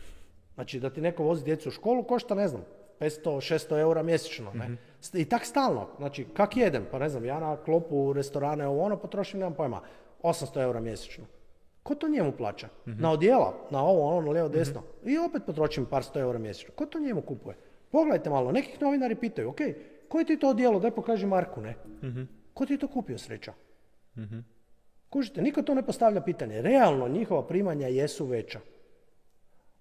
Znači, 0.55 0.80
da 0.80 0.89
ti 0.89 1.01
neko 1.01 1.23
vozi 1.23 1.43
djecu 1.43 1.69
u 1.69 1.71
školu 1.71 2.03
košta, 2.03 2.36
ne 2.36 2.47
znam, 2.47 2.61
500-600 2.99 3.80
eura 3.80 4.03
mjesečno. 4.03 4.51
Ne? 4.53 4.65
Mhm. 4.65 4.73
I 5.13 5.25
tak 5.25 5.45
stalno. 5.45 5.88
Znači, 5.97 6.25
kak 6.34 6.57
jedem? 6.57 6.86
Pa 6.91 6.99
ne 6.99 7.09
znam, 7.09 7.25
ja 7.25 7.39
na 7.39 7.57
klopu 7.57 8.13
restorane 8.13 8.67
ovo 8.67 8.84
ono 8.84 8.97
potrošim, 8.97 9.39
nemam 9.39 9.53
pojma, 9.53 9.82
800 10.23 10.61
eura 10.61 10.80
mjesečno. 10.80 11.25
Ko 11.84 11.95
to 11.95 12.07
njemu 12.07 12.32
plaća? 12.32 12.67
Mhm. 12.88 13.01
Na 13.01 13.11
odjela, 13.11 13.53
na 13.69 13.84
ovo, 13.84 14.17
ono, 14.17 14.32
lijevo, 14.32 14.49
desno. 14.49 14.84
I 15.05 15.17
opet 15.17 15.41
potrošim 15.45 15.86
par 15.86 16.03
sto 16.03 16.19
eura 16.19 16.39
mjesečno. 16.39 16.73
Ko 16.75 16.86
to 16.86 16.99
njemu 16.99 17.21
kupuje? 17.21 17.55
Pogledajte 17.91 18.30
malo, 18.30 18.51
nekih 18.51 18.82
novinari 18.82 19.15
pitaju, 19.15 19.49
ok, 19.49 19.59
koji 20.08 20.26
ti 20.26 20.39
to 20.39 20.49
odjelo, 20.49 20.80
daj 20.80 20.91
pokaži 20.91 21.26
Marku, 21.26 21.62
ne? 21.62 21.76
Ko 22.53 22.66
ti 22.66 22.74
je 22.74 22.80
to 22.80 22.88
kupio 22.88 23.18
sreća? 23.18 23.53
Kužite, 25.10 25.41
niko 25.41 25.62
to 25.62 25.76
ne 25.76 25.84
postavlja 25.86 26.22
pitanje. 26.22 26.62
Realno 26.62 27.08
njihova 27.08 27.47
primanja 27.47 27.88
jesu 27.88 28.26
veća. 28.26 28.60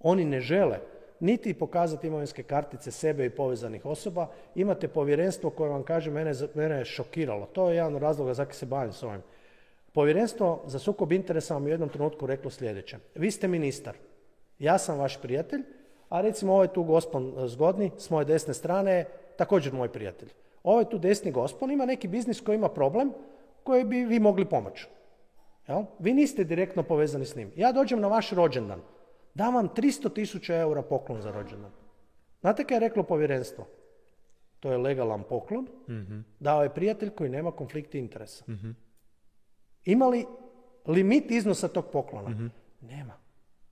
Oni 0.01 0.24
ne 0.24 0.41
žele 0.41 0.79
niti 1.20 1.55
pokazati 1.55 2.07
imovinske 2.07 2.43
kartice 2.43 2.91
sebe 2.91 3.27
i 3.27 3.31
povezanih 3.31 3.87
osoba. 3.87 4.29
Imate 4.55 4.89
povjerenstvo 4.89 5.51
koje 5.51 5.70
vam 5.70 5.83
kaže, 5.83 6.11
mene, 6.11 6.33
mene 6.55 6.79
je 6.79 6.85
šokiralo. 6.85 7.47
To 7.47 7.70
je 7.70 7.77
jedan 7.77 7.95
od 7.95 8.03
razloga 8.03 8.35
zakaj 8.35 8.55
se 8.55 8.66
bavim 8.66 8.93
s 8.93 9.03
ovim. 9.03 9.22
Povjerenstvo 9.93 10.62
za 10.66 10.79
sukob 10.79 11.12
interesa 11.12 11.55
vam 11.55 11.64
u 11.64 11.68
jednom 11.68 11.89
trenutku 11.89 12.27
reklo 12.27 12.51
sljedeće. 12.51 12.99
Vi 13.14 13.31
ste 13.31 13.49
ministar, 13.49 13.95
ja 14.59 14.79
sam 14.79 14.99
vaš 14.99 15.20
prijatelj, 15.22 15.62
a 16.09 16.20
recimo 16.20 16.53
ovaj 16.53 16.68
tu 16.68 16.83
gospon 16.83 17.35
zgodni 17.49 17.91
s 17.99 18.11
moje 18.11 18.24
desne 18.24 18.55
strane 18.55 18.93
je 18.93 19.07
također 19.39 19.72
moj 19.72 19.93
prijatelj. 19.93 20.28
Ovaj 20.62 20.89
tu 20.89 20.99
desni 20.99 21.32
gospon 21.32 21.70
ima 21.70 21.87
neki 21.87 22.09
biznis 22.09 22.41
koji 22.41 22.57
ima 22.57 22.68
problem 22.68 23.12
koji 23.62 23.84
bi 23.84 24.05
vi 24.05 24.20
mogli 24.20 24.45
pomoći. 24.45 24.89
Jel? 25.68 25.82
Vi 25.99 26.14
niste 26.14 26.45
direktno 26.45 26.82
povezani 26.82 27.24
s 27.24 27.37
njim. 27.37 27.53
Ja 27.57 27.72
dođem 27.72 28.01
na 28.01 28.09
vaš 28.09 28.30
rođendan, 28.30 28.80
dam 29.34 29.55
vam 29.55 29.68
300 29.68 30.14
tisuća 30.14 30.57
eura 30.57 30.82
poklon 30.82 31.22
za 31.22 31.32
rođendan. 31.32 31.70
Znate 32.41 32.64
kaj 32.64 32.76
je 32.76 32.80
reklo 32.80 33.03
povjerenstvo? 33.03 33.66
To 34.61 34.70
je 34.70 34.78
legalan 34.78 35.22
poklon. 35.22 35.68
mm 35.89 36.24
Dao 36.41 36.62
je 36.62 36.74
prijatelj 36.74 37.11
koji 37.11 37.30
nema 37.30 37.53
konflikti 37.53 37.99
interesa. 37.99 38.45
mm 38.49 38.76
Ima 39.84 40.07
li 40.07 40.26
limit 40.87 41.30
iznosa 41.30 41.68
tog 41.68 41.84
poklona? 41.93 42.28
Mhm. 42.30 42.47
Nema. 42.80 43.12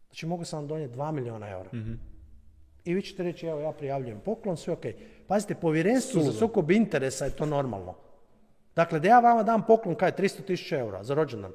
Znači 0.07 0.27
mogu 0.27 0.45
sam 0.45 0.59
vam 0.59 0.69
donijeti 0.69 0.95
2 0.95 1.12
milijuna 1.12 1.51
eura. 1.51 1.71
I 2.85 2.95
vi 2.95 3.03
ćete 3.03 3.22
reći, 3.22 3.47
evo 3.47 3.61
ja 3.61 3.72
prijavljujem 3.72 4.20
poklon, 4.20 4.57
sve 4.57 4.72
ok. 4.72 4.85
Pazite, 5.26 5.55
povjerenstvo 5.55 6.22
za 6.22 6.32
sukob 6.32 6.70
interesa 6.70 7.24
je 7.24 7.37
to 7.37 7.47
normalno. 7.47 7.95
Dakle, 8.76 9.01
da 9.01 9.09
ja 9.09 9.20
vama 9.20 9.43
dam 9.43 9.66
poklon 9.66 9.95
kaj 9.95 10.09
je 10.09 10.16
300 10.16 10.45
tisuća 10.45 10.78
eura 10.78 11.05
za 11.05 11.14
rođendan. 11.14 11.53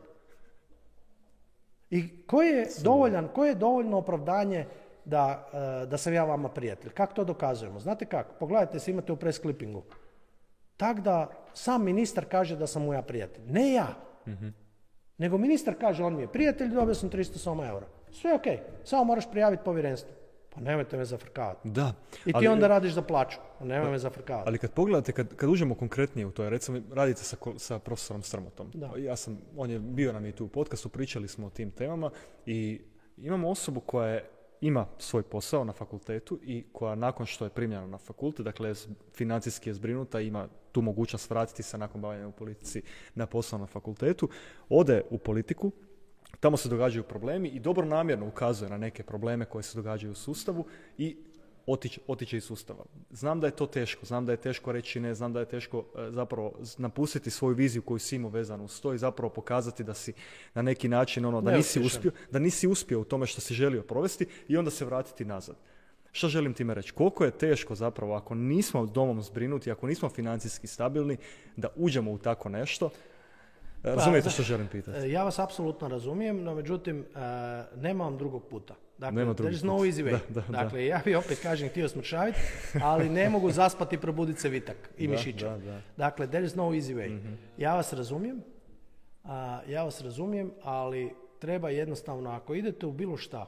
I 1.89 2.25
koji 2.25 2.47
je 2.47 2.67
dovoljan, 2.83 3.27
koje 3.27 3.49
je 3.49 3.55
dovoljno 3.55 3.97
opravdanje 3.97 4.65
da, 5.05 5.49
e, 5.53 5.85
da 5.85 5.97
sam 5.97 6.13
ja 6.13 6.23
vama 6.23 6.49
prijatelj? 6.49 6.91
Kako 6.91 7.13
to 7.13 7.23
dokazujemo? 7.23 7.79
Znate 7.79 8.05
kako? 8.05 8.33
Pogledajte 8.39 8.79
se, 8.79 8.91
imate 8.91 9.11
u 9.11 9.15
press 9.15 9.41
clippingu. 9.41 9.83
Tak 10.77 10.99
da 10.99 11.29
sam 11.53 11.83
ministar 11.83 12.25
kaže 12.25 12.55
da 12.55 12.67
sam 12.67 12.81
mu 12.81 12.93
ja 12.93 13.01
prijatelj. 13.01 13.43
Ne 13.47 13.73
ja. 13.73 13.87
mm 14.27 14.49
Nego 15.17 15.37
ministar 15.37 15.75
kaže 15.79 16.03
on 16.03 16.15
mi 16.15 16.21
je 16.21 16.27
prijatelj, 16.27 16.69
dobio 16.69 16.95
sam 16.95 17.09
300 17.09 17.37
soma 17.37 17.67
eura. 17.67 17.87
Sve 18.11 18.33
ok, 18.33 18.43
samo 18.83 19.03
moraš 19.03 19.31
prijaviti 19.31 19.63
povjerenstvo. 19.63 20.18
Pa 20.49 20.61
nemojte 20.61 20.97
me 20.97 21.05
zafrkavati. 21.05 21.69
Da. 21.69 21.93
I 22.25 22.33
ti 22.33 22.47
onda 22.47 22.67
radiš 22.67 22.93
za 22.93 23.01
plaću. 23.01 23.37
Pa 23.59 23.65
nemoj 23.65 23.91
me 23.91 23.99
zafrkavati. 23.99 24.47
Ali 24.47 24.57
kad 24.57 24.71
pogledate, 24.71 25.11
kad, 25.11 25.35
kad 25.35 25.49
uđemo 25.49 25.75
konkretnije 25.75 26.25
u 26.25 26.31
to, 26.31 26.49
recimo 26.49 26.81
radite 26.93 27.23
sa, 27.23 27.37
sa 27.57 27.79
profesorom 27.79 28.23
Strmotom. 28.23 28.71
Da. 28.73 28.91
Ja 28.97 29.15
sam, 29.15 29.37
on 29.57 29.69
je 29.69 29.79
bio 29.79 30.13
nam 30.13 30.25
i 30.25 30.31
tu 30.31 30.45
u 30.45 30.47
podcastu, 30.47 30.89
pričali 30.89 31.27
smo 31.27 31.47
o 31.47 31.49
tim 31.49 31.71
temama 31.71 32.11
i 32.45 32.81
imamo 33.17 33.49
osobu 33.49 33.79
koja 33.79 34.07
je 34.07 34.29
ima 34.61 34.85
svoj 34.97 35.23
posao 35.23 35.63
na 35.63 35.73
fakultetu 35.73 36.39
i 36.43 36.65
koja 36.71 36.95
nakon 36.95 37.25
što 37.25 37.45
je 37.45 37.49
primljena 37.49 37.87
na 37.87 37.97
fakultet, 37.97 38.45
dakle 38.45 38.73
financijski 39.15 39.69
je 39.69 39.73
zbrinuta, 39.73 40.19
ima 40.19 40.47
tu 40.71 40.81
mogućnost 40.81 41.29
vratiti 41.29 41.63
se 41.63 41.77
nakon 41.77 42.01
bavljanja 42.01 42.27
u 42.27 42.31
politici 42.31 42.81
na 43.15 43.25
posao 43.25 43.59
na 43.59 43.65
fakultetu, 43.65 44.29
ode 44.69 45.01
u 45.09 45.17
politiku, 45.17 45.71
Tamo 46.39 46.57
se 46.57 46.69
događaju 46.69 47.03
problemi 47.03 47.49
i 47.49 47.59
dobro 47.59 47.85
namjerno 47.85 48.27
ukazuje 48.27 48.69
na 48.69 48.77
neke 48.77 49.03
probleme 49.03 49.45
koje 49.45 49.63
se 49.63 49.77
događaju 49.77 50.11
u 50.11 50.15
sustavu 50.15 50.65
i 50.97 51.17
otiče, 51.71 52.01
otiče 52.07 52.37
iz 52.37 52.43
sustava. 52.43 52.83
Znam 53.11 53.39
da 53.39 53.47
je 53.47 53.55
to 53.55 53.65
teško, 53.65 54.05
znam 54.05 54.25
da 54.25 54.31
je 54.31 54.37
teško 54.37 54.71
reći 54.71 54.99
ne, 54.99 55.13
znam 55.13 55.33
da 55.33 55.39
je 55.39 55.45
teško 55.45 55.85
e, 55.95 56.11
zapravo 56.11 56.53
napustiti 56.77 57.29
svoju 57.29 57.55
viziju 57.55 57.81
koju 57.81 57.99
si 57.99 58.15
imao 58.15 58.31
vezanu 58.31 58.63
uz 58.65 58.81
to 58.81 58.93
i 58.93 58.97
zapravo 58.97 59.29
pokazati 59.29 59.83
da 59.83 59.93
si 59.93 60.13
na 60.53 60.61
neki 60.61 60.87
način 60.87 61.25
ono, 61.25 61.41
da 61.41 61.51
nisi, 61.51 61.79
uspio, 61.79 62.11
da 62.31 62.39
nisi 62.39 62.67
uspio 62.67 63.01
u 63.01 63.03
tome 63.03 63.25
što 63.25 63.41
si 63.41 63.53
želio 63.53 63.81
provesti 63.81 64.25
i 64.47 64.57
onda 64.57 64.71
se 64.71 64.85
vratiti 64.85 65.25
nazad. 65.25 65.55
Što 66.11 66.27
želim 66.27 66.53
time 66.53 66.73
reći? 66.73 66.91
Koliko 66.91 67.25
je 67.25 67.31
teško 67.31 67.75
zapravo 67.75 68.15
ako 68.15 68.35
nismo 68.35 68.85
domom 68.85 69.21
zbrinuti, 69.21 69.71
ako 69.71 69.87
nismo 69.87 70.09
financijski 70.09 70.67
stabilni, 70.67 71.17
da 71.55 71.67
uđemo 71.75 72.11
u 72.11 72.17
tako 72.17 72.49
nešto, 72.49 72.89
pa, 73.83 73.89
Razumijete 73.89 74.29
što 74.29 74.43
želim 74.43 74.67
pitati? 74.67 74.97
E, 74.97 75.11
ja 75.11 75.23
vas 75.23 75.39
apsolutno 75.39 75.87
razumijem, 75.87 76.43
no 76.43 76.55
međutim, 76.55 76.99
uh, 76.99 77.81
nemam 77.81 78.17
drugog 78.17 78.43
puta. 78.49 78.75
Dakle, 78.97 79.15
Nema 79.15 79.33
there 79.33 79.51
is 79.51 79.63
no 79.63 79.73
easy 79.73 80.03
way. 80.03 80.19
Da, 80.29 80.41
da, 80.41 80.63
dakle, 80.63 80.85
ja 80.85 81.01
bi 81.05 81.15
opet 81.15 81.39
kažem 81.41 81.69
htio 81.69 81.89
smršaviti, 81.89 82.39
ali 82.83 83.09
ne 83.09 83.29
mogu 83.29 83.51
zaspati 83.51 83.95
i 83.95 83.99
probuditi 83.99 84.41
se 84.41 84.49
vitak 84.49 84.89
i 84.97 85.07
mišića. 85.07 85.57
Dakle, 85.97 86.27
there 86.27 86.45
is 86.45 86.55
no 86.55 86.63
easy 86.63 86.95
way. 86.95 87.15
Mhm. 87.15 87.33
Ja 87.57 87.75
vas 87.75 87.93
razumijem, 87.93 88.41
ja 89.67 89.83
vas 89.83 90.01
razumijem, 90.01 90.51
ali 90.63 91.13
treba 91.39 91.69
jednostavno, 91.69 92.29
ako 92.29 92.53
idete 92.53 92.85
u 92.85 92.91
bilo 92.91 93.17
šta, 93.17 93.45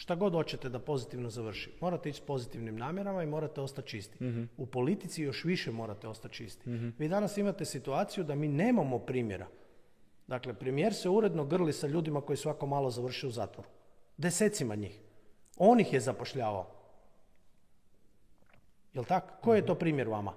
šta 0.00 0.14
god 0.14 0.32
hoćete 0.32 0.68
da 0.68 0.78
pozitivno 0.78 1.30
završi, 1.30 1.72
morate 1.80 2.08
ići 2.08 2.18
s 2.18 2.26
pozitivnim 2.26 2.76
namjerama 2.76 3.22
i 3.22 3.26
morate 3.26 3.60
ostati 3.60 3.88
čisti. 3.88 4.24
Mhm. 4.24 4.44
U 4.56 4.66
politici 4.66 5.22
još 5.22 5.44
više 5.44 5.70
morate 5.70 6.08
ostati 6.08 6.34
čisti. 6.34 6.70
mm 6.70 6.94
Vi 6.98 7.08
danas 7.08 7.36
imate 7.36 7.64
situaciju 7.64 8.24
da 8.24 8.34
mi 8.34 8.48
nemamo 8.48 8.98
primjera. 8.98 9.46
Dakle, 10.26 10.54
premijer 10.54 10.94
se 10.94 11.08
uredno 11.08 11.44
grli 11.44 11.72
sa 11.72 11.86
ljudima 11.86 12.20
koji 12.20 12.36
svako 12.36 12.66
malo 12.66 12.90
završi 12.90 13.26
u 13.26 13.30
zatvoru. 13.30 13.68
Desecima 14.16 14.74
njih. 14.74 15.00
On 15.56 15.80
ih 15.80 15.92
je 15.92 16.00
zapošljavao. 16.00 16.66
Jel 18.94 19.04
tako? 19.04 19.34
Koji 19.42 19.58
je 19.58 19.66
to 19.66 19.74
primjer 19.74 20.08
vama? 20.08 20.32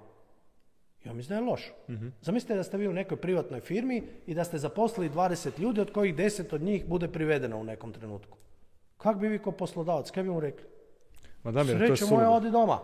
Ja 1.04 1.12
mislim 1.12 1.28
da 1.28 1.44
je 1.44 1.50
loš. 1.50 1.72
mm 1.88 2.08
Zamislite 2.22 2.54
da 2.54 2.62
ste 2.62 2.76
vi 2.76 2.88
u 2.88 2.92
nekoj 2.92 3.16
privatnoj 3.16 3.60
firmi 3.60 4.02
i 4.26 4.34
da 4.34 4.44
ste 4.44 4.58
zaposlili 4.58 5.10
20 5.10 5.60
ljudi 5.60 5.80
od 5.80 5.92
kojih 5.92 6.14
10 6.14 6.54
od 6.54 6.62
njih 6.62 6.86
bude 6.86 7.08
privedeno 7.08 7.58
u 7.58 7.64
nekom 7.64 7.92
trenutku. 7.92 8.38
Kako 9.04 9.18
bi 9.18 9.28
vi 9.28 9.38
ko 9.38 9.52
poslodavac, 9.52 10.10
kaj 10.10 10.22
bi 10.22 10.30
mu 10.30 10.40
rekli? 10.40 10.64
Damir, 11.44 11.76
Sreće 11.76 12.04
moja, 12.10 12.30
odi 12.30 12.50
doma. 12.50 12.78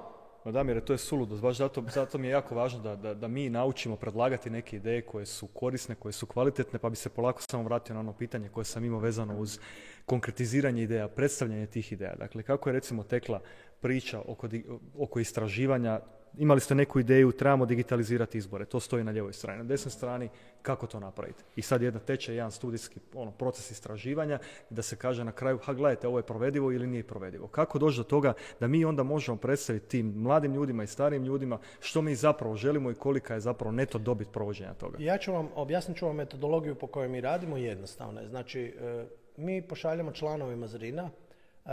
Damir, 0.45 0.81
to 0.85 0.93
je 0.93 0.99
suludo. 0.99 1.37
Baš 1.37 1.57
zato, 1.57 1.85
zato 1.95 2.19
mi 2.19 2.27
je 2.27 2.31
jako 2.31 2.55
važno 2.55 2.81
da, 2.81 2.97
da, 2.97 3.15
da, 3.15 3.29
mi 3.29 3.51
naučimo 3.51 3.97
predlagati 3.97 4.51
neke 4.51 4.77
ideje 4.77 5.03
koje 5.03 5.27
su 5.27 5.47
korisne, 5.47 5.95
koje 5.95 6.13
su 6.13 6.27
kvalitetne, 6.27 6.79
pa 6.79 6.91
bi 6.91 6.97
se 6.97 7.09
polako 7.09 7.43
samo 7.43 7.63
vratio 7.63 7.95
na 7.95 8.01
ono 8.01 8.13
pitanje 8.13 8.49
koje 8.49 8.65
sam 8.65 8.85
imao 8.85 9.01
vezano 9.01 9.39
uz 9.39 9.59
konkretiziranje 10.07 10.83
ideja, 10.83 11.09
predstavljanje 11.09 11.67
tih 11.67 11.93
ideja. 11.93 12.15
Dakle, 12.15 12.43
kako 12.43 12.69
je 12.69 12.73
recimo 12.73 13.03
tekla 13.03 13.41
priča 13.81 14.21
oko, 14.27 14.49
oko 14.99 15.21
istraživanja 15.21 16.01
imali 16.39 16.61
ste 16.61 16.75
neku 16.75 17.01
ideju, 17.01 17.33
trebamo 17.33 17.67
digitalizirati 17.67 18.39
izbore, 18.39 18.65
to 18.65 18.81
stoji 18.81 19.05
na 19.05 19.13
ljevoj 19.13 19.33
strani. 19.33 19.59
Na 19.59 19.65
desnoj 19.65 19.91
strani, 19.91 20.29
kako 20.63 20.87
to 20.87 21.01
napraviti? 21.01 21.43
I 21.57 21.63
sad 21.63 21.83
jedna 21.83 22.01
teče, 22.01 22.35
jedan 22.35 22.51
studijski 22.51 23.01
ono, 23.15 23.31
proces 23.31 23.71
istraživanja, 23.71 24.39
da 24.71 24.83
se 24.83 24.97
kaže 24.97 25.25
na 25.25 25.33
kraju, 25.33 25.59
ha 25.59 25.73
gledajte, 25.73 26.09
ovo 26.09 26.19
je 26.19 26.23
provedivo 26.23 26.73
ili 26.73 26.87
nije 26.87 27.03
provedivo. 27.03 27.47
Kako 27.47 27.79
doći 27.79 27.97
do 27.97 28.05
toga 28.05 28.33
da 28.61 28.67
mi 28.67 28.85
onda 28.85 29.03
možemo 29.03 29.37
predstaviti 29.37 29.89
tim 29.89 30.13
mladim 30.17 30.55
ljudima 30.55 30.83
i 30.83 30.87
starijim 30.87 31.25
ljudima 31.25 31.59
što 31.81 32.03
mi 32.03 32.15
zapravo 32.15 32.57
želimo 32.57 32.91
i 32.91 32.95
kolika 32.95 33.35
je 33.35 33.41
zapravo 33.41 33.73
neto 33.73 33.99
dobit 33.99 34.29
provođenja 34.33 34.75
toga? 34.75 34.97
Ja 35.01 35.19
ću 35.19 35.33
vam, 35.33 35.49
objasnit 35.55 35.97
ću 35.97 36.07
vam 36.07 36.17
metodologiju 36.17 36.75
po 36.75 36.87
kojoj 36.87 37.09
mi 37.09 37.21
radimo 37.21 37.57
jednostavno. 37.57 38.29
Znači, 38.29 38.61
e, 38.61 39.05
mi 39.37 39.63
pošaljemo 39.63 40.13
članovima 40.13 40.67
Zrina 40.67 41.11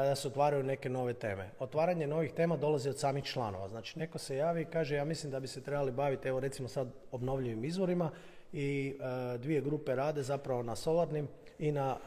da 0.03 0.15
se 0.15 0.27
otvaraju 0.27 0.63
neke 0.63 0.89
nove 0.89 1.13
teme. 1.13 1.49
Otvaranje 1.59 2.07
novih 2.07 2.33
tema 2.33 2.57
dolazi 2.57 2.89
od 2.89 2.99
samih 2.99 3.23
članova. 3.23 3.67
Znači, 3.67 3.99
neko 3.99 4.17
se 4.17 4.37
javi 4.37 4.61
i 4.61 4.65
kaže, 4.65 4.95
ja 4.95 5.05
mislim 5.05 5.31
da 5.31 5.39
bi 5.39 5.47
se 5.47 5.61
trebali 5.61 5.91
baviti, 5.91 6.27
evo 6.27 6.39
recimo 6.39 6.67
sad, 6.67 6.87
obnovljivim 7.11 7.65
izvorima 7.65 8.11
i 8.53 8.95
dvije 9.39 9.61
grupe 9.61 9.95
rade 9.95 10.23
zapravo 10.23 10.63
na 10.63 10.75
solarnim 10.75 11.27
i 11.59 11.71
na 11.71 11.97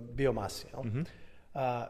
biomasi. 0.00 0.66
Mhm. 0.84 1.00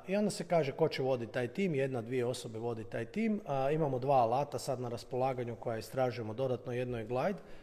I 0.08 0.16
onda 0.16 0.30
se 0.30 0.44
kaže 0.44 0.72
ko 0.72 0.88
će 0.88 1.02
voditi 1.02 1.32
taj 1.32 1.48
tim, 1.48 1.74
jedna, 1.74 2.02
dvije 2.02 2.26
osobe 2.26 2.58
vodi 2.58 2.84
taj 2.84 3.04
tim. 3.04 3.40
imamo 3.72 3.98
dva 3.98 4.16
alata 4.16 4.58
sad 4.58 4.80
na 4.80 4.88
raspolaganju 4.88 5.56
koja 5.56 5.78
istražujemo 5.78 6.34
dodatno, 6.34 6.72
jedno 6.72 6.98
je 6.98 7.04
Glide, 7.04 7.38
E, 7.38 7.57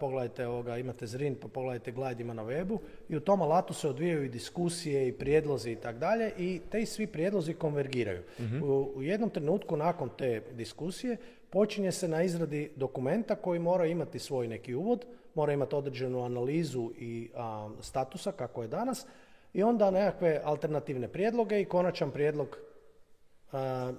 pogledajte 0.00 0.46
ovoga, 0.46 0.78
imate 0.78 1.06
Zrin, 1.06 1.34
pa 1.34 1.48
pogledajte 1.48 1.92
Glide 1.92 2.22
ima 2.22 2.34
na 2.34 2.44
webu 2.44 2.78
i 3.08 3.16
u 3.16 3.20
tom 3.20 3.42
alatu 3.42 3.74
se 3.74 3.88
odvijaju 3.88 4.24
i 4.24 4.28
diskusije 4.28 5.08
i 5.08 5.12
prijedlozi 5.12 5.70
i 5.70 5.76
tak 5.76 5.98
dalje 5.98 6.32
i 6.38 6.60
te 6.70 6.86
svi 6.86 7.06
prijedlozi 7.06 7.54
konvergiraju. 7.54 8.22
Mhm. 8.40 8.62
u, 8.62 9.02
jednom 9.02 9.30
trenutku 9.30 9.76
nakon 9.76 10.10
te 10.18 10.42
diskusije 10.52 11.16
počinje 11.50 11.92
se 11.92 12.08
na 12.08 12.22
izradi 12.22 12.70
dokumenta 12.76 13.34
koji 13.34 13.58
mora 13.58 13.86
imati 13.86 14.18
svoj 14.18 14.48
neki 14.48 14.74
uvod, 14.74 15.04
mora 15.34 15.52
imati 15.52 15.74
određenu 15.74 16.24
analizu 16.24 16.90
i 16.98 17.30
statusa 17.80 18.32
kako 18.32 18.62
je 18.62 18.68
danas 18.68 19.06
i 19.54 19.62
onda 19.62 19.90
nekakve 19.90 20.40
alternativne 20.44 21.08
prijedloge 21.08 21.60
i 21.60 21.64
konačan 21.64 22.10
prijedlog 22.10 22.58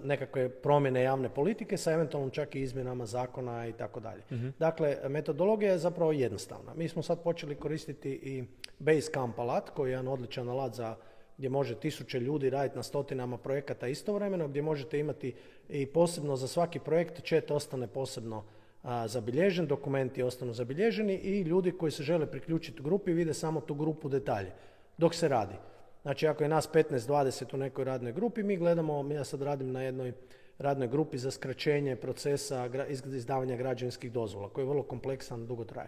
nekakve 0.03 0.49
promjene 0.49 1.01
javne 1.01 1.29
politike 1.29 1.77
sa 1.77 1.91
eventualno 1.91 2.29
čak 2.29 2.55
i 2.55 2.61
izmjenama 2.61 3.05
zakona 3.05 3.67
i 3.67 3.73
tako 3.73 3.99
dalje. 3.99 4.21
Mhm. 4.31 4.47
Dakle, 4.59 4.97
metodologija 5.09 5.71
je 5.71 5.77
zapravo 5.77 6.11
jednostavna. 6.11 6.73
Mi 6.73 6.87
smo 6.87 7.03
sad 7.03 7.23
počeli 7.23 7.55
koristiti 7.55 8.09
i 8.09 8.43
Basecamp 8.79 9.39
alat, 9.39 9.69
koji 9.69 9.89
je 9.89 9.91
jedan 9.91 10.07
odličan 10.07 10.49
alat 10.49 10.73
za 10.73 10.95
gdje 11.39 11.49
može 11.49 11.75
tisuće 11.75 12.19
ljudi 12.19 12.49
raditi 12.49 12.75
na 12.75 12.83
stotinama 12.83 13.37
projekata 13.37 13.87
istovremeno, 13.87 14.47
gdje 14.47 14.61
možete 14.61 14.99
imati 14.99 15.33
i 15.69 15.85
posebno 15.85 16.35
za 16.35 16.47
svaki 16.47 16.79
projekt 16.79 17.27
chat 17.27 17.51
ostane 17.51 17.87
posebno 17.87 18.43
zabilježen, 19.05 19.67
dokumenti 19.67 20.23
ostanu 20.23 20.53
zabilježeni 20.53 21.13
i 21.13 21.41
ljudi 21.41 21.71
koji 21.71 21.91
se 21.91 22.03
žele 22.03 22.25
priključiti 22.31 22.83
grupi 22.83 23.13
vide 23.13 23.33
samo 23.33 23.61
tu 23.61 23.73
grupu 23.73 24.09
detalje 24.09 24.51
dok 24.97 25.15
se 25.15 25.27
radi. 25.27 25.55
Znači 26.01 26.27
ako 26.27 26.43
je 26.43 26.49
nas 26.49 26.69
15-20 26.73 27.55
u 27.55 27.57
nekoj 27.57 27.85
radnoj 27.85 28.11
grupi, 28.11 28.43
mi 28.43 28.57
gledamo, 28.57 29.13
ja 29.13 29.23
sad 29.23 29.41
radim 29.41 29.71
na 29.71 29.81
jednoj 29.81 30.13
radnoj 30.57 30.87
grupi 30.87 31.17
za 31.17 31.31
skraćenje 31.31 31.95
procesa 31.95 32.69
izdavanja 33.15 33.55
građevinskih 33.55 34.11
dozvola, 34.11 34.49
koji 34.49 34.63
je 34.63 34.69
vrlo 34.69 34.83
kompleksan, 34.83 35.47
dugo 35.47 35.63
traje. 35.65 35.87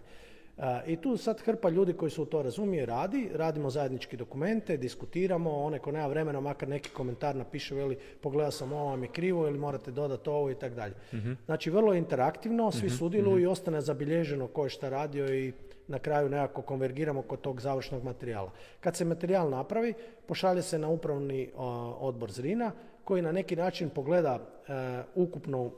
I 0.87 0.95
tu 0.95 1.17
sad 1.17 1.41
hrpa 1.41 1.69
ljudi 1.69 1.93
koji 1.93 2.11
su 2.11 2.23
u 2.23 2.25
to 2.25 2.41
razumije 2.41 2.85
radi, 2.85 3.29
radimo 3.35 3.69
zajednički 3.69 4.17
dokumente, 4.17 4.77
diskutiramo, 4.77 5.63
onaj 5.63 5.79
ko 5.79 5.91
nema 5.91 6.07
vremena, 6.07 6.39
makar 6.39 6.69
neki 6.69 6.89
komentar 6.89 7.35
napiše, 7.35 7.75
veli 7.75 7.97
pogledao 8.21 8.51
sam 8.51 8.73
ovo 8.73 8.85
vam 8.85 9.03
je 9.03 9.09
krivo 9.09 9.47
ili 9.47 9.59
morate 9.59 9.91
dodati 9.91 10.29
ovo 10.29 10.51
i 10.51 10.55
tako 10.55 10.75
dalje. 10.75 10.93
Mhm. 11.13 11.31
Znači 11.45 11.69
vrlo 11.69 11.93
interaktivno, 11.93 12.71
svi 12.71 12.87
mhm, 12.87 12.95
sudjeluju 12.95 13.37
i 13.37 13.43
mhm. 13.43 13.51
ostane 13.51 13.81
zabilježeno 13.81 14.47
ko 14.47 14.63
je 14.63 14.69
šta 14.69 14.89
radio 14.89 15.35
i 15.35 15.53
na 15.87 15.99
kraju 15.99 16.29
nekako 16.29 16.61
konvergiramo 16.61 17.21
kod 17.21 17.41
tog 17.41 17.61
završnog 17.61 18.03
materijala. 18.03 18.51
Kad 18.79 18.95
se 18.95 19.05
materijal 19.05 19.49
napravi, 19.49 19.93
pošalje 20.25 20.61
se 20.61 20.79
na 20.79 20.89
upravni 20.89 21.51
odbor 21.99 22.31
Zrina 22.31 22.71
koji 23.03 23.21
na 23.21 23.31
neki 23.31 23.55
način 23.55 23.89
pogleda 23.89 24.39
e, 24.39 24.73
ukupno 25.15 25.65
e, 25.65 25.71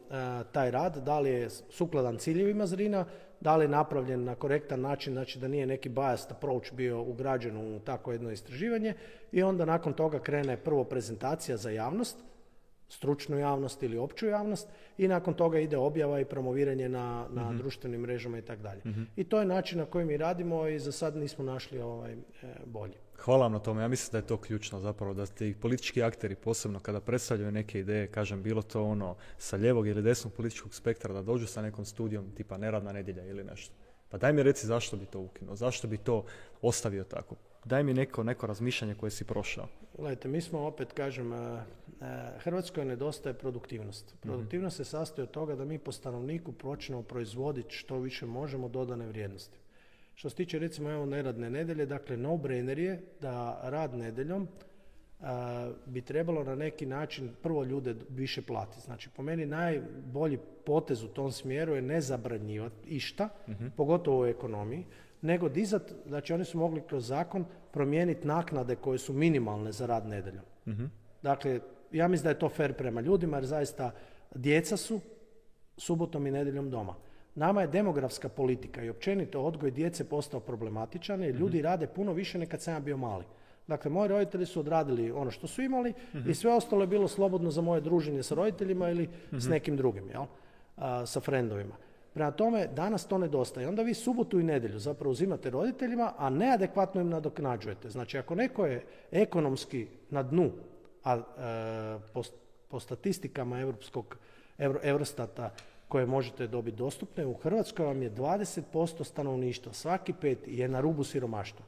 taj 0.51 0.71
rad, 0.71 0.97
da 0.97 1.19
li 1.19 1.30
je 1.30 1.49
sukladan 1.49 2.17
ciljevima 2.17 2.65
Zrina, 2.65 3.05
da 3.39 3.55
li 3.55 3.65
je 3.65 3.69
napravljen 3.69 4.24
na 4.24 4.36
korektan 4.36 4.82
način, 4.82 5.13
znači 5.13 5.39
da 5.39 5.47
nije 5.47 5.65
neki 5.65 5.89
biased 5.89 6.32
approach 6.32 6.74
bio 6.74 7.01
ugrađen 7.01 7.57
u 7.57 7.80
takvo 7.80 8.13
jedno 8.13 8.32
istraživanje 8.32 8.93
i 9.32 9.43
onda 9.43 9.65
nakon 9.65 9.93
toga 9.93 10.19
krene 10.19 10.57
prvo 10.57 10.84
prezentacija 10.84 11.57
za 11.57 11.69
javnost, 11.69 12.17
stručnu 12.94 13.38
javnost 13.38 13.84
ili 13.84 13.98
opću 13.98 14.28
javnost 14.28 14.68
i 14.98 15.08
nakon 15.08 15.34
toga 15.34 15.60
ide 15.60 15.78
objava 15.78 16.20
i 16.20 16.26
promoviranje 16.26 16.89
na, 16.89 17.28
na 17.30 17.50
mhm. 17.50 17.58
društvenim 17.58 18.02
mrežama 18.02 18.38
i 18.38 18.41
tako 18.41 18.62
dalje. 18.62 18.82
Mhm. 18.86 19.04
I 19.16 19.24
to 19.24 19.39
je 19.39 19.46
način 19.46 19.80
na 19.80 19.86
koji 19.86 20.06
mi 20.06 20.18
radimo 20.18 20.68
i 20.68 20.80
za 20.80 20.91
sad 20.91 21.16
nismo 21.16 21.44
našli 21.44 21.80
ovaj, 21.80 22.14
e, 22.14 22.18
bolji. 22.66 22.94
Hvala 23.18 23.46
vam 23.46 23.52
na 23.52 23.60
tome. 23.60 23.82
Ja 23.82 23.88
mislim 23.88 24.12
da 24.12 24.18
je 24.18 24.28
to 24.28 24.38
ključno 24.38 24.80
zapravo, 24.80 25.14
da 25.14 25.26
ti 25.26 25.56
politički 25.62 26.04
akteri 26.04 26.36
posebno 26.36 26.80
kada 26.80 27.00
predstavljaju 27.00 27.52
neke 27.52 27.80
ideje, 27.80 28.08
kažem 28.08 28.44
bilo 28.44 28.62
to 28.62 28.84
ono 28.84 29.16
sa 29.38 29.58
ljevog 29.58 29.88
ili 29.88 30.02
desnog 30.02 30.34
političkog 30.34 30.76
spektra, 30.76 31.14
da 31.14 31.22
dođu 31.22 31.48
sa 31.48 31.62
nekom 31.62 31.86
studijom 31.86 32.32
tipa 32.36 32.58
neradna 32.58 32.91
nedjelja 32.91 33.26
ili 33.26 33.44
nešto. 33.44 33.76
Pa 34.10 34.18
daj 34.18 34.34
mi 34.34 34.44
reci 34.44 34.68
zašto 34.68 34.98
bi 34.98 35.06
to 35.06 35.20
ukinuo, 35.20 35.56
zašto 35.56 35.88
bi 35.88 35.98
to 35.98 36.26
ostavio 36.62 37.04
tako. 37.04 37.36
Daj 37.66 37.84
mi 37.84 37.93
neko, 37.93 38.24
neko 38.24 38.47
razmišljanje 38.47 38.95
koje 38.95 39.11
si 39.11 39.26
prošao. 39.26 39.68
Gledajte, 39.97 40.28
mi 40.28 40.41
smo 40.41 40.59
opet, 40.59 40.93
kažem, 40.93 41.32
Hrvatskoj 42.38 42.86
nedostaje 42.86 43.34
produktivnost. 43.34 44.14
Mhm. 44.14 44.30
Produktivnost 44.30 44.78
se 44.78 44.86
sastoji 44.86 45.24
od 45.24 45.32
toga 45.32 45.55
da 45.55 45.66
mi 45.66 45.80
po 45.80 45.91
stanovniku 45.91 46.51
počnemo 46.51 47.03
proizvoditi 47.03 47.76
što 47.76 47.99
više 47.99 48.26
možemo 48.26 48.70
dodane 48.70 49.07
vrijednosti. 49.07 49.57
Što 50.16 50.30
se 50.30 50.36
tiče 50.36 50.59
recimo 50.59 50.91
evo 50.91 51.05
neradne 51.05 51.49
nedelje, 51.49 51.86
dakle 51.86 52.18
no 52.18 52.38
brainer 52.38 52.80
je 52.80 53.01
da 53.22 53.59
rad 53.64 53.95
nedeljom 53.95 54.47
bi 55.86 56.01
trebalo 56.01 56.43
na 56.43 56.55
neki 56.55 56.86
način 56.86 57.30
prvo 57.41 57.64
ljude 57.64 57.95
više 58.09 58.41
platiti. 58.41 58.82
Znači 58.82 59.09
po 59.16 59.24
meni 59.24 59.45
najbolji 59.45 60.38
potez 60.66 61.03
u 61.03 61.07
tom 61.07 61.32
smjeru 61.32 61.76
je 61.76 61.82
ne 61.82 62.01
zabranjivati 62.01 62.88
išta, 62.88 63.30
mhm. 63.49 63.68
pogotovo 63.78 64.22
u 64.22 64.26
ekonomiji, 64.26 64.86
nego 65.24 65.49
dizat, 65.49 65.93
znači 66.05 66.34
oni 66.34 66.45
su 66.45 66.57
mogli 66.57 66.82
kroz 66.88 67.07
zakon 67.07 67.45
promijeniti 67.71 68.28
naknade 68.28 68.76
koje 68.76 68.97
su 68.97 69.13
minimalne 69.13 69.71
za 69.71 69.86
rad 69.86 70.07
nedeljom. 70.07 70.43
Mhm. 70.67 70.86
Dakle, 71.21 71.59
ja 71.91 72.07
mislim 72.07 72.24
da 72.24 72.30
je 72.30 72.39
to 72.39 72.49
fair 72.49 72.74
prema 72.74 73.01
ljudima 73.01 73.38
jer 73.38 73.45
zaista 73.45 73.91
djeca 74.36 74.78
su 74.78 74.99
subotom 75.78 76.28
i 76.28 76.32
nedjeljom 76.32 76.69
doma. 76.69 76.95
Nama 77.36 77.61
je 77.61 77.67
demografska 77.67 78.30
politika 78.30 78.84
i 78.84 78.89
općenito 78.89 79.41
odgoj 79.41 79.71
djece 79.71 80.09
postao 80.09 80.39
problematičan 80.39 81.24
jer 81.24 81.36
ljudi 81.36 81.57
mhm. 81.57 81.65
rade 81.65 81.88
puno 81.88 82.13
više 82.13 82.38
nego 82.38 82.51
kad 82.51 82.61
sam 82.61 82.74
ja 82.74 82.80
bio 82.80 82.97
mali. 82.97 83.26
Dakle, 83.67 83.91
moji 83.91 84.07
roditelji 84.07 84.45
su 84.45 84.59
odradili 84.59 85.11
ono 85.11 85.32
što 85.32 85.47
su 85.47 85.61
imali 85.61 85.93
i 86.13 86.17
mhm. 86.17 86.32
sve 86.32 86.53
ostalo 86.53 86.84
je 86.84 86.88
bilo 86.88 87.07
slobodno 87.07 87.51
za 87.51 87.61
moje 87.61 87.82
druženje 87.82 88.24
sa 88.24 88.36
roditeljima 88.36 88.89
ili 88.89 89.09
s 89.32 89.47
nekim 89.47 89.78
drugim, 89.78 90.09
jel? 90.09 90.26
sa 91.05 91.19
frendovima. 91.19 91.76
Prema 92.14 92.32
tome, 92.32 92.68
danas 92.68 93.05
to 93.05 93.18
nedostaje. 93.18 93.68
Onda 93.68 93.82
vi 93.82 93.93
subotu 93.93 94.39
i 94.39 94.43
nedjelju 94.43 94.80
zapravo 94.80 95.11
uzimate 95.11 95.49
roditeljima, 95.49 96.14
a 96.18 96.30
neadekvatno 96.30 97.01
im 97.01 97.09
nadoknađujete. 97.09 97.89
Znači, 97.89 98.18
ako 98.18 98.36
neko 98.36 98.66
je 98.66 98.86
ekonomski 99.11 99.88
na 100.09 100.24
dnu, 100.24 100.51
a 101.03 101.16
e, 101.16 101.22
po, 102.70 102.80
statistikama 102.80 103.59
Europskog, 103.59 104.18
Eurostata 104.84 105.49
koje 105.88 106.05
možete 106.05 106.47
dobiti 106.47 106.78
dostupne, 106.78 107.26
u 107.26 107.34
Hrvatskoj 107.34 107.86
vam 107.86 108.01
je 108.01 108.11
20% 108.11 109.03
stanovništva, 109.03 109.74
svaki 109.74 110.14
pet 110.14 110.39
je 110.47 110.68
na 110.68 110.82
rubu 110.82 111.03
siromaštva. 111.03 111.66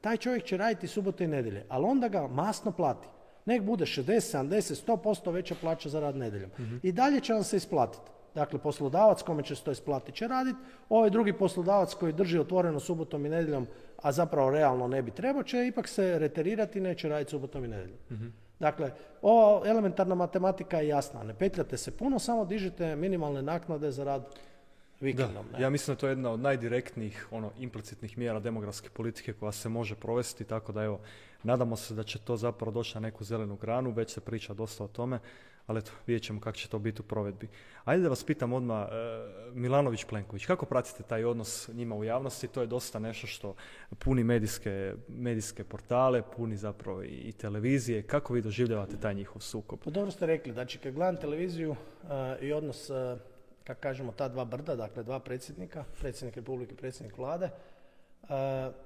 Taj 0.00 0.16
čovjek 0.16 0.44
će 0.44 0.56
raditi 0.56 0.86
subote 0.86 1.24
i 1.24 1.28
nedjelje, 1.28 1.64
ali 1.68 1.84
onda 1.84 2.08
ga 2.08 2.26
masno 2.26 2.72
plati. 2.72 3.08
Nek 3.44 3.62
bude 3.62 3.84
60, 3.84 4.38
70, 4.38 4.86
100% 4.86 5.32
veća 5.32 5.54
plaća 5.60 5.88
za 5.88 6.00
rad 6.00 6.16
nedjeljom. 6.16 6.50
Mhm. 6.58 6.76
I 6.82 6.92
dalje 6.92 7.20
će 7.20 7.32
vam 7.32 7.44
se 7.44 7.56
isplatiti. 7.56 8.15
Dakle, 8.36 8.58
poslodavac 8.58 9.22
kome 9.22 9.42
će 9.42 9.54
se 9.56 9.64
to 9.64 9.70
isplatiti 9.70 10.16
će 10.16 10.28
raditi, 10.28 10.58
ovaj 10.88 11.10
drugi 11.10 11.32
poslodavac 11.32 11.94
koji 11.94 12.12
drži 12.12 12.38
otvoreno 12.38 12.80
subotom 12.80 13.26
i 13.26 13.28
nedjeljom, 13.28 13.66
a 14.02 14.12
zapravo 14.12 14.50
realno 14.50 14.88
ne 14.88 15.02
bi 15.02 15.10
trebao, 15.10 15.42
će 15.42 15.66
ipak 15.66 15.88
se 15.88 16.18
reterirati 16.18 16.78
i 16.78 16.82
neće 16.82 17.08
raditi 17.08 17.30
subotom 17.30 17.64
i 17.64 17.68
nedjeljom. 17.68 17.98
Mhm. 18.10 18.26
Dakle, 18.60 18.90
ova 19.22 19.68
elementarna 19.68 20.14
matematika 20.14 20.80
je 20.80 20.88
jasna. 20.88 21.22
Ne 21.22 21.34
petljate 21.34 21.76
se 21.76 21.90
puno, 21.90 22.18
samo 22.18 22.44
dižete 22.44 22.96
minimalne 22.96 23.42
naknade 23.42 23.90
za 23.90 24.04
rad 24.04 24.28
vikendom. 25.00 25.46
ja 25.58 25.70
mislim 25.70 25.86
da 25.86 25.96
je 25.96 26.00
to 26.00 26.08
jedna 26.08 26.30
od 26.30 26.40
najdirektnijih 26.40 27.28
ono, 27.30 27.50
implicitnih 27.58 28.18
mjera 28.18 28.40
demografske 28.40 28.90
politike 28.90 29.32
koja 29.32 29.52
se 29.52 29.68
može 29.68 29.94
provesti, 29.94 30.44
tako 30.44 30.72
da 30.72 30.82
evo, 30.82 31.00
nadamo 31.42 31.76
se 31.76 31.94
da 31.94 32.02
će 32.02 32.18
to 32.18 32.36
zapravo 32.36 32.72
doći 32.72 32.94
na 32.94 33.00
neku 33.00 33.24
zelenu 33.24 33.56
granu, 33.56 33.90
već 33.90 34.12
se 34.12 34.20
priča 34.20 34.54
dosta 34.54 34.84
o 34.84 34.88
tome, 34.88 35.18
ali 35.66 35.78
eto, 35.78 35.92
vidjet 36.06 36.22
ćemo 36.22 36.40
kako 36.40 36.56
će 36.56 36.68
to 36.68 36.78
biti 36.78 37.02
u 37.02 37.04
provedbi. 37.04 37.48
Ajde 37.84 38.02
da 38.02 38.08
vas 38.08 38.24
pitam 38.24 38.52
odmah, 38.52 38.88
e, 38.88 38.92
Milanović 39.52 40.04
Plenković, 40.04 40.46
kako 40.46 40.66
pratite 40.66 41.02
taj 41.02 41.24
odnos 41.24 41.68
njima 41.68 41.94
u 41.94 42.04
javnosti? 42.04 42.48
To 42.48 42.60
je 42.60 42.66
dosta 42.66 42.98
nešto 42.98 43.26
što 43.26 43.54
puni 43.98 44.24
medijske, 44.24 44.94
medijske 45.08 45.64
portale, 45.64 46.22
puni 46.36 46.56
zapravo 46.56 47.02
i, 47.02 47.32
televizije. 47.32 48.02
Kako 48.02 48.34
vi 48.34 48.42
doživljavate 48.42 48.96
taj 48.96 49.14
njihov 49.14 49.40
sukob? 49.40 49.78
Pa 49.84 49.90
dobro 49.90 50.10
ste 50.10 50.26
rekli, 50.26 50.52
znači 50.52 50.78
kad 50.78 50.94
gledam 50.94 51.16
televiziju 51.16 51.76
e, 52.10 52.46
i 52.46 52.52
odnos, 52.52 52.90
uh, 52.90 52.96
kako 53.64 53.80
kažemo, 53.80 54.12
ta 54.12 54.28
dva 54.28 54.44
brda, 54.44 54.76
dakle 54.76 55.02
dva 55.02 55.20
predsjednika, 55.20 55.84
predsjednik 56.00 56.36
Republike 56.36 56.74
i 56.74 56.76
predsjednik 56.76 57.18
vlade, 57.18 57.50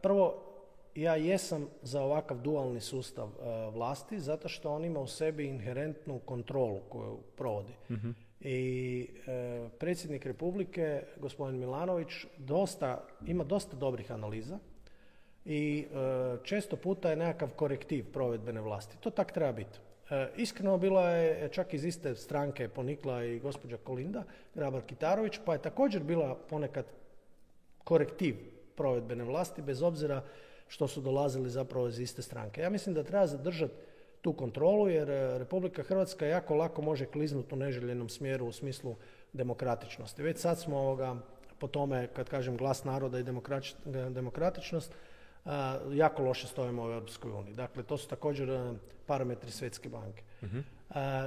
prvo 0.03 0.50
ja 0.95 1.17
jesam 1.17 1.69
za 1.83 2.03
ovakav 2.03 2.39
dualni 2.41 2.81
sustav 2.81 3.27
uh, 3.27 3.75
vlasti 3.75 4.21
zato 4.21 4.49
što 4.49 4.73
on 4.73 4.85
ima 4.85 5.01
u 5.01 5.07
sebi 5.07 5.47
inherentnu 5.47 6.19
kontrolu 6.19 6.81
koju 6.89 7.19
provodi. 7.37 7.73
Mhm. 7.91 8.11
I 8.41 9.09
uh, 9.11 9.71
predsjednik 9.79 10.27
Republike, 10.27 11.03
gospodin 11.17 11.61
Milanović, 11.61 12.27
dosta, 12.39 13.05
ima 13.27 13.45
dosta 13.45 13.77
dobrih 13.77 14.13
analiza 14.13 14.59
i 15.45 15.87
uh, 15.91 16.43
često 16.43 16.77
puta 16.77 17.11
je 17.11 17.17
nekakav 17.17 17.51
korektiv 17.51 18.13
provedbene 18.13 18.61
vlasti. 18.61 18.97
To 19.01 19.11
tak 19.11 19.33
treba 19.33 19.53
biti. 19.53 19.79
Iskreno 20.37 20.79
bila 20.79 21.11
je 21.11 21.49
čak 21.49 21.75
iz 21.75 21.85
iste 21.85 22.15
stranke 22.15 22.69
ponikla 22.69 23.25
i 23.25 23.39
gospođa 23.39 23.77
Kolinda 23.77 24.25
Grabar 24.55 24.83
Kitarović, 24.83 25.39
pa 25.45 25.53
je 25.53 25.63
također 25.63 26.03
bila 26.03 26.35
ponekad 26.35 26.85
korektiv 27.85 28.37
provedbene 28.77 29.25
vlasti, 29.25 29.63
bez 29.63 29.83
obzira 29.83 30.23
što 30.71 30.89
su 30.89 31.01
dolazili 31.01 31.51
zapravo 31.51 31.89
iz 31.89 31.99
iste 31.99 32.23
stranke. 32.23 32.61
Ja 32.61 32.71
mislim 32.71 32.95
da 32.95 33.03
treba 33.03 33.27
zadržati 33.27 33.75
tu 34.21 34.33
kontrolu 34.33 34.89
jer 34.89 35.11
e, 35.11 35.39
Republika 35.39 35.83
Hrvatska 35.83 36.27
jako 36.27 36.55
lako 36.55 36.83
može 36.83 37.07
kliznuti 37.07 37.55
u 37.55 37.59
neželjenom 37.59 38.09
smjeru 38.09 38.47
u 38.47 38.53
smislu 38.53 38.97
demokratičnosti. 39.33 40.23
Već 40.23 40.39
sad 40.39 40.59
smo 40.59 40.79
ovoga, 40.79 41.17
po 41.59 41.69
tome, 41.69 42.09
kad 42.17 42.29
kažem 42.29 42.57
glas 42.57 42.85
naroda 42.85 43.19
i 43.19 43.25
demokratičnost, 44.11 44.93
jako 45.93 46.23
loše 46.23 46.47
stojimo 46.47 46.83
u 46.83 46.91
Europskoj 46.91 47.33
uniji. 47.33 47.55
Dakle, 47.55 47.83
to 47.83 47.97
su 47.97 48.09
također 48.09 48.51
e, 48.51 48.75
parametri 49.07 49.51
Svjetske 49.51 49.89
banke. 49.89 50.23
Mhm. 50.43 50.59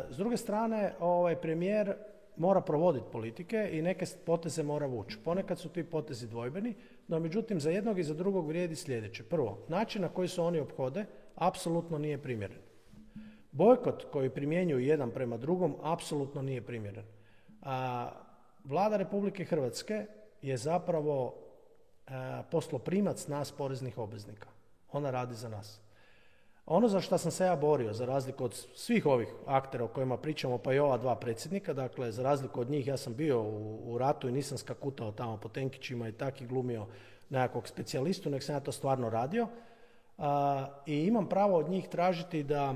S 0.10 0.18
druge 0.18 0.38
strane, 0.38 0.94
ovaj 1.00 1.36
premijer 1.36 1.94
mora 2.38 2.62
provoditi 2.62 3.06
politike 3.12 3.70
i 3.72 3.82
neke 3.82 4.06
poteze 4.26 4.64
mora 4.64 4.86
vući. 4.86 5.18
Ponekad 5.24 5.60
su 5.60 5.70
ti 5.70 5.84
potezi 5.84 6.28
dvojbeni, 6.28 6.76
no 7.08 7.20
međutim 7.20 7.60
za 7.60 7.70
jednog 7.70 8.00
i 8.00 8.04
za 8.04 8.14
drugog 8.14 8.48
vrijedi 8.48 8.76
sljedeće. 8.76 9.24
Prvo, 9.24 9.66
način 9.68 10.02
na 10.02 10.10
koji 10.10 10.28
se 10.28 10.42
oni 10.42 10.60
obhode 10.60 11.06
apsolutno 11.36 11.98
nije 11.98 12.22
primjeren. 12.22 12.60
Bojkot 13.52 14.12
koji 14.12 14.30
primjenjuju 14.30 14.80
jedan 14.80 15.12
prema 15.12 15.38
drugom 15.38 15.76
apsolutno 15.82 16.42
nije 16.42 16.62
primjeren. 16.62 17.06
A, 17.62 18.10
Vlada 18.64 18.98
Republike 18.98 19.46
Hrvatske 19.46 20.06
je 20.42 20.58
zapravo 20.58 21.36
posloprimac 22.52 23.28
nas 23.28 23.52
poreznih 23.52 23.98
obveznika. 23.98 24.48
Ona 24.92 25.12
radi 25.12 25.36
za 25.36 25.50
nas. 25.50 25.82
Ono 26.66 26.88
za 26.88 27.02
što 27.02 27.18
sam 27.18 27.32
se 27.32 27.46
ja 27.46 27.56
borio, 27.56 27.94
za 27.94 28.06
razliku 28.06 28.46
od 28.46 28.54
svih 28.76 29.06
ovih 29.06 29.28
aktera 29.46 29.84
o 29.84 29.88
kojima 29.88 30.18
pričamo, 30.18 30.58
pa 30.58 30.74
i 30.74 30.80
ova 30.80 30.98
dva 30.98 31.16
predsjednika, 31.16 31.74
dakle, 31.74 32.12
za 32.12 32.24
razliku 32.24 32.62
od 32.62 32.70
njih, 32.70 32.88
ja 32.88 32.98
sam 32.98 33.14
bio 33.16 33.42
u, 33.42 33.98
ratu 33.98 34.30
i 34.30 34.32
nisam 34.32 34.58
skakutao 34.58 35.12
tamo 35.12 35.38
po 35.38 35.50
tenkićima 35.50 36.08
i 36.08 36.12
tak 36.12 36.42
i 36.42 36.46
glumio 36.46 36.86
nekakvog 37.30 37.68
specijalistu, 37.68 38.30
nek 38.30 38.44
sam 38.44 38.56
ja 38.56 38.60
to 38.60 38.72
stvarno 38.72 39.10
radio. 39.10 39.48
I 40.86 41.06
imam 41.06 41.30
pravo 41.30 41.58
od 41.58 41.70
njih 41.70 41.88
tražiti 41.88 42.44
da 42.44 42.76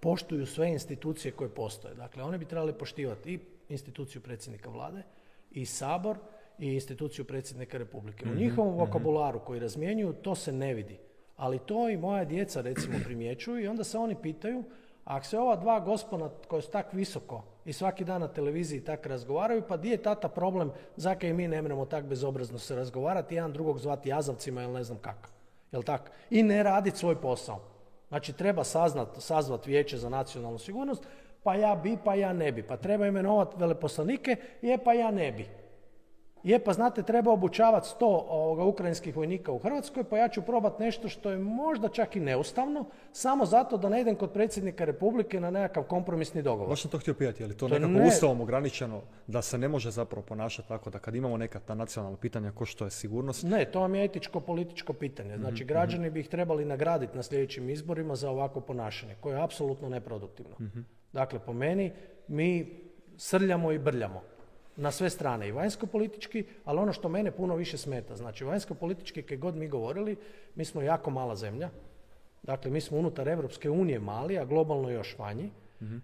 poštuju 0.00 0.46
sve 0.46 0.68
institucije 0.68 1.32
koje 1.32 1.50
postoje. 1.50 1.94
Dakle, 1.94 2.22
one 2.22 2.38
bi 2.38 2.44
trebali 2.44 2.72
poštivati 2.72 3.34
i 3.34 3.40
instituciju 3.68 4.22
predsjednika 4.22 4.70
vlade, 4.70 5.02
i 5.50 5.66
sabor, 5.66 6.18
i 6.58 6.74
instituciju 6.74 7.24
predsjednika 7.24 7.78
Republike. 7.78 8.24
U 8.24 8.28
mhm, 8.28 8.38
njihovom 8.38 8.70
mhm. 8.74 8.80
vokabularu 8.80 9.40
koji 9.40 9.60
razmjenjuju 9.60 10.12
to 10.12 10.34
se 10.34 10.52
ne 10.52 10.74
vidi. 10.74 10.98
Ali 11.36 11.58
to 11.58 11.88
i 11.88 11.96
moja 11.96 12.24
djeca 12.24 12.60
recimo 12.60 12.98
primjećuju 13.04 13.64
i 13.64 13.68
onda 13.68 13.84
se 13.84 13.98
oni 13.98 14.16
pitaju 14.22 14.64
ako 15.04 15.26
se 15.26 15.38
ova 15.38 15.56
dva 15.56 15.80
gospona 15.80 16.30
koja 16.48 16.62
su 16.62 16.70
tak 16.70 16.92
visoko 16.92 17.42
i 17.64 17.72
svaki 17.72 18.04
dan 18.04 18.20
na 18.20 18.28
televiziji 18.28 18.80
tak 18.80 19.06
razgovaraju, 19.06 19.62
pa 19.68 19.76
di 19.76 19.88
je 19.88 19.96
tata 19.96 20.28
problem, 20.28 20.72
zaka 20.96 21.26
i 21.26 21.32
mi 21.32 21.48
ne 21.48 21.62
mremo 21.62 21.84
tak 21.84 22.04
bezobrazno 22.04 22.58
se 22.58 22.76
razgovarati, 22.76 23.34
jedan 23.34 23.52
drugog 23.52 23.78
zvati 23.78 24.08
jazavcima 24.08 24.62
ili 24.62 24.72
ne 24.72 24.84
znam 24.84 24.98
kako. 24.98 25.28
Jel 25.72 25.82
tak? 25.82 26.10
I 26.30 26.42
ne 26.42 26.62
raditi 26.62 26.98
svoj 26.98 27.20
posao. 27.20 27.60
Znači 28.08 28.32
treba 28.32 28.64
saznat, 28.64 29.08
sazvat 29.18 29.66
vijeće 29.66 29.98
za 29.98 30.08
nacionalnu 30.08 30.58
sigurnost, 30.58 31.06
pa 31.42 31.54
ja 31.54 31.76
bi, 31.76 31.98
pa 32.04 32.14
ja 32.14 32.32
ne 32.32 32.52
bi. 32.52 32.62
Pa 32.62 32.76
treba 32.76 33.06
imenovati 33.06 33.56
veleposlanike, 33.58 34.36
je 34.62 34.78
pa 34.84 34.92
ja 34.92 35.10
ne 35.10 35.32
bi 35.32 35.63
je 36.44 36.58
pa 36.64 36.72
znate 36.72 37.02
treba 37.02 37.32
obučavati 37.32 37.88
100 38.00 38.04
ovoga, 38.28 38.64
ukrajinskih 38.64 39.16
vojnika 39.16 39.52
u 39.52 39.58
Hrvatskoj, 39.58 40.04
pa 40.04 40.18
ja 40.18 40.28
ću 40.28 40.42
probati 40.42 40.82
nešto 40.82 41.08
što 41.08 41.30
je 41.30 41.38
možda 41.38 41.88
čak 41.88 42.16
i 42.16 42.20
neustavno, 42.20 42.84
samo 43.12 43.46
zato 43.46 43.76
da 43.76 43.88
ne 43.88 44.00
idem 44.00 44.16
kod 44.16 44.32
predsjednika 44.32 44.84
Republike 44.84 45.40
na 45.40 45.50
nekakav 45.50 45.82
kompromisni 45.82 46.42
dogovor. 46.42 46.68
Baš 46.68 46.82
sam 46.82 46.90
to 46.90 46.98
htio 46.98 47.14
pitati, 47.14 47.42
je 47.42 47.46
li 47.46 47.56
to, 47.56 47.68
to 47.68 47.74
nekako 47.74 47.92
ne... 47.92 48.06
ustavom 48.06 48.40
ograničeno 48.40 49.02
da 49.26 49.42
se 49.42 49.58
ne 49.58 49.68
može 49.68 49.90
zapravo 49.90 50.26
ponašati 50.26 50.68
tako 50.68 50.90
da 50.90 50.98
kad 50.98 51.14
imamo 51.14 51.36
neka 51.36 51.60
ta 51.60 51.74
nacionalna 51.74 52.16
pitanja 52.16 52.52
ko 52.52 52.64
što 52.64 52.84
je 52.84 52.90
sigurnost? 52.90 53.42
Ne, 53.42 53.64
to 53.64 53.80
vam 53.80 53.94
je 53.94 54.04
etičko-političko 54.04 54.92
pitanje. 54.92 55.38
Znači 55.38 55.64
mhm, 55.64 55.68
građani 55.68 56.06
mhm. 56.06 56.14
bi 56.14 56.20
ih 56.20 56.28
trebali 56.28 56.64
nagraditi 56.64 57.16
na 57.16 57.22
sljedećim 57.22 57.70
izborima 57.70 58.16
za 58.16 58.30
ovako 58.30 58.60
ponašanje, 58.60 59.14
koje 59.20 59.34
je 59.34 59.42
apsolutno 59.42 59.88
neproduktivno. 59.88 60.56
Mhm. 60.60 60.80
Dakle, 61.12 61.38
po 61.38 61.52
meni 61.52 61.92
mi 62.28 62.80
srljamo 63.16 63.72
i 63.72 63.78
brljamo 63.78 64.33
na 64.76 64.90
sve 64.90 65.10
strane 65.10 65.48
i 65.48 65.52
vanjsko-politički, 65.52 66.44
ali 66.64 66.78
ono 66.78 66.92
što 66.92 67.08
mene 67.08 67.30
puno 67.30 67.56
više 67.56 67.78
smeta, 67.78 68.16
znači 68.16 68.44
vanjsko-politički, 68.44 69.22
kad 69.22 69.38
god 69.38 69.56
mi 69.56 69.68
govorili, 69.68 70.16
mi 70.54 70.64
smo 70.64 70.82
jako 70.82 71.10
mala 71.10 71.36
zemlja, 71.36 71.70
dakle 72.42 72.70
mi 72.70 72.80
smo 72.80 72.98
unutar 72.98 73.28
Evropske 73.28 73.70
unije 73.70 73.98
mali, 73.98 74.38
a 74.38 74.44
globalno 74.44 74.90
još 74.90 75.18
manji, 75.18 75.50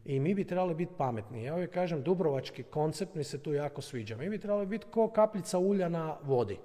i 0.05 0.21
mi 0.21 0.35
bi 0.35 0.45
trebali 0.45 0.75
biti 0.75 0.93
pametni. 0.99 1.45
Ja 1.45 1.55
uvijek 1.55 1.71
kažem, 1.71 2.03
dubrovački 2.03 2.63
koncept 2.63 3.15
mi 3.15 3.25
se 3.25 3.43
tu 3.43 3.53
jako 3.53 3.81
sviđa. 3.83 4.17
Mi 4.17 4.29
bi 4.29 4.39
trebali 4.39 4.67
biti 4.67 4.87
ko 4.91 5.09
kapljica 5.09 5.59
ulja 5.59 5.89
na 5.89 6.17
vodi. 6.23 6.59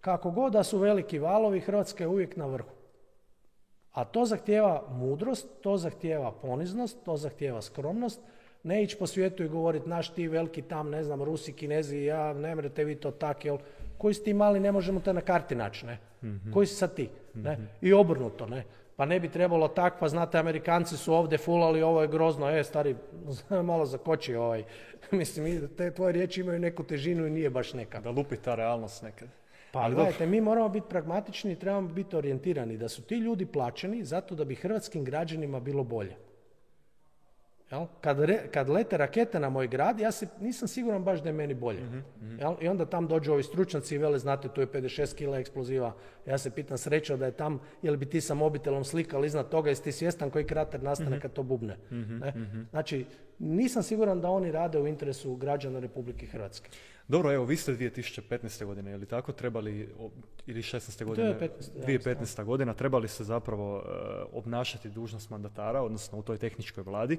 Kako 0.00 0.30
god 0.30 0.52
da 0.52 0.62
su 0.62 0.78
veliki 0.78 1.18
valovi, 1.18 1.60
Hrvatska 1.60 2.04
je 2.04 2.08
uvijek 2.08 2.36
na 2.36 2.46
vrhu. 2.46 2.70
A 3.92 4.04
to 4.04 4.24
zahtjeva 4.24 4.84
mudrost, 4.90 5.48
to 5.60 5.76
zahtjeva 5.76 6.32
poniznost, 6.32 7.04
to 7.04 7.16
zahtjeva 7.16 7.62
skromnost, 7.62 8.20
ne 8.62 8.82
ići 8.82 8.96
po 8.96 9.06
svijetu 9.06 9.42
i 9.44 9.48
govoriti 9.48 9.88
naš 9.88 10.14
ti 10.14 10.28
veliki 10.28 10.62
tam, 10.62 10.90
ne 10.90 11.04
znam, 11.04 11.22
Rusi, 11.22 11.52
Kinezi, 11.52 11.98
ja, 11.98 12.32
ne 12.32 12.54
mrete 12.54 12.84
vi 12.84 12.94
to 12.94 13.10
tak, 13.10 13.44
jel, 13.44 13.58
koji 13.98 14.14
si 14.14 14.24
ti 14.24 14.34
mali, 14.34 14.60
ne 14.60 14.72
možemo 14.72 15.00
te 15.00 15.12
na 15.12 15.20
karti 15.20 15.54
naći, 15.54 15.86
ne? 15.86 15.98
mm 16.22 16.52
Koji 16.52 16.66
si 16.66 16.74
sad 16.74 16.94
ti, 16.94 17.08
ne? 17.34 17.52
Mhm. 17.52 17.62
I 17.80 17.92
obrnuto, 17.92 18.46
ne? 18.46 18.64
Pa 18.96 19.06
ne 19.06 19.20
bi 19.20 19.28
trebalo 19.28 19.68
tak, 19.68 19.94
pa 20.00 20.08
znate, 20.08 20.38
Amerikanci 20.38 20.96
su 20.96 21.14
ovdje 21.14 21.38
fulali, 21.38 21.82
ovo 21.82 22.02
je 22.02 22.08
grozno, 22.08 22.50
e, 22.50 22.64
stari, 22.64 22.96
malo 23.70 23.86
zakoči 23.86 24.34
ovaj. 24.34 24.64
Mislim, 25.10 25.68
te 25.76 25.90
tvoje 25.90 26.12
riječi 26.12 26.40
imaju 26.40 26.58
neku 26.58 26.82
težinu 26.82 27.26
i 27.26 27.30
nije 27.30 27.50
baš 27.50 27.72
neka. 27.72 28.00
Da 28.00 28.10
lupi 28.10 28.36
ta 28.36 28.54
realnost 28.54 29.02
nekad. 29.02 29.28
Pa 29.72 29.80
Ali 29.80 29.94
gledajte, 29.94 30.26
mi 30.26 30.40
moramo 30.40 30.68
biti 30.68 30.86
pragmatični 30.88 31.52
i 31.52 31.56
trebamo 31.56 31.88
biti 31.88 32.16
orijentirani 32.16 32.76
da 32.76 32.88
su 32.88 33.02
ti 33.02 33.14
ljudi 33.14 33.46
plaćeni 33.46 34.04
zato 34.04 34.34
da 34.34 34.44
bi 34.44 34.54
hrvatskim 34.54 35.04
građanima 35.04 35.60
bilo 35.60 35.84
bolje. 35.84 36.16
Kad, 38.00 38.16
kad 38.50 38.68
lete 38.68 38.96
rakete 38.96 39.40
na 39.40 39.48
moj 39.48 39.68
grad, 39.68 40.00
ja 40.00 40.12
se, 40.12 40.26
nisam 40.40 40.68
siguran 40.68 41.04
baš 41.04 41.22
da 41.22 41.28
je 41.28 41.32
meni 41.32 41.54
bolje. 41.54 41.80
Mhm, 41.80 41.98
mhm. 42.22 42.38
I 42.60 42.68
onda 42.68 42.86
tam 42.86 43.08
dođu 43.08 43.32
ovi 43.32 43.42
stručnjaci 43.42 43.94
i 43.94 43.98
vele, 43.98 44.18
znate, 44.18 44.48
tu 44.48 44.60
je 44.60 44.66
56 44.66 45.14
kila 45.14 45.38
eksploziva. 45.38 45.94
Ja 46.26 46.38
se 46.38 46.50
pitam 46.50 46.78
sreća 46.78 47.16
da 47.16 47.26
je 47.26 47.32
tam, 47.32 47.60
jel 47.82 47.96
bi 47.96 48.06
ti 48.06 48.20
sa 48.20 48.34
mobitelom 48.34 48.84
slikali 48.84 49.26
iznad 49.26 49.48
toga, 49.48 49.68
jesi 49.68 49.84
ti 49.84 49.92
svjestan 49.92 50.30
koji 50.30 50.44
krater 50.44 50.82
nastane 50.82 51.10
mhm. 51.10 51.20
kad 51.20 51.32
to 51.32 51.42
bubne. 51.42 51.76
Znači, 52.70 53.06
nisam 53.38 53.82
siguran 53.82 54.20
da 54.20 54.30
oni 54.30 54.52
rade 54.52 54.80
u 54.80 54.86
interesu 54.86 55.36
građana 55.36 55.78
Republike 55.78 56.26
Hrvatske. 56.26 56.70
Dobro, 57.08 57.32
evo, 57.32 57.44
vi 57.44 57.56
ste 57.56 57.72
2015. 57.72 58.64
godine, 58.64 58.90
je 58.90 58.96
li 58.96 59.06
tako, 59.06 59.32
trebali, 59.32 59.88
ili 60.46 60.62
16. 60.62 61.04
godine, 61.04 61.50
2015. 61.86 62.44
godina, 62.44 62.74
trebali 62.74 63.08
ste 63.08 63.24
zapravo 63.24 63.76
uh, 63.76 63.82
obnašati 64.32 64.90
dužnost 64.90 65.30
mandatara, 65.30 65.82
odnosno 65.82 66.18
u 66.18 66.22
toj 66.22 66.38
tehničkoj 66.38 66.84
vladi. 66.84 67.18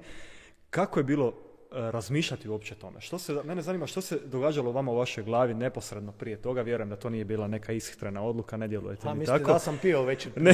Kako 0.74 1.00
je 1.00 1.04
bilo 1.04 1.28
uh, 1.28 1.34
razmišljati 1.72 2.50
uopće 2.50 2.76
tome? 2.76 3.02
Što 3.02 3.20
se, 3.20 3.34
mene 3.44 3.62
zanima 3.62 3.88
što 3.88 4.02
se 4.02 4.20
događalo 4.26 4.72
vama 4.72 4.92
u 4.92 4.96
vašoj 4.96 5.24
glavi 5.24 5.54
neposredno 5.54 6.12
prije 6.12 6.42
toga, 6.42 6.62
vjerujem 6.62 6.90
da 6.90 6.96
to 6.96 7.10
nije 7.10 7.26
bila 7.26 7.48
neka 7.48 7.72
ishitrena 7.74 8.24
odluka, 8.24 8.58
ne 8.58 8.68
djelujete 8.68 9.08
A, 9.08 9.14
ni 9.14 9.26
tako. 9.26 9.52
da 9.52 9.60
sam 9.60 9.78
pio 9.82 10.04
već. 10.04 10.28
Ne, 10.36 10.54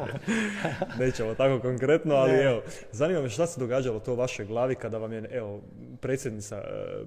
nećemo 1.00 1.34
tako 1.34 1.62
konkretno, 1.62 2.14
ali 2.14 2.32
evo, 2.32 2.62
zanima 2.92 3.22
me 3.22 3.28
šta 3.28 3.46
se 3.46 3.60
događalo 3.60 4.00
to 4.00 4.12
u 4.12 4.16
vašoj 4.16 4.46
glavi 4.46 4.74
kada 4.74 4.98
vam 4.98 5.12
je, 5.12 5.28
evo, 5.30 5.60
predsjednica 6.00 6.56
uh, 6.56 7.06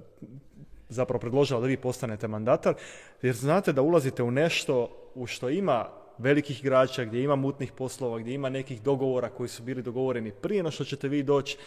zapravo 0.88 1.20
predložila 1.20 1.60
da 1.60 1.66
vi 1.66 1.76
postanete 1.76 2.28
mandatar, 2.28 2.74
jer 3.22 3.34
znate 3.34 3.72
da 3.72 3.82
ulazite 3.82 4.22
u 4.22 4.30
nešto 4.30 5.10
u 5.14 5.26
što 5.26 5.48
ima 5.48 5.88
velikih 6.18 6.60
igrača, 6.60 7.04
gdje 7.04 7.22
ima 7.22 7.36
mutnih 7.36 7.72
poslova, 7.72 8.18
gdje 8.18 8.34
ima 8.34 8.48
nekih 8.48 8.82
dogovora 8.82 9.28
koji 9.28 9.48
su 9.48 9.62
bili 9.62 9.82
dogovoreni 9.82 10.32
prije 10.42 10.62
no 10.62 10.70
što 10.70 10.84
ćete 10.84 11.08
vi 11.08 11.22
doći. 11.22 11.58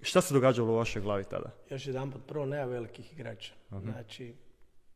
Šta 0.00 0.20
se 0.20 0.34
događalo 0.34 0.72
u 0.72 0.76
vašoj 0.76 1.02
glavi 1.02 1.24
tada? 1.24 1.50
Još 1.70 1.86
jedan 1.86 2.10
put, 2.10 2.20
prvo 2.26 2.46
nema 2.46 2.64
velikih 2.64 3.12
igrača. 3.12 3.54
Znači, 3.70 4.34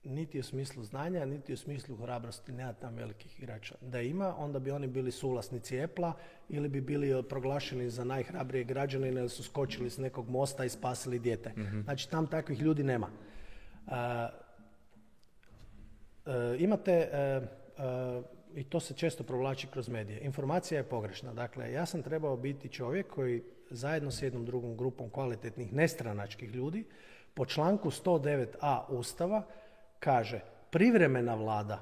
niti 0.05 0.39
u 0.39 0.43
smislu 0.43 0.85
znanja, 0.85 1.25
niti 1.25 1.53
u 1.53 1.57
smislu 1.57 1.97
hrabrosti 1.97 2.53
nema 2.53 2.73
tam 2.73 2.95
velikih 2.95 3.39
igrača. 3.39 3.75
Da 3.81 4.01
ima, 4.01 4.37
onda 4.39 4.59
bi 4.59 4.71
oni 4.71 4.87
bili 4.87 5.11
suvlasnici 5.13 5.79
Epla 5.79 6.13
ili 6.49 6.69
bi 6.69 6.81
bili 6.81 7.23
proglašeni 7.29 7.91
za 7.91 8.05
najhrabrije 8.05 8.65
građane 8.65 9.09
ili 9.09 9.29
su 9.29 9.43
skočili 9.43 9.91
s 9.91 9.99
nekog 9.99 10.29
mosta 10.29 10.65
i 10.65 10.69
spasili 10.69 11.19
dijete. 11.19 11.53
uh 11.57 11.85
Znači, 11.85 12.11
tam 12.11 12.27
takvih 12.27 12.61
ljudi 12.61 12.83
nema. 12.83 13.09
E, 16.27 16.57
imate, 16.59 16.93
e, 16.93 17.17
e, 17.19 17.43
i 18.55 18.65
to 18.65 18.81
se 18.81 18.95
često 18.95 19.25
provlači 19.25 19.67
kroz 19.67 19.89
medije, 19.89 20.21
informacija 20.21 20.79
je 20.79 20.85
pogrešna. 20.85 21.35
Dakle, 21.35 21.73
ja 21.73 21.87
sam 21.87 22.03
trebao 22.03 22.37
biti 22.37 22.69
čovjek 22.69 23.07
koji 23.07 23.43
zajedno 23.73 24.11
s 24.11 24.23
jednom 24.23 24.45
drugom 24.45 24.77
grupom 24.77 25.11
kvalitetnih 25.11 25.73
nestranačkih 25.73 26.55
ljudi 26.55 26.85
po 27.35 27.47
članku 27.47 27.91
109a 27.91 28.87
Ustava 28.89 29.43
kaže 29.99 30.41
privremena 30.71 31.35
vlada. 31.35 31.81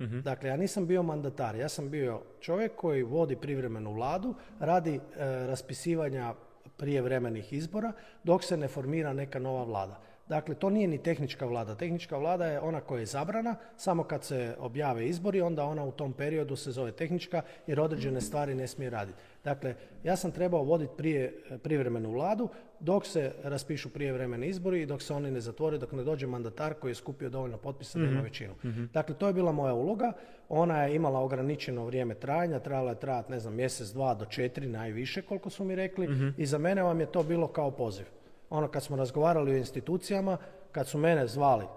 Mhm. 0.00 0.20
Dakle, 0.20 0.48
ja 0.48 0.56
nisam 0.56 0.86
bio 0.86 1.02
mandatar, 1.02 1.56
ja 1.56 1.68
sam 1.68 1.90
bio 1.90 2.22
čovjek 2.40 2.72
koji 2.76 3.02
vodi 3.02 3.36
privremenu 3.36 3.92
vladu, 3.92 4.34
radi 4.60 5.00
raspisivanja 5.46 6.34
prijevremenih 6.76 7.52
izbora 7.52 7.92
dok 8.24 8.44
se 8.44 8.56
ne 8.56 8.68
formira 8.68 9.12
neka 9.12 9.38
nova 9.38 9.64
vlada. 9.64 10.00
Dakle, 10.28 10.54
to 10.54 10.70
nije 10.70 10.88
ni 10.88 10.98
tehnička 10.98 11.46
vlada. 11.46 11.74
Tehnička 11.74 12.16
vlada 12.16 12.46
je 12.46 12.60
ona 12.60 12.80
koja 12.80 13.00
je 13.00 13.06
zabrana, 13.06 13.54
samo 13.76 14.04
kad 14.04 14.24
se 14.24 14.56
objave 14.58 15.06
izbori, 15.06 15.40
onda 15.40 15.64
ona 15.64 15.84
u 15.84 15.92
tom 15.92 16.12
periodu 16.12 16.56
se 16.56 16.70
zove 16.70 16.92
tehnička 16.92 17.42
jer 17.66 17.80
određene 17.80 18.20
stvari 18.20 18.54
ne 18.54 18.66
smije 18.66 18.90
raditi. 18.90 19.18
Dakle, 19.44 19.74
ja 20.04 20.16
sam 20.16 20.30
trebao 20.30 20.62
voditi 20.62 20.92
prije 20.96 21.42
privremenu 21.62 22.10
vladu 22.10 22.48
dok 22.80 23.06
se 23.06 23.32
raspišu 23.42 23.88
prijevremeni 23.88 24.46
izbori 24.46 24.82
i 24.82 24.86
dok 24.86 25.02
se 25.02 25.14
oni 25.14 25.30
ne 25.30 25.40
zatvore, 25.40 25.78
dok 25.78 25.92
ne 25.92 26.04
dođe 26.04 26.26
mandatar 26.26 26.74
koji 26.74 26.90
je 26.90 26.94
skupio 26.94 27.30
dovoljno 27.30 27.56
potpisa 27.56 27.98
da 27.98 28.04
ima 28.04 28.14
mhm. 28.14 28.22
većinu. 28.22 28.54
Mhm. 28.64 28.84
Dakle, 28.92 29.14
to 29.14 29.26
je 29.26 29.32
bila 29.32 29.52
moja 29.52 29.74
uloga. 29.74 30.12
Ona 30.48 30.82
je 30.82 30.94
imala 30.94 31.20
ograničeno 31.20 31.84
vrijeme 31.84 32.14
trajanja, 32.14 32.58
trebala 32.58 32.90
je 32.90 33.00
trajati, 33.00 33.32
ne 33.32 33.40
znam, 33.40 33.54
mjesec, 33.54 33.88
dva 33.88 34.14
do 34.14 34.24
četiri, 34.24 34.66
najviše 34.66 35.22
koliko 35.22 35.50
su 35.50 35.64
mi 35.64 35.74
rekli. 35.74 36.08
Mhm. 36.08 36.28
I 36.36 36.46
za 36.46 36.58
mene 36.58 36.82
vam 36.82 37.00
je 37.00 37.12
to 37.12 37.22
bilo 37.22 37.48
kao 37.48 37.70
poziv 37.70 38.06
ono 38.50 38.68
kad 38.68 38.82
smo 38.82 38.96
razgovarali 38.96 39.52
o 39.52 39.56
institucijama, 39.56 40.36
kad 40.72 40.88
su 40.88 40.98
mene 40.98 41.26
zvali, 41.26 41.64
uh, 41.64 41.70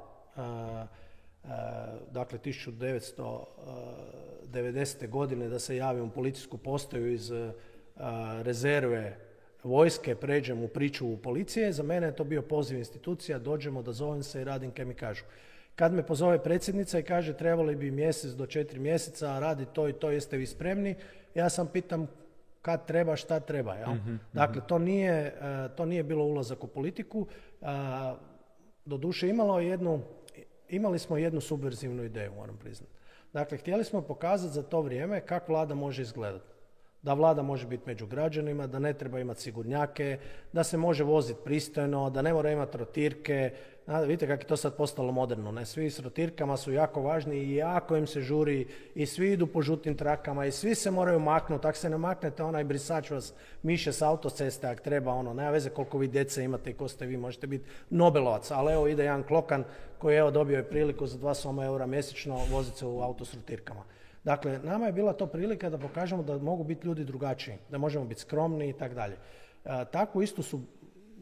uh, 1.44 1.50
dakle 2.12 2.40
1990. 2.40 5.10
godine 5.10 5.50
da 5.50 5.60
se 5.60 5.76
javim 5.76 6.04
u 6.04 6.12
policijsku 6.12 6.58
postaju 6.58 7.14
iz 7.14 7.32
rezerve 8.42 9.18
vojske 9.64 10.16
pređem 10.16 10.64
u 10.64 10.68
priču 10.68 11.08
u 11.08 11.18
policije, 11.18 11.74
za 11.74 11.84
mene 11.84 12.08
je 12.08 12.16
to 12.16 12.24
bio 12.24 12.42
poziv 12.42 12.78
institucija, 12.78 13.40
dođemo 13.40 13.82
da 13.82 13.92
zovem 13.92 14.24
se 14.24 14.42
i 14.42 14.44
radim 14.44 14.72
kaj 14.72 14.86
mi 14.86 14.94
kažu. 14.94 15.24
Kad 15.76 15.94
me 15.94 16.08
pozove 16.08 16.44
predsjednica 16.44 17.00
i 17.00 17.04
kaže 17.04 17.38
trebali 17.38 17.76
bi 17.76 17.92
mjesec 17.92 18.32
do 18.32 18.46
četiri 18.46 18.80
mjeseca 18.80 19.40
radi 19.40 19.66
to 19.74 19.90
i 19.90 19.94
to, 19.94 20.12
jeste 20.12 20.38
vi 20.38 20.46
spremni, 20.46 20.96
ja 21.36 21.50
sam 21.50 21.68
pitam 21.68 22.08
kad 22.62 22.86
treba, 22.86 23.16
šta 23.16 23.40
treba. 23.40 23.74
Jel? 23.74 23.90
Mhm, 23.90 24.10
mhm. 24.14 24.16
dakle, 24.34 24.62
to 24.68 24.80
nije, 24.80 25.14
e, 25.14 25.70
to 25.76 25.86
nije 25.86 26.04
bilo 26.04 26.26
ulazak 26.26 26.64
u 26.64 26.68
politiku. 26.68 27.28
Doduše 28.86 29.30
imalo 29.30 29.60
jednu, 29.60 30.02
imali 30.70 31.00
smo 31.00 31.18
jednu 31.18 31.42
subverzivnu 31.42 32.04
ideju, 32.04 32.34
moram 32.36 32.58
priznati. 32.58 32.94
Dakle, 33.34 33.58
htjeli 33.58 33.84
smo 33.84 34.02
pokazati 34.02 34.54
za 34.54 34.64
to 34.64 34.82
vrijeme 34.82 35.22
kako 35.22 35.52
vlada 35.52 35.76
može 35.76 36.02
izgledati 36.02 36.46
da 37.04 37.14
vlada 37.14 37.42
može 37.42 37.68
biti 37.68 37.84
među 37.86 38.08
građanima, 38.08 38.68
da 38.68 38.80
ne 38.80 38.94
treba 38.94 39.20
imati 39.20 39.42
sigurnjake, 39.42 40.20
da 40.54 40.64
se 40.64 40.78
može 40.78 41.04
voziti 41.04 41.40
pristojno, 41.44 42.10
da 42.10 42.22
ne 42.22 42.34
mora 42.34 42.52
imati 42.52 42.78
rotirke. 42.78 43.52
vidite 44.02 44.28
kako 44.28 44.42
je 44.42 44.48
to 44.48 44.58
sad 44.58 44.76
postalo 44.76 45.12
moderno. 45.12 45.52
Ne? 45.52 45.66
Svi 45.66 45.90
s 45.90 46.00
rotirkama 46.00 46.58
su 46.58 46.74
jako 46.74 47.02
važni 47.02 47.38
i 47.38 47.56
jako 47.56 47.98
im 47.98 48.08
se 48.08 48.22
žuri 48.22 48.68
i 48.96 49.06
svi 49.06 49.32
idu 49.32 49.48
po 49.48 49.62
žutim 49.62 49.98
trakama 49.98 50.46
i 50.46 50.52
svi 50.52 50.76
se 50.76 50.92
moraju 50.92 51.20
maknuti. 51.20 51.68
Ako 51.68 51.78
se 51.78 51.90
ne 51.90 51.98
maknete, 51.98 52.44
onaj 52.44 52.64
brisač 52.64 53.12
vas 53.12 53.34
miše 53.64 53.94
s 53.94 54.02
autoceste 54.02 54.68
ako 54.68 54.84
treba. 54.84 55.14
Ono, 55.14 55.34
nema 55.34 55.50
veze 55.50 55.70
koliko 55.70 55.98
vi 55.98 56.08
djece 56.08 56.44
imate 56.44 56.70
i 56.70 56.74
ko 56.74 56.88
ste 56.88 57.06
vi. 57.06 57.18
Možete 57.18 57.48
biti 57.48 57.66
Nobelovac, 57.90 58.52
ali 58.52 58.74
evo 58.74 58.88
ide 58.88 59.04
jedan 59.04 59.24
klokan 59.24 59.64
koji 59.98 60.18
evo 60.18 60.32
dobio 60.32 60.58
je 60.58 60.70
priliku 60.70 61.08
za 61.08 61.18
dva 61.18 61.34
soma 61.34 61.66
eura 61.66 61.86
mjesečno 61.86 62.40
voziti 62.52 62.78
se 62.78 62.86
u 62.86 63.02
auto 63.02 63.26
s 63.26 63.34
rotirkama. 63.34 63.84
Dakle, 64.24 64.60
nama 64.64 64.86
je 64.86 64.92
bila 64.92 65.14
to 65.14 65.28
prilika 65.28 65.70
da 65.70 65.78
pokažemo 65.78 66.24
da 66.24 66.38
mogu 66.38 66.64
biti 66.64 66.88
ljudi 66.88 67.06
drugačiji, 67.06 67.56
da 67.70 67.78
možemo 67.78 68.06
biti 68.06 68.22
skromni 68.22 68.70
i 68.70 68.74
tako 68.74 68.96
dalje. 68.96 69.18
E, 69.66 69.86
Takvu 69.92 70.22
istu 70.22 70.44
su 70.44 70.62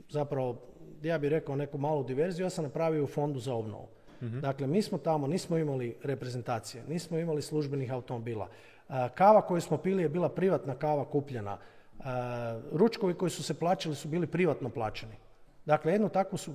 zapravo, 0.09 0.61
ja 1.03 1.17
bih 1.17 1.29
rekao 1.29 1.55
neku 1.55 1.77
malu 1.77 2.03
diverziju, 2.03 2.45
ja 2.45 2.49
sam 2.49 2.63
napravio 2.63 3.03
u 3.03 3.07
fondu 3.07 3.39
za 3.39 3.53
obnovu. 3.53 3.87
Mhm. 4.21 4.39
Dakle, 4.39 4.67
mi 4.67 4.81
smo 4.81 4.97
tamo, 4.97 5.27
nismo 5.27 5.57
imali 5.57 5.95
reprezentacije, 6.03 6.83
nismo 6.87 7.17
imali 7.17 7.41
službenih 7.41 7.91
automobila. 7.91 8.47
E, 8.89 8.93
kava 9.15 9.41
koju 9.41 9.61
smo 9.61 9.77
pili 9.77 10.03
je 10.03 10.09
bila 10.09 10.29
privatna 10.29 10.75
kava 10.75 11.05
kupljena. 11.05 11.57
E, 11.57 12.03
ručkovi 12.71 13.13
koji 13.13 13.29
su 13.29 13.43
se 13.43 13.53
plaćali 13.53 13.95
su 13.95 14.07
bili 14.07 14.27
privatno 14.27 14.69
plaćeni. 14.69 15.15
Dakle, 15.65 15.91
jednu 15.91 16.09
takvu 16.09 16.37
su, 16.37 16.51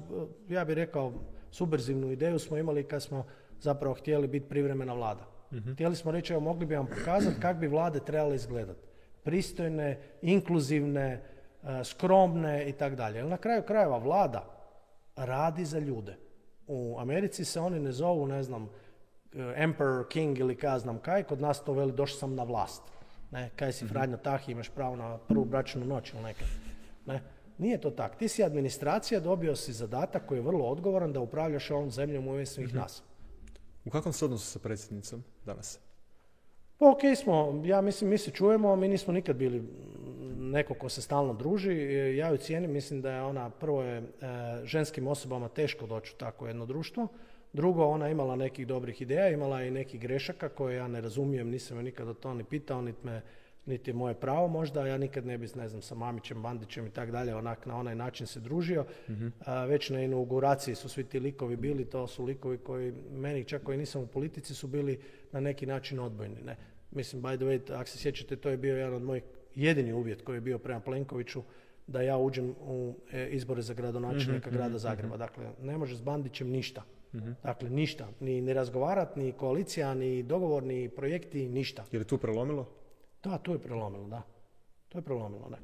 ja 0.49 0.65
bih 0.65 0.77
rekao, 0.77 1.13
subverzivnu 1.51 2.11
ideju 2.11 2.39
smo 2.39 2.57
imali 2.57 2.85
kad 2.85 3.03
smo 3.03 3.25
zapravo 3.61 3.95
htjeli 3.95 4.29
biti 4.29 4.49
privremena 4.49 4.95
vlada. 4.95 5.34
Mm-hmm. 5.55 5.75
Htjeli 5.75 5.97
smo 5.97 6.11
reći, 6.11 6.33
evo 6.33 6.41
mogli 6.41 6.67
bi 6.67 6.77
vam 6.77 6.87
pokazati 6.87 7.41
kako 7.41 7.61
bi 7.61 7.67
vlade 7.67 8.01
trebale 8.01 8.37
izgledati. 8.37 8.81
Pristojne, 9.23 9.99
inkluzivne, 10.23 11.23
e, 11.63 11.85
skromne 11.85 12.69
i 12.69 12.73
tako 12.73 12.97
dalje. 12.97 13.25
Na 13.25 13.37
kraju 13.37 13.63
krajeva 13.63 13.99
vlada 13.99 14.45
radi 15.17 15.65
za 15.65 15.79
ljude. 15.79 16.17
U 16.67 16.97
Americi 16.99 17.45
se 17.45 17.61
oni 17.61 17.81
ne 17.81 17.93
zovu, 17.93 18.27
ne 18.27 18.43
znam, 18.43 18.69
e, 19.35 19.55
Emperor, 19.57 20.09
King 20.09 20.39
ili 20.39 20.57
kaj 20.57 20.79
znam 20.79 20.99
kaj, 20.99 21.23
kod 21.23 21.41
nas 21.41 21.65
to 21.65 21.73
veli 21.73 21.93
došao 21.93 22.19
sam 22.19 22.35
na 22.35 22.43
vlast. 22.43 22.83
Ne, 23.31 23.51
kaj 23.57 23.73
si 23.73 23.85
mm 23.85 23.89
Franjo 23.89 24.17
Tahi, 24.17 24.53
imaš 24.53 24.69
pravo 24.69 24.97
na 24.97 25.19
prvu 25.19 25.45
bračnu 25.45 25.85
noć 25.85 26.13
ili 26.13 26.23
nekaj. 26.23 26.47
Ne. 27.07 27.23
Nije 27.59 27.81
to 27.81 27.91
tako. 27.91 28.17
Ti 28.17 28.29
si 28.29 28.45
administracija, 28.45 29.21
dobio 29.21 29.57
si 29.57 29.73
zadatak 29.73 30.27
koji 30.27 30.39
je 30.39 30.43
vrlo 30.43 30.65
odgovoran 30.65 31.13
da 31.13 31.21
upravljaš 31.21 31.71
ovom 31.71 31.91
zemljom 31.91 32.29
u 32.29 32.35
ime 32.35 32.47
svih 32.47 32.75
mm 32.75 32.77
nas. 32.77 33.03
U 33.85 33.91
kakvom 33.91 34.13
se 34.13 34.25
odnosu 34.25 34.47
sa 34.47 34.59
predsjednicom 34.59 35.25
danas? 35.47 35.81
Pa 36.79 36.91
ok 36.91 37.01
smo, 37.17 37.63
ja 37.65 37.81
mislim 37.81 38.11
mi 38.11 38.19
se 38.19 38.31
čujemo, 38.31 38.77
mi 38.77 38.89
nismo 38.89 39.13
nikad 39.13 39.37
bili 39.37 39.63
neko 40.39 40.75
ko 40.75 40.89
se 40.89 41.03
stalno 41.03 41.35
druži. 41.35 41.73
Ja 42.17 42.31
ju 42.31 42.37
cijenim, 42.37 42.73
mislim 42.73 43.03
da 43.03 43.13
je 43.13 43.23
ona, 43.23 43.51
prvo 43.51 43.83
je 43.83 43.99
e, 43.99 44.05
ženskim 44.65 45.07
osobama 45.07 45.49
teško 45.49 45.87
doći 45.87 46.13
u 46.17 46.19
takvo 46.19 46.47
jedno 46.47 46.67
društvo. 46.67 47.09
Drugo, 47.53 47.85
ona 47.85 48.09
imala 48.09 48.37
nekih 48.37 48.67
dobrih 48.67 49.03
ideja, 49.03 49.29
imala 49.29 49.63
i 49.63 49.71
nekih 49.71 50.01
grešaka 50.01 50.49
koje 50.49 50.77
ja 50.77 50.89
ne 50.89 51.01
razumijem, 51.01 51.51
nisam 51.51 51.77
je 51.77 51.83
nikada 51.83 52.15
to 52.15 52.35
ni 52.35 52.45
pitao, 52.45 52.83
niti 52.83 53.07
me 53.07 53.23
niti 53.67 53.91
je 53.91 53.95
moje 53.95 54.15
pravo 54.15 54.49
možda, 54.49 54.87
ja 54.87 54.99
nikad 54.99 55.27
ne 55.27 55.39
bi, 55.39 55.47
ne 55.55 55.69
znam, 55.69 55.83
sa 55.83 55.95
Mamićem, 55.95 56.43
Bandićem 56.43 56.87
i 56.87 56.91
tak 56.91 57.11
dalje, 57.11 57.35
onak 57.35 57.67
na 57.67 57.77
onaj 57.77 57.95
način 57.95 58.27
se 58.27 58.41
družio. 58.41 58.85
Mhm. 59.11 59.29
A, 59.47 59.65
već 59.65 59.91
na 59.91 60.03
inauguraciji 60.03 60.75
su 60.75 60.89
svi 60.89 61.05
ti 61.05 61.21
likovi 61.21 61.57
bili, 61.57 61.85
to 61.85 62.07
su 62.07 62.25
likovi 62.25 62.59
koji, 62.59 62.93
meni 63.13 63.45
čak 63.45 63.63
koji 63.63 63.79
nisam 63.79 64.03
u 64.03 64.07
politici, 64.07 64.55
su 64.55 64.67
bili 64.67 65.01
na 65.33 65.41
neki 65.41 65.67
način 65.67 66.01
odbojni. 66.01 66.43
Ne? 66.45 66.57
Mislim, 66.91 67.23
by 67.23 67.37
the 67.37 67.45
way, 67.45 67.81
ako 67.81 67.89
se 67.89 67.99
sjećate, 67.99 68.37
to 68.37 68.49
je 68.49 68.57
bio 68.57 68.77
jedan 68.77 68.95
od 68.95 69.03
mojih 69.03 69.23
jedini 69.55 69.93
uvjet 69.93 70.23
koji 70.23 70.37
je 70.37 70.41
bio 70.41 70.59
prema 70.59 70.81
Plenkoviću, 70.81 71.43
da 71.87 72.03
ja 72.03 72.17
uđem 72.17 72.55
u 72.61 72.95
e, 73.13 73.29
izbore 73.29 73.63
za 73.63 73.75
gradonačelnika 73.75 74.51
mm 74.51 74.53
grada 74.53 74.69
mhm, 74.69 74.79
Zagreba. 74.79 75.15
Mhm. 75.15 75.19
Dakle, 75.19 75.51
ne 75.63 75.79
može 75.79 75.97
s 75.97 76.01
Bandićem 76.01 76.49
ništa. 76.49 76.83
Dakle, 77.43 77.71
ništa. 77.71 78.09
Ni, 78.21 78.41
ni 78.41 78.53
razgovarat, 78.53 79.17
ni 79.17 79.33
koalicija, 79.33 79.95
ni 79.95 80.23
dogovor, 80.23 80.63
ni 80.63 80.89
projekti, 80.89 81.49
ništa. 81.49 81.85
Je 81.93 81.99
li 81.99 82.05
tu 82.05 82.19
prelomilo? 82.19 82.69
Da, 83.25 83.39
to 83.39 83.53
je 83.53 83.59
prelomilo, 83.59 84.09
da. 84.09 84.23
To 84.89 84.99
je 84.99 85.03
prelomilo, 85.03 85.49
da. 85.49 85.57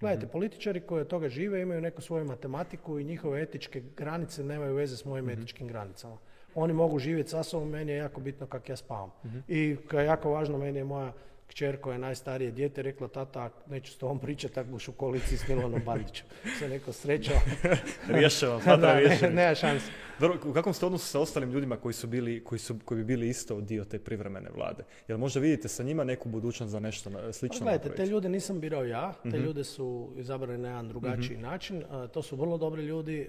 Gledajte, 0.00 0.26
mhm. 0.26 0.32
političari 0.32 0.80
koji 0.80 1.00
od 1.00 1.08
toga 1.08 1.28
žive 1.28 1.62
imaju 1.62 1.80
neku 1.80 2.02
svoju 2.02 2.24
matematiku 2.24 2.98
i 2.98 3.04
njihove 3.04 3.42
etičke 3.42 3.80
granice 3.96 4.44
nemaju 4.44 4.74
veze 4.74 4.96
s 4.96 5.04
mojim 5.04 5.24
mhm. 5.24 5.34
etičkim 5.34 5.68
granicama. 5.68 6.16
Oni 6.54 6.72
mogu 6.72 6.98
živjeti 6.98 7.30
sa 7.30 7.42
sobom, 7.42 7.68
meni 7.68 7.92
je 7.92 7.98
jako 7.98 8.20
bitno 8.20 8.46
kako 8.46 8.72
ja 8.72 8.76
spavam. 8.76 9.10
Mhm. 9.24 9.38
I 9.48 9.76
kao 9.88 10.00
jako 10.00 10.30
važno, 10.30 10.58
meni 10.58 10.78
je 10.78 10.84
moja 10.84 11.12
kćer 11.48 11.80
koja 11.80 11.92
je 11.92 11.98
najstarije 11.98 12.50
dijete 12.50 12.82
rekla 12.82 13.08
tata 13.08 13.50
neću 13.66 13.92
s 13.92 13.96
tobom 13.96 14.18
pričati 14.18 14.60
ako 14.60 14.70
buš 14.70 14.88
u 14.88 14.92
koaliciji 14.92 15.38
s 15.38 15.48
Milanom 15.48 15.82
Bandićem. 15.84 16.26
Se 16.58 16.68
neko 16.68 16.92
srećao. 16.92 17.36
Rješava, 18.08 18.60
da, 18.76 18.94
ne, 18.94 19.30
nema 19.32 19.54
šanse. 19.54 19.86
Dobro, 20.20 20.38
u 20.44 20.52
kakvom 20.52 20.74
ste 20.74 20.86
odnosu 20.86 21.06
sa 21.06 21.20
ostalim 21.20 21.50
ljudima 21.50 21.76
koji 21.76 21.92
su 21.92 22.06
bili, 22.06 22.44
koji, 22.44 22.58
su, 22.58 22.76
koji 22.84 22.98
bi 22.98 23.04
bili 23.04 23.28
isto 23.28 23.60
dio 23.60 23.84
te 23.84 23.98
privremene 23.98 24.50
vlade? 24.54 24.84
Jel 25.08 25.18
možda 25.18 25.40
vidite 25.40 25.68
sa 25.68 25.82
njima 25.82 26.04
neku 26.04 26.28
budućnost 26.28 26.72
za 26.72 26.80
nešto 26.80 27.32
slično? 27.32 27.58
Pa, 27.58 27.64
gledajte, 27.64 27.96
te 27.96 28.06
ljude 28.06 28.28
nisam 28.28 28.60
birao 28.60 28.84
ja, 28.84 29.12
te 29.22 29.28
mhm. 29.28 29.44
ljude 29.44 29.64
su 29.64 30.12
izabrali 30.16 30.58
na 30.58 30.68
jedan 30.68 30.88
drugačiji 30.88 31.36
mhm. 31.36 31.42
način. 31.42 31.84
to 32.12 32.22
su 32.22 32.36
vrlo 32.36 32.58
dobri 32.58 32.82
ljudi, 32.82 33.28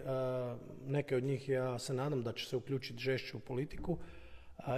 neke 0.85 1.15
od 1.15 1.23
njih 1.23 1.49
ja 1.49 1.79
se 1.79 1.93
nadam 1.93 2.23
da 2.23 2.33
će 2.33 2.45
se 2.45 2.55
uključiti 2.55 2.99
žešće 2.99 3.37
u 3.37 3.39
politiku, 3.39 3.97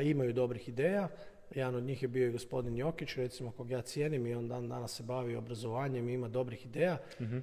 imaju 0.04 0.34
dobrih 0.34 0.70
ideja. 0.70 1.08
Jedan 1.56 1.76
od 1.76 1.84
njih 1.84 2.02
je 2.02 2.08
bio 2.08 2.28
i 2.28 2.32
gospodin 2.32 2.78
Jokić, 2.78 3.16
recimo, 3.16 3.52
kog 3.52 3.70
ja 3.70 3.82
cijenim 3.82 4.28
i 4.28 4.36
on 4.36 4.48
dan 4.48 4.70
danas 4.70 4.96
se 4.96 5.04
bavi 5.04 5.36
obrazovanjem 5.36 6.10
i 6.10 6.14
ima 6.14 6.28
dobrih 6.28 6.66
ideja. 6.66 6.98
Uh-huh. 7.20 7.42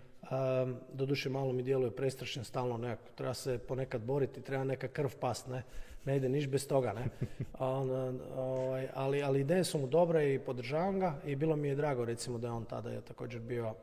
doduše, 0.93 1.29
malo 1.29 1.53
mi 1.53 1.63
djeluje 1.63 1.91
prestrašen 1.91 2.45
stalno 2.45 2.79
nekako. 2.79 3.09
Treba 3.15 3.35
se 3.35 3.59
ponekad 3.59 4.03
boriti, 4.03 4.41
treba 4.43 4.65
neka 4.65 4.89
krv 4.89 5.11
past, 5.21 5.47
ne? 5.47 5.63
Ne 6.05 6.17
ide 6.17 6.29
niš 6.29 6.47
bez 6.47 6.69
toga, 6.69 6.93
ne? 6.93 7.09
On, 7.59 8.21
ovaj, 8.37 8.89
ali, 8.95 9.23
ali 9.23 9.41
ideje 9.41 9.65
su 9.65 9.79
mu 9.79 9.87
dobre 9.87 10.35
i 10.35 10.39
podržavam 10.39 11.01
ga 11.01 11.15
i 11.27 11.37
bilo 11.37 11.57
mi 11.57 11.69
je 11.69 11.75
drago, 11.75 12.05
recimo, 12.05 12.39
da 12.39 12.47
je 12.47 12.53
on 12.53 12.65
tada 12.65 12.91
je 12.91 13.01
također 13.01 13.41
bio 13.41 13.75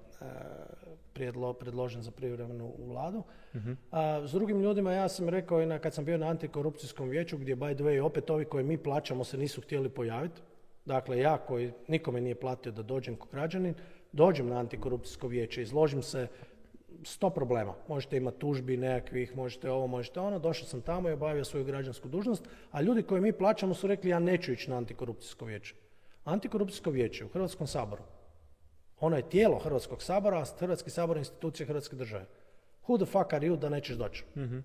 prijedlo, 1.13 1.53
predložen 1.53 2.01
za 2.01 2.11
privremenu 2.11 2.73
vladu. 2.87 3.23
A, 3.91 4.27
s 4.27 4.31
drugim 4.31 4.61
ljudima 4.61 4.93
ja 4.93 5.09
sam 5.09 5.29
rekao 5.29 5.61
i 5.61 5.65
na, 5.65 5.79
kad 5.79 5.93
sam 5.93 6.05
bio 6.05 6.17
na 6.17 6.27
antikorupcijskom 6.27 7.09
vijeću 7.09 7.37
gdje 7.37 7.55
by 7.55 7.75
the 7.75 7.83
way 7.83 8.01
opet 8.01 8.29
ovi 8.29 8.45
koji 8.45 8.63
mi 8.63 8.77
plaćamo 8.77 9.23
se 9.23 9.37
nisu 9.37 9.61
htjeli 9.61 9.89
pojaviti. 9.89 10.41
Dakle, 10.85 11.19
ja 11.19 11.37
koji 11.37 11.71
nikome 11.87 12.21
nije 12.21 12.35
platio 12.35 12.71
da 12.71 12.83
dođem 12.83 13.15
kao 13.15 13.27
građanin, 13.31 13.73
dođem 14.11 14.47
na 14.47 14.59
antikorupcijsko 14.59 15.27
vijeće, 15.27 15.61
izložim 15.61 16.01
se 16.01 16.27
sto 17.03 17.29
problema. 17.29 17.73
Možete 17.87 18.17
imati 18.17 18.39
tužbi 18.39 18.77
nekakvih, 18.77 19.35
možete 19.35 19.71
ovo, 19.71 19.87
možete 19.87 20.19
ono. 20.19 20.39
Došao 20.39 20.67
sam 20.67 20.81
tamo 20.81 21.09
i 21.09 21.13
obavio 21.13 21.45
svoju 21.45 21.65
građansku 21.65 22.07
dužnost, 22.07 22.43
a 22.71 22.81
ljudi 22.81 23.03
koji 23.03 23.21
mi 23.21 23.31
plaćamo 23.31 23.73
su 23.73 23.87
rekli 23.87 24.09
ja 24.09 24.19
neću 24.19 24.51
ići 24.51 24.69
na 24.69 24.77
antikorupcijsko 24.77 25.45
vijeće. 25.45 25.75
Antikorupcijsko 26.23 26.89
vijeće 26.89 27.25
u 27.25 27.29
Hrvatskom 27.29 27.67
saboru 27.67 28.03
ono 28.99 29.17
je 29.17 29.29
tijelo 29.29 29.59
Hrvatskog 29.59 30.03
sabora, 30.03 30.39
a 30.39 30.45
Hrvatski 30.59 30.89
sabor 30.89 31.17
je 31.17 31.21
institucija 31.21 31.67
Hrvatske 31.67 31.95
države. 31.95 32.25
Who 32.87 32.97
the 32.97 33.05
fuck 33.05 33.33
are 33.33 33.47
you 33.47 33.57
da 33.57 33.69
nećeš 33.69 33.95
doći? 33.95 34.23
mm 34.35 34.63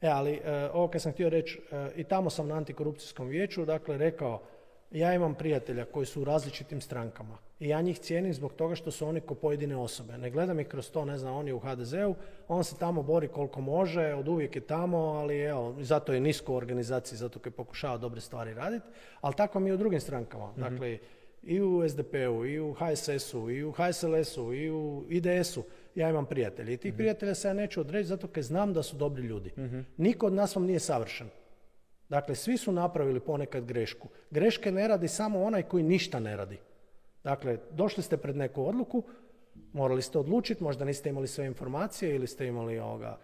E, 0.00 0.08
ali 0.08 0.40
e, 0.44 0.68
ovo 0.72 0.88
kad 0.88 1.02
sam 1.02 1.12
htio 1.12 1.28
reći, 1.28 1.60
e, 1.72 1.90
i 1.96 2.04
tamo 2.04 2.30
sam 2.30 2.48
na 2.48 2.54
antikorupcijskom 2.54 3.28
vijeću, 3.28 3.64
dakle, 3.64 3.98
rekao, 3.98 4.42
ja 4.90 5.14
imam 5.14 5.34
prijatelja 5.34 5.84
koji 5.84 6.06
su 6.06 6.20
u 6.20 6.24
različitim 6.24 6.80
strankama 6.80 7.38
i 7.60 7.68
ja 7.68 7.80
njih 7.80 7.98
cijenim 7.98 8.34
zbog 8.34 8.54
toga 8.54 8.74
što 8.74 8.90
su 8.90 9.06
oni 9.06 9.20
ko 9.20 9.34
pojedine 9.34 9.76
osobe. 9.76 10.18
Ne 10.18 10.30
gledam 10.30 10.60
ih 10.60 10.68
kroz 10.68 10.90
to, 10.90 11.04
ne 11.04 11.18
znam, 11.18 11.34
on 11.34 11.46
je 11.46 11.54
u 11.54 11.58
HDZ-u, 11.58 12.14
on 12.48 12.64
se 12.64 12.78
tamo 12.78 13.02
bori 13.02 13.28
koliko 13.28 13.60
može, 13.60 14.14
od 14.14 14.28
uvijek 14.28 14.56
je 14.56 14.66
tamo, 14.66 14.98
ali 14.98 15.40
evo, 15.40 15.76
zato 15.80 16.12
je 16.12 16.20
nisko 16.20 16.52
u 16.52 16.56
organizaciji, 16.56 17.18
zato 17.18 17.40
je 17.44 17.50
pokušava 17.50 17.96
dobre 17.96 18.20
stvari 18.20 18.54
raditi, 18.54 18.86
ali 19.20 19.34
tako 19.34 19.60
mi 19.60 19.70
i 19.70 19.72
u 19.72 19.76
drugim 19.76 20.00
strankama. 20.00 20.46
mm 20.46 20.60
Dakle, 20.60 20.98
i 21.42 21.60
u 21.60 21.88
SDP-u, 21.88 22.46
i 22.46 22.60
u 22.60 22.74
HSS-u, 22.74 23.50
i 23.50 23.64
u 23.64 23.72
HSLS-u, 23.72 24.54
i 24.54 24.70
u 24.70 25.04
IDS-u, 25.08 25.62
ja 25.94 26.10
imam 26.10 26.26
prijatelje. 26.26 26.72
I 26.72 26.76
tih 26.76 26.92
mhm. 26.92 26.96
prijatelja 26.96 27.34
se 27.34 27.48
ja 27.48 27.54
neću 27.54 27.80
odreći 27.80 28.08
zato 28.08 28.28
jer 28.36 28.44
znam 28.44 28.72
da 28.72 28.82
su 28.82 28.96
dobri 28.96 29.22
ljudi. 29.22 29.52
Mhm. 29.58 29.80
Niko 29.96 30.26
od 30.26 30.32
nas 30.32 30.56
vam 30.56 30.64
nije 30.64 30.78
savršen. 30.78 31.28
Dakle, 32.08 32.34
svi 32.34 32.56
su 32.56 32.72
napravili 32.72 33.20
ponekad 33.20 33.64
grešku. 33.64 34.08
Greške 34.30 34.72
ne 34.72 34.88
radi 34.88 35.08
samo 35.08 35.42
onaj 35.42 35.62
koji 35.62 35.82
ništa 35.82 36.20
ne 36.20 36.36
radi. 36.36 36.58
Dakle, 37.24 37.58
došli 37.70 38.02
ste 38.02 38.16
pred 38.16 38.36
neku 38.36 38.66
odluku, 38.66 39.02
Morali 39.72 40.02
ste 40.02 40.18
odlučiti, 40.18 40.62
možda 40.62 40.84
niste 40.84 41.08
imali 41.08 41.26
sve 41.26 41.46
informacije 41.46 42.14
ili 42.14 42.26
ste 42.26 42.46
imali 42.46 42.78
ovoga, 42.78 43.18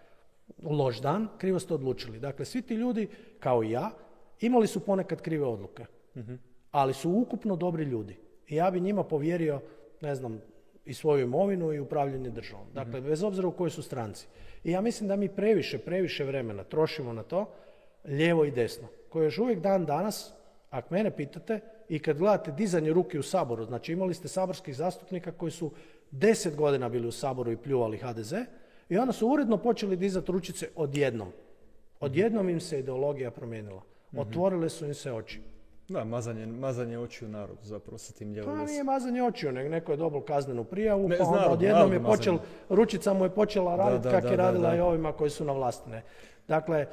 loš 0.62 1.00
dan, 1.00 1.28
krivo 1.38 1.58
ste 1.58 1.74
odlučili. 1.74 2.20
Dakle, 2.20 2.44
svi 2.44 2.62
ti 2.62 2.74
ljudi, 2.74 3.08
kao 3.38 3.62
i 3.62 3.70
ja, 3.70 3.90
imali 4.40 4.66
su 4.66 4.80
ponekad 4.80 5.20
krive 5.20 5.46
odluke. 5.46 5.86
Mhm. 6.16 6.34
Ali 6.74 6.94
su 6.94 7.10
ukupno 7.10 7.56
dobri 7.56 7.84
ljudi. 7.84 8.16
I 8.48 8.54
ja 8.54 8.70
bi 8.70 8.80
njima 8.80 9.04
povjerio, 9.04 9.60
ne 10.00 10.14
znam, 10.14 10.40
i 10.84 10.94
svoju 10.94 11.22
imovinu 11.22 11.72
i 11.72 11.78
upravljanje 11.78 12.30
državom. 12.30 12.66
Mhm. 12.66 12.74
Dakle, 12.74 13.00
bez 13.00 13.22
obzira 13.22 13.48
u 13.48 13.52
kojoj 13.52 13.70
su 13.70 13.82
stranci. 13.82 14.26
I 14.64 14.70
ja 14.70 14.80
mislim 14.80 15.08
da 15.08 15.16
mi 15.16 15.28
previše, 15.28 15.78
previše 15.78 16.24
vremena 16.24 16.64
trošimo 16.64 17.12
na 17.12 17.22
to, 17.22 17.50
lijevo 18.04 18.44
i 18.44 18.50
desno, 18.50 18.88
koje 19.08 19.24
još 19.24 19.38
uvijek 19.38 19.60
dan 19.60 19.86
danas, 19.86 20.32
ako 20.70 20.94
mene 20.94 21.16
pitate, 21.16 21.60
i 21.88 21.98
kad 21.98 22.18
gledate 22.18 22.52
dizanje 22.52 22.92
ruke 22.92 23.18
u 23.18 23.22
Saboru, 23.22 23.64
znači 23.64 23.92
imali 23.92 24.14
ste 24.14 24.28
saborskih 24.28 24.76
zastupnika 24.76 25.32
koji 25.32 25.52
su 25.52 25.70
deset 26.10 26.56
godina 26.56 26.88
bili 26.88 27.06
u 27.06 27.12
Saboru 27.12 27.52
i 27.52 27.56
pljuvali 27.56 27.98
HDZ, 27.98 28.32
i 28.88 28.98
onda 28.98 29.12
su 29.12 29.28
uredno 29.28 29.56
počeli 29.56 29.96
dizati 29.96 30.32
ručice 30.32 30.68
odjednom. 30.76 31.28
Odjednom 32.00 32.48
im 32.48 32.60
se 32.60 32.78
ideologija 32.78 33.30
promijenila. 33.30 33.82
Mhm. 34.12 34.18
Otvorile 34.20 34.68
su 34.68 34.86
im 34.86 34.94
se 34.94 35.12
oči. 35.12 35.53
Da, 35.88 36.04
mazanje, 36.04 36.46
mazanje 36.46 36.98
očiju 36.98 37.28
narodu 37.28 37.60
zapravo 37.62 37.98
sa 37.98 38.12
tim 38.12 38.32
ljevom. 38.32 38.58
Pa 38.58 38.64
nije 38.64 38.84
mazanje 38.84 39.22
očiju, 39.22 39.52
nego 39.52 39.68
neko 39.68 39.92
je 39.92 39.96
dobio 39.96 40.20
kaznenu 40.20 40.64
prijavu, 40.64 41.08
ne, 41.08 41.18
pa 41.18 41.24
onda 41.24 41.50
odjednom 41.50 41.92
je 41.92 42.02
počel, 42.02 42.38
ručica 42.68 43.14
mu 43.14 43.24
je 43.24 43.30
počela 43.30 43.76
raditi 43.76 44.08
kak 44.08 44.24
je 44.24 44.36
radila 44.36 44.76
i 44.76 44.80
ovima 44.80 45.12
koji 45.12 45.30
su 45.30 45.44
na 45.44 45.52
vlasti. 45.52 45.90
Ne. 45.90 46.02
Dakle, 46.48 46.86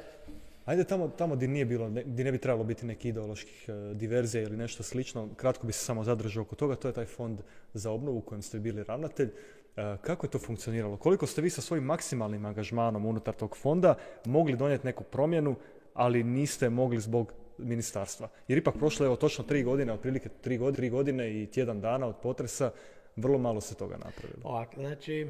Ajde 0.64 0.84
tamo, 0.84 1.08
tamo 1.08 1.34
gdje 1.34 1.48
nije 1.48 1.64
bilo, 1.64 1.90
gdje 2.04 2.24
ne 2.24 2.32
bi 2.32 2.38
trebalo 2.38 2.64
biti 2.64 2.86
neki 2.86 3.08
ideoloških 3.08 3.64
uh, 3.68 3.96
diverzija 3.96 4.42
ili 4.42 4.56
nešto 4.56 4.82
slično, 4.82 5.28
kratko 5.36 5.66
bi 5.66 5.72
se 5.72 5.84
samo 5.84 6.04
zadržao 6.04 6.42
oko 6.42 6.54
toga, 6.54 6.74
to 6.74 6.88
je 6.88 6.94
taj 6.94 7.04
fond 7.04 7.40
za 7.74 7.90
obnovu 7.90 8.18
u 8.18 8.20
kojem 8.20 8.42
ste 8.42 8.58
bili 8.58 8.84
ravnatelj. 8.84 9.30
E, 9.76 9.96
kako 10.02 10.26
je 10.26 10.30
to 10.30 10.38
funkcioniralo? 10.38 10.96
Koliko 10.96 11.26
ste 11.26 11.42
vi 11.42 11.50
sa 11.50 11.60
svojim 11.60 11.84
maksimalnim 11.84 12.46
angažmanom 12.46 13.06
unutar 13.06 13.34
tog 13.34 13.56
fonda 13.56 13.94
mogli 14.24 14.56
donijeti 14.56 14.86
neku 14.86 15.04
promjenu, 15.04 15.56
ali 15.94 16.22
niste 16.22 16.70
mogli 16.70 17.00
zbog 17.00 17.32
ministarstva? 17.58 18.28
Jer 18.48 18.58
ipak 18.58 18.74
prošlo 18.78 19.06
je 19.06 19.08
evo, 19.08 19.16
točno 19.16 19.44
tri 19.44 19.62
godine, 19.62 19.92
otprilike 19.92 20.28
tri 20.28 20.58
godine, 20.58 20.76
tri 20.76 20.90
godine 20.90 21.42
i 21.42 21.46
tjedan 21.46 21.80
dana 21.80 22.06
od 22.06 22.16
potresa, 22.22 22.70
vrlo 23.16 23.38
malo 23.38 23.60
se 23.60 23.74
toga 23.74 23.96
napravilo. 23.96 24.42
Ovak, 24.44 24.74
znači, 24.74 25.26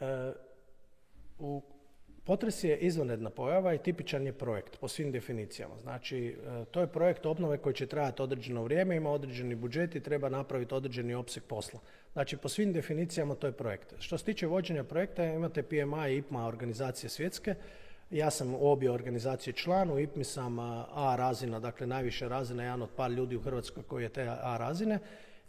uh, 0.00 0.34
u 1.38 1.62
Potres 2.28 2.64
je 2.64 2.76
izvanredna 2.78 3.30
pojava 3.30 3.74
i 3.74 3.78
tipičan 3.78 4.26
je 4.26 4.32
projekt 4.32 4.76
po 4.80 4.88
svim 4.88 5.12
definicijama. 5.12 5.78
Znači, 5.82 6.26
e, 6.26 6.64
to 6.64 6.80
je 6.80 6.86
projekt 6.86 7.26
obnove 7.26 7.58
koji 7.58 7.74
će 7.74 7.86
trajati 7.86 8.22
određeno 8.22 8.62
vrijeme, 8.62 8.96
ima 8.96 9.10
određeni 9.10 9.54
budžet 9.54 9.94
i 9.94 10.00
treba 10.00 10.28
napraviti 10.28 10.74
određeni 10.74 11.14
opseg 11.14 11.42
posla. 11.42 11.80
Znači, 12.12 12.36
po 12.36 12.48
svim 12.48 12.72
definicijama 12.72 13.34
to 13.34 13.46
je 13.46 13.52
projekt. 13.52 13.94
Što 13.98 14.18
se 14.18 14.24
tiče 14.24 14.46
vođenja 14.46 14.84
projekta, 14.84 15.24
imate 15.24 15.62
PMA 15.62 16.08
i 16.08 16.16
IPMA 16.16 16.46
organizacije 16.46 17.10
svjetske. 17.10 17.54
Ja 18.10 18.30
sam 18.30 18.54
u 18.54 18.70
obje 18.70 18.90
organizacije 18.90 19.52
član, 19.52 19.90
u 19.90 19.98
IPMI 19.98 20.24
sam 20.24 20.58
A 20.58 21.14
razina, 21.18 21.60
dakle 21.60 21.86
najviše 21.86 22.28
razine, 22.28 22.64
jedan 22.64 22.82
od 22.82 22.90
par 22.96 23.10
ljudi 23.10 23.36
u 23.36 23.40
Hrvatskoj 23.40 23.82
koji 23.82 24.02
je 24.02 24.08
te 24.08 24.28
A 24.28 24.56
razine 24.58 24.98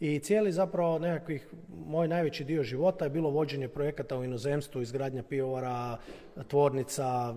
i 0.00 0.18
cijeli 0.18 0.52
zapravo 0.52 0.98
nekakvih, 0.98 1.48
moj 1.86 2.08
najveći 2.08 2.44
dio 2.44 2.62
života 2.62 3.04
je 3.04 3.10
bilo 3.10 3.30
vođenje 3.30 3.68
projekata 3.68 4.16
u 4.16 4.24
inozemstvu, 4.24 4.82
izgradnja 4.82 5.22
pivovara, 5.22 5.96
tvornica, 6.48 7.34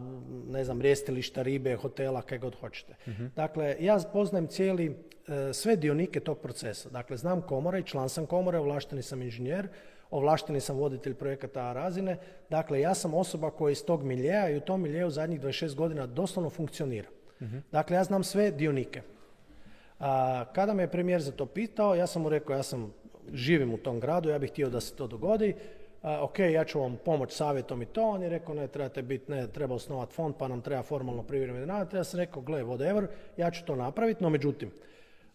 ne 0.50 0.64
znam, 0.64 0.82
rjestilišta, 0.82 1.42
ribe, 1.42 1.76
hotela, 1.76 2.22
kaj 2.22 2.38
god 2.38 2.56
hoćete. 2.56 2.96
Mhm. 3.08 3.26
Dakle, 3.36 3.76
ja 3.80 4.00
poznajem 4.14 4.48
cijeli, 4.48 4.86
e, 5.28 5.54
sve 5.54 5.76
dionike 5.76 6.20
tog 6.20 6.40
procesa. 6.40 6.90
Dakle, 6.90 7.18
znam 7.18 7.42
komore 7.42 7.80
i 7.80 7.84
član 7.84 8.10
sam 8.10 8.26
komore, 8.26 8.58
ovlašteni 8.58 9.02
sam 9.02 9.22
inženjer, 9.22 9.68
ovlašteni 10.14 10.60
sam 10.60 10.78
voditelj 10.78 11.14
projekata 11.14 11.74
razine. 11.74 12.18
Dakle, 12.50 12.82
ja 12.82 12.94
sam 12.94 13.14
osoba 13.14 13.52
koja 13.52 13.72
iz 13.72 13.86
tog 13.86 14.04
miljeja 14.04 14.50
i 14.50 14.58
u 14.58 14.62
tom 14.62 14.82
miljeu 14.82 15.10
zadnjih 15.10 15.42
26 15.42 15.76
godina 15.76 16.06
doslovno 16.08 16.50
funkcionira. 16.50 17.10
Mhm. 17.42 17.58
Dakle, 17.72 17.96
ja 17.96 18.04
znam 18.04 18.24
sve 18.24 18.52
dionike. 18.52 19.02
A, 20.00 20.46
kada 20.54 20.74
me 20.74 20.84
je 20.84 20.92
premijer 20.92 21.22
za 21.22 21.32
to 21.32 21.46
pitao, 21.46 21.96
ja 21.96 22.08
sam 22.08 22.22
mu 22.22 22.30
rekao, 22.30 22.56
ja 22.56 22.64
sam 22.64 22.94
živim 23.34 23.74
u 23.74 23.78
tom 23.78 24.00
gradu, 24.00 24.30
ja 24.30 24.40
bih 24.40 24.52
htio 24.52 24.70
da 24.70 24.80
se 24.80 24.96
to 24.96 25.08
dogodi, 25.08 25.56
a, 26.02 26.24
ok, 26.24 26.40
ja 26.40 26.66
ću 26.66 26.80
vam 26.80 26.98
pomoći 27.06 27.36
savjetom 27.36 27.82
i 27.82 27.86
to, 27.86 28.04
on 28.04 28.24
je 28.24 28.30
rekao, 28.30 28.56
ne, 28.56 28.68
trebate 28.68 29.02
biti, 29.02 29.32
ne, 29.32 29.48
treba 29.48 29.76
osnovati 29.76 30.14
fond, 30.14 30.36
pa 30.40 30.48
nam 30.48 30.62
treba 30.62 30.84
formalno 30.84 31.24
privremeni 31.24 31.68
ja 31.94 32.04
sam 32.04 32.20
rekao, 32.20 32.42
gle, 32.42 32.64
whatever, 32.64 33.08
ja 33.38 33.52
ću 33.52 33.66
to 33.66 33.76
napraviti, 33.76 34.24
no 34.24 34.30
međutim, 34.30 34.72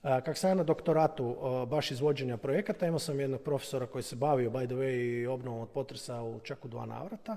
kak 0.02 0.36
sam 0.36 0.50
ja 0.50 0.54
na 0.54 0.62
doktoratu 0.62 1.36
baš 1.68 1.90
izvođenja 1.90 2.36
projekata, 2.36 2.86
imao 2.86 2.98
sam 2.98 3.20
jednog 3.20 3.42
profesora 3.42 3.86
koji 3.86 4.02
se 4.02 4.16
bavio, 4.16 4.50
by 4.50 4.66
the 4.66 4.74
way, 4.74 5.28
obnovom 5.28 5.60
od 5.60 5.68
potresa 5.68 6.22
u 6.22 6.40
čak 6.40 6.64
u 6.64 6.68
dva 6.68 6.86
navrata, 6.86 7.36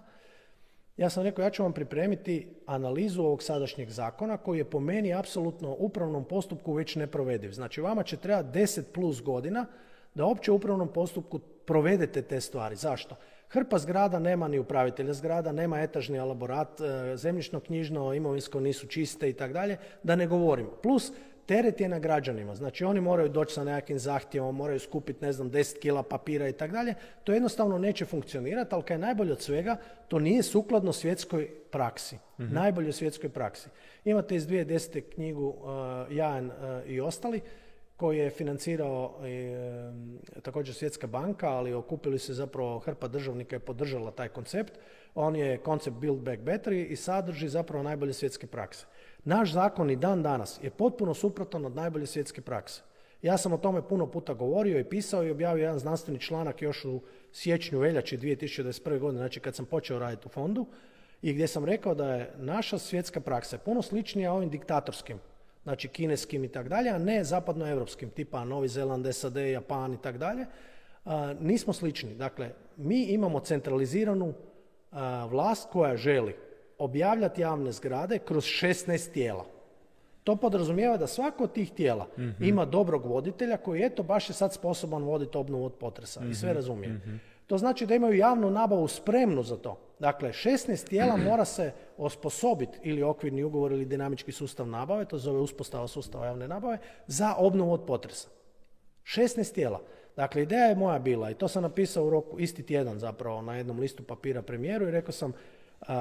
ja 0.97 1.09
sam 1.09 1.23
rekao, 1.23 1.43
ja 1.43 1.49
ću 1.49 1.63
vam 1.63 1.73
pripremiti 1.73 2.47
analizu 2.65 3.23
ovog 3.23 3.43
sadašnjeg 3.43 3.89
zakona 3.89 4.37
koji 4.37 4.57
je 4.57 4.69
po 4.69 4.79
meni 4.79 5.13
apsolutno 5.13 5.69
u 5.69 5.75
upravnom 5.79 6.25
postupku 6.25 6.73
već 6.73 6.95
neprovediv. 6.95 7.51
Znači, 7.51 7.81
vama 7.81 8.03
će 8.03 8.17
trebati 8.17 8.59
10 8.59 8.81
plus 8.93 9.21
godina 9.21 9.65
da 10.15 10.25
uopće 10.25 10.51
u 10.51 10.55
upravnom 10.55 10.87
postupku 10.87 11.39
provedete 11.39 12.21
te 12.21 12.41
stvari. 12.41 12.75
Zašto? 12.75 13.15
Hrpa 13.49 13.77
zgrada 13.77 14.19
nema 14.19 14.47
ni 14.47 14.59
upravitelja 14.59 15.13
zgrada, 15.13 15.51
nema 15.51 15.81
etažni 15.81 16.17
elaborat, 16.17 16.81
e, 16.81 17.17
zemljišno 17.17 17.59
knjižno, 17.59 18.13
imovinsko 18.13 18.59
nisu 18.59 18.87
čiste 18.87 19.29
i 19.29 19.33
tako 19.33 19.53
dalje, 19.53 19.77
da 20.03 20.15
ne 20.15 20.27
govorim. 20.27 20.67
Plus, 20.83 21.11
teret 21.45 21.81
je 21.81 21.89
na 21.89 21.99
građanima. 21.99 22.55
Znači 22.55 22.83
oni 22.83 23.01
moraju 23.01 23.29
doći 23.29 23.53
sa 23.53 23.63
nekakvim 23.63 23.99
zahtjevom, 23.99 24.55
moraju 24.55 24.79
skupiti 24.79 25.25
ne 25.25 25.31
znam 25.31 25.51
10 25.51 25.79
kila 25.79 26.03
papira 26.03 26.47
i 26.47 26.53
tako 26.53 26.73
dalje. 26.73 26.93
To 27.23 27.33
jednostavno 27.33 27.77
neće 27.77 28.05
funkcionirati, 28.05 28.75
ali 28.75 28.83
kaj 28.83 28.95
je 28.95 28.99
najbolje 28.99 29.31
od 29.31 29.41
svega, 29.41 29.77
to 30.07 30.19
nije 30.19 30.43
sukladno 30.43 30.93
svjetskoj 30.93 31.49
praksi. 31.71 32.15
mm 32.15 32.53
Najbolje 32.53 32.91
svjetskoj 32.91 33.29
praksi. 33.29 33.69
Imate 34.05 34.35
iz 34.35 34.47
2010. 34.47 35.01
knjigu 35.13 35.47
uh, 35.47 36.15
Jan 36.15 36.45
uh, 36.45 36.53
i 36.85 37.01
ostali, 37.01 37.41
koji 37.97 38.17
je 38.17 38.29
financirao 38.29 39.15
uh, 39.17 40.41
također 40.41 40.75
Svjetska 40.75 41.07
banka, 41.07 41.49
ali 41.49 41.73
okupili 41.73 42.19
se 42.19 42.33
zapravo 42.33 42.79
hrpa 42.79 43.07
državnika 43.07 43.55
i 43.55 43.59
podržala 43.59 44.11
taj 44.11 44.27
koncept. 44.27 44.73
On 45.15 45.35
je 45.35 45.57
koncept 45.57 45.97
Build 45.97 46.19
Back 46.19 46.41
Better 46.41 46.73
i 46.73 46.95
sadrži 46.95 47.49
zapravo 47.49 47.83
najbolje 47.83 48.13
svjetske 48.13 48.47
prakse. 48.47 48.85
Naš 49.23 49.51
zakon 49.51 49.89
i 49.89 49.95
dan 49.95 50.23
danas 50.23 50.59
je 50.63 50.69
potpuno 50.69 51.13
suprotan 51.13 51.65
od 51.65 51.75
najbolje 51.75 52.05
svjetske 52.05 52.41
prakse. 52.41 52.81
Ja 53.21 53.37
sam 53.37 53.53
o 53.53 53.57
tome 53.57 53.87
puno 53.87 54.07
puta 54.07 54.33
govorio 54.33 54.79
i 54.79 54.83
pisao 54.83 55.23
i 55.23 55.31
objavio 55.31 55.61
jedan 55.61 55.79
znanstveni 55.79 56.19
članak 56.19 56.61
još 56.61 56.85
u 56.85 57.01
siječnju 57.31 57.79
veljači 57.79 58.17
2021. 58.17 58.99
godine, 58.99 59.19
znači 59.19 59.39
kad 59.39 59.55
sam 59.55 59.65
počeo 59.65 59.99
raditi 59.99 60.27
u 60.27 60.29
fondu, 60.29 60.65
i 61.21 61.33
gdje 61.33 61.47
sam 61.47 61.65
rekao 61.65 61.95
da 61.95 62.13
je 62.13 62.33
naša 62.37 62.77
svjetska 62.77 63.19
praksa 63.19 63.57
puno 63.57 63.81
sličnija 63.81 64.33
ovim 64.33 64.49
diktatorskim, 64.49 65.19
znači 65.63 65.87
kineskim 65.87 66.43
i 66.43 66.47
tako 66.47 66.69
dalje, 66.69 66.89
a 66.89 66.97
ne 66.97 67.23
zapadnoevropskim, 67.23 68.09
tipa 68.09 68.45
Novi 68.45 68.67
Zeland, 68.67 69.07
SAD, 69.11 69.35
Japan 69.37 69.93
i 69.93 70.01
tako 70.01 70.17
dalje. 70.17 70.45
Nismo 71.39 71.73
slični. 71.73 72.15
Dakle, 72.15 72.51
mi 72.77 73.03
imamo 73.03 73.39
centraliziranu 73.39 74.33
vlast 75.29 75.69
koja 75.71 75.97
želi 75.97 76.35
objavljati 76.81 77.41
javne 77.41 77.71
zgrade 77.71 78.19
kroz 78.19 78.43
16 78.43 79.13
tijela. 79.13 79.45
To 80.23 80.35
podrazumijeva 80.35 80.97
da 80.97 81.07
svako 81.07 81.43
od 81.43 81.53
tih 81.53 81.71
tijela 81.71 82.07
mhm. 82.17 82.43
ima 82.43 82.65
dobrog 82.65 83.05
voditelja 83.05 83.57
koji 83.57 83.83
eto 83.83 84.03
baš 84.03 84.29
je 84.29 84.33
sad 84.33 84.53
sposoban 84.53 85.03
voditi 85.03 85.37
obnovu 85.37 85.65
od 85.65 85.73
potresa 85.73 86.21
i 86.31 86.35
sve 86.35 86.49
mhm. 86.49 86.55
razumije. 86.55 86.93
Mhm. 86.93 87.15
To 87.47 87.57
znači 87.57 87.85
da 87.85 87.95
imaju 87.95 88.17
javnu 88.17 88.51
nabavu 88.51 88.87
spremnu 88.87 89.43
za 89.43 89.57
to. 89.57 89.77
Dakle, 89.99 90.29
16 90.29 90.87
tijela 90.89 91.17
mora 91.17 91.45
se 91.45 91.71
osposobiti 91.97 92.77
ili 92.83 93.03
okvirni 93.03 93.43
ugovor 93.43 93.71
ili 93.71 93.85
dinamički 93.85 94.31
sustav 94.31 94.67
nabave, 94.67 95.05
to 95.05 95.17
zove 95.17 95.39
uspostava 95.39 95.87
sustava 95.87 96.25
javne 96.25 96.47
nabave, 96.47 96.77
za 97.07 97.35
obnovu 97.37 97.73
od 97.73 97.85
potresa. 97.85 98.29
16 99.03 99.53
tijela. 99.53 99.81
Dakle, 100.15 100.43
ideja 100.43 100.65
je 100.65 100.75
moja 100.75 100.99
bila 100.99 101.31
i 101.31 101.33
to 101.33 101.47
sam 101.47 101.63
napisao 101.63 102.05
u 102.05 102.09
roku 102.09 102.39
isti 102.39 102.63
tjedan 102.63 102.99
zapravo 102.99 103.41
na 103.41 103.55
jednom 103.55 103.79
listu 103.79 104.03
papira 104.03 104.41
premijeru 104.41 104.87
i 104.87 104.91
rekao 104.91 105.11
sam 105.11 105.33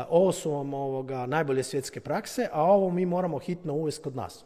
ovo 0.09 0.32
su 0.32 0.51
vam 0.51 0.74
ovoga, 0.74 1.27
najbolje 1.27 1.62
svjetske 1.62 2.01
prakse, 2.01 2.48
a 2.52 2.62
ovo 2.62 2.90
mi 2.90 3.07
moramo 3.07 3.39
hitno 3.39 3.74
uvesti 3.74 4.02
kod 4.02 4.16
nas. 4.16 4.44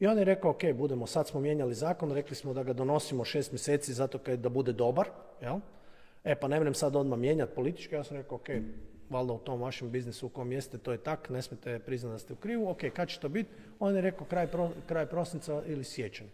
I 0.00 0.06
on 0.06 0.18
je 0.18 0.24
rekao, 0.24 0.50
ok, 0.50 0.62
budemo, 0.74 1.06
sad 1.06 1.28
smo 1.28 1.40
mijenjali 1.40 1.74
zakon, 1.74 2.12
rekli 2.12 2.36
smo 2.36 2.54
da 2.54 2.62
ga 2.62 2.72
donosimo 2.72 3.24
šest 3.24 3.52
mjeseci 3.52 3.92
zato 3.92 4.18
kad 4.18 4.38
da 4.38 4.48
bude 4.48 4.72
dobar, 4.72 5.08
jel? 5.42 5.58
E 6.24 6.34
pa 6.34 6.48
ne 6.48 6.60
vrem 6.60 6.74
sad 6.74 6.96
odmah 6.96 7.18
mijenjati 7.18 7.54
politički, 7.54 7.94
ja 7.94 8.04
sam 8.04 8.16
rekao, 8.16 8.36
ok, 8.36 8.48
valjda 9.10 9.32
u 9.32 9.38
tom 9.38 9.60
vašem 9.60 9.90
biznisu 9.90 10.26
u 10.26 10.28
kom 10.28 10.52
jeste, 10.52 10.78
to 10.78 10.92
je 10.92 10.98
tak, 10.98 11.30
ne 11.30 11.42
smijete 11.42 11.78
priznati 11.78 12.14
da 12.14 12.18
ste 12.18 12.32
u 12.32 12.36
krivu, 12.36 12.70
ok, 12.70 12.80
kad 12.96 13.08
će 13.08 13.20
to 13.20 13.28
biti? 13.28 13.50
On 13.78 13.96
je 13.96 14.00
rekao 14.00 14.26
kraj, 14.26 14.48
kraj 14.86 15.06
prosinca 15.06 15.62
ili 15.66 15.84
siječanj. 15.84 16.26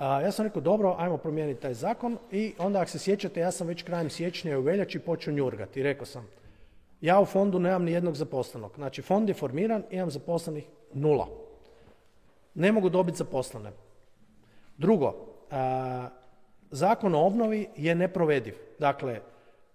ja 0.00 0.32
sam 0.32 0.46
rekao, 0.46 0.62
dobro, 0.62 0.94
ajmo 0.98 1.16
promijeniti 1.16 1.60
taj 1.60 1.74
zakon 1.74 2.18
i 2.32 2.54
onda 2.58 2.80
ako 2.80 2.90
se 2.90 2.98
sjećate, 2.98 3.40
ja 3.40 3.50
sam 3.50 3.66
već 3.66 3.82
krajem 3.82 4.10
siječnja 4.10 4.58
u 4.58 4.62
veljači 4.62 4.98
počeo 4.98 5.34
njurgati 5.34 5.80
i 5.80 5.82
rekao 5.82 6.06
sam, 6.06 6.28
ja 7.00 7.20
u 7.20 7.24
fondu 7.24 7.58
nemam 7.58 7.84
ni 7.84 7.92
jednog 7.92 8.16
zaposlenog. 8.16 8.72
Znači, 8.74 9.02
fond 9.02 9.28
je 9.28 9.34
formiran, 9.34 9.82
imam 9.90 10.10
zaposlenih 10.10 10.64
nula. 10.92 11.28
Ne 12.54 12.72
mogu 12.72 12.88
dobiti 12.88 13.18
zaposlene. 13.18 13.72
Drugo, 14.78 15.14
zakon 16.70 17.14
o 17.14 17.26
obnovi 17.26 17.68
je 17.76 17.94
neprovediv. 17.94 18.54
Dakle, 18.78 19.20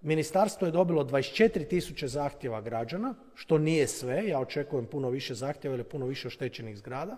ministarstvo 0.02 0.68
je 0.68 0.72
dobilo 0.72 1.04
24 1.04 1.68
tisuće 1.68 2.08
zahtjeva 2.08 2.62
građana, 2.62 3.16
što 3.36 3.58
nije 3.58 3.88
sve, 3.88 4.28
ja 4.28 4.40
očekujem 4.40 4.86
puno 4.86 5.10
više 5.10 5.34
zahtjeva 5.34 5.76
ili 5.76 5.84
puno 5.84 6.06
više 6.06 6.28
oštećenih 6.28 6.78
zgrada. 6.78 7.18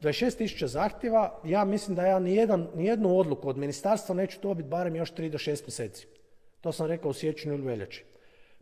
26 0.00 0.38
tisuća 0.38 0.66
zahtjeva, 0.66 1.40
ja 1.44 1.64
mislim 1.64 1.96
da 1.96 2.06
ja 2.06 2.18
nijedan, 2.18 2.68
nijednu 2.74 3.18
odluku 3.18 3.48
od 3.48 3.56
ministarstva 3.56 4.14
neću 4.14 4.38
dobiti 4.42 4.68
barem 4.68 4.96
još 4.96 5.12
3 5.12 5.30
do 5.30 5.38
6 5.38 5.62
mjeseci. 5.62 6.06
To 6.60 6.72
sam 6.72 6.86
rekao 6.86 7.10
u 7.10 7.14
siječnju 7.14 7.54
ili 7.54 7.62
veljači. 7.62 8.04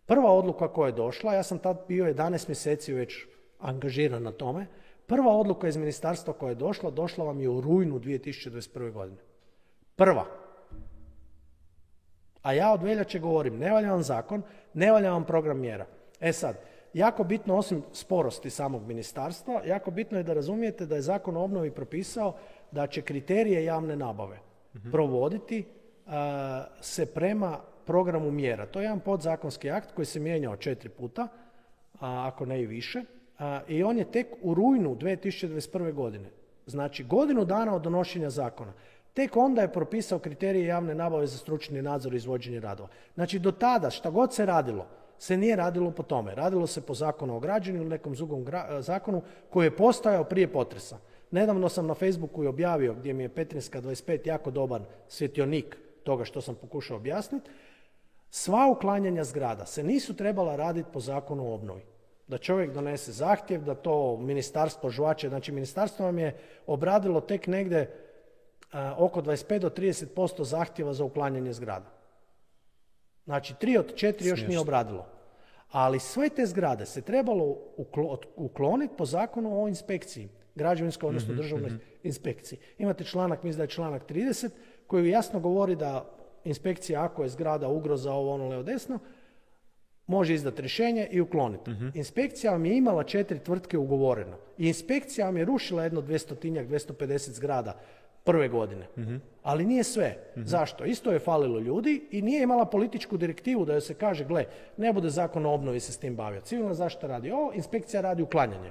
Prva 0.07 0.33
odluka 0.33 0.69
koja 0.69 0.87
je 0.87 0.93
došla, 0.93 1.35
ja 1.35 1.43
sam 1.43 1.59
tad 1.59 1.85
bio 1.89 2.05
11 2.05 2.49
mjeseci 2.49 2.93
već 2.93 3.27
angažiran 3.59 4.23
na 4.23 4.33
tome, 4.33 4.67
prva 5.07 5.33
odluka 5.33 5.69
iz 5.69 5.77
ministarstva 5.77 6.33
koja 6.33 6.49
je 6.49 6.55
došla, 6.55 6.91
došla 6.91 7.25
vam 7.25 7.41
je 7.41 7.49
u 7.49 7.61
rujnu 7.61 7.99
2021. 7.99 8.93
godine. 8.93 9.19
Prva. 9.97 10.25
A 12.43 12.53
ja 12.53 12.73
od 12.73 12.83
veljače 12.83 13.19
govorim, 13.19 13.59
ne 13.59 13.71
valja 13.71 13.91
vam 13.91 14.03
zakon, 14.03 14.43
ne 14.75 14.93
valja 14.93 15.13
vam 15.13 15.25
program 15.25 15.59
mjera. 15.59 15.87
E 16.21 16.33
sad, 16.33 16.57
jako 16.95 17.25
bitno, 17.25 17.57
osim 17.57 17.83
sporosti 17.93 18.51
samog 18.51 18.87
ministarstva, 18.87 19.63
jako 19.65 19.91
bitno 19.91 20.19
je 20.19 20.25
da 20.25 20.35
razumijete 20.35 20.87
da 20.87 20.95
je 20.95 21.03
zakon 21.03 21.37
o 21.37 21.43
obnovi 21.45 21.71
propisao 21.71 22.37
da 22.71 22.87
će 22.87 23.03
kriterije 23.03 23.65
javne 23.65 23.97
nabave 23.97 24.39
mhm. 24.75 24.91
provoditi 24.91 25.65
se 26.81 27.07
prema 27.07 27.61
programu 27.87 28.31
mjera. 28.31 28.67
To 28.67 28.81
je 28.81 28.85
jedan 28.85 29.01
podzakonski 29.01 29.71
akt 29.71 29.93
koji 29.93 30.07
se 30.07 30.21
mijenjao 30.21 30.57
četiri 30.57 30.89
puta, 30.89 31.29
a, 32.01 32.27
ako 32.27 32.47
ne 32.47 32.63
i 32.63 32.67
više, 32.67 33.03
i 33.69 33.83
on 33.83 33.99
je 33.99 34.11
tek 34.11 34.27
u 34.43 34.55
rujnu 34.55 34.97
2021. 34.97 35.93
godine. 35.93 36.31
Znači 36.67 37.05
godinu 37.05 37.45
dana 37.45 37.75
od 37.75 37.83
donošenja 37.83 38.31
zakona. 38.31 38.73
Tek 39.15 39.37
onda 39.37 39.63
je 39.63 39.73
propisao 39.73 40.19
kriterije 40.19 40.67
javne 40.67 40.95
nabave 40.95 41.27
za 41.27 41.39
stručni 41.39 41.83
nadzor 41.83 42.15
i 42.15 42.17
izvođenje 42.17 42.61
radova. 42.61 42.89
Znači 43.15 43.39
do 43.39 43.53
tada 43.53 43.91
šta 43.91 44.11
god 44.11 44.35
se 44.35 44.47
radilo, 44.47 44.87
se 45.19 45.37
nije 45.37 45.57
radilo 45.57 45.91
po 45.91 46.03
tome. 46.03 46.35
Radilo 46.35 46.67
se 46.67 46.81
po 46.81 46.95
zakonu 46.95 47.37
o 47.37 47.41
građanju 47.41 47.81
ili 47.81 47.89
nekom 47.89 48.15
drugom 48.15 48.45
zakonu 48.81 49.23
koji 49.51 49.67
je 49.67 49.77
postojao 49.77 50.25
prije 50.25 50.53
potresa. 50.53 50.99
Nedavno 51.31 51.69
sam 51.69 51.87
na 51.87 51.95
Facebooku 51.95 52.45
i 52.45 52.47
objavio 52.47 52.95
gdje 52.95 53.13
mi 53.13 53.23
je 53.23 53.29
Petrinska 53.29 53.81
25 53.81 54.27
jako 54.29 54.51
dobar 54.51 54.83
svjetionik 55.09 55.77
toga 56.05 56.25
što 56.25 56.41
sam 56.41 56.55
pokušao 56.55 56.97
objasniti. 56.97 57.51
Sva 58.37 58.67
uklanjanja 58.69 59.25
zgrada 59.25 59.67
se 59.67 59.83
nisu 59.83 60.15
trebala 60.17 60.57
raditi 60.57 60.89
po 60.93 61.01
zakonu 61.01 61.49
o 61.49 61.55
obnovi. 61.55 61.83
Da 62.27 62.39
čovjek 62.39 62.73
donese 62.73 63.13
zahtjev, 63.13 63.63
da 63.65 63.75
to 63.75 64.17
ministarstvo 64.17 64.91
žvače, 64.91 65.29
znači 65.29 65.53
ministarstvo 65.53 66.05
vam 66.05 66.19
je 66.19 66.37
obradilo 66.67 67.21
tek 67.21 67.47
negdje 67.47 67.95
oko 68.97 69.23
25 69.23 69.59
do 69.59 69.71
30% 69.71 70.45
zahtjeva 70.45 70.93
za 70.93 71.05
uklanjanje 71.05 71.53
zgrada. 71.53 71.91
Znači, 73.25 73.55
tri 73.55 73.79
od 73.79 73.95
četiri 73.95 74.29
još 74.29 74.47
nije 74.47 74.61
obradilo. 74.61 75.07
Ali 75.71 76.01
sve 76.01 76.29
te 76.29 76.47
zgrade 76.47 76.87
se 76.87 77.03
trebalo 77.03 77.57
ukloniti 78.37 78.95
po 78.99 79.05
zakonu 79.05 79.63
o 79.63 79.69
inspekciji, 79.69 80.29
građevinskoj, 80.55 81.09
odnosno 81.09 81.33
mhm, 81.33 81.43
državnoj 81.43 81.71
mhm. 81.71 81.81
inspekciji. 82.03 82.59
Imate 82.79 83.05
članak, 83.05 83.43
mislim 83.43 83.57
da 83.57 83.65
je 83.65 83.77
članak 83.81 84.11
30, 84.11 84.51
koji 84.87 85.09
jasno 85.09 85.41
govori 85.41 85.77
da 85.77 86.17
inspekcija, 86.47 87.05
ako 87.05 87.23
je 87.23 87.29
zgrada 87.29 87.69
ugroza 87.69 88.13
ovo 88.13 88.35
ono 88.35 88.49
levo 88.49 88.63
desno, 88.63 88.99
može 90.07 90.35
izdati 90.35 90.63
rješenje 90.63 91.09
i 91.11 91.21
ukloniti. 91.21 91.71
Mhm. 91.71 91.89
Inspekcija 91.95 92.53
vam 92.53 92.67
je 92.67 92.77
imala 92.77 93.05
četiri 93.05 93.39
tvrtke 93.39 93.79
ugovoreno. 93.79 94.37
I 94.59 94.69
inspekcija 94.69 95.27
vam 95.27 95.37
je 95.37 95.45
rušila 95.45 95.83
jedno 95.83 96.03
200 96.03 96.67
250 96.67 97.31
zgrada 97.31 97.81
prve 98.25 98.49
godine. 98.49 98.87
Mhm. 98.99 99.17
Ali 99.43 99.67
nije 99.67 99.85
sve. 99.85 100.17
Mhm. 100.37 100.47
Zašto? 100.47 100.85
Isto 100.85 101.13
je 101.13 101.19
falilo 101.19 101.59
ljudi 101.59 102.09
i 102.11 102.23
nije 102.23 102.43
imala 102.43 102.65
političku 102.65 103.17
direktivu 103.17 103.65
da 103.65 103.73
joj 103.73 103.81
se 103.81 103.95
kaže, 103.95 104.25
gle, 104.25 104.45
ne 104.77 104.93
bude 104.93 105.11
zakon 105.11 105.47
o 105.47 105.53
obnovi 105.53 105.81
se 105.81 105.93
s 105.93 105.99
tim 105.99 106.17
bavio. 106.17 106.41
Civilna 106.41 106.75
zaštita 106.75 107.07
radi 107.07 107.31
ovo, 107.31 107.53
inspekcija 107.55 108.01
radi 108.01 108.23
uklanjanje. 108.23 108.71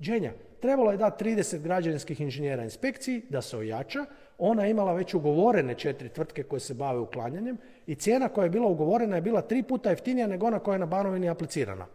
Dženja, 0.00 0.32
trebalo 0.60 0.90
je 0.90 0.96
dati 0.96 1.24
30 1.24 1.58
građevinskih 1.62 2.20
inženjera 2.20 2.64
inspekciji 2.64 3.22
da 3.28 3.42
se 3.42 3.56
ojača, 3.56 4.04
ona 4.38 4.64
je 4.64 4.70
imala 4.70 4.92
već 4.92 5.14
ugovorene 5.14 5.74
četiri 5.74 6.08
tvrtke 6.08 6.42
koje 6.42 6.60
se 6.60 6.74
bave 6.74 6.98
uklanjanjem 6.98 7.58
i 7.86 7.94
cijena 7.94 8.28
koja 8.28 8.44
je 8.44 8.50
bila 8.50 8.66
ugovorena 8.68 9.16
je 9.16 9.22
bila 9.22 9.40
tri 9.40 9.62
puta 9.62 9.90
jeftinija 9.90 10.26
nego 10.26 10.46
ona 10.46 10.58
koja 10.58 10.74
je 10.74 10.78
na 10.78 10.86
Banovini 10.86 11.28
aplicirana. 11.28 11.86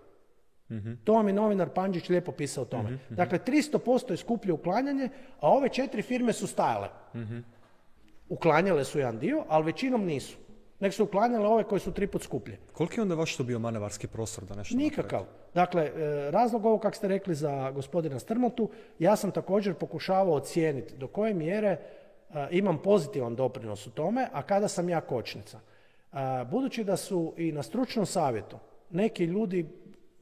mm 0.70 0.94
To 1.04 1.14
vam 1.14 1.28
je 1.28 1.34
novinar 1.34 1.70
Panđić 1.70 2.10
lijepo 2.10 2.32
pisao 2.32 2.62
o 2.62 2.66
tome. 2.66 2.90
mm 2.90 3.00
Dakle, 3.16 3.40
300% 3.40 4.12
je 4.12 4.18
skuplje 4.18 4.54
uklanjanje, 4.54 5.10
a 5.40 5.50
ove 5.50 5.70
četiri 5.70 6.02
firme 6.02 6.34
su 6.34 6.48
stajale. 6.48 6.90
mm 7.16 7.40
Uklanjale 8.30 8.84
su 8.86 9.00
jedan 9.00 9.20
dio, 9.20 9.44
ali 9.48 9.66
većinom 9.66 10.06
nisu. 10.06 10.38
Nek 10.80 10.94
su 10.94 11.04
uklanjale 11.04 11.48
ove 11.48 11.64
koje 11.64 11.80
su 11.80 11.92
tri 11.92 12.08
put 12.08 12.24
skuplje. 12.24 12.58
Koliki 12.74 13.00
je 13.00 13.02
onda 13.02 13.16
vaš 13.16 13.38
to 13.38 13.44
bio 13.44 13.60
manevarski 13.60 14.08
prostor 14.08 14.44
da 14.46 14.56
nešto 14.56 14.78
Nikakav. 14.78 15.26
Dakle, 15.54 15.84
e, 15.84 16.32
razlog 16.32 16.66
ovo 16.66 16.78
kak 16.78 16.96
ste 16.96 17.08
rekli 17.08 17.36
za 17.36 17.72
gospodina 17.72 18.20
Strmotu, 18.20 18.70
ja 19.00 19.16
sam 19.16 19.32
također 19.32 19.74
pokušavao 19.74 20.34
ocijeniti 20.34 20.98
do 20.98 21.08
koje 21.08 21.34
mjere 21.34 21.78
imam 22.52 22.82
pozitivan 22.82 23.36
doprinos 23.36 23.88
u 23.88 23.92
tome, 23.92 24.28
a 24.32 24.42
kada 24.42 24.68
sam 24.68 24.90
ja 24.90 25.02
kočnica. 25.02 25.60
Budući 26.52 26.84
da 26.84 26.98
su 26.98 27.34
i 27.38 27.52
na 27.52 27.64
stručnom 27.64 28.06
savjetu 28.06 28.58
neki 28.90 29.26
ljudi, 29.26 29.66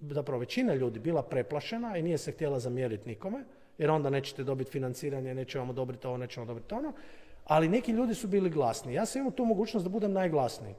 zapravo 0.02 0.40
većina 0.40 0.74
ljudi 0.74 1.00
bila 1.00 1.24
preplašena 1.24 1.98
i 1.98 2.04
nije 2.04 2.18
se 2.18 2.32
htjela 2.32 2.60
zamjeriti 2.60 3.10
nikome, 3.10 3.44
jer 3.78 3.92
onda 3.92 4.10
nećete 4.10 4.44
dobiti 4.44 4.72
financiranje, 4.72 5.36
neće 5.36 5.60
vam 5.60 5.70
odobriti 5.70 6.08
ovo, 6.08 6.18
neće 6.18 6.40
vam 6.40 6.50
odobriti 6.50 6.74
ono, 6.74 6.94
ali 7.46 7.70
neki 7.70 7.92
ljudi 7.92 8.14
su 8.14 8.28
bili 8.28 8.50
glasni. 8.50 8.94
Ja 8.94 9.06
sam 9.06 9.20
imao 9.20 9.32
tu 9.32 9.46
mogućnost 9.46 9.84
da 9.84 9.90
budem 9.90 10.14
najglasniji. 10.14 10.76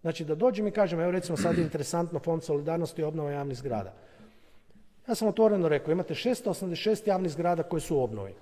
Znači 0.00 0.24
da 0.24 0.34
dođem 0.34 0.66
i 0.66 0.70
kažem, 0.70 1.00
evo 1.00 1.10
recimo 1.10 1.36
sad 1.36 1.58
je 1.58 1.64
interesantno 1.64 2.18
fond 2.18 2.42
solidarnosti 2.42 3.00
i 3.00 3.04
obnova 3.04 3.30
javnih 3.30 3.56
zgrada. 3.56 3.92
Ja 5.08 5.14
sam 5.14 5.28
otvoreno 5.28 5.68
rekao, 5.68 5.92
imate 5.92 6.14
686 6.14 7.08
javnih 7.08 7.30
zgrada 7.32 7.62
koje 7.62 7.80
su 7.80 7.96
u 7.96 8.02
obnovi. 8.02 8.34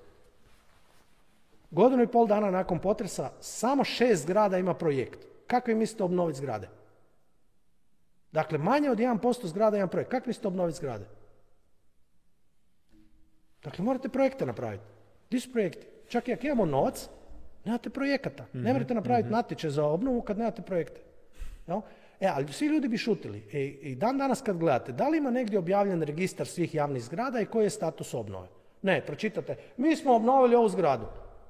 Godinu 1.75 2.03
i 2.03 2.07
pol 2.07 2.27
dana 2.27 2.51
nakon 2.51 2.79
potresa 2.79 3.31
samo 3.39 3.83
šest 3.83 4.23
zgrada 4.23 4.57
ima 4.57 4.73
projekt. 4.73 5.25
Kako 5.47 5.71
vi 5.71 5.75
mislite 5.75 6.03
obnoviti 6.03 6.37
zgrade? 6.37 6.69
Dakle, 8.31 8.57
manje 8.57 8.89
od 8.89 8.97
1% 8.97 9.45
zgrada 9.45 9.77
ima 9.77 9.87
projekt. 9.87 10.11
Kako 10.11 10.27
mislite 10.27 10.47
obnoviti 10.47 10.77
zgrade? 10.77 11.05
Dakle, 13.63 13.85
morate 13.85 14.09
projekte 14.09 14.45
napraviti. 14.45 14.83
Gdje 15.27 15.39
su 15.39 15.51
projekti? 15.51 15.87
Čak 16.07 16.27
i 16.27 16.33
ako 16.33 16.45
imamo 16.45 16.65
novac, 16.65 17.09
nemate 17.65 17.89
projekata. 17.89 18.45
Ne 18.53 18.59
mhm, 18.61 18.71
morate 18.73 18.93
napraviti 18.93 19.29
mm 19.29 19.31
natječaj 19.31 19.69
za 19.69 19.85
obnovu 19.85 20.21
kad 20.21 20.37
nemate 20.37 20.61
projekte. 20.61 21.01
E, 22.19 22.27
ali 22.27 22.53
svi 22.53 22.67
ljudi 22.67 22.87
bi 22.87 22.97
šutili. 22.97 23.37
I, 23.37 23.57
e, 23.57 23.65
I 23.65 23.95
dan 23.95 24.17
danas 24.17 24.41
kad 24.41 24.57
gledate, 24.57 24.91
da 24.91 25.09
li 25.09 25.17
ima 25.17 25.31
negdje 25.31 25.59
objavljen 25.59 26.01
registar 26.01 26.47
svih 26.47 26.75
javnih 26.75 27.03
zgrada 27.03 27.41
i 27.41 27.45
koji 27.45 27.65
je 27.65 27.69
status 27.69 28.13
obnove? 28.13 28.47
Ne, 28.81 29.01
pročitate. 29.05 29.55
Mi 29.77 29.95
smo 29.95 30.15
obnovili 30.15 30.55
ovu 30.55 30.69
zgradu. 30.69 31.05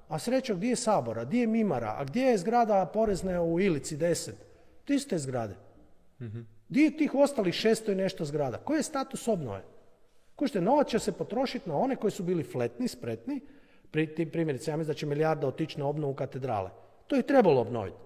A 0.08 0.20
srećo, 0.20 0.56
gdje 0.56 0.70
je 0.70 0.76
Sabora, 0.76 1.26
gdje 1.26 1.40
je 1.40 1.48
Mimara, 1.48 1.96
a 1.98 2.04
gdje 2.04 2.22
je 2.22 2.38
zgrada 2.38 2.86
porezne 2.86 3.40
u 3.40 3.60
Ilici 3.60 3.98
10? 3.98 4.32
Ti 4.86 5.00
ste 5.00 5.18
zgrade. 5.18 5.56
mm 6.20 6.56
Gdje 6.70 6.84
je 6.84 6.98
tih 6.98 7.16
ostalih 7.16 7.54
šesto 7.54 7.92
i 7.92 7.96
nešto 7.96 8.26
zgrada? 8.26 8.58
Koji 8.58 8.78
je 8.78 8.84
status 8.84 9.28
obnove? 9.28 9.62
Kušte, 10.36 10.62
novac 10.62 10.88
će 10.88 11.00
se 11.00 11.12
potrošiti 11.12 11.70
na 11.70 11.78
one 11.78 11.96
koji 11.96 12.12
su 12.12 12.24
bili 12.24 12.44
fletni, 12.44 12.88
spretni, 12.88 13.42
pri, 13.92 14.30
primjerice, 14.32 14.72
ja 14.72 14.78
mislim 14.78 14.94
da 14.94 14.98
će 14.98 15.06
milijarda 15.06 15.48
otići 15.48 15.80
na 15.80 15.88
obnovu 15.88 16.14
katedrale. 16.14 16.70
To 17.08 17.16
je 17.16 17.22
trebalo 17.22 17.62
obnoviti. 17.62 17.98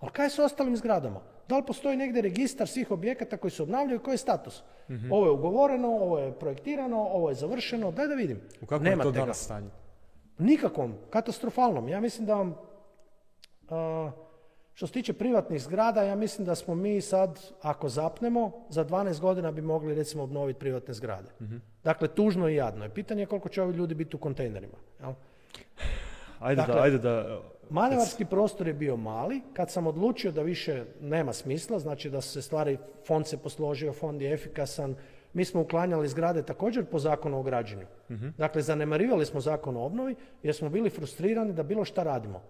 Ali 0.00 0.12
kaj 0.12 0.26
je 0.26 0.30
s 0.30 0.38
ostalim 0.38 0.76
zgradama? 0.76 1.20
Da 1.48 1.56
li 1.56 1.66
postoji 1.66 1.96
negdje 1.96 2.22
registar 2.22 2.68
svih 2.68 2.90
objekata 2.90 3.36
koji 3.36 3.50
se 3.50 3.62
obnavljaju 3.62 4.00
i 4.00 4.02
koji 4.02 4.14
je 4.14 4.18
status? 4.18 4.62
mm 4.88 5.12
Ovo 5.12 5.26
je 5.26 5.30
ugovoreno, 5.32 5.88
ovo 5.88 6.18
je 6.18 6.32
projektirano, 6.32 7.00
ovo 7.00 7.28
je 7.28 7.34
završeno, 7.34 7.92
daj 7.92 8.08
da 8.08 8.14
vidim. 8.14 8.40
U 8.60 8.66
kakvom 8.66 8.86
je 8.86 8.98
to 9.02 9.10
danas 9.10 9.44
stanje? 9.44 9.70
Nikakvom, 10.40 10.94
katastrofalnom. 11.10 11.88
Ja 11.88 12.00
mislim 12.00 12.26
da 12.26 12.34
vam, 12.34 12.54
što 14.74 14.86
se 14.86 14.92
tiče 14.92 15.12
privatnih 15.12 15.62
zgrada, 15.62 16.02
ja 16.02 16.16
mislim 16.16 16.46
da 16.46 16.54
smo 16.54 16.74
mi 16.74 17.00
sad, 17.00 17.40
ako 17.62 17.88
zapnemo, 17.88 18.52
za 18.68 18.84
12 18.84 19.20
godina 19.20 19.52
bi 19.52 19.62
mogli 19.62 19.94
recimo 19.94 20.22
obnoviti 20.22 20.58
privatne 20.58 20.94
zgrade. 20.94 21.30
Mhm. 21.40 21.56
Dakle, 21.84 22.08
tužno 22.08 22.48
i 22.48 22.54
jadno 22.54 22.84
je. 22.84 22.94
Pitanje 22.94 23.22
je 23.22 23.26
koliko 23.26 23.48
će 23.48 23.62
ovi 23.62 23.74
ljudi 23.74 23.94
biti 23.94 24.16
u 24.16 24.18
kontejnerima. 24.18 24.76
Jel? 25.00 25.12
Ajde 26.38 26.56
dakle, 26.56 26.74
da, 26.74 26.80
ajde 26.82 26.98
da... 26.98 27.40
Manevarski 27.70 28.24
prostor 28.24 28.66
je 28.66 28.74
bio 28.74 28.96
mali. 28.96 29.40
Kad 29.52 29.70
sam 29.70 29.86
odlučio 29.86 30.32
da 30.32 30.42
više 30.42 30.84
nema 31.00 31.32
smisla, 31.32 31.78
znači 31.78 32.10
da 32.10 32.20
se 32.20 32.42
stvari, 32.42 32.78
fond 33.06 33.26
se 33.26 33.36
posložio, 33.36 33.92
fond 33.92 34.22
je 34.22 34.32
efikasan, 34.32 34.94
mi 35.32 35.44
smo 35.44 35.60
uklanjali 35.60 36.08
zgrade 36.08 36.42
također 36.42 36.84
po 36.84 36.98
zakonu 36.98 37.38
o 37.38 37.42
građenju. 37.42 37.86
uh 38.08 38.16
Dakle, 38.38 38.62
zanemarivali 38.62 39.26
smo 39.26 39.40
zakon 39.40 39.76
o 39.76 39.84
obnovi 39.84 40.14
jer 40.42 40.54
smo 40.54 40.68
bili 40.68 40.90
frustrirani 40.90 41.52
da 41.52 41.62
bilo 41.62 41.84
šta 41.84 42.02
radimo. 42.02 42.42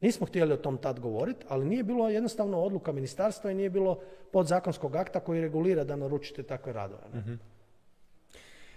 Nismo 0.00 0.26
htjeli 0.26 0.52
o 0.52 0.56
tom 0.56 0.78
tad 0.78 1.00
govoriti, 1.00 1.46
ali 1.48 1.66
nije 1.66 1.82
bilo 1.82 2.08
jednostavno 2.08 2.60
odluka 2.60 2.92
ministarstva 2.92 3.50
i 3.50 3.54
nije 3.54 3.70
bilo 3.70 4.00
podzakonskog 4.32 4.96
akta 4.96 5.20
koji 5.20 5.40
regulira 5.40 5.84
da 5.84 5.96
naručite 5.96 6.42
takve 6.42 6.72
radove. 6.72 7.02
uh 7.14 7.38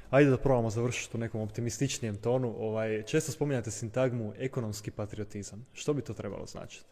Ajde 0.10 0.30
da 0.30 0.38
probamo 0.38 0.70
završiti 0.70 1.18
u 1.18 1.20
nekom 1.20 1.42
optimističnijem 1.42 2.16
tonu. 2.16 2.56
Ovaj, 2.58 3.04
često 3.04 3.32
spominjate 3.32 3.72
sintagmu 3.72 4.34
ekonomski 4.40 4.92
patriotizam. 4.92 5.66
Što 5.74 5.94
bi 5.94 6.02
to 6.02 6.14
trebalo 6.14 6.46
značiti? 6.46 6.86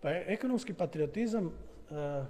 Pa 0.00 0.10
ekonomski 0.10 0.74
patriotizam 0.74 1.46
eh, 1.46 2.24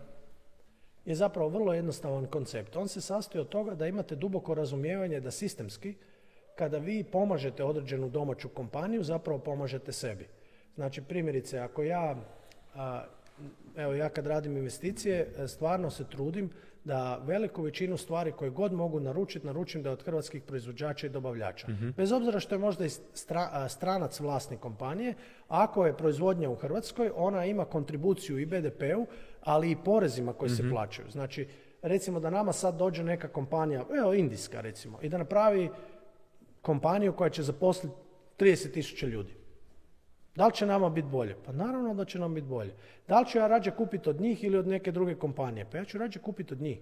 je 1.07 1.15
zapravo 1.15 1.49
vrlo 1.49 1.74
jednostavan 1.74 2.27
koncept. 2.27 2.77
On 2.77 2.89
se 2.89 3.01
sastoji 3.01 3.41
od 3.41 3.49
toga 3.49 3.74
da 3.74 3.87
imate 3.87 4.16
duboko 4.16 4.55
razumijevanje 4.55 5.20
da 5.20 5.31
sistemski, 5.31 5.95
kada 6.55 6.78
vi 6.78 7.05
pomažete 7.05 7.65
određenu 7.65 8.09
domaću 8.09 8.49
kompaniju, 8.49 9.05
zapravo 9.05 9.39
pomažete 9.39 9.93
sebi. 9.93 10.27
Znači, 10.74 11.03
primjerice, 11.03 11.59
ako 11.59 11.83
ja, 11.83 12.16
evo 13.77 13.93
ja 13.93 14.09
kad 14.09 14.27
radim 14.27 14.57
investicije, 14.57 15.33
stvarno 15.49 15.91
se 15.91 16.05
trudim 16.09 16.51
da 16.87 17.21
veliku 17.27 17.63
većinu 17.63 17.97
stvari 17.97 18.33
koje 18.33 18.51
god 18.51 18.73
mogu 18.73 19.01
naručiti, 19.01 19.47
naručim 19.47 19.83
da 19.83 19.89
je 19.89 19.93
od 19.93 20.03
hrvatskih 20.03 20.43
proizvođača 20.43 21.07
i 21.07 21.11
dobavljača. 21.11 21.71
Mhm. 21.71 21.91
Bez 21.97 22.13
obzira 22.13 22.41
što 22.41 22.55
je 22.55 22.59
možda 22.59 22.85
i 22.85 22.91
stranac 23.69 24.21
vlasnik 24.21 24.61
kompanije, 24.61 25.15
ako 25.49 25.87
je 25.87 25.97
proizvodnja 25.97 26.51
u 26.51 26.55
Hrvatskoj, 26.55 27.11
ona 27.17 27.45
ima 27.45 27.65
kontribuciju 27.65 28.39
i 28.39 28.47
BDP-u, 28.47 29.07
ali 29.41 29.71
i 29.71 29.77
porezima 29.85 30.33
koji 30.33 30.51
se 30.51 30.63
mhm. 30.63 30.73
plaćaju. 30.73 31.11
Znači, 31.11 31.49
recimo 31.83 32.21
da 32.21 32.31
nama 32.31 32.53
sad 32.53 32.77
dođe 32.77 33.05
neka 33.05 33.29
kompanija, 33.29 33.85
evo 33.99 34.15
indijska 34.15 34.61
recimo, 34.61 34.99
i 35.03 35.09
da 35.09 35.19
napravi 35.19 35.71
kompaniju 36.63 37.13
koja 37.13 37.31
će 37.31 37.43
zaposliti 37.43 37.97
30 38.39 38.73
tisuća 38.73 39.07
ljudi. 39.07 39.45
Da 40.37 40.47
li 40.47 40.53
će 40.53 40.67
nama 40.67 40.89
biti 40.91 41.09
bolje? 41.09 41.37
Pa 41.47 41.53
naravno 41.53 41.95
da 41.95 42.05
će 42.05 42.19
nam 42.19 42.35
biti 42.35 42.47
bolje. 42.47 42.75
Da 43.09 43.21
li 43.21 43.27
ću 43.27 43.39
ja 43.39 43.47
rađe 43.47 43.71
kupiti 43.71 44.11
od 44.11 44.21
njih 44.21 44.45
ili 44.45 44.59
od 44.59 44.67
neke 44.67 44.93
druge 44.93 45.15
kompanije? 45.15 45.67
Pa 45.73 45.79
ja 45.79 45.85
ću 45.85 45.99
rađe 45.99 46.19
kupiti 46.19 46.55
od 46.55 46.61
njih. 46.61 46.79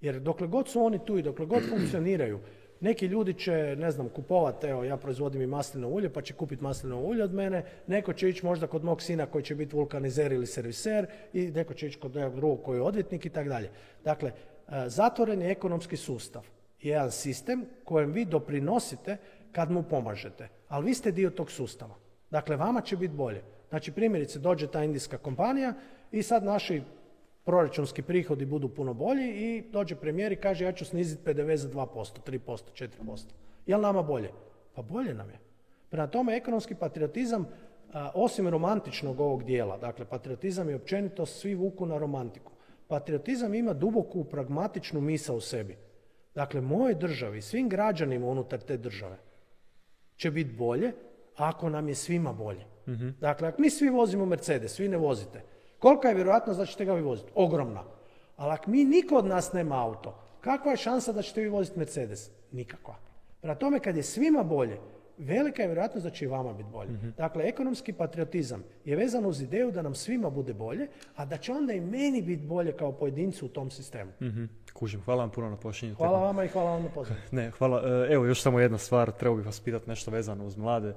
Jer 0.00 0.20
dokle 0.20 0.46
god 0.46 0.68
su 0.68 0.84
oni 0.84 1.04
tu 1.04 1.18
i 1.18 1.22
dokle 1.22 1.46
god 1.46 1.68
funkcioniraju, 1.68 2.40
neki 2.80 3.06
ljudi 3.06 3.34
će, 3.34 3.76
ne 3.78 3.90
znam, 3.90 4.08
kupovati, 4.08 4.66
evo 4.66 4.84
ja 4.84 4.96
proizvodim 4.96 5.42
i 5.42 5.46
maslino 5.46 5.88
ulje, 5.88 6.12
pa 6.12 6.22
će 6.22 6.34
kupiti 6.34 6.62
maslino 6.62 7.00
ulje 7.00 7.24
od 7.24 7.34
mene, 7.34 7.64
neko 7.86 8.12
će 8.12 8.28
ići 8.28 8.46
možda 8.46 8.66
kod 8.66 8.84
mog 8.84 9.02
sina 9.02 9.26
koji 9.26 9.44
će 9.44 9.54
biti 9.54 9.76
vulkanizer 9.76 10.32
ili 10.32 10.46
serviser 10.46 11.06
i 11.32 11.50
neko 11.50 11.74
će 11.74 11.86
ići 11.86 11.98
kod 11.98 12.14
nekog 12.14 12.36
drugog 12.36 12.62
koji 12.62 12.78
je 12.78 12.82
odvjetnik 12.82 13.26
i 13.26 13.30
tako 13.30 13.48
dalje. 13.48 13.70
Dakle, 14.04 14.30
e, 14.30 14.88
zatvoren 14.88 15.42
je 15.42 15.50
ekonomski 15.50 15.96
sustav. 15.96 16.46
Jedan 16.80 17.10
sistem 17.10 17.66
kojem 17.84 18.12
vi 18.12 18.24
doprinosite 18.24 19.16
kad 19.52 19.70
mu 19.70 19.82
pomažete, 19.82 20.48
ali 20.68 20.86
vi 20.86 20.94
ste 20.94 21.12
dio 21.12 21.30
tog 21.30 21.50
sustava. 21.50 22.09
Dakle, 22.30 22.56
vama 22.56 22.80
će 22.80 22.96
biti 22.96 23.14
bolje. 23.14 23.42
Znači, 23.68 23.92
primjerice, 23.92 24.38
dođe 24.38 24.66
ta 24.66 24.84
indijska 24.84 25.18
kompanija 25.18 25.74
i 26.12 26.22
sad 26.22 26.44
naši 26.44 26.82
proračunski 27.44 28.02
prihodi 28.02 28.44
budu 28.44 28.68
puno 28.68 28.94
bolji 28.94 29.28
i 29.28 29.64
dođe 29.70 29.96
premijer 29.96 30.32
i 30.32 30.36
kaže 30.36 30.64
ja 30.64 30.72
ću 30.72 30.84
sniziti 30.84 31.24
PDV 31.24 31.54
za 31.54 31.68
2%, 31.68 32.20
3%, 32.26 32.88
4%. 33.06 33.24
Je 33.66 33.76
li 33.76 33.82
nama 33.82 34.02
bolje? 34.02 34.30
Pa 34.74 34.82
bolje 34.82 35.14
nam 35.14 35.30
je. 35.30 35.38
Prema 35.90 36.06
tome, 36.06 36.36
ekonomski 36.36 36.74
patriotizam, 36.74 37.46
osim 38.14 38.48
romantičnog 38.48 39.20
ovog 39.20 39.44
dijela, 39.44 39.78
dakle, 39.78 40.04
patriotizam 40.04 40.68
je 40.68 40.76
općenito 40.76 41.26
svi 41.26 41.54
vuku 41.54 41.86
na 41.86 41.98
romantiku. 41.98 42.52
Patriotizam 42.88 43.54
ima 43.54 43.72
duboku 43.72 44.24
pragmatičnu 44.24 45.00
misa 45.00 45.34
u 45.34 45.40
sebi. 45.40 45.76
Dakle, 46.34 46.60
moje 46.60 46.94
državi, 46.94 47.42
svim 47.42 47.68
građanima 47.68 48.26
unutar 48.26 48.60
te 48.60 48.76
države 48.76 49.16
će 50.16 50.30
biti 50.30 50.52
bolje 50.52 50.92
ako 51.40 51.68
nam 51.68 51.88
je 51.88 51.94
svima 51.94 52.32
bolje. 52.32 52.64
Mhm. 52.88 53.08
Dakle, 53.20 53.48
ako 53.48 53.62
mi 53.62 53.70
svi 53.70 53.88
vozimo 53.88 54.26
Mercedes, 54.26 54.72
svi 54.72 54.88
ne 54.88 54.96
vozite, 54.96 55.42
kolika 55.78 56.08
je 56.08 56.14
vjerojatnost 56.14 56.58
da 56.60 56.66
ćete 56.66 56.84
ga 56.84 56.94
vi 56.94 57.02
voziti? 57.02 57.32
Ogromna. 57.34 57.84
Ali 58.36 58.52
ako 58.52 58.70
mi 58.70 58.84
niko 58.84 59.16
od 59.16 59.26
nas 59.26 59.52
nema 59.52 59.84
auto, 59.84 60.14
kakva 60.40 60.70
je 60.70 60.76
šansa 60.76 61.12
da 61.12 61.22
ćete 61.22 61.40
vi 61.40 61.48
voziti 61.48 61.78
Mercedes? 61.78 62.30
Nikakva. 62.52 62.94
Prema 63.40 63.54
tome, 63.54 63.80
kad 63.80 63.96
je 63.96 64.02
svima 64.02 64.42
bolje, 64.42 64.78
velika 65.18 65.62
je 65.62 65.68
vjerojatnost 65.68 66.04
da 66.04 66.10
će 66.10 66.24
i 66.24 66.28
vama 66.28 66.52
biti 66.52 66.68
bolje. 66.72 66.90
Mhm. 66.90 67.08
Dakle, 67.16 67.48
ekonomski 67.48 67.92
patriotizam 67.92 68.64
je 68.84 68.96
vezan 68.96 69.26
uz 69.26 69.40
ideju 69.40 69.70
da 69.70 69.82
nam 69.82 69.94
svima 69.94 70.30
bude 70.30 70.54
bolje, 70.54 70.88
a 71.16 71.24
da 71.24 71.36
će 71.36 71.52
onda 71.52 71.72
i 71.72 71.80
meni 71.80 72.22
biti 72.22 72.46
bolje 72.46 72.72
kao 72.72 72.92
pojedincu 72.92 73.46
u 73.46 73.48
tom 73.48 73.70
sistemu. 73.70 74.10
mm 74.20 74.44
Kužim, 74.72 75.02
hvala 75.02 75.22
vam 75.22 75.30
puno 75.30 75.50
na 75.50 75.56
pošljenju. 75.56 75.94
Hvala 75.94 76.18
vama 76.18 76.44
i 76.44 76.48
hvala 76.48 76.70
vam 76.70 76.82
na 76.82 76.88
pozivu. 76.88 77.16
Ne, 77.30 77.50
hvala. 77.50 77.82
E, 77.84 78.12
evo, 78.12 78.24
još 78.26 78.42
samo 78.42 78.60
jedna 78.60 78.78
stvar, 78.78 79.10
trebao 79.10 79.36
bih 79.36 79.46
vas 79.46 79.60
pitati 79.60 79.88
nešto 79.88 80.10
vezano 80.10 80.44
uz 80.46 80.56
mlade 80.56 80.94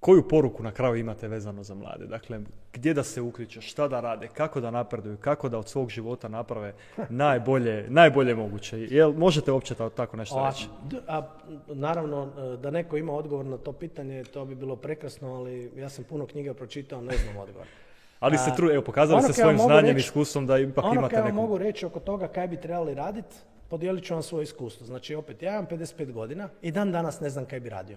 koju 0.00 0.28
poruku 0.28 0.62
na 0.62 0.72
kraju 0.72 0.96
imate 0.96 1.28
vezano 1.28 1.62
za 1.62 1.74
mlade? 1.74 2.06
Dakle, 2.06 2.40
gdje 2.72 2.94
da 2.94 3.02
se 3.02 3.20
uključe, 3.20 3.60
šta 3.60 3.88
da 3.88 4.00
rade, 4.00 4.28
kako 4.28 4.60
da 4.60 4.70
napreduju, 4.70 5.16
kako 5.16 5.48
da 5.48 5.58
od 5.58 5.68
svog 5.68 5.90
života 5.90 6.28
naprave 6.28 6.72
najbolje, 7.08 7.86
najbolje 7.88 8.34
moguće. 8.34 8.78
Jel 8.80 9.12
možete 9.12 9.52
uopće 9.52 9.74
tako 9.96 10.16
nešto 10.16 10.46
reći? 10.46 10.68
A, 11.08 11.22
naravno, 11.68 12.28
e, 12.38 12.56
da 12.56 12.70
neko 12.70 12.96
ima 12.96 13.12
odgovor 13.12 13.46
na 13.46 13.56
to 13.56 13.72
pitanje, 13.72 14.24
to 14.24 14.44
bi 14.44 14.54
bilo 14.54 14.76
prekrasno, 14.76 15.34
ali 15.34 15.70
ja 15.76 15.88
sam 15.88 16.04
puno 16.04 16.26
knjiga 16.26 16.54
pročitao, 16.54 17.00
ne 17.00 17.16
znam 17.16 17.36
odgovor. 17.36 17.66
ali 18.20 18.38
se 18.38 18.50
tru, 18.56 18.70
evo, 18.70 18.82
pokazali 18.82 19.22
ste 19.22 19.32
svojim 19.32 19.58
znanjem 19.58 19.96
i 19.96 20.00
iskustvom 20.00 20.46
da 20.46 20.58
ipak 20.58 20.84
ono 20.84 20.94
imate 20.94 21.22
neku... 21.22 21.36
mogu 21.36 21.58
reći 21.58 21.86
oko 21.86 22.00
toga 22.00 22.28
kaj 22.28 22.48
bi 22.48 22.56
trebali 22.56 22.94
raditi, 22.94 23.36
podijelit 23.68 24.04
ću 24.04 24.14
vam 24.14 24.22
svoje 24.22 24.42
iskustvo. 24.42 24.86
Znači, 24.86 25.14
opet, 25.14 25.42
ja 25.42 25.52
imam 25.52 25.66
55 25.66 26.12
godina 26.12 26.48
i 26.62 26.70
dan 26.70 26.92
danas 26.92 27.20
ne 27.20 27.30
znam 27.30 27.44
kaj 27.44 27.60
bi 27.60 27.68
radio. 27.68 27.96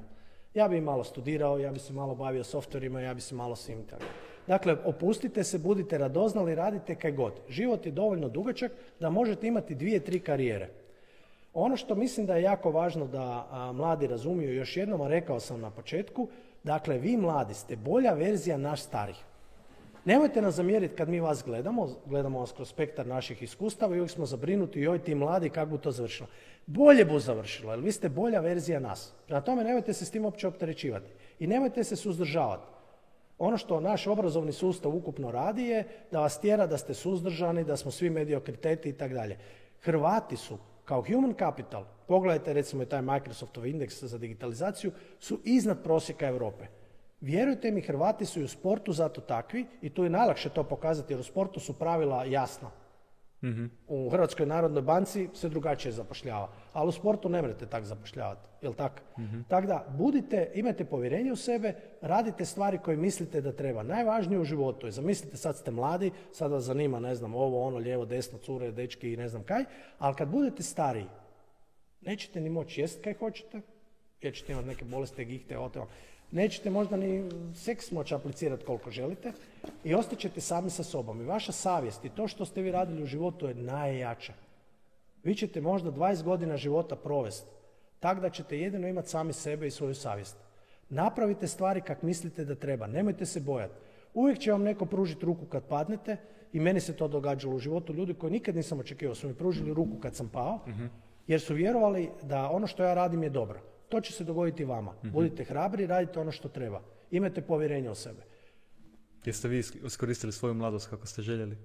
Ja 0.54 0.68
bi 0.68 0.82
malo 0.82 1.04
studirao, 1.04 1.58
ja 1.60 1.72
bi 1.72 1.80
se 1.80 1.94
malo 1.94 2.16
bavio 2.16 2.44
softverima, 2.44 3.02
ja 3.02 3.14
bi 3.14 3.22
se 3.22 3.36
malo 3.36 3.56
svim 3.56 3.84
tako. 3.90 4.04
Dakle, 4.48 4.78
opustite 4.86 5.44
se, 5.44 5.58
budite 5.58 5.98
radoznali, 5.98 6.56
radite 6.56 6.96
kaj 6.96 7.12
god. 7.12 7.34
Život 7.50 7.86
je 7.86 7.92
dovoljno 7.92 8.30
dugačak 8.30 8.72
da 9.00 9.10
možete 9.10 9.48
imati 9.48 9.76
dvije, 9.76 10.00
tri 10.00 10.20
karijere. 10.20 10.70
Ono 11.54 11.78
što 11.78 11.96
mislim 11.96 12.26
da 12.26 12.36
je 12.36 12.44
jako 12.44 12.72
važno 12.72 13.08
da 13.08 13.48
mladi 13.76 14.08
razumiju, 14.08 14.54
još 14.54 14.78
jednom, 14.78 15.02
a 15.02 15.08
rekao 15.08 15.40
sam 15.40 15.62
na 15.62 15.72
početku, 15.72 16.28
dakle, 16.64 16.98
vi 16.98 17.18
mladi 17.18 17.54
ste 17.54 17.76
bolja 17.76 18.14
verzija 18.14 18.58
naš 18.58 18.82
starih. 18.82 19.29
Nemojte 20.06 20.42
nas 20.42 20.56
zamjeriti 20.56 20.96
kad 20.96 21.10
mi 21.10 21.20
vas 21.20 21.44
gledamo, 21.46 21.90
gledamo 22.06 22.40
vas 22.40 22.52
kroz 22.52 22.70
spektar 22.70 23.08
naših 23.08 23.44
iskustava 23.44 23.96
i 23.96 24.00
uvijek 24.00 24.12
smo 24.12 24.26
zabrinuti, 24.26 24.80
joj 24.80 25.04
ti 25.04 25.16
mladi, 25.16 25.50
kako 25.50 25.72
bi 25.72 25.78
to 25.78 25.92
završilo 25.92 26.28
bolje 26.70 27.06
bu 27.06 27.20
završilo, 27.20 27.72
jer 27.74 27.80
vi 27.80 27.92
ste 27.92 28.10
bolja 28.10 28.40
verzija 28.40 28.80
nas. 28.80 29.14
Prema 29.28 29.42
tome 29.42 29.64
nemojte 29.64 29.94
se 29.94 30.06
s 30.06 30.12
tim 30.12 30.26
uopće 30.26 30.48
opterećivati. 30.48 31.12
I 31.40 31.48
nemojte 31.48 31.84
se 31.84 31.96
suzdržavati. 31.96 32.68
Ono 33.38 33.58
što 33.58 33.80
naš 33.80 34.08
obrazovni 34.08 34.52
sustav 34.52 34.96
ukupno 34.96 35.32
radi 35.32 35.64
je 35.64 35.84
da 36.12 36.20
vas 36.20 36.40
tjera 36.40 36.68
da 36.68 36.78
ste 36.78 36.94
suzdržani, 36.94 37.64
da 37.64 37.78
smo 37.78 37.92
svi 37.92 38.10
mediokriteti 38.10 38.90
i 38.90 38.94
tako 38.94 39.14
dalje. 39.14 39.38
Hrvati 39.82 40.38
su 40.38 40.58
kao 40.86 41.04
human 41.04 41.34
capital, 41.40 41.84
pogledajte 42.08 42.54
recimo 42.54 42.86
taj 42.86 43.02
Microsoftov 43.02 43.66
indeks 43.66 44.04
za 44.04 44.18
digitalizaciju, 44.18 44.92
su 45.20 45.40
iznad 45.44 45.84
prosjeka 45.84 46.28
Europe. 46.28 46.66
Vjerujte 47.22 47.72
mi, 47.72 47.82
Hrvati 47.82 48.26
su 48.26 48.40
i 48.40 48.44
u 48.44 48.48
sportu 48.48 48.94
zato 48.94 49.22
takvi 49.22 49.66
i 49.82 49.90
tu 49.90 50.04
je 50.04 50.10
najlakše 50.10 50.50
to 50.50 50.64
pokazati 50.64 51.14
jer 51.14 51.20
u 51.20 51.24
sportu 51.24 51.60
su 51.60 51.80
pravila 51.80 52.26
jasna. 52.26 52.72
U 53.88 54.10
Hrvatskoj 54.10 54.46
narodnoj 54.46 54.82
banci 54.82 55.30
se 55.34 55.50
drugačije 55.50 55.92
zapošljava, 55.92 56.50
ali 56.74 56.90
u 56.90 56.92
sportu 56.92 57.30
ne 57.30 57.42
morate 57.42 57.66
tako 57.66 57.86
zapošljavati, 57.86 58.48
jel 58.62 58.74
tako? 58.74 59.00
Tako 59.48 59.68
da, 59.68 59.86
budite, 59.98 60.52
imajte 60.56 60.86
povjerenje 60.86 61.32
u 61.32 61.36
sebe, 61.36 61.74
radite 62.02 62.46
stvari 62.46 62.78
koje 62.78 62.98
mislite 62.98 63.42
da 63.42 63.52
treba. 63.52 63.84
Najvažnije 63.84 64.40
u 64.40 64.44
životu 64.44 64.88
je, 64.88 64.92
zamislite 64.92 65.38
sad 65.38 65.58
ste 65.58 65.72
mladi, 65.72 66.12
sad 66.32 66.52
vas 66.52 66.64
zanima, 66.64 67.00
ne 67.00 67.16
znam, 67.16 67.36
ovo, 67.36 67.64
ono, 67.64 67.78
lijevo, 67.78 68.06
desno, 68.06 68.38
cure, 68.38 68.72
dečki 68.72 69.14
i 69.14 69.18
ne 69.18 69.28
znam 69.28 69.44
kaj, 69.44 69.64
ali 70.00 70.16
kad 70.16 70.28
budete 70.28 70.64
stariji, 70.64 71.06
nećete 72.02 72.42
ni 72.42 72.50
moći 72.50 72.82
jest 72.82 73.04
kaj 73.04 73.14
hoćete, 73.14 73.62
jer 74.22 74.34
ćete 74.34 74.52
imati 74.52 74.68
neke 74.68 74.86
bolesti, 74.86 75.26
gihte, 75.26 75.58
ote, 75.58 75.80
nećete 76.32 76.70
možda 76.70 76.98
ni 76.98 77.30
seks 77.56 77.92
moći 77.92 78.16
aplicirati 78.16 78.66
koliko 78.66 78.92
želite 78.92 79.32
i 79.84 79.94
ostaćete 79.94 80.42
sami 80.42 80.70
sa 80.70 80.84
sobom. 80.84 81.22
I 81.22 81.26
vaša 81.26 81.52
savjest 81.52 82.06
i 82.06 82.10
to 82.10 82.28
što 82.28 82.46
ste 82.46 82.62
vi 82.62 82.72
radili 82.72 83.04
u 83.04 83.06
životu 83.06 83.48
je 83.48 83.56
najjače. 83.56 84.34
Vi 85.24 85.36
ćete 85.36 85.62
možda 85.62 85.92
20 85.92 86.24
godina 86.24 86.58
života 86.58 86.96
provesti 86.96 87.60
tako 88.00 88.22
da 88.22 88.30
ćete 88.30 88.60
jedino 88.60 88.88
imati 88.88 89.10
sami 89.10 89.34
sebe 89.34 89.68
i 89.68 89.72
svoju 89.72 89.96
savjest. 89.96 90.38
Napravite 90.90 91.48
stvari 91.48 91.82
kak 91.82 92.02
mislite 92.02 92.46
da 92.46 92.56
treba, 92.56 92.88
nemojte 92.88 93.26
se 93.26 93.40
bojati. 93.40 93.74
Uvijek 94.14 94.40
će 94.40 94.52
vam 94.52 94.64
neko 94.64 94.86
pružiti 94.86 95.26
ruku 95.26 95.46
kad 95.46 95.64
padnete 95.64 96.18
i 96.54 96.60
meni 96.60 96.80
se 96.80 96.96
to 96.96 97.08
događalo 97.08 97.56
u 97.56 97.60
životu. 97.60 97.94
Ljudi 97.94 98.14
koji 98.14 98.32
nikad 98.32 98.56
nisam 98.56 98.80
očekivao 98.80 99.16
su 99.16 99.28
mi 99.28 99.34
pružili 99.34 99.74
ruku 99.74 100.00
kad 100.02 100.16
sam 100.16 100.30
pao, 100.30 100.60
mhm. 100.68 100.86
jer 101.28 101.42
su 101.42 101.54
vjerovali 101.54 102.10
da 102.24 102.50
ono 102.50 102.68
što 102.68 102.84
ja 102.84 102.94
radim 102.94 103.24
je 103.24 103.30
dobro. 103.30 103.62
To 103.90 104.02
će 104.02 104.14
se 104.14 104.24
dogoditi 104.24 104.66
vama. 104.66 104.92
mm 105.04 105.10
Budite 105.12 105.44
hrabri, 105.44 105.88
radite 105.88 106.20
ono 106.20 106.32
što 106.32 106.50
treba. 106.50 106.82
Imajte 107.12 107.42
povjerenje 107.42 107.90
u 107.90 107.96
sebe. 107.96 108.22
Jeste 109.26 109.48
vi 109.48 109.60
iskoristili 109.86 110.34
svoju 110.34 110.54
mladost 110.54 110.90
kako 110.90 111.08
ste 111.08 111.22
željeli? 111.22 111.58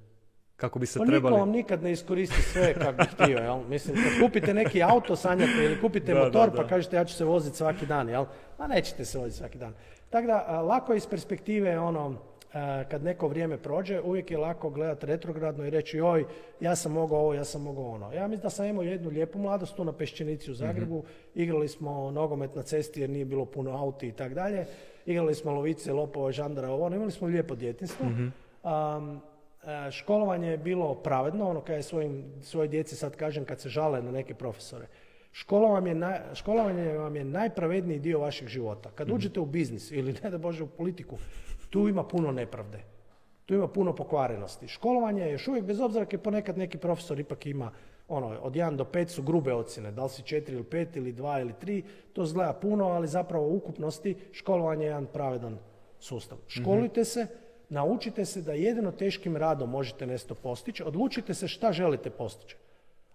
Kako 0.57 0.79
bi 0.79 0.87
se 0.87 0.99
pa 0.99 1.05
trebali... 1.05 1.33
Niko 1.35 1.41
vam 1.41 1.51
nikad 1.51 1.83
ne 1.83 1.93
iskoristi 1.93 2.43
sve 2.43 2.75
kako 2.75 2.93
bi 2.93 3.05
htio, 3.05 3.39
jel? 3.39 3.59
Mislim, 3.69 3.97
kad 3.97 4.27
kupite 4.27 4.55
neki 4.55 4.83
auto, 4.83 5.17
sanjate, 5.17 5.65
ili 5.65 5.81
kupite 5.81 6.15
motor, 6.15 6.57
pa 6.57 6.67
kažete 6.67 6.97
ja 6.97 7.05
ću 7.05 7.15
se 7.15 7.25
voziti 7.25 7.57
svaki 7.57 7.87
dan, 7.87 8.09
jel? 8.09 8.25
A 8.59 8.67
nećete 8.67 9.05
se 9.05 9.19
voziti 9.19 9.39
svaki 9.39 9.59
dan. 9.59 9.75
Tako 10.11 10.27
da, 10.27 10.61
lako 10.61 10.93
je 10.93 10.97
iz 10.97 11.07
perspektive, 11.07 11.79
ono, 11.79 12.23
kad 12.91 13.05
neko 13.05 13.29
vrijeme 13.29 13.59
prođe, 13.59 14.01
uvijek 14.01 14.31
je 14.31 14.39
lako 14.39 14.71
gledati 14.71 15.07
retrogradno 15.07 15.67
i 15.67 15.71
reći 15.71 15.97
joj, 15.97 16.25
ja 16.61 16.77
sam 16.77 16.93
mogao 16.93 17.19
ovo, 17.19 17.35
ja 17.35 17.45
sam 17.45 17.63
mogao 17.63 17.85
ono. 17.85 18.13
Ja 18.13 18.29
mislim 18.29 18.43
da 18.43 18.51
sam 18.51 18.67
imao 18.67 18.83
jednu 18.83 19.11
lijepu 19.11 19.39
mladost 19.39 19.77
tu 19.77 19.85
na 19.85 19.93
Pešćenici 19.93 20.51
u 20.51 20.55
Zagrebu, 20.55 20.99
mhm. 20.99 21.07
igrali 21.35 21.69
smo 21.69 22.11
nogomet 22.11 22.55
na 22.55 22.63
cesti 22.63 23.01
jer 23.01 23.11
nije 23.11 23.25
bilo 23.25 23.45
puno 23.45 23.71
auti 23.71 24.09
i 24.09 24.13
tak 24.13 24.35
dalje, 24.35 24.67
igrali 25.07 25.35
smo 25.35 25.53
lovice, 25.53 25.93
lopova, 25.93 26.33
žandara, 26.33 26.71
ovo, 26.71 26.85
ono, 26.85 26.97
imali 26.97 27.11
smo 27.11 27.29
lijepo 27.29 27.55
djetinstvo. 27.55 28.07
Um, 28.07 29.21
školovanje 29.91 30.49
je 30.49 30.59
bilo 30.59 30.95
pravedno, 30.95 31.49
ono 31.49 31.61
kada 31.61 31.77
je 31.77 31.83
svojim, 31.83 32.25
svoje 32.43 32.69
djeci 32.69 32.97
sad 32.97 33.17
kažem 33.17 33.45
kad 33.45 33.61
se 33.61 33.69
žale 33.69 34.03
na 34.03 34.11
neke 34.11 34.35
profesore. 34.35 34.87
Škola 35.33 35.69
vam 35.69 35.87
je 35.87 36.21
školovanje 36.35 36.93
vam 36.93 37.17
je 37.17 37.25
najpravedniji 37.25 37.99
dio 37.99 38.19
vašeg 38.19 38.49
života. 38.49 38.91
Kad 38.95 39.07
mhm. 39.07 39.17
uđete 39.17 39.41
u 39.41 39.47
biznis 39.47 39.91
ili 39.91 40.15
ne 40.23 40.31
da 40.31 40.39
Bože 40.39 40.65
u 40.65 40.67
politiku, 40.67 41.19
tu 41.75 41.89
ima 41.89 42.05
puno 42.05 42.33
nepravde. 42.33 42.79
Tu 43.47 43.55
ima 43.55 43.69
puno 43.69 43.95
pokvarenosti. 43.95 44.69
Školovanje 44.69 45.23
je 45.23 45.33
još 45.33 45.49
uvijek, 45.49 45.65
bez 45.65 45.81
obzira 45.81 46.07
je 46.13 46.19
ponekad 46.19 46.59
neki 46.59 46.79
profesor 46.79 47.21
ipak 47.21 47.47
ima 47.47 47.71
ono, 48.09 48.27
od 48.43 48.53
1 48.53 48.77
do 48.77 48.85
5 48.85 49.09
su 49.09 49.23
grube 49.23 49.53
ocjene, 49.53 49.93
da 49.93 50.03
li 50.03 50.09
si 50.09 50.23
4 50.23 50.53
ili 50.53 50.63
5 50.63 50.97
ili 50.97 51.13
2 51.13 51.41
ili 51.41 51.53
3, 51.63 51.83
to 52.13 52.27
zgleda 52.27 52.53
puno, 52.53 52.85
ali 52.87 53.09
zapravo 53.09 53.47
u 53.47 53.57
ukupnosti 53.57 54.17
školovanje 54.33 54.85
je 54.85 54.89
jedan 54.89 55.07
pravedan 55.07 55.59
sustav. 55.99 56.39
Mhm. 56.39 56.63
Školujte 56.63 57.05
se, 57.05 57.27
naučite 57.69 58.25
se 58.25 58.43
da 58.43 58.53
jedino 58.53 58.93
teškim 58.93 59.37
radom 59.37 59.71
možete 59.71 60.07
nešto 60.07 60.35
postići, 60.35 60.83
odlučite 60.83 61.35
se 61.35 61.49
šta 61.49 61.73
želite 61.73 62.11
postići. 62.11 62.57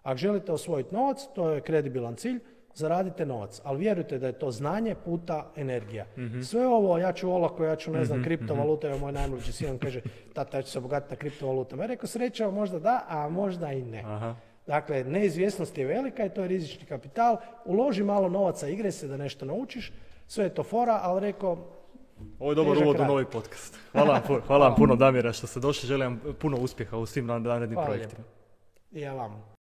Ako 0.03 0.18
želite 0.18 0.52
osvojiti 0.52 0.95
novac, 0.95 1.27
to 1.36 1.49
je 1.49 1.61
kredibilan 1.61 2.15
cilj, 2.15 2.40
zaradite 2.80 3.26
novac. 3.26 3.61
Ali 3.64 3.80
vjerujte 3.80 4.18
da 4.18 4.27
je 4.27 4.39
to 4.39 4.51
znanje 4.51 4.95
puta 5.06 5.51
energija. 5.56 6.06
Mhm. 6.18 6.41
Sve 6.41 6.68
ovo, 6.68 6.97
ja 6.97 7.14
ću 7.14 7.31
olako, 7.31 7.64
ja 7.64 7.76
ću 7.76 7.91
ne 7.91 8.06
znam, 8.06 8.19
mm 8.19 8.23
kriptovaluta, 8.23 8.88
je 8.88 8.99
moj 8.99 9.11
najmlađi 9.11 9.51
sin 9.51 9.77
kaže, 9.77 10.01
tata, 10.34 10.57
ja 10.57 10.61
ću 10.61 10.72
se 10.72 10.77
obogatiti 10.77 11.14
na 11.14 11.19
kriptovalutama. 11.19 11.84
Ja 11.84 11.88
rekao, 11.88 12.07
sreća, 12.07 12.51
možda 12.51 12.80
da, 12.80 13.06
a 13.07 13.30
možda 13.30 13.72
i 13.72 13.81
ne. 13.81 14.03
Aha. 14.06 14.35
Dakle, 14.68 15.03
neizvjesnost 15.03 15.77
je 15.77 15.85
velika 15.85 16.26
i 16.26 16.30
to 16.30 16.41
je 16.41 16.47
rizični 16.47 16.85
kapital. 16.85 17.38
Uloži 17.65 18.03
malo 18.03 18.30
novaca, 18.30 18.68
igre 18.68 18.91
se 18.91 19.07
da 19.07 19.18
nešto 19.18 19.45
naučiš, 19.45 19.91
sve 20.27 20.45
je 20.45 20.53
to 20.53 20.64
fora, 20.64 20.99
ali 21.03 21.22
rekao, 21.22 21.57
ovo 22.39 22.51
je 22.51 22.56
dobar 22.56 22.77
uvod 22.77 22.99
u 22.99 23.06
novi 23.06 23.26
podcast. 23.26 23.80
Hvala 23.91 24.14
vam, 24.27 24.41
hvala 24.47 24.68
vam 24.68 24.76
puno 24.76 24.95
Damira 24.95 25.34
što 25.34 25.47
ste 25.47 25.60
došli, 25.60 25.88
želim 25.88 26.07
vam 26.07 26.35
puno 26.39 26.57
uspjeha 26.57 26.97
u 26.97 27.06
svim 27.06 27.26
narednim 27.26 27.80
projektima. 27.85 28.23
I 28.91 29.01
ja 29.01 29.14
vam. 29.14 29.48